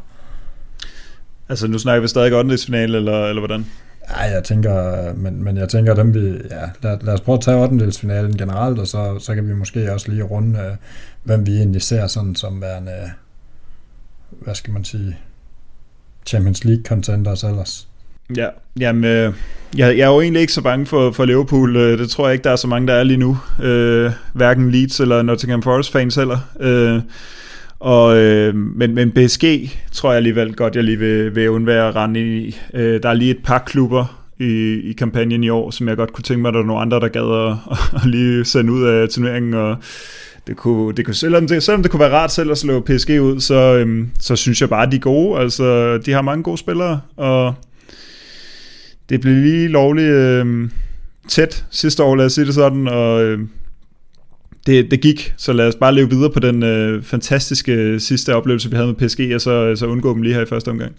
Altså, 1.48 1.66
nu 1.66 1.78
snakker 1.78 2.00
vi 2.00 2.08
stadig 2.08 2.34
åttendelsfinale, 2.34 2.96
eller, 2.96 3.26
eller 3.26 3.40
hvordan? 3.40 3.66
Ja, 4.10 4.22
jeg 4.22 4.44
tænker, 4.44 5.14
men, 5.14 5.44
men 5.44 5.56
jeg 5.56 5.68
tænker 5.68 5.94
dem 5.94 6.14
vi, 6.14 6.28
ja, 6.28 6.70
lad, 6.82 6.98
lad 7.02 7.14
os 7.14 7.20
prøve 7.20 7.36
at 7.36 7.42
tage 7.42 7.56
8. 7.56 8.36
generelt, 8.38 8.78
og 8.78 8.86
så, 8.86 9.18
så 9.18 9.34
kan 9.34 9.48
vi 9.48 9.54
måske 9.54 9.92
også 9.92 10.10
lige 10.10 10.22
runde, 10.22 10.58
øh, 10.58 10.76
hvem 11.22 11.46
vi 11.46 11.56
egentlig 11.56 11.82
ser 11.82 12.06
sådan 12.06 12.34
som 12.34 12.62
værende, 12.62 12.92
hvad 14.30 14.54
skal 14.54 14.72
man 14.72 14.84
sige, 14.84 15.18
Champions 16.26 16.64
League 16.64 16.84
contenders 16.84 17.44
ellers. 17.44 17.88
Ja, 18.36 18.48
jamen, 18.80 19.04
øh, 19.04 19.32
jeg, 19.76 19.98
jeg 19.98 20.04
er 20.04 20.12
jo 20.14 20.20
egentlig 20.20 20.40
ikke 20.40 20.52
så 20.52 20.62
bange 20.62 20.86
for, 20.86 21.10
for 21.10 21.24
Liverpool. 21.24 21.76
Øh, 21.76 21.98
det 21.98 22.10
tror 22.10 22.26
jeg 22.26 22.32
ikke, 22.32 22.44
der 22.44 22.50
er 22.50 22.56
så 22.56 22.66
mange, 22.66 22.88
der 22.88 22.94
er 22.94 23.02
lige 23.02 23.16
nu. 23.16 23.38
Øh, 23.62 24.12
hverken 24.32 24.70
Leeds 24.70 25.00
eller 25.00 25.22
Nottingham 25.22 25.62
Forest 25.62 25.92
fans 25.92 26.14
heller. 26.14 26.38
Øh, 26.60 27.00
og, 27.78 28.16
øh, 28.16 28.54
men, 28.54 28.94
men 28.94 29.12
PSG 29.12 29.44
tror 29.92 30.10
jeg 30.10 30.16
alligevel 30.16 30.54
godt, 30.54 30.76
jeg 30.76 30.84
lige 30.84 30.98
vil, 30.98 31.34
vil 31.34 31.50
undvære 31.50 31.88
at 31.88 31.96
rende 31.96 32.20
i. 32.20 32.56
Øh, 32.74 33.02
der 33.02 33.08
er 33.08 33.14
lige 33.14 33.30
et 33.30 33.42
par 33.44 33.58
klubber 33.58 34.24
i, 34.38 34.80
i 34.90 34.92
kampagnen 34.92 35.44
i 35.44 35.48
år, 35.48 35.70
som 35.70 35.88
jeg 35.88 35.96
godt 35.96 36.12
kunne 36.12 36.22
tænke 36.22 36.42
mig, 36.42 36.48
at 36.48 36.54
der 36.54 36.60
er 36.60 36.64
nogle 36.64 36.82
andre, 36.82 37.00
der 37.00 37.08
gad 37.08 37.48
at, 37.50 37.56
at 38.02 38.08
lige 38.10 38.44
sende 38.44 38.72
ud 38.72 38.84
af 38.84 39.08
turneringen. 39.08 39.54
Og 39.54 39.76
det 40.48 40.56
kunne, 40.56 40.94
det 40.94 41.04
kunne, 41.04 41.14
selvom, 41.14 41.46
det, 41.46 41.62
selvom 41.62 41.82
det 41.82 41.90
kunne 41.90 42.00
være 42.00 42.12
rart 42.12 42.32
selv 42.32 42.50
at 42.50 42.58
slå 42.58 42.80
PSG 42.80 43.10
ud, 43.10 43.40
så, 43.40 43.54
øhm, 43.54 44.10
så 44.20 44.36
synes 44.36 44.60
jeg 44.60 44.68
bare, 44.68 44.86
at 44.86 44.92
de 44.92 44.96
er 44.96 45.00
gode. 45.00 45.40
Altså, 45.40 45.98
de 45.98 46.12
har 46.12 46.22
mange 46.22 46.42
gode 46.42 46.58
spillere, 46.58 47.00
og 47.16 47.54
det 49.08 49.20
blev 49.20 49.34
lige 49.34 49.68
lovligt 49.68 50.12
øhm, 50.12 50.70
tæt 51.28 51.64
sidste 51.70 52.02
år, 52.02 52.16
lad 52.16 52.26
os 52.26 52.32
sige 52.32 52.46
det 52.46 52.54
sådan, 52.54 52.88
og 52.88 53.24
øhm, 53.24 53.48
det, 54.66 54.90
det 54.90 55.00
gik, 55.00 55.34
så 55.36 55.52
lad 55.52 55.68
os 55.68 55.74
bare 55.74 55.94
leve 55.94 56.10
videre 56.10 56.30
på 56.30 56.40
den 56.40 56.62
øh, 56.62 57.02
fantastiske 57.02 57.72
øh, 57.72 58.00
sidste 58.00 58.34
oplevelse, 58.34 58.70
vi 58.70 58.76
havde 58.76 58.88
med 58.88 59.08
PSG, 59.08 59.34
og 59.34 59.40
så, 59.40 59.50
øh, 59.50 59.76
så 59.76 59.86
undgå 59.86 60.14
dem 60.14 60.22
lige 60.22 60.34
her 60.34 60.42
i 60.42 60.46
første 60.46 60.68
omgang. 60.68 60.92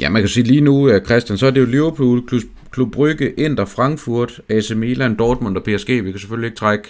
Ja, 0.00 0.08
man 0.08 0.22
kan 0.22 0.28
sige 0.28 0.44
lige 0.44 0.60
nu, 0.60 0.88
øh, 0.88 1.04
Christian, 1.04 1.38
så 1.38 1.46
er 1.46 1.50
det 1.50 1.60
jo 1.60 1.66
Liverpool, 1.66 2.22
Klub 2.70 2.92
Brygge, 2.92 3.32
Inter, 3.32 3.64
Frankfurt, 3.64 4.40
AC 4.48 4.70
Milan, 4.70 5.14
Dortmund 5.14 5.56
og 5.56 5.62
PSG. 5.62 5.88
Vi 5.88 6.10
kan 6.10 6.20
selvfølgelig 6.20 6.46
ikke 6.46 6.58
trække, 6.58 6.88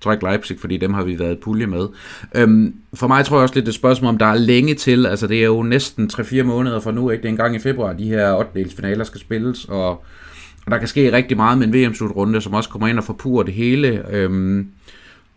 Træk 0.00 0.22
Leipzig, 0.22 0.60
fordi 0.60 0.76
dem 0.76 0.94
har 0.94 1.04
vi 1.04 1.18
været 1.18 1.38
pulje 1.38 1.66
med. 1.66 1.86
Øhm, 2.34 2.74
for 2.94 3.06
mig 3.06 3.24
tror 3.24 3.36
jeg 3.36 3.42
også 3.42 3.54
lidt 3.54 3.66
det 3.66 3.74
spørgsmål, 3.74 4.08
om 4.08 4.18
der 4.18 4.26
er 4.26 4.34
længe 4.34 4.74
til. 4.74 5.06
Altså 5.06 5.26
det 5.26 5.40
er 5.40 5.46
jo 5.46 5.62
næsten 5.62 6.10
3-4 6.12 6.42
måneder 6.42 6.80
fra 6.80 6.92
nu, 6.92 7.10
ikke? 7.10 7.22
Det 7.22 7.28
er 7.28 7.32
en 7.32 7.36
gang 7.36 7.56
i 7.56 7.58
februar, 7.58 7.92
de 7.92 8.04
her 8.04 8.34
8. 8.34 8.76
finaler 8.76 9.04
skal 9.04 9.20
spilles, 9.20 9.64
og, 9.64 9.88
og 10.66 10.70
der 10.70 10.78
kan 10.78 10.88
ske 10.88 11.12
rigtig 11.12 11.36
meget 11.36 11.58
med 11.58 11.66
en 11.66 11.74
VM-slutrunde, 11.74 12.40
som 12.40 12.54
også 12.54 12.70
kommer 12.70 12.88
ind 12.88 12.98
og 12.98 13.04
forpurer 13.04 13.42
det 13.42 13.54
hele. 13.54 14.02
Øhm, 14.10 14.68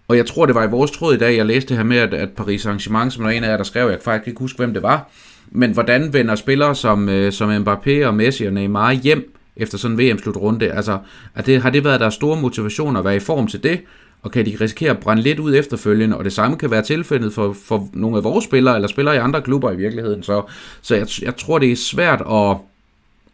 og 0.08 0.18
jeg 0.18 0.26
tror, 0.26 0.46
det 0.46 0.56
var 0.56 0.64
i 0.64 0.70
vores 0.70 0.92
tråd 0.92 1.14
i 1.16 1.18
dag, 1.18 1.38
jeg 1.38 1.46
læste 1.46 1.70
det 1.70 1.78
her 1.78 1.84
med, 1.84 1.98
at, 1.98 2.14
at 2.14 2.30
Paris 2.30 2.66
Saint-Germain, 2.66 3.10
som 3.10 3.24
var 3.24 3.30
en 3.30 3.44
af 3.44 3.50
jer, 3.50 3.58
der 3.58 3.64
skrev, 3.64 3.88
jeg 3.88 3.98
kan 3.98 4.04
faktisk 4.04 4.28
ikke 4.28 4.40
huske, 4.40 4.58
hvem 4.58 4.74
det 4.74 4.84
var, 4.84 5.10
men 5.52 5.72
hvordan 5.72 6.14
vender 6.14 6.36
spillere 6.36 6.76
som, 6.76 7.10
øh, 7.10 7.32
som 7.32 7.50
Mbappé 7.50 8.06
og 8.06 8.14
Messi 8.14 8.46
og 8.46 8.54
Neymar 8.54 8.92
hjem 8.92 9.34
efter 9.56 9.78
sådan 9.78 10.00
en 10.00 10.12
VM-slutrunde? 10.12 10.72
Altså, 10.72 10.98
er 11.36 11.42
det, 11.42 11.62
har 11.62 11.70
det 11.70 11.84
været 11.84 12.00
deres 12.00 12.14
store 12.14 12.42
motivation 12.42 12.98
at 12.98 13.06
være 13.06 13.16
i 13.16 13.20
form 13.20 13.48
til 13.48 13.64
det? 13.64 13.82
Og 14.24 14.32
kan 14.32 14.46
de 14.46 14.58
risikere 14.62 14.92
at 14.92 15.00
brænde 15.00 15.24
lidt 15.24 15.40
ud 15.40 15.56
efterfølgende? 15.56 16.18
Og 16.18 16.24
det 16.24 16.34
samme 16.34 16.58
kan 16.58 16.72
være 16.72 16.82
tilfældet 16.82 17.34
for, 17.34 17.56
for 17.66 17.90
nogle 17.94 18.18
af 18.18 18.24
vores 18.24 18.46
spillere, 18.46 18.76
eller 18.76 18.88
spillere 18.88 19.16
i 19.16 19.20
andre 19.20 19.42
klubber 19.42 19.72
i 19.72 19.76
virkeligheden. 19.76 20.24
Så, 20.24 20.42
så 20.82 20.96
jeg, 20.96 21.08
jeg 21.22 21.36
tror, 21.36 21.60
det 21.60 21.72
er 21.72 21.76
svært 21.76 22.22
at, 22.32 22.58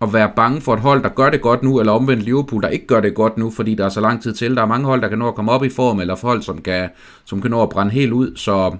at 0.01 0.13
være 0.13 0.31
bange 0.35 0.61
for 0.61 0.73
et 0.73 0.79
hold, 0.79 1.03
der 1.03 1.09
gør 1.09 1.29
det 1.29 1.41
godt 1.41 1.63
nu, 1.63 1.79
eller 1.79 1.93
omvendt 1.93 2.23
Liverpool, 2.23 2.61
der 2.61 2.69
ikke 2.69 2.87
gør 2.87 3.01
det 3.01 3.15
godt 3.15 3.37
nu, 3.37 3.51
fordi 3.51 3.75
der 3.75 3.85
er 3.85 3.89
så 3.89 4.01
lang 4.01 4.23
tid 4.23 4.33
til. 4.33 4.55
Der 4.55 4.61
er 4.61 4.65
mange 4.65 4.85
hold, 4.85 5.01
der 5.01 5.07
kan 5.07 5.17
nå 5.17 5.27
at 5.27 5.35
komme 5.35 5.51
op 5.51 5.63
i 5.63 5.69
form, 5.69 5.99
eller 5.99 6.15
hold, 6.21 6.41
som 6.41 6.61
kan, 6.61 6.89
som 7.25 7.41
kan 7.41 7.51
nå 7.51 7.63
at 7.63 7.69
brænde 7.69 7.91
helt 7.91 8.11
ud. 8.11 8.35
Så, 8.35 8.75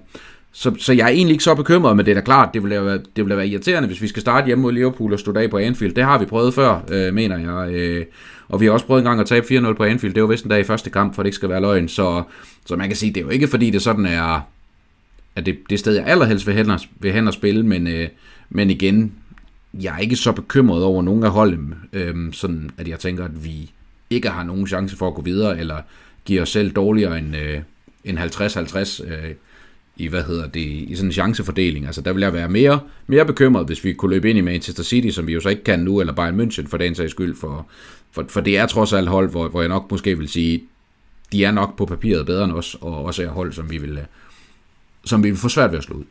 så, 0.51 0.75
så 0.79 0.93
jeg 0.93 1.03
er 1.03 1.09
egentlig 1.09 1.33
ikke 1.33 1.43
så 1.43 1.55
bekymret, 1.55 1.97
men 1.97 2.05
det 2.05 2.11
er 2.11 2.15
da 2.15 2.21
klart, 2.21 2.49
det 2.53 2.63
vil 2.63 2.69
være, 2.69 2.99
det 3.15 3.25
vil 3.25 3.37
være 3.37 3.47
irriterende, 3.47 3.87
hvis 3.87 4.01
vi 4.01 4.07
skal 4.07 4.21
starte 4.21 4.45
hjemme 4.45 4.61
mod 4.61 4.71
Liverpool 4.71 5.13
og 5.13 5.19
stå 5.19 5.33
af 5.33 5.49
på 5.49 5.57
Anfield. 5.57 5.95
Det 5.95 6.03
har 6.03 6.17
vi 6.17 6.25
prøvet 6.25 6.53
før, 6.53 6.81
øh, 6.91 7.13
mener 7.13 7.37
jeg. 7.37 7.73
Øh, 7.73 8.05
og 8.47 8.61
vi 8.61 8.65
har 8.65 8.71
også 8.73 8.85
prøvet 8.85 8.99
en 8.99 9.05
gang 9.05 9.19
at 9.19 9.25
tabe 9.25 9.45
4-0 9.45 9.73
på 9.73 9.83
Anfield. 9.83 10.13
Det 10.13 10.23
var 10.23 10.29
vist 10.29 10.43
en 10.43 10.49
dag 10.49 10.59
i 10.59 10.63
første 10.63 10.89
kamp, 10.89 11.15
for 11.15 11.23
det 11.23 11.27
ikke 11.27 11.35
skal 11.35 11.49
være 11.49 11.61
løgn. 11.61 11.87
Så, 11.87 12.23
så 12.65 12.75
man 12.75 12.87
kan 12.87 12.95
sige, 12.95 13.13
det 13.13 13.21
er 13.21 13.25
jo 13.25 13.29
ikke 13.29 13.47
fordi, 13.47 13.69
det 13.69 13.81
sådan 13.81 14.05
er 14.05 14.41
at 15.37 15.45
det, 15.45 15.57
det 15.69 15.79
sted, 15.79 15.93
jeg 15.93 16.05
allerhelst 16.07 16.47
vil 16.47 16.55
hen 16.55 16.69
og, 16.69 16.79
vil 16.99 17.13
hen 17.13 17.27
og 17.27 17.33
spille, 17.33 17.65
men, 17.65 17.87
øh, 17.87 18.07
men 18.49 18.69
igen, 18.69 19.13
jeg 19.73 19.95
er 19.95 19.99
ikke 19.99 20.15
så 20.15 20.31
bekymret 20.31 20.83
over 20.83 21.03
nogen 21.03 21.23
af 21.23 21.31
holdene, 21.31 21.75
øh, 21.93 22.33
sådan 22.33 22.69
at 22.77 22.87
jeg 22.87 22.99
tænker, 22.99 23.25
at 23.25 23.43
vi 23.45 23.71
ikke 24.09 24.29
har 24.29 24.43
nogen 24.43 24.67
chance 24.67 24.97
for 24.97 25.07
at 25.07 25.13
gå 25.13 25.21
videre, 25.21 25.59
eller 25.59 25.77
giver 26.25 26.41
os 26.41 26.49
selv 26.49 26.71
dårligere 26.71 27.17
end, 27.17 27.35
øh, 27.35 27.59
end 28.03 28.19
50-50 28.19 29.03
øh, 29.07 29.33
i, 29.97 30.07
hvad 30.07 30.23
hedder 30.23 30.47
det, 30.47 30.61
i 30.61 30.95
sådan 30.95 31.07
en 31.07 31.13
chancefordeling. 31.13 31.85
Altså, 31.85 32.01
der 32.01 32.13
vil 32.13 32.21
jeg 32.21 32.33
være 32.33 32.49
mere, 32.49 32.79
mere 33.07 33.25
bekymret, 33.25 33.65
hvis 33.65 33.83
vi 33.83 33.93
kunne 33.93 34.13
løbe 34.13 34.29
ind 34.29 34.37
i 34.37 34.41
Manchester 34.41 34.83
City, 34.83 35.09
som 35.09 35.27
vi 35.27 35.33
jo 35.33 35.39
så 35.39 35.49
ikke 35.49 35.63
kan 35.63 35.79
nu, 35.79 35.99
eller 35.99 36.13
Bayern 36.13 36.41
München 36.41 36.67
for 36.67 36.77
den 36.77 36.95
sags 36.95 37.11
skyld, 37.11 37.35
for, 37.35 37.67
for, 38.11 38.25
for 38.29 38.41
det 38.41 38.57
er 38.57 38.65
trods 38.65 38.93
alt 38.93 39.09
hold, 39.09 39.29
hvor, 39.29 39.47
hvor 39.47 39.61
jeg 39.61 39.69
nok 39.69 39.91
måske 39.91 40.17
vil 40.17 40.29
sige, 40.29 40.63
de 41.31 41.45
er 41.45 41.51
nok 41.51 41.77
på 41.77 41.85
papiret 41.85 42.25
bedre 42.25 42.43
end 42.43 42.51
os, 42.53 42.77
og 42.81 43.05
også 43.05 43.23
er 43.23 43.27
hold, 43.27 43.53
som 43.53 43.69
vi 43.69 43.77
vil, 43.77 43.97
øh, 43.97 44.03
som 45.05 45.23
vi 45.23 45.29
vil 45.29 45.39
få 45.39 45.49
svært 45.49 45.71
ved 45.71 45.77
at 45.77 45.83
slå 45.83 45.95
ud. 45.95 46.03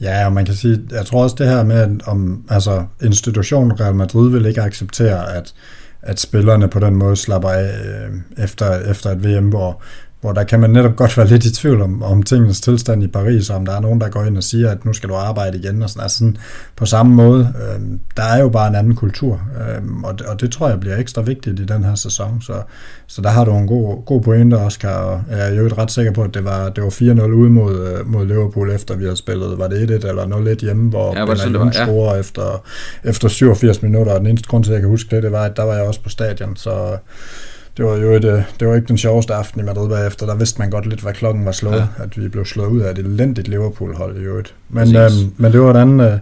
Ja, 0.00 0.26
og 0.26 0.32
man 0.32 0.44
kan 0.44 0.54
sige, 0.54 0.80
jeg 0.90 1.06
tror 1.06 1.22
også 1.22 1.36
det 1.38 1.46
her 1.48 1.64
med, 1.64 2.00
om 2.06 2.44
altså, 2.48 2.86
institutionen 3.02 3.80
Real 3.80 3.94
Madrid 3.94 4.30
vil 4.30 4.46
ikke 4.46 4.62
acceptere, 4.62 5.34
at, 5.36 5.54
at 6.02 6.20
spillerne 6.20 6.68
på 6.68 6.80
den 6.80 6.96
måde 6.96 7.16
slapper 7.16 7.48
af 7.48 7.72
øh, 7.84 8.44
efter, 8.44 8.90
efter 8.90 9.10
et 9.10 9.24
VM, 9.24 9.48
hvor, 9.48 9.82
hvor 10.20 10.32
der 10.32 10.44
kan 10.44 10.60
man 10.60 10.70
netop 10.70 10.96
godt 10.96 11.16
være 11.16 11.26
lidt 11.26 11.44
i 11.44 11.54
tvivl 11.54 11.82
om, 11.82 12.02
om 12.02 12.22
tingens 12.22 12.60
tilstand 12.60 13.02
i 13.02 13.08
Paris, 13.08 13.50
og 13.50 13.56
om 13.56 13.66
der 13.66 13.76
er 13.76 13.80
nogen, 13.80 14.00
der 14.00 14.08
går 14.08 14.24
ind 14.24 14.36
og 14.36 14.42
siger, 14.42 14.70
at 14.70 14.84
nu 14.84 14.92
skal 14.92 15.08
du 15.08 15.14
arbejde 15.14 15.58
igen, 15.58 15.82
og 15.82 15.90
sådan, 15.90 16.02
altså 16.02 16.18
sådan 16.18 16.36
på 16.76 16.86
samme 16.86 17.14
måde. 17.14 17.54
Øh, 17.62 17.80
der 18.16 18.22
er 18.22 18.40
jo 18.40 18.48
bare 18.48 18.68
en 18.68 18.74
anden 18.74 18.94
kultur, 18.94 19.40
øh, 19.60 19.82
og, 20.04 20.18
det, 20.18 20.26
og 20.26 20.40
det 20.40 20.52
tror 20.52 20.68
jeg 20.68 20.80
bliver 20.80 20.96
ekstra 20.96 21.22
vigtigt 21.22 21.60
i 21.60 21.64
den 21.64 21.84
her 21.84 21.94
sæson, 21.94 22.42
så, 22.42 22.62
så 23.06 23.22
der 23.22 23.28
har 23.28 23.44
du 23.44 23.56
en 23.56 23.66
god, 23.66 24.04
god 24.04 24.22
pointe, 24.22 24.54
Oscar, 24.54 24.94
og 24.94 25.22
jeg 25.30 25.50
er 25.50 25.54
jo 25.54 25.64
ikke 25.64 25.78
ret 25.78 25.90
sikker 25.90 26.12
på, 26.12 26.22
at 26.22 26.34
det 26.34 26.44
var, 26.44 26.68
det 26.68 26.84
var 26.84 26.90
4-0 26.90 27.22
ude 27.22 27.50
mod, 27.50 27.88
øh, 27.88 28.06
mod 28.06 28.26
Liverpool, 28.26 28.70
efter 28.70 28.96
vi 28.96 29.04
havde 29.04 29.16
spillet, 29.16 29.58
var 29.58 29.68
det 29.68 30.04
1-1 30.04 30.08
eller 30.08 30.54
0-1 30.54 30.60
hjemme, 30.60 30.90
hvor 30.90 31.18
ja, 31.18 31.24
Benayoun 31.24 31.72
ja. 31.72 31.84
scorer 31.84 32.16
efter, 32.16 32.62
efter 33.04 33.28
87 33.28 33.82
minutter, 33.82 34.12
og 34.12 34.18
den 34.20 34.26
eneste 34.26 34.48
grund 34.48 34.64
til, 34.64 34.70
at 34.70 34.74
jeg 34.74 34.82
kan 34.82 34.90
huske 34.90 35.16
det, 35.16 35.22
det 35.22 35.32
var, 35.32 35.44
at 35.44 35.56
der 35.56 35.62
var 35.62 35.74
jeg 35.74 35.82
også 35.82 36.02
på 36.02 36.08
stadion, 36.08 36.56
så 36.56 36.96
det 37.80 37.88
var 37.88 37.96
jo 37.96 38.12
et, 38.12 38.24
øh, 38.24 38.42
det 38.60 38.68
var 38.68 38.74
ikke 38.74 38.88
den 38.88 38.98
sjoveste 38.98 39.34
aften 39.34 39.60
i 39.60 39.64
Madrid 39.64 39.88
bagefter. 39.88 40.26
Der 40.26 40.34
vidste 40.34 40.58
man 40.58 40.70
godt 40.70 40.86
lidt, 40.86 41.00
hvad 41.00 41.12
klokken 41.12 41.44
var 41.44 41.52
slået. 41.52 41.76
Ja. 41.98 42.04
At 42.04 42.22
vi 42.22 42.28
blev 42.28 42.44
slået 42.44 42.68
ud 42.68 42.80
af 42.80 42.90
et 42.90 42.98
elendigt 42.98 43.48
Liverpool-hold 43.48 44.16
i 44.16 44.20
øvrigt. 44.20 44.54
Men, 44.68 44.96
øhm, 44.96 45.12
men 45.36 45.52
det, 45.52 45.60
var 45.60 45.70
en 45.70 45.76
anden, 45.76 46.00
øh, 46.00 46.12
det 46.12 46.20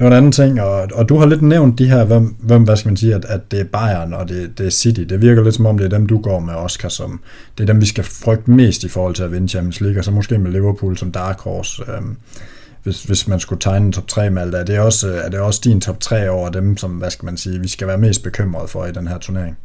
var 0.00 0.06
en 0.06 0.12
anden 0.12 0.32
ting. 0.32 0.60
Og, 0.60 0.88
og 0.94 1.08
du 1.08 1.18
har 1.18 1.26
lidt 1.26 1.42
nævnt 1.42 1.78
de 1.78 1.88
her, 1.88 2.04
hvem, 2.04 2.34
hvem 2.38 2.62
hvad 2.62 2.76
skal 2.76 2.88
man 2.88 2.96
sige, 2.96 3.14
at, 3.14 3.24
at 3.24 3.50
det 3.50 3.60
er 3.60 3.64
Bayern 3.64 4.12
og 4.12 4.28
det, 4.28 4.58
det 4.58 4.66
er 4.66 4.70
City. 4.70 5.00
Det 5.00 5.20
virker 5.20 5.42
lidt 5.42 5.54
som 5.54 5.66
om, 5.66 5.78
det 5.78 5.84
er 5.84 5.98
dem, 5.98 6.06
du 6.06 6.18
går 6.18 6.40
med, 6.40 6.54
Oscar, 6.54 6.88
som 6.88 7.20
det 7.58 7.64
er 7.64 7.72
dem, 7.72 7.80
vi 7.80 7.86
skal 7.86 8.04
frygte 8.04 8.50
mest 8.50 8.84
i 8.84 8.88
forhold 8.88 9.14
til 9.14 9.22
at 9.22 9.32
vinde 9.32 9.48
Champions 9.48 9.80
League. 9.80 10.00
Og 10.00 10.04
så 10.04 10.10
måske 10.10 10.38
med 10.38 10.50
Liverpool 10.50 10.96
som 10.96 11.12
dark 11.12 11.40
horse. 11.40 11.82
Øhm, 11.96 12.16
hvis, 12.82 13.02
hvis 13.02 13.28
man 13.28 13.40
skulle 13.40 13.60
tegne 13.60 13.86
en 13.86 13.92
top 13.92 14.08
3 14.08 14.30
med 14.30 14.42
alt, 14.42 14.54
er 14.54 14.64
det 14.64 14.78
også, 14.78 15.08
er 15.24 15.28
det 15.28 15.40
også 15.40 15.60
din 15.64 15.80
top 15.80 16.00
3 16.00 16.30
over 16.30 16.48
dem, 16.48 16.76
som, 16.76 16.90
hvad 16.90 17.10
skal 17.10 17.26
man 17.26 17.36
sige, 17.36 17.60
vi 17.60 17.68
skal 17.68 17.86
være 17.86 17.98
mest 17.98 18.22
bekymrede 18.22 18.68
for 18.68 18.86
i 18.86 18.92
den 18.92 19.08
her 19.08 19.18
turnering? 19.18 19.58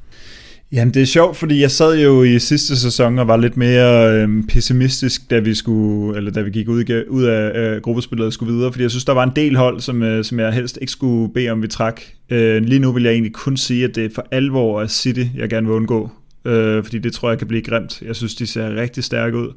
Jamen 0.74 0.93
det 0.93 1.01
er 1.01 1.05
sjovt, 1.05 1.38
fordi 1.38 1.61
jeg 1.61 1.71
sad 1.71 1.99
jo 1.99 2.24
i 2.24 2.39
sidste 2.39 2.80
sæson 2.80 3.19
og 3.19 3.28
var 3.28 3.38
lidt 3.38 3.57
mere 3.57 4.13
øhm, 4.13 4.47
pessimistisk, 4.47 5.30
da 5.30 5.39
vi 5.39 5.55
skulle, 5.55 6.17
eller 6.17 6.32
da 6.32 6.41
vi 6.41 6.49
gik 6.49 6.69
ud, 6.69 7.05
ud 7.09 7.24
af 7.24 7.59
øh, 7.59 7.82
gruppespillet 7.82 8.28
og 8.28 8.34
skulle 8.34 8.53
videre, 8.53 8.71
fordi 8.71 8.84
jeg 8.84 8.91
synes, 8.91 9.05
der 9.05 9.13
var 9.13 9.24
en 9.24 9.32
del 9.36 9.55
hold, 9.55 9.80
som, 9.80 10.03
øh, 10.03 10.24
som 10.24 10.39
jeg 10.39 10.53
helst 10.53 10.78
ikke 10.82 10.91
skulle 10.91 11.34
bede 11.34 11.49
om, 11.49 11.61
vi 11.61 11.67
trak. 11.67 12.01
Øh, 12.30 12.63
lige 12.63 12.80
nu 12.80 12.91
vil 12.91 13.03
jeg 13.03 13.11
egentlig 13.11 13.34
kun 13.34 13.57
sige, 13.57 13.84
at 13.84 13.95
det 13.95 14.05
er 14.05 14.09
for 14.15 14.28
alvor 14.32 14.82
at 14.82 14.91
City, 14.91 15.24
jeg 15.36 15.49
gerne 15.49 15.67
vil 15.67 15.76
undgå, 15.76 16.09
øh, 16.45 16.84
fordi 16.84 16.99
det 16.99 17.13
tror 17.13 17.30
jeg 17.30 17.38
kan 17.38 17.47
blive 17.47 17.61
grimt. 17.61 18.01
Jeg 18.01 18.15
synes, 18.15 18.36
de 18.36 18.47
ser 18.47 18.76
rigtig 18.76 19.03
stærke 19.03 19.38
ud. 19.38 19.49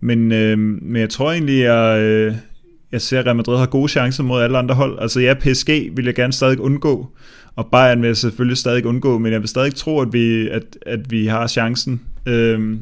Men, 0.00 0.32
øh, 0.32 0.58
men 0.58 0.96
jeg 0.96 1.10
tror 1.10 1.32
egentlig, 1.32 1.60
jeg, 1.60 2.00
øh, 2.00 2.34
jeg 2.92 3.00
ser, 3.00 3.18
at 3.18 3.26
Real 3.26 3.36
Madrid 3.36 3.58
har 3.58 3.66
gode 3.66 3.88
chancer 3.88 4.22
mod 4.22 4.42
alle 4.42 4.58
andre 4.58 4.74
hold. 4.74 4.98
Altså 5.00 5.20
ja, 5.20 5.34
PSG 5.34 5.68
vil 5.96 6.04
jeg 6.04 6.14
gerne 6.14 6.32
stadig 6.32 6.60
undgå, 6.60 7.10
og 7.56 7.66
Bayern 7.72 8.02
vil 8.02 8.06
jeg 8.06 8.16
selvfølgelig 8.16 8.56
stadig 8.56 8.86
undgå, 8.86 9.18
men 9.18 9.32
jeg 9.32 9.40
vil 9.40 9.48
stadig 9.48 9.74
tro, 9.74 10.00
at 10.00 10.12
vi, 10.12 10.48
at, 10.48 10.62
at 10.86 11.10
vi 11.10 11.26
har 11.26 11.46
chancen 11.46 12.00
øhm, 12.26 12.78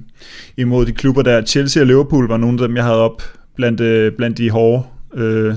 imod 0.57 0.87
de 0.87 0.93
klubber 0.93 1.23
der. 1.23 1.43
Chelsea 1.43 1.83
og 1.83 1.87
Liverpool 1.87 2.29
var 2.29 2.37
nogle 2.37 2.63
af 2.63 2.69
dem, 2.69 2.77
jeg 2.77 2.85
havde 2.85 3.01
op 3.01 3.23
blandt, 3.57 3.81
øh, 3.81 4.13
blandt 4.13 4.39
de 4.39 4.51
hårde, 4.51 4.83
øh, 5.15 5.55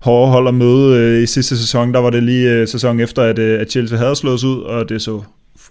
hårde 0.00 0.30
hold 0.30 0.48
at 0.48 0.54
møde 0.54 0.98
øh, 0.98 1.22
i 1.22 1.26
sidste 1.26 1.56
sæson. 1.56 1.94
Der 1.94 2.00
var 2.00 2.10
det 2.10 2.22
lige 2.22 2.52
øh, 2.52 2.68
sæson 2.68 3.00
efter, 3.00 3.22
at, 3.22 3.38
øh, 3.38 3.60
at 3.60 3.70
Chelsea 3.70 3.98
havde 3.98 4.16
slået 4.16 4.34
os 4.34 4.44
ud, 4.44 4.62
og 4.62 4.88
det 4.88 5.02
så 5.02 5.22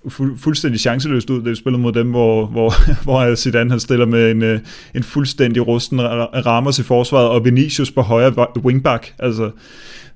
fu- 0.07 0.37
fuldstændig 0.37 0.79
chanceløst 0.79 1.29
ud, 1.29 1.43
da 1.43 1.49
vi 1.49 1.55
spillede 1.55 1.81
mod 1.81 1.91
dem, 1.91 2.09
hvor, 2.09 2.45
hvor, 2.45 2.73
hvor 3.03 3.35
Zidane 3.35 3.69
han 3.69 3.79
stiller 3.79 4.05
med 4.05 4.31
en, 4.31 4.43
øh, 4.43 4.59
en 4.95 5.03
fuldstændig 5.03 5.67
rusten 5.67 6.01
Ramos 6.45 6.79
i 6.79 6.83
forsvaret, 6.83 7.29
og 7.29 7.45
Vinicius 7.45 7.91
på 7.91 8.01
højre 8.01 8.47
wingback, 8.57 9.13
altså 9.19 9.51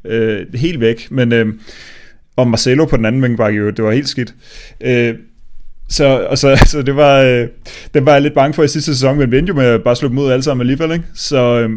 øh, 0.05 0.45
helt 0.53 0.79
væk, 0.79 1.07
men 1.11 1.33
øh, 1.33 1.53
og 2.37 2.47
Marcelo 2.47 2.85
på 2.85 2.97
den 2.97 3.05
anden 3.05 3.21
wingback, 3.21 3.55
det 3.55 3.83
var 3.83 3.91
helt 3.91 4.09
skidt. 4.09 4.33
Øh, 4.81 5.15
så, 5.89 6.27
og 6.29 6.37
så, 6.37 6.59
så 6.71 6.81
det 6.81 6.95
var, 6.95 7.21
øh, 7.21 7.47
den 7.93 8.05
var 8.05 8.13
jeg 8.13 8.21
lidt 8.21 8.33
bange 8.33 8.53
for 8.53 8.63
i 8.63 8.67
sidste 8.67 8.93
sæson, 8.93 9.17
men 9.17 9.31
vendte 9.31 9.49
jo 9.49 9.55
med 9.55 9.65
at 9.65 9.83
bare 9.83 9.95
slå 9.95 10.09
dem 10.09 10.17
ud 10.17 10.31
alle 10.31 10.43
sammen 10.43 10.61
alligevel, 10.61 10.91
ikke? 10.91 11.05
Så, 11.13 11.59
øh, 11.59 11.69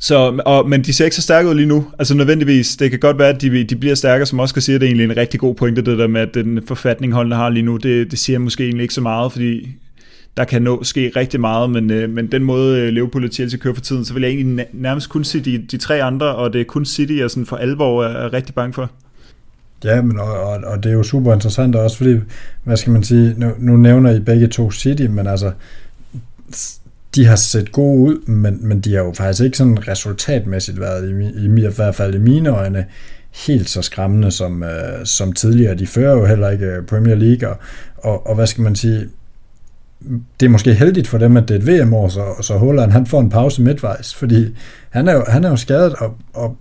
så, 0.00 0.40
og, 0.46 0.68
men 0.68 0.82
de 0.82 0.92
ser 0.92 1.04
ikke 1.04 1.16
så 1.16 1.22
stærke 1.22 1.48
ud 1.48 1.54
lige 1.54 1.66
nu. 1.66 1.86
Altså 1.98 2.14
nødvendigvis, 2.14 2.76
det 2.76 2.90
kan 2.90 3.00
godt 3.00 3.18
være, 3.18 3.28
at 3.28 3.42
de, 3.42 3.64
de 3.64 3.76
bliver 3.76 3.94
stærkere, 3.94 4.26
som 4.26 4.38
også 4.38 4.54
kan 4.54 4.62
sige, 4.62 4.74
at 4.74 4.80
det 4.80 4.86
er 4.86 4.90
egentlig 4.90 5.04
en 5.04 5.16
rigtig 5.16 5.40
god 5.40 5.54
pointe, 5.54 5.82
det 5.82 5.98
der 5.98 6.06
med, 6.06 6.20
at 6.20 6.34
den 6.34 6.60
forfatning, 6.66 7.12
holdene 7.12 7.34
har 7.34 7.48
lige 7.48 7.62
nu, 7.62 7.76
det, 7.76 8.10
det 8.10 8.18
siger 8.18 8.38
måske 8.38 8.64
egentlig 8.64 8.82
ikke 8.82 8.94
så 8.94 9.00
meget, 9.00 9.32
fordi 9.32 9.68
der 10.36 10.44
kan 10.44 10.62
nå 10.62 10.84
ske 10.84 11.12
rigtig 11.16 11.40
meget, 11.40 11.70
men, 11.70 11.90
øh, 11.90 12.10
men 12.10 12.32
den 12.32 12.44
måde 12.44 12.80
øh, 12.80 12.88
Liverpool 12.88 13.24
og 13.24 13.30
Chelsea 13.30 13.58
kører 13.58 13.74
for 13.74 13.80
tiden, 13.80 14.04
så 14.04 14.14
vil 14.14 14.22
jeg 14.22 14.30
egentlig 14.30 14.66
nærmest 14.72 15.08
kun 15.08 15.24
se 15.24 15.40
de, 15.40 15.58
de 15.58 15.76
tre 15.76 16.02
andre, 16.02 16.34
og 16.34 16.52
det 16.52 16.60
er 16.60 16.64
kun 16.64 16.84
City, 16.84 17.12
jeg 17.12 17.30
sådan 17.30 17.46
for 17.46 17.56
alvor 17.56 18.04
er, 18.04 18.08
er 18.08 18.32
rigtig 18.32 18.54
bange 18.54 18.72
for. 18.72 18.90
Ja, 19.84 20.02
men 20.02 20.18
og, 20.20 20.40
og, 20.40 20.60
og 20.64 20.82
det 20.82 20.90
er 20.90 20.94
jo 20.94 21.02
super 21.02 21.34
interessant 21.34 21.76
også, 21.76 21.96
fordi, 21.96 22.20
hvad 22.64 22.76
skal 22.76 22.92
man 22.92 23.02
sige, 23.02 23.34
nu, 23.36 23.52
nu 23.58 23.76
nævner 23.76 24.10
I 24.10 24.20
begge 24.20 24.46
to 24.46 24.70
City, 24.70 25.02
men 25.02 25.26
altså, 25.26 25.52
de 27.14 27.26
har 27.26 27.36
set 27.36 27.72
gode 27.72 27.98
ud, 27.98 28.26
men, 28.26 28.58
men 28.68 28.80
de 28.80 28.94
har 28.94 29.02
jo 29.02 29.12
faktisk 29.16 29.44
ikke 29.44 29.56
sådan 29.56 29.88
resultatmæssigt 29.88 30.80
været, 30.80 31.10
i, 31.10 31.40
i, 31.44 31.66
i 31.66 31.74
hvert 31.76 31.94
fald 31.94 32.14
i 32.14 32.18
mine 32.18 32.48
øjne, 32.48 32.86
helt 33.46 33.70
så 33.70 33.82
skræmmende 33.82 34.30
som, 34.30 34.62
øh, 34.62 35.04
som 35.04 35.32
tidligere. 35.32 35.74
De 35.74 35.86
fører 35.86 36.16
jo 36.16 36.26
heller 36.26 36.50
ikke 36.50 36.66
øh, 36.66 36.86
Premier 36.86 37.14
League, 37.14 37.48
og, 37.48 37.56
og, 37.96 38.26
og 38.26 38.34
hvad 38.34 38.46
skal 38.46 38.62
man 38.62 38.76
sige, 38.76 39.08
det 40.40 40.46
er 40.46 40.50
måske 40.50 40.74
heldigt 40.74 41.08
for 41.08 41.18
dem, 41.18 41.36
at 41.36 41.48
det 41.48 41.54
er 41.54 41.74
et 41.74 41.86
VM-år, 41.86 42.08
så, 42.08 42.24
så 42.42 42.56
Holland 42.56 42.90
han 42.90 43.06
får 43.06 43.20
en 43.20 43.30
pause 43.30 43.62
midtvejs, 43.62 44.14
fordi 44.14 44.56
han 44.90 45.08
er 45.08 45.12
jo, 45.12 45.24
han 45.28 45.44
er 45.44 45.50
jo 45.50 45.56
skadet, 45.56 45.94
og, 45.94 46.16
og 46.34 46.56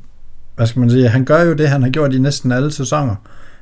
hvad 0.56 0.68
skal 0.68 0.80
man 0.80 0.90
sige, 0.90 1.10
han 1.10 1.26
gør 1.26 1.42
jo 1.42 1.54
det, 1.54 1.70
han 1.70 1.84
har 1.84 1.90
gjort 1.90 2.14
i 2.14 2.20
næsten 2.20 2.52
alle 2.52 2.72
sæsoner. 2.72 3.16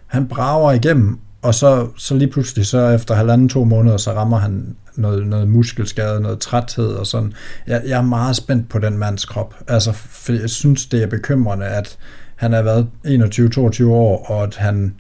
Han 0.08 0.28
brager 0.28 0.72
igennem, 0.72 1.20
og 1.42 1.56
så, 1.56 1.88
så 1.98 2.16
lige 2.16 2.32
pludselig, 2.32 2.66
så 2.66 2.90
efter 2.90 3.16
halvanden, 3.16 3.50
to 3.50 3.64
måneder, 3.64 3.98
så 3.98 4.14
rammer 4.14 4.38
han 4.38 4.76
noget, 4.96 5.28
noget 5.28 5.48
muskelskade, 5.48 6.22
noget 6.22 6.40
træthed 6.40 6.88
og 6.88 7.08
sådan. 7.08 7.34
Jeg, 7.68 7.82
jeg 7.88 7.98
er 7.98 8.02
meget 8.02 8.36
spændt 8.36 8.70
på 8.70 8.80
den 8.80 8.98
mands 8.98 9.26
krop. 9.26 9.56
Altså, 9.68 9.92
for 9.92 10.34
jeg 10.34 10.50
synes, 10.50 10.86
det 10.86 11.04
er 11.04 11.08
bekymrende, 11.08 11.66
at 11.66 11.98
han 12.36 12.54
har 12.54 12.62
været 12.62 12.88
21-22 13.06 13.86
år, 13.86 14.26
og 14.26 14.44
at 14.44 14.56
han 14.56 14.96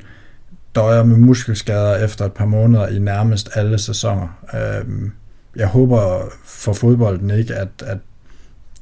døjer 0.75 1.03
med 1.03 1.17
muskelskader 1.17 2.05
efter 2.05 2.25
et 2.25 2.33
par 2.33 2.45
måneder 2.45 2.87
i 2.87 2.99
nærmest 2.99 3.49
alle 3.55 3.77
sæsoner. 3.77 4.27
Øhm, 4.53 5.11
jeg 5.55 5.67
håber 5.67 6.21
for 6.45 6.73
fodbolden 6.73 7.29
ikke, 7.29 7.55
at, 7.55 7.67
at 7.85 7.97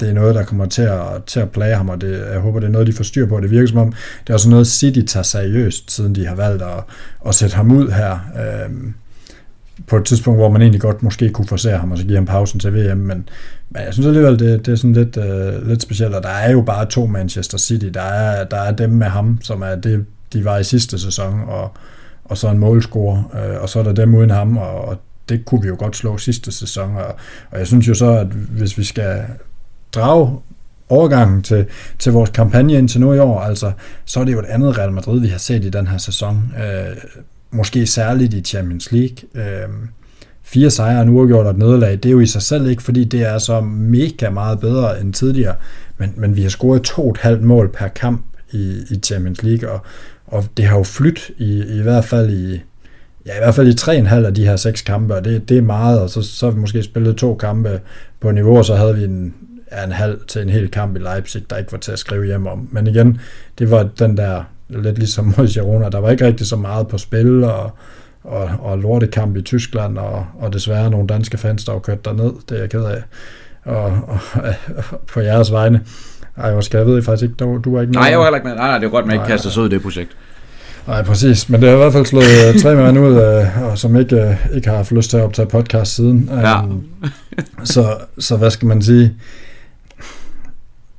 det 0.02 0.10
er 0.10 0.14
noget, 0.14 0.36
der 0.36 0.44
kommer 0.44 0.66
til 0.66 0.82
at, 0.82 1.24
til 1.28 1.40
at 1.40 1.52
plage 1.52 1.76
ham, 1.76 1.90
og 1.90 2.02
det, 2.02 2.20
jeg 2.34 2.40
håber, 2.40 2.60
det 2.60 2.68
er 2.68 2.72
noget, 2.72 2.88
de 2.88 2.94
får 2.94 3.04
styr 3.04 3.26
på. 3.26 3.40
Det 3.40 3.52
virker 3.52 3.68
som 3.68 3.78
om, 3.78 3.94
det 4.28 4.30
er 4.30 4.34
også 4.34 4.50
noget, 4.50 4.68
City 4.68 5.02
tager 5.02 5.24
seriøst, 5.24 5.92
siden 5.92 6.16
de 6.16 6.28
har 6.28 6.36
valgt 6.36 6.64
at, 6.64 6.84
at 7.28 7.36
sætte 7.36 7.56
ham 7.56 7.72
ud 7.72 7.92
her. 7.92 8.20
Øhm, 8.66 8.94
på 9.88 9.98
et 9.98 10.06
tidspunkt, 10.06 10.40
hvor 10.40 10.50
man 10.50 10.62
egentlig 10.62 10.82
godt 10.82 11.04
måske 11.04 11.30
kunne 11.30 11.48
forsere 11.48 11.78
ham 11.78 11.92
og 11.92 11.98
så 11.98 12.04
give 12.06 12.16
ham 12.16 12.26
pausen 12.26 12.60
til 12.60 12.74
VM, 12.74 12.98
men, 12.98 13.30
men 13.70 13.84
jeg 13.86 13.94
synes 13.94 14.08
alligevel, 14.08 14.40
det, 14.40 14.66
det 14.66 14.72
er 14.72 14.76
sådan 14.76 14.94
lidt, 14.94 15.18
øh, 15.18 15.68
lidt 15.68 15.82
specielt, 15.82 16.16
og 16.16 16.24
der 16.24 16.30
er 16.30 16.52
jo 16.52 16.62
bare 16.62 16.86
to 16.86 17.06
Manchester 17.06 17.58
City, 17.58 17.86
der 17.86 18.02
er, 18.02 18.44
der 18.44 18.58
er 18.58 18.72
dem 18.72 18.90
med 18.90 19.08
ham, 19.08 19.40
som 19.42 19.62
er 19.62 19.76
det, 19.76 20.06
de 20.34 20.46
var 20.46 20.58
i 20.58 20.64
sidste 20.64 21.00
sæson, 21.00 21.42
og, 21.48 21.72
og 22.26 22.38
så 22.38 22.50
en 22.50 22.58
målscorer, 22.58 23.24
øh, 23.34 23.62
og 23.62 23.70
så 23.70 23.80
er 23.80 23.84
der 23.84 23.94
dem 23.94 24.16
uden 24.16 24.30
ham, 24.30 24.58
og, 24.58 24.86
og 24.86 24.98
det 25.30 25.46
kunne 25.46 25.62
vi 25.62 25.68
jo 25.68 25.76
godt 25.80 25.96
slå 25.96 26.18
sidste 26.18 26.52
sæson, 26.52 26.96
og, 26.96 27.16
og 27.52 27.60
jeg 27.60 27.68
synes 27.68 27.88
jo 27.88 27.94
så, 27.94 28.12
at 28.12 28.28
hvis 28.28 28.78
vi 28.78 28.84
skal 28.84 29.24
drage 29.94 30.38
overgangen 30.90 31.42
til, 31.42 31.66
til 32.00 32.12
vores 32.12 32.30
kampagne 32.30 32.74
indtil 32.74 33.02
nu 33.02 33.14
i 33.14 33.20
år, 33.20 33.40
altså, 33.40 33.72
så 34.06 34.20
er 34.20 34.24
det 34.24 34.34
jo 34.34 34.40
et 34.40 34.46
andet 34.46 34.78
Real 34.78 34.92
Madrid, 34.92 35.20
vi 35.20 35.28
har 35.28 35.38
set 35.38 35.66
i 35.66 35.70
den 35.70 35.88
her 35.88 35.98
sæson. 35.98 36.54
Øh, 36.58 36.98
måske 37.52 37.88
særligt 37.88 38.34
i 38.34 38.42
Champions 38.42 38.92
League. 38.92 39.18
Øh, 39.36 39.70
fire 40.44 40.70
sejre, 40.70 41.02
en 41.02 41.10
uafgjort 41.10 41.46
og 41.46 41.52
et 41.52 41.58
nederlag, 41.58 41.92
det 41.92 42.06
er 42.06 42.12
jo 42.12 42.20
i 42.20 42.26
sig 42.26 42.42
selv 42.42 42.70
ikke, 42.70 42.84
fordi 42.84 43.04
det 43.04 43.22
er 43.22 43.38
så 43.38 43.62
mega 43.62 44.30
meget 44.30 44.60
bedre 44.60 45.02
end 45.02 45.14
tidligere, 45.14 45.56
men, 45.98 46.14
men 46.16 46.36
vi 46.36 46.42
har 46.42 46.50
scoret 46.50 46.82
to 46.82 47.12
et 47.12 47.18
halvt 47.18 47.44
mål 47.44 47.70
per 47.74 47.88
kamp 47.88 48.26
i, 48.52 48.84
i 48.90 49.00
Champions 49.04 49.44
League, 49.44 49.70
og, 49.70 49.80
og 50.28 50.46
det 50.58 50.66
har 50.66 50.78
jo 50.78 50.84
flyttet 50.84 51.32
i, 51.38 51.64
i 51.78 51.82
hvert 51.82 52.06
fald 52.06 52.30
i, 52.30 52.62
ja, 53.26 53.36
i 53.36 53.40
hvert 53.40 53.56
fald 53.56 53.68
i 53.68 53.74
tre 53.74 53.98
en 53.98 54.06
halv 54.06 54.26
af 54.26 54.34
de 54.34 54.46
her 54.46 54.56
seks 54.56 54.82
kampe, 54.82 55.16
og 55.16 55.26
det, 55.26 55.50
det 55.50 55.58
er 55.58 55.62
meget, 55.62 56.00
og 56.00 56.10
så, 56.10 56.22
så 56.22 56.46
har 56.46 56.52
vi 56.52 56.60
måske 56.60 56.84
spillet 56.84 57.16
to 57.16 57.36
kampe 57.36 57.82
på 58.20 58.32
niveau, 58.32 58.58
og 58.58 58.66
så 58.66 58.76
havde 58.76 58.96
vi 58.96 59.04
en, 59.04 59.34
ja, 59.72 59.84
en 59.84 59.92
halv 59.92 60.20
til 60.28 60.42
en 60.42 60.50
hel 60.50 60.72
kamp 60.72 60.96
i 60.96 61.00
Leipzig, 61.00 61.50
der 61.50 61.58
ikke 61.58 61.72
var 61.72 61.78
til 61.78 61.92
at 61.92 62.00
skrive 62.00 62.26
hjem 62.26 62.48
om. 62.48 62.68
Men 62.72 62.88
igen, 62.88 63.20
det 63.60 63.72
var 63.72 63.90
den 64.00 64.18
der, 64.18 64.44
lidt 64.70 64.98
ligesom 64.98 65.34
mod 65.38 65.48
Girona, 65.48 65.90
der 65.90 66.00
var 66.00 66.10
ikke 66.10 66.26
rigtig 66.26 66.48
så 66.48 66.56
meget 66.56 66.88
på 66.88 66.98
spil, 66.98 67.44
og, 67.44 67.72
og, 68.24 68.50
og 68.60 68.78
lortekamp 68.78 69.38
i 69.38 69.42
Tyskland, 69.42 69.98
og, 69.98 70.26
og 70.40 70.54
desværre 70.54 70.90
nogle 70.90 71.08
danske 71.08 71.38
fans, 71.38 71.66
der 71.66 71.72
var 71.72 71.80
kørt 71.80 72.06
derned, 72.06 72.34
det 72.50 72.58
er 72.58 72.62
jeg 72.62 72.70
ked 72.70 72.84
af, 72.84 73.04
og, 73.64 73.86
og, 73.86 74.20
og 74.92 75.00
på 75.08 75.20
jeres 75.20 75.52
vegne. 75.52 75.82
Ej, 76.38 76.62
skal 76.62 76.78
jeg 76.78 76.88
ved 76.88 77.04
faktisk 77.04 77.24
ikke, 77.24 77.36
du, 77.36 77.62
du 77.64 77.76
er 77.76 77.82
ikke 77.82 77.94
Nej, 77.94 78.04
jeg 78.04 78.20
var 78.20 78.26
heller 78.26 78.38
ikke 78.38 78.48
med. 78.48 78.56
Nej, 78.56 78.68
nej, 78.68 78.78
det 78.78 78.86
er 78.86 78.90
godt, 78.90 79.06
man 79.06 79.16
ikke 79.16 79.26
kaster 79.26 79.50
sig 79.50 79.64
ud 79.64 79.68
i 79.68 79.72
det 79.72 79.82
projekt. 79.82 80.12
Nej, 80.88 81.04
præcis. 81.04 81.50
Men 81.50 81.62
det 81.62 81.70
har 81.70 81.76
i 81.76 81.80
hvert 81.80 81.94
fald 81.94 82.06
slået 82.06 82.24
øh, 82.24 82.62
tre 82.62 82.76
mænd 82.84 83.00
ud, 83.00 83.16
øh, 83.16 83.64
og 83.64 83.78
som 83.78 83.96
ikke, 83.96 84.16
øh, 84.16 84.56
ikke 84.56 84.70
har 84.70 84.76
haft 84.76 84.92
lyst 84.92 85.10
til 85.10 85.18
at 85.18 85.24
optage 85.24 85.48
podcast 85.48 85.96
siden. 85.96 86.30
Ja. 86.32 86.64
Um, 86.64 86.86
så, 87.64 87.96
så 88.20 88.38
hvad 88.38 88.52
skal 88.52 88.68
man 88.68 88.82
sige? 88.82 89.14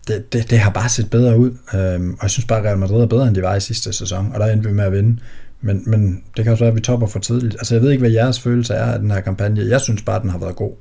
Det, 0.09 0.33
det, 0.33 0.51
det 0.51 0.59
har 0.59 0.71
bare 0.71 0.89
set 0.89 1.11
bedre 1.11 1.39
ud, 1.39 1.51
øhm, 1.75 2.13
og 2.13 2.23
jeg 2.23 2.31
synes 2.31 2.47
bare, 2.47 2.59
at 2.59 2.65
Real 2.65 2.79
Madrid 2.79 3.03
er 3.03 3.07
bedre, 3.07 3.29
end 3.29 3.35
de 3.35 3.43
var 3.43 3.55
i 3.55 3.61
sidste 3.61 3.93
sæson, 3.93 4.31
og 4.35 4.41
der 4.41 4.47
endte 4.47 4.69
vi 4.69 4.75
med 4.75 4.85
at 4.85 4.93
vinde. 4.93 5.19
Men, 5.61 5.83
men 5.87 6.23
det 6.37 6.45
kan 6.45 6.53
også 6.53 6.65
være, 6.65 6.71
at 6.71 6.77
vi 6.77 6.81
topper 6.81 7.07
for 7.07 7.19
tidligt. 7.19 7.55
Altså, 7.55 7.75
jeg 7.75 7.83
ved 7.83 7.91
ikke, 7.91 8.01
hvad 8.01 8.11
jeres 8.11 8.41
følelse 8.41 8.75
er 8.75 8.93
af 8.93 8.99
den 8.99 9.11
her 9.11 9.21
kampagne. 9.21 9.69
Jeg 9.69 9.81
synes 9.81 10.03
bare, 10.03 10.17
at 10.17 10.23
den 10.23 10.31
har 10.31 10.39
været 10.39 10.57
god. 10.57 10.73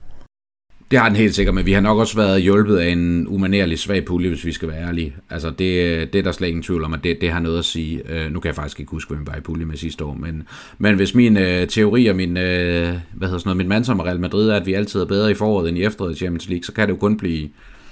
Det 0.92 1.00
har 1.00 1.08
den 1.08 1.18
helt 1.18 1.36
sikkert, 1.36 1.56
men 1.56 1.66
vi 1.66 1.74
har 1.74 1.82
nok 1.82 1.98
også 1.98 2.16
været 2.16 2.42
hjulpet 2.42 2.78
af 2.78 2.90
en 2.90 3.28
umanerlig 3.28 3.80
svag 3.80 4.06
pulje, 4.06 4.30
hvis 4.30 4.46
vi 4.46 4.52
skal 4.52 4.68
være 4.68 4.82
ærlige. 4.82 5.16
Altså, 5.30 5.50
det, 5.50 6.14
det 6.14 6.16
er 6.20 6.24
der 6.24 6.32
slet 6.32 6.48
ingen 6.48 6.64
tvivl 6.64 6.84
om, 6.84 6.94
at 6.94 7.00
det, 7.04 7.18
det 7.22 7.32
har 7.32 7.40
noget 7.40 7.60
at 7.60 7.66
sige. 7.66 8.02
Uh, 8.06 8.34
nu 8.34 8.40
kan 8.40 8.48
jeg 8.48 8.56
faktisk 8.56 8.80
ikke 8.80 8.90
huske, 8.90 9.14
hvem 9.14 9.28
var 9.28 9.36
i 9.36 9.40
pulje 9.40 9.66
med 9.66 9.78
sidste 9.78 10.06
år, 10.06 10.14
men, 10.14 10.44
men 10.78 10.96
hvis 10.96 11.16
min 11.16 11.38
uh, 11.38 11.44
teori 11.70 12.08
og 12.08 12.16
min, 12.16 12.30
uh, 12.30 12.34
hvad 12.34 12.48
hedder 12.48 13.00
sådan 13.22 13.42
noget, 13.46 13.58
min 13.58 13.68
mand 13.68 13.86
som 13.86 14.00
Real 14.00 14.20
Madrid 14.20 14.50
er, 14.50 14.56
at 14.56 14.66
vi 14.66 14.74
altid 14.74 15.00
er 15.00 15.06
bedre 15.06 15.32
i 15.32 15.34
foråret 15.34 15.70
end 15.70 15.78
i 15.78 15.84
efteråret 15.84 16.16
i 16.16 16.18
Champions 16.18 16.50
League, 16.50 16.64
så 16.64 16.74
kan 16.74 16.88
det 16.88 16.94
jo 16.94 17.00
kun 17.00 17.18
blive 17.18 17.50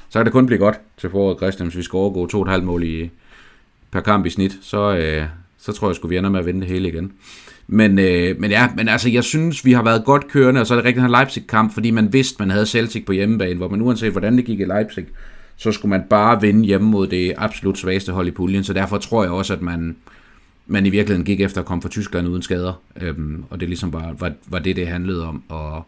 så 0.09 0.19
kan 0.19 0.25
det 0.25 0.33
kun 0.33 0.45
blive 0.45 0.59
godt 0.59 0.79
til 0.97 1.09
foråret, 1.09 1.37
Christian, 1.37 1.67
hvis 1.67 1.77
vi 1.77 1.83
skal 1.83 1.97
overgå 1.97 2.45
2,5 2.45 2.61
mål 2.61 2.83
i, 2.83 3.09
per 3.91 3.99
kamp 3.99 4.25
i 4.25 4.29
snit, 4.29 4.57
så, 4.61 4.95
øh, 4.95 5.25
så 5.57 5.71
tror 5.71 5.89
jeg, 5.89 5.95
at 6.03 6.09
vi 6.09 6.17
ender 6.17 6.29
med 6.29 6.39
at 6.39 6.45
vinde 6.45 6.61
det 6.61 6.67
hele 6.67 6.89
igen. 6.89 7.11
Men, 7.67 7.99
øh, 7.99 8.39
men 8.39 8.51
ja, 8.51 8.69
men 8.75 8.87
altså, 8.87 9.09
jeg 9.09 9.23
synes, 9.23 9.65
vi 9.65 9.71
har 9.71 9.83
været 9.83 10.05
godt 10.05 10.27
kørende, 10.27 10.61
og 10.61 10.67
så 10.67 10.73
er 10.73 10.75
det 10.75 10.85
rigtig 10.85 11.03
en 11.03 11.11
Leipzig-kamp, 11.11 11.73
fordi 11.73 11.91
man 11.91 12.13
vidste, 12.13 12.35
man 12.39 12.49
havde 12.49 12.65
Celtic 12.65 13.05
på 13.05 13.11
hjemmebane, 13.11 13.55
hvor 13.55 13.69
man 13.69 13.81
uanset 13.81 14.11
hvordan 14.11 14.37
det 14.37 14.45
gik 14.45 14.59
i 14.59 14.63
Leipzig, 14.63 15.05
så 15.57 15.71
skulle 15.71 15.89
man 15.89 16.03
bare 16.09 16.41
vinde 16.41 16.65
hjemme 16.65 16.89
mod 16.89 17.07
det 17.07 17.33
absolut 17.37 17.77
svageste 17.77 18.11
hold 18.11 18.27
i 18.27 18.31
puljen, 18.31 18.63
så 18.63 18.73
derfor 18.73 18.97
tror 18.97 19.23
jeg 19.23 19.31
også, 19.31 19.53
at 19.53 19.61
man, 19.61 19.95
man 20.67 20.85
i 20.85 20.89
virkeligheden 20.89 21.25
gik 21.25 21.41
efter 21.41 21.61
at 21.61 21.65
komme 21.65 21.81
fra 21.81 21.89
Tyskland 21.89 22.27
uden 22.27 22.41
skader, 22.41 22.81
øhm, 23.01 23.43
og 23.49 23.59
det 23.59 23.69
ligesom 23.69 23.93
var, 23.93 24.15
var, 24.19 24.31
var 24.47 24.59
det, 24.59 24.75
det 24.75 24.87
handlede 24.87 25.27
om, 25.27 25.43
og, 25.49 25.85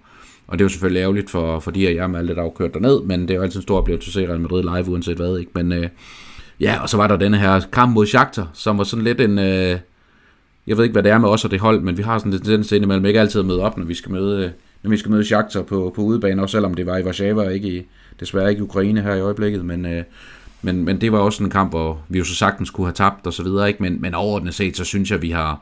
og 0.52 0.60
det 0.60 0.62
er 0.62 0.66
jo 0.66 0.70
selvfølgelig 0.70 1.02
ærgerligt 1.02 1.30
for, 1.30 1.60
for 1.60 1.72
de 1.72 1.88
af 1.88 1.94
jer 1.94 2.08
med 2.08 2.20
alt 2.20 2.28
det, 2.28 2.38
der 2.38 2.44
er 2.44 2.50
kørt 2.50 2.74
derned, 2.74 3.02
men 3.02 3.22
det 3.22 3.32
er 3.32 3.36
jo 3.36 3.42
altid 3.42 3.60
en 3.60 3.62
stor 3.62 3.78
oplevelse 3.78 4.10
at 4.10 4.14
se 4.14 4.28
Real 4.28 4.40
Madrid 4.40 4.64
live, 4.64 4.90
uanset 4.90 5.18
hvad, 5.18 5.38
ikke? 5.38 5.52
Men 5.56 5.72
øh, 5.72 5.90
ja, 6.60 6.82
og 6.82 6.90
så 6.90 6.98
var 6.98 7.08
der 7.08 7.18
denne 7.18 7.38
her 7.38 7.62
kamp 7.74 7.94
mod 7.94 8.06
Shakhtar, 8.06 8.50
som 8.54 8.78
var 8.78 8.84
sådan 8.84 9.04
lidt 9.04 9.22
en... 9.22 9.40
Øh, 9.40 9.80
jeg 10.68 10.78
ved 10.78 10.84
ikke, 10.84 10.94
hvad 10.94 11.04
det 11.04 11.12
er 11.12 11.18
med 11.18 11.30
os 11.30 11.46
og 11.46 11.52
det 11.52 11.60
hold, 11.60 11.82
men 11.82 11.98
vi 11.98 12.04
har 12.04 12.18
sådan 12.18 12.34
en 12.34 12.40
tendens 12.40 12.72
indimellem 12.72 13.06
ikke 13.06 13.20
altid 13.20 13.40
at 13.40 13.46
møde 13.46 13.62
op, 13.62 13.78
når 13.78 13.86
vi 13.86 13.94
skal 13.94 14.12
møde, 14.12 14.46
øh, 14.46 14.52
når 14.84 14.90
vi 14.90 14.98
skal 14.98 15.12
møde 15.12 15.26
Shakhtar 15.26 15.62
på, 15.62 15.94
på 15.96 16.02
udebane, 16.02 16.42
også 16.42 16.52
selvom 16.52 16.74
det 16.74 16.86
var 16.86 16.98
i 16.98 17.04
Warszawa 17.04 17.46
og 17.46 17.54
ikke 17.54 17.68
i, 17.68 17.84
desværre 18.20 18.50
ikke 18.50 18.60
i 18.60 18.64
Ukraine 18.64 19.02
her 19.02 19.16
i 19.16 19.22
øjeblikket, 19.22 19.66
men, 19.66 19.86
øh, 19.86 20.04
men, 20.62 20.86
men 20.86 21.02
det 21.02 21.12
var 21.12 21.20
også 21.20 21.44
en 21.44 21.50
kamp, 21.50 21.72
hvor 21.72 22.02
vi 22.10 22.18
jo 22.18 22.24
så 22.24 22.36
sagtens 22.36 22.70
kunne 22.70 22.88
have 22.88 22.94
tabt 22.94 23.28
og 23.28 23.34
så 23.34 23.44
videre, 23.44 23.68
ikke? 23.68 23.84
Men, 23.84 24.02
men 24.02 24.14
overordnet 24.14 24.54
set, 24.54 24.78
så 24.78 24.84
synes 24.84 25.12
jeg, 25.12 25.22
vi 25.22 25.30
har, 25.30 25.62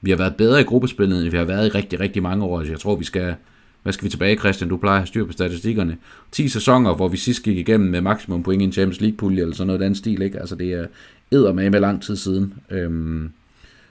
vi 0.00 0.10
har 0.10 0.16
været 0.16 0.36
bedre 0.36 0.60
i 0.60 0.64
gruppespillet, 0.64 1.22
end 1.22 1.30
vi 1.30 1.36
har 1.36 1.44
været 1.44 1.66
i 1.66 1.70
rigtig, 1.70 2.00
rigtig 2.00 2.22
mange 2.22 2.44
år. 2.44 2.58
Altså, 2.58 2.72
jeg 2.72 2.80
tror, 2.80 2.96
vi 2.96 3.04
skal, 3.04 3.34
hvad 3.82 3.92
skal 3.92 4.04
vi 4.04 4.10
tilbage, 4.10 4.38
Christian? 4.38 4.70
Du 4.70 4.76
plejer 4.76 4.96
at 4.96 5.00
have 5.00 5.06
styr 5.06 5.24
på 5.24 5.32
statistikkerne. 5.32 5.96
10 6.32 6.48
sæsoner, 6.48 6.94
hvor 6.94 7.08
vi 7.08 7.16
sidst 7.16 7.42
gik 7.42 7.56
igennem 7.56 7.90
med 7.90 8.00
maksimum 8.00 8.42
point 8.42 8.62
i 8.62 8.64
en 8.64 8.72
Champions 8.72 9.00
League-pulje, 9.00 9.40
eller 9.40 9.54
sådan 9.54 9.66
noget 9.66 9.80
den 9.80 9.94
stil, 9.94 10.22
ikke? 10.22 10.40
Altså, 10.40 10.54
det 10.54 10.72
er 10.72 10.86
æder 11.32 11.52
med 11.52 11.70
med 11.70 11.80
lang 11.80 12.02
tid 12.02 12.16
siden. 12.16 12.54
Øhm, 12.70 13.32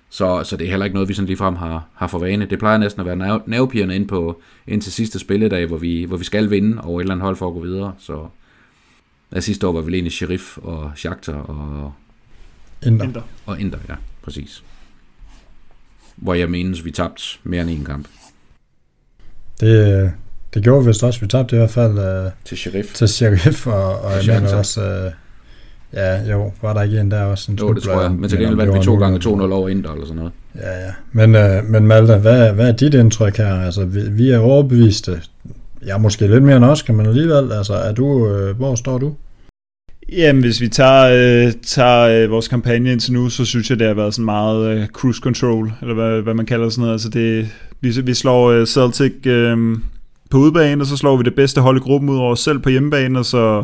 så, 0.10 0.44
så 0.44 0.58
det 0.58 0.66
er 0.66 0.70
heller 0.70 0.86
ikke 0.86 0.94
noget, 0.94 1.10
vi 1.10 1.14
sådan 1.14 1.28
ligefrem 1.28 1.56
har, 1.56 1.88
har 1.94 2.08
for 2.08 2.20
vane. 2.20 2.46
Det 2.46 2.60
plejer 2.60 2.78
næsten 2.78 3.00
at 3.00 3.06
være 3.06 3.42
nervepigerne 3.46 3.96
ind, 3.96 4.08
på, 4.08 4.42
ind 4.68 4.82
til 4.82 4.92
sidste 4.92 5.20
spilledag, 5.20 5.66
hvor 5.66 5.78
vi, 5.78 6.04
hvor 6.04 6.18
vi 6.18 6.24
skal 6.24 6.50
vinde 6.50 6.82
over 6.82 7.00
et 7.00 7.04
eller 7.04 7.14
andet 7.14 7.24
hold 7.24 7.36
for 7.36 7.48
at 7.48 7.54
gå 7.54 7.62
videre. 7.62 7.94
Så 8.00 8.28
ja, 9.34 9.40
sidste 9.40 9.68
år 9.68 9.72
var 9.72 9.82
vi 9.82 9.94
egentlig 9.94 10.14
Sheriff 10.14 10.58
og 10.58 10.92
Shakhtar 10.96 11.34
og 11.34 11.94
Inter. 12.86 13.06
Inter. 13.06 13.22
Og 13.46 13.60
Inter, 13.60 13.80
ja, 13.90 13.96
præcis. 14.22 14.64
Hvor 16.16 16.34
jeg 16.34 16.50
menes, 16.50 16.86
vi 16.86 16.92
tabte 16.92 17.24
mere 17.44 17.62
end 17.62 17.70
en 17.70 17.86
kamp. 17.86 18.08
Det, 19.60 20.12
det 20.54 20.64
gjorde 20.64 20.84
vi 20.84 20.88
vist 20.88 21.04
også. 21.04 21.20
Vi 21.20 21.28
tabte 21.28 21.56
i 21.56 21.60
hvert 21.60 21.70
fald 21.70 22.26
uh, 22.26 22.32
til 22.46 22.58
Sheriff. 22.58 22.94
Til 22.94 23.08
Sheriff, 23.08 23.68
og, 23.68 24.02
og 24.02 24.12
jeg 24.28 24.42
mener 24.42 24.56
også... 24.56 24.82
Uh, 24.82 25.12
Ja, 25.94 26.32
jo, 26.32 26.52
var 26.62 26.74
der 26.74 26.82
ikke 26.82 27.00
en 27.00 27.12
der 27.12 27.24
også? 27.24 27.52
En 27.52 27.58
jo, 27.58 27.74
det 27.74 27.84
tror 27.84 28.02
jeg. 28.02 28.12
Men 28.12 28.30
til 28.30 28.40
gengæld 28.40 28.58
vandt 28.58 28.74
vi 28.74 28.80
to 28.80 28.96
gange 28.96 29.20
2-0 29.20 29.28
over 29.30 29.70
Inter 29.70 29.92
eller 29.92 30.06
sådan 30.06 30.18
noget. 30.18 30.32
Ja, 30.56 30.86
ja. 30.86 30.92
Men, 31.12 31.36
øh, 31.36 31.64
men 31.66 31.88
Malte, 31.88 32.16
hvad, 32.16 32.54
hvad 32.54 32.68
er 32.68 32.72
dit 32.72 32.94
indtryk 32.94 33.38
her? 33.38 33.54
Altså, 33.54 33.86
vi, 33.86 34.02
vi 34.10 34.30
er 34.32 34.38
overbeviste. 34.38 35.22
Ja, 35.86 35.98
måske 35.98 36.28
lidt 36.28 36.44
mere 36.44 36.58
end 36.58 36.66
os, 36.66 36.82
kan 36.82 36.96
man 36.96 37.06
alligevel. 37.06 37.52
Altså, 37.52 37.74
er 37.74 37.92
du, 37.92 38.28
øh, 38.28 38.58
hvor 38.58 38.76
står 38.76 38.98
du? 38.98 39.16
Jamen, 40.12 40.42
hvis 40.42 40.62
vi 40.62 40.68
tager, 40.68 41.46
øh, 41.48 41.54
tager 41.64 42.24
øh, 42.24 42.32
vores 42.32 42.48
kampagne 42.48 42.92
indtil 42.92 43.14
nu, 43.14 43.30
så 43.30 43.46
synes 43.46 43.70
jeg, 43.70 43.80
det 43.80 43.88
har 43.88 43.94
været 43.94 44.14
sådan 44.14 44.26
meget 44.26 44.66
øh, 44.66 44.88
cruise 44.88 45.22
control, 45.24 45.72
eller 45.82 45.94
hvad, 45.94 46.22
hvad 46.22 46.34
man 46.34 46.46
kalder 46.46 46.70
sådan 46.70 46.82
noget. 46.82 46.94
Altså, 46.94 47.10
det, 47.10 47.50
vi, 47.82 48.02
vi 48.04 48.14
slår 48.14 48.52
øh, 48.52 48.66
Celtic 48.66 49.14
øh, 49.26 49.78
på 50.30 50.38
udebane, 50.38 50.84
og 50.84 50.88
så 50.88 50.98
slår 50.98 51.18
vi 51.18 51.24
det 51.24 51.36
bedste 51.36 51.62
hold 51.62 51.78
i 51.78 51.80
gruppen 51.80 52.10
ud 52.10 52.18
over 52.18 52.32
os 52.32 52.40
selv 52.40 52.60
på 52.60 52.70
hjemmebane, 52.70 53.20
og 53.20 53.26
så 53.26 53.64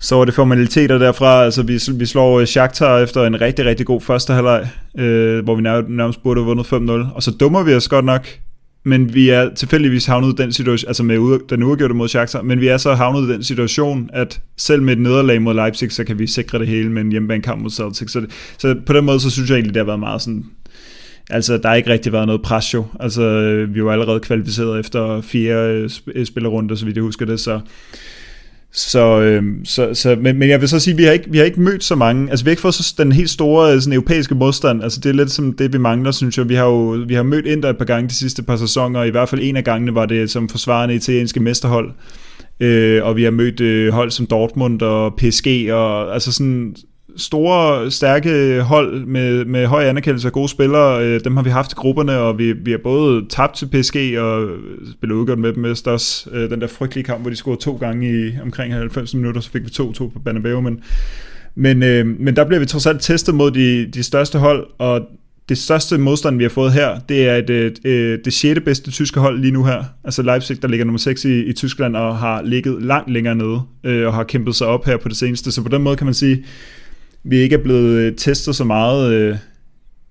så 0.00 0.16
var 0.16 0.24
det 0.24 0.34
formaliteter 0.34 0.98
derfra. 0.98 1.44
Altså, 1.44 1.62
vi, 1.62 1.80
vi 1.94 2.06
slår 2.06 2.40
øh, 2.40 2.46
Shakhtar 2.46 2.98
efter 2.98 3.24
en 3.24 3.40
rigtig, 3.40 3.64
rigtig 3.64 3.86
god 3.86 4.00
første 4.00 4.32
halvleg, 4.32 4.68
øh, 4.98 5.44
hvor 5.44 5.54
vi 5.54 5.62
nærmest 5.62 6.22
burde 6.22 6.40
have 6.40 6.46
vundet 6.46 6.66
5-0. 6.66 7.14
Og 7.14 7.22
så 7.22 7.30
dummer 7.30 7.62
vi 7.62 7.74
os 7.74 7.88
godt 7.88 8.04
nok, 8.04 8.26
men 8.84 9.14
vi 9.14 9.28
er 9.28 9.54
tilfældigvis 9.54 10.06
havnet 10.06 10.40
i 10.40 10.42
den 10.42 10.52
situation, 10.52 10.88
altså 10.88 11.02
med 11.02 11.48
den 11.48 11.62
uafgjorte 11.62 11.94
mod 11.94 12.08
Shakhtar, 12.08 12.42
men 12.42 12.60
vi 12.60 12.68
er 12.68 12.76
så 12.76 12.94
havnet 12.94 13.28
i 13.28 13.32
den 13.32 13.44
situation, 13.44 14.10
at 14.12 14.40
selv 14.56 14.82
med 14.82 14.92
et 14.92 15.00
nederlag 15.00 15.42
mod 15.42 15.54
Leipzig, 15.54 15.92
så 15.92 16.04
kan 16.04 16.18
vi 16.18 16.26
sikre 16.26 16.58
det 16.58 16.66
hele 16.66 16.90
med 16.90 17.02
en 17.02 17.10
hjemmebanekamp 17.10 17.62
mod 17.62 17.70
Celtic. 17.70 18.10
Så, 18.10 18.26
så 18.58 18.76
på 18.86 18.92
den 18.92 19.04
måde, 19.04 19.20
så 19.20 19.30
synes 19.30 19.50
jeg 19.50 19.56
egentlig, 19.56 19.74
det 19.74 19.80
har 19.80 19.86
været 19.86 20.00
meget 20.00 20.22
sådan, 20.22 20.44
altså 21.30 21.58
der 21.58 21.68
har 21.68 21.76
ikke 21.76 21.90
rigtig 21.90 22.12
været 22.12 22.26
noget 22.26 22.42
pres 22.42 22.74
jo. 22.74 22.84
Altså 23.00 23.22
øh, 23.22 23.74
vi 23.74 23.84
var 23.84 23.92
allerede 23.92 24.20
kvalificeret 24.20 24.80
efter 24.80 25.20
fire 25.20 25.74
øh, 25.74 25.90
øh, 26.14 26.26
spillerunder, 26.26 26.74
så 26.74 26.84
vidt 26.84 26.96
jeg 26.96 27.02
husker 27.02 27.26
det, 27.26 27.40
så 27.40 27.60
så, 28.72 29.20
øh, 29.20 29.42
så, 29.64 29.94
så 29.94 30.16
men, 30.20 30.38
men 30.38 30.48
jeg 30.48 30.60
vil 30.60 30.68
så 30.68 30.80
sige, 30.80 30.92
at 30.92 30.98
vi 30.98 31.04
har 31.04 31.12
ikke, 31.12 31.30
vi 31.30 31.38
har 31.38 31.44
ikke 31.44 31.60
mødt 31.60 31.84
så 31.84 31.94
mange, 31.94 32.30
altså 32.30 32.44
vi 32.44 32.48
har 32.48 32.52
ikke 32.52 32.62
fået 32.62 32.74
så, 32.74 32.94
den 32.98 33.12
helt 33.12 33.30
store 33.30 33.80
sådan, 33.80 33.92
europæiske 33.92 34.34
modstand, 34.34 34.82
altså 34.82 35.00
det 35.00 35.08
er 35.08 35.14
lidt 35.14 35.30
som 35.30 35.52
det, 35.52 35.72
vi 35.72 35.78
mangler, 35.78 36.10
synes 36.10 36.38
jeg. 36.38 36.48
Vi 36.48 36.54
har 36.54 36.64
jo 36.64 37.04
vi 37.08 37.14
har 37.14 37.22
mødt 37.22 37.46
Inter 37.46 37.70
et 37.70 37.78
par 37.78 37.84
gange 37.84 38.08
de 38.08 38.14
sidste 38.14 38.42
par 38.42 38.56
sæsoner, 38.56 39.02
i 39.02 39.10
hvert 39.10 39.28
fald 39.28 39.40
en 39.44 39.56
af 39.56 39.64
gangene 39.64 39.94
var 39.94 40.06
det 40.06 40.30
som 40.30 40.48
forsvarende 40.48 40.94
italienske 40.94 41.40
mesterhold, 41.40 41.90
øh, 42.60 43.04
og 43.04 43.16
vi 43.16 43.22
har 43.22 43.30
mødt 43.30 43.60
øh, 43.60 43.92
hold 43.92 44.10
som 44.10 44.26
Dortmund 44.26 44.82
og 44.82 45.14
PSG, 45.16 45.68
og 45.72 46.14
altså 46.14 46.32
sådan 46.32 46.76
store, 47.20 47.90
stærke 47.90 48.62
hold 48.62 49.04
med, 49.06 49.44
med 49.44 49.66
høj 49.66 49.84
anerkendelse 49.84 50.28
af 50.28 50.32
gode 50.32 50.48
spillere, 50.48 51.04
øh, 51.04 51.20
dem 51.24 51.36
har 51.36 51.42
vi 51.42 51.50
haft 51.50 51.72
i 51.72 51.74
grupperne, 51.74 52.18
og 52.18 52.38
vi, 52.38 52.52
vi 52.52 52.70
har 52.70 52.78
både 52.78 53.26
tabt 53.28 53.56
til 53.56 53.66
PSG 53.66 54.18
og 54.18 54.48
spillet 54.92 55.16
udgjort 55.16 55.38
med 55.38 55.52
dem 55.52 55.62
med 55.62 55.86
også 55.86 56.30
øh, 56.32 56.50
den 56.50 56.60
der 56.60 56.66
frygtelige 56.66 57.04
kamp, 57.04 57.20
hvor 57.20 57.30
de 57.30 57.36
scorede 57.36 57.60
to 57.60 57.76
gange 57.76 58.28
i 58.28 58.32
omkring 58.42 58.74
90 58.74 59.14
minutter, 59.14 59.40
så 59.40 59.50
fik 59.50 59.62
vi 59.62 59.68
2-2 59.68 59.92
på 59.92 60.18
Banabeo, 60.24 60.60
men, 60.60 60.80
men, 61.54 61.82
øh, 61.82 62.06
men 62.06 62.36
der 62.36 62.44
bliver 62.44 62.60
vi 62.60 62.66
trods 62.66 62.86
alt 62.86 63.00
testet 63.00 63.34
mod 63.34 63.50
de, 63.50 63.86
de 63.86 64.02
største 64.02 64.38
hold, 64.38 64.66
og 64.78 65.00
det 65.50 65.58
største 65.58 65.98
modstand, 65.98 66.36
vi 66.36 66.44
har 66.44 66.48
fået 66.48 66.72
her, 66.72 66.98
det 67.08 67.28
er 67.28 67.36
et, 67.36 67.50
et, 67.50 67.78
et, 67.84 68.24
det 68.24 68.32
sjette 68.32 68.60
bedste 68.60 68.90
tyske 68.90 69.20
hold 69.20 69.40
lige 69.40 69.52
nu 69.52 69.64
her. 69.64 69.84
Altså 70.04 70.22
Leipzig, 70.22 70.62
der 70.62 70.68
ligger 70.68 70.84
nummer 70.84 70.98
6 70.98 71.24
i, 71.24 71.44
i 71.44 71.52
Tyskland 71.52 71.96
og 71.96 72.18
har 72.18 72.42
ligget 72.42 72.82
langt 72.82 73.10
længere 73.10 73.34
nede 73.34 73.62
øh, 73.84 74.06
og 74.06 74.14
har 74.14 74.24
kæmpet 74.24 74.54
sig 74.54 74.66
op 74.66 74.86
her 74.86 74.96
på 74.96 75.08
det 75.08 75.16
seneste. 75.16 75.52
Så 75.52 75.62
på 75.62 75.68
den 75.68 75.82
måde 75.82 75.96
kan 75.96 76.04
man 76.04 76.14
sige, 76.14 76.44
vi 77.24 77.36
ikke 77.36 77.54
er 77.54 77.62
blevet 77.62 77.98
øh, 77.98 78.16
testet 78.16 78.56
så 78.56 78.64
meget. 78.64 79.12
Øh, 79.12 79.36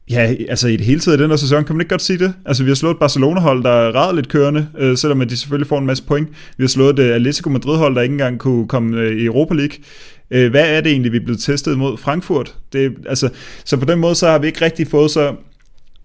ja, 0.10 0.36
altså 0.49 0.68
i 0.68 0.78
det 0.78 0.86
hele 0.86 0.99
taget 0.99 1.18
i 1.18 1.22
den 1.22 1.30
her 1.30 1.38
sæson, 1.38 1.64
kan 1.64 1.76
man 1.76 1.82
ikke 1.82 1.89
godt 1.89 2.01
sige 2.01 2.20
det? 2.20 2.34
Altså 2.45 2.64
vi 2.64 2.70
har 2.70 2.76
slået 2.76 2.93
et 2.93 2.99
Barcelona-hold, 2.99 3.64
der 3.64 3.70
er 3.70 3.95
ret 3.95 4.16
lidt 4.16 4.30
kørende, 4.30 4.68
øh, 4.78 4.97
selvom 4.97 5.28
de 5.28 5.38
selvfølgelig 5.38 5.68
får 5.68 5.80
en 5.80 5.86
masse 5.86 6.03
point. 6.03 6.30
Vi 6.57 6.64
har 6.64 6.68
slået 6.68 6.99
et 6.99 7.05
øh, 7.05 7.16
Atletico 7.16 7.49
Madrid-hold, 7.49 7.95
der 7.95 8.01
ikke 8.01 8.14
engang 8.14 8.39
kunne 8.39 8.68
komme 8.68 8.97
øh, 8.97 9.18
i 9.18 9.26
Europa 9.26 9.53
League. 9.53 9.78
hvad 10.49 10.78
er 10.78 10.82
det 10.82 10.91
egentlig, 10.91 11.12
vi 11.12 11.18
er 11.18 11.24
blevet 11.24 11.41
testet 11.41 11.78
mod 11.78 11.97
Frankfurt? 11.97 12.55
Det, 12.74 12.93
altså, 13.07 13.30
så 13.66 13.78
på 13.78 13.86
den 13.86 13.99
måde, 13.99 14.16
så 14.16 14.28
har 14.28 14.39
vi 14.39 14.47
ikke 14.47 14.66
rigtig 14.66 14.88
fået 14.88 15.12
så 15.12 15.36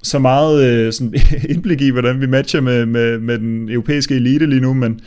så 0.05 0.19
meget 0.19 0.65
øh, 0.65 0.93
sådan 0.93 1.15
indblik 1.55 1.81
i, 1.81 1.91
hvordan 1.91 2.21
vi 2.21 2.27
matcher 2.27 2.61
med, 2.61 2.87
med, 2.87 3.19
med 3.19 3.39
den 3.39 3.69
europæiske 3.69 4.15
elite 4.15 4.47
lige 4.47 4.61
nu, 4.61 4.75
men, 4.75 5.01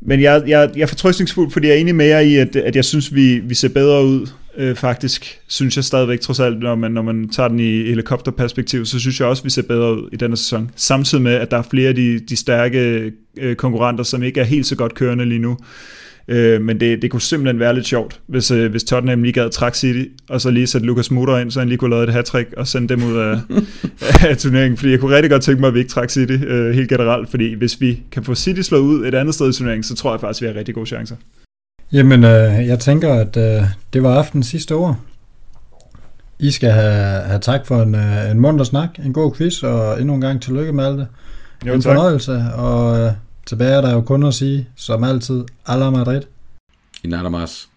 men 0.00 0.20
jeg, 0.20 0.42
jeg, 0.46 0.70
jeg 0.76 0.82
er 0.82 0.86
fortrøstningsfuld, 0.86 1.50
fordi 1.50 1.66
jeg 1.66 1.76
er 1.76 1.80
enig 1.80 1.94
med 1.94 2.06
jer 2.06 2.20
i, 2.20 2.36
at, 2.36 2.56
at 2.56 2.76
jeg 2.76 2.84
synes, 2.84 3.14
vi, 3.14 3.38
vi 3.38 3.54
ser 3.54 3.68
bedre 3.68 4.04
ud 4.04 4.26
øh, 4.56 4.76
faktisk, 4.76 5.40
synes 5.46 5.76
jeg 5.76 5.84
stadigvæk 5.84 6.20
trods 6.20 6.40
alt, 6.40 6.58
når 6.58 6.74
man, 6.74 6.92
når 6.92 7.02
man 7.02 7.28
tager 7.28 7.48
den 7.48 7.60
i 7.60 7.82
helikopterperspektiv, 7.82 8.86
så 8.86 9.00
synes 9.00 9.20
jeg 9.20 9.28
også, 9.28 9.42
vi 9.42 9.50
ser 9.50 9.62
bedre 9.62 9.96
ud 9.96 10.08
i 10.12 10.16
denne 10.16 10.36
sæson. 10.36 10.70
Samtidig 10.76 11.22
med, 11.22 11.34
at 11.34 11.50
der 11.50 11.58
er 11.58 11.62
flere 11.70 11.88
af 11.88 11.94
de, 11.94 12.18
de 12.18 12.36
stærke 12.36 13.12
øh, 13.38 13.56
konkurrenter, 13.56 14.04
som 14.04 14.22
ikke 14.22 14.40
er 14.40 14.44
helt 14.44 14.66
så 14.66 14.76
godt 14.76 14.94
kørende 14.94 15.24
lige 15.24 15.38
nu. 15.38 15.56
Øh, 16.28 16.62
men 16.62 16.80
det, 16.80 17.02
det 17.02 17.10
kunne 17.10 17.20
simpelthen 17.20 17.60
være 17.60 17.74
lidt 17.74 17.86
sjovt, 17.86 18.20
hvis, 18.26 18.50
øh, 18.50 18.70
hvis 18.70 18.84
Tottenham 18.84 19.22
lige 19.22 19.32
gad 19.32 19.50
trække 19.50 19.78
City, 19.78 20.04
og 20.28 20.40
så 20.40 20.50
lige 20.50 20.66
sætte 20.66 20.86
Lucas 20.86 21.10
Moura 21.10 21.40
ind, 21.40 21.50
så 21.50 21.58
han 21.58 21.68
lige 21.68 21.78
kunne 21.78 21.90
lave 21.90 22.04
et 22.04 22.12
hat 22.12 22.34
og 22.56 22.68
sende 22.68 22.88
dem 22.88 23.04
ud 23.04 23.16
af, 23.16 23.38
af 24.28 24.36
turneringen. 24.38 24.76
Fordi 24.76 24.90
jeg 24.90 25.00
kunne 25.00 25.16
rigtig 25.16 25.30
godt 25.30 25.42
tænke 25.42 25.60
mig, 25.60 25.68
at 25.68 25.74
vi 25.74 25.78
ikke 25.78 25.90
trækker 25.90 26.12
City 26.12 26.32
øh, 26.46 26.74
helt 26.74 26.88
generelt, 26.88 27.30
fordi 27.30 27.54
hvis 27.54 27.80
vi 27.80 28.00
kan 28.12 28.24
få 28.24 28.34
City 28.34 28.60
slået 28.60 28.80
ud 28.80 29.06
et 29.06 29.14
andet 29.14 29.34
sted 29.34 29.50
i 29.50 29.52
turneringen, 29.52 29.82
så 29.82 29.94
tror 29.94 30.12
jeg 30.12 30.20
faktisk, 30.20 30.42
vi 30.42 30.46
har 30.46 30.54
rigtig 30.54 30.74
gode 30.74 30.86
chancer. 30.86 31.16
Jamen, 31.92 32.24
øh, 32.24 32.66
jeg 32.66 32.78
tænker, 32.78 33.14
at 33.14 33.36
øh, 33.36 33.62
det 33.92 34.02
var 34.02 34.14
aften 34.18 34.42
sidste 34.42 34.76
år. 34.76 35.00
I 36.38 36.50
skal 36.50 36.70
have, 36.70 37.22
have 37.22 37.40
tak 37.40 37.66
for 37.66 37.82
en, 37.82 37.94
øh, 37.94 38.30
en 38.30 38.40
munter 38.40 38.64
snak, 38.64 38.98
en 38.98 39.12
god 39.12 39.34
quiz, 39.34 39.62
og 39.62 40.00
endnu 40.00 40.14
en 40.14 40.20
gang 40.20 40.42
tillykke 40.42 40.72
med 40.72 40.84
alt 40.84 40.98
det. 40.98 41.06
Jo, 41.66 41.74
en 41.74 41.82
tak. 41.82 41.90
fornøjelse, 41.90 42.44
og 42.54 43.00
øh, 43.00 43.12
tilbage 43.46 43.72
er 43.72 43.80
der 43.80 43.92
jo 43.92 44.00
kun 44.00 44.26
at 44.26 44.34
sige, 44.34 44.68
som 44.76 45.04
altid, 45.04 45.44
Alla 45.66 45.90
Madrid. 45.90 46.22
I 47.04 47.08
nada 47.08 47.28
más. 47.28 47.71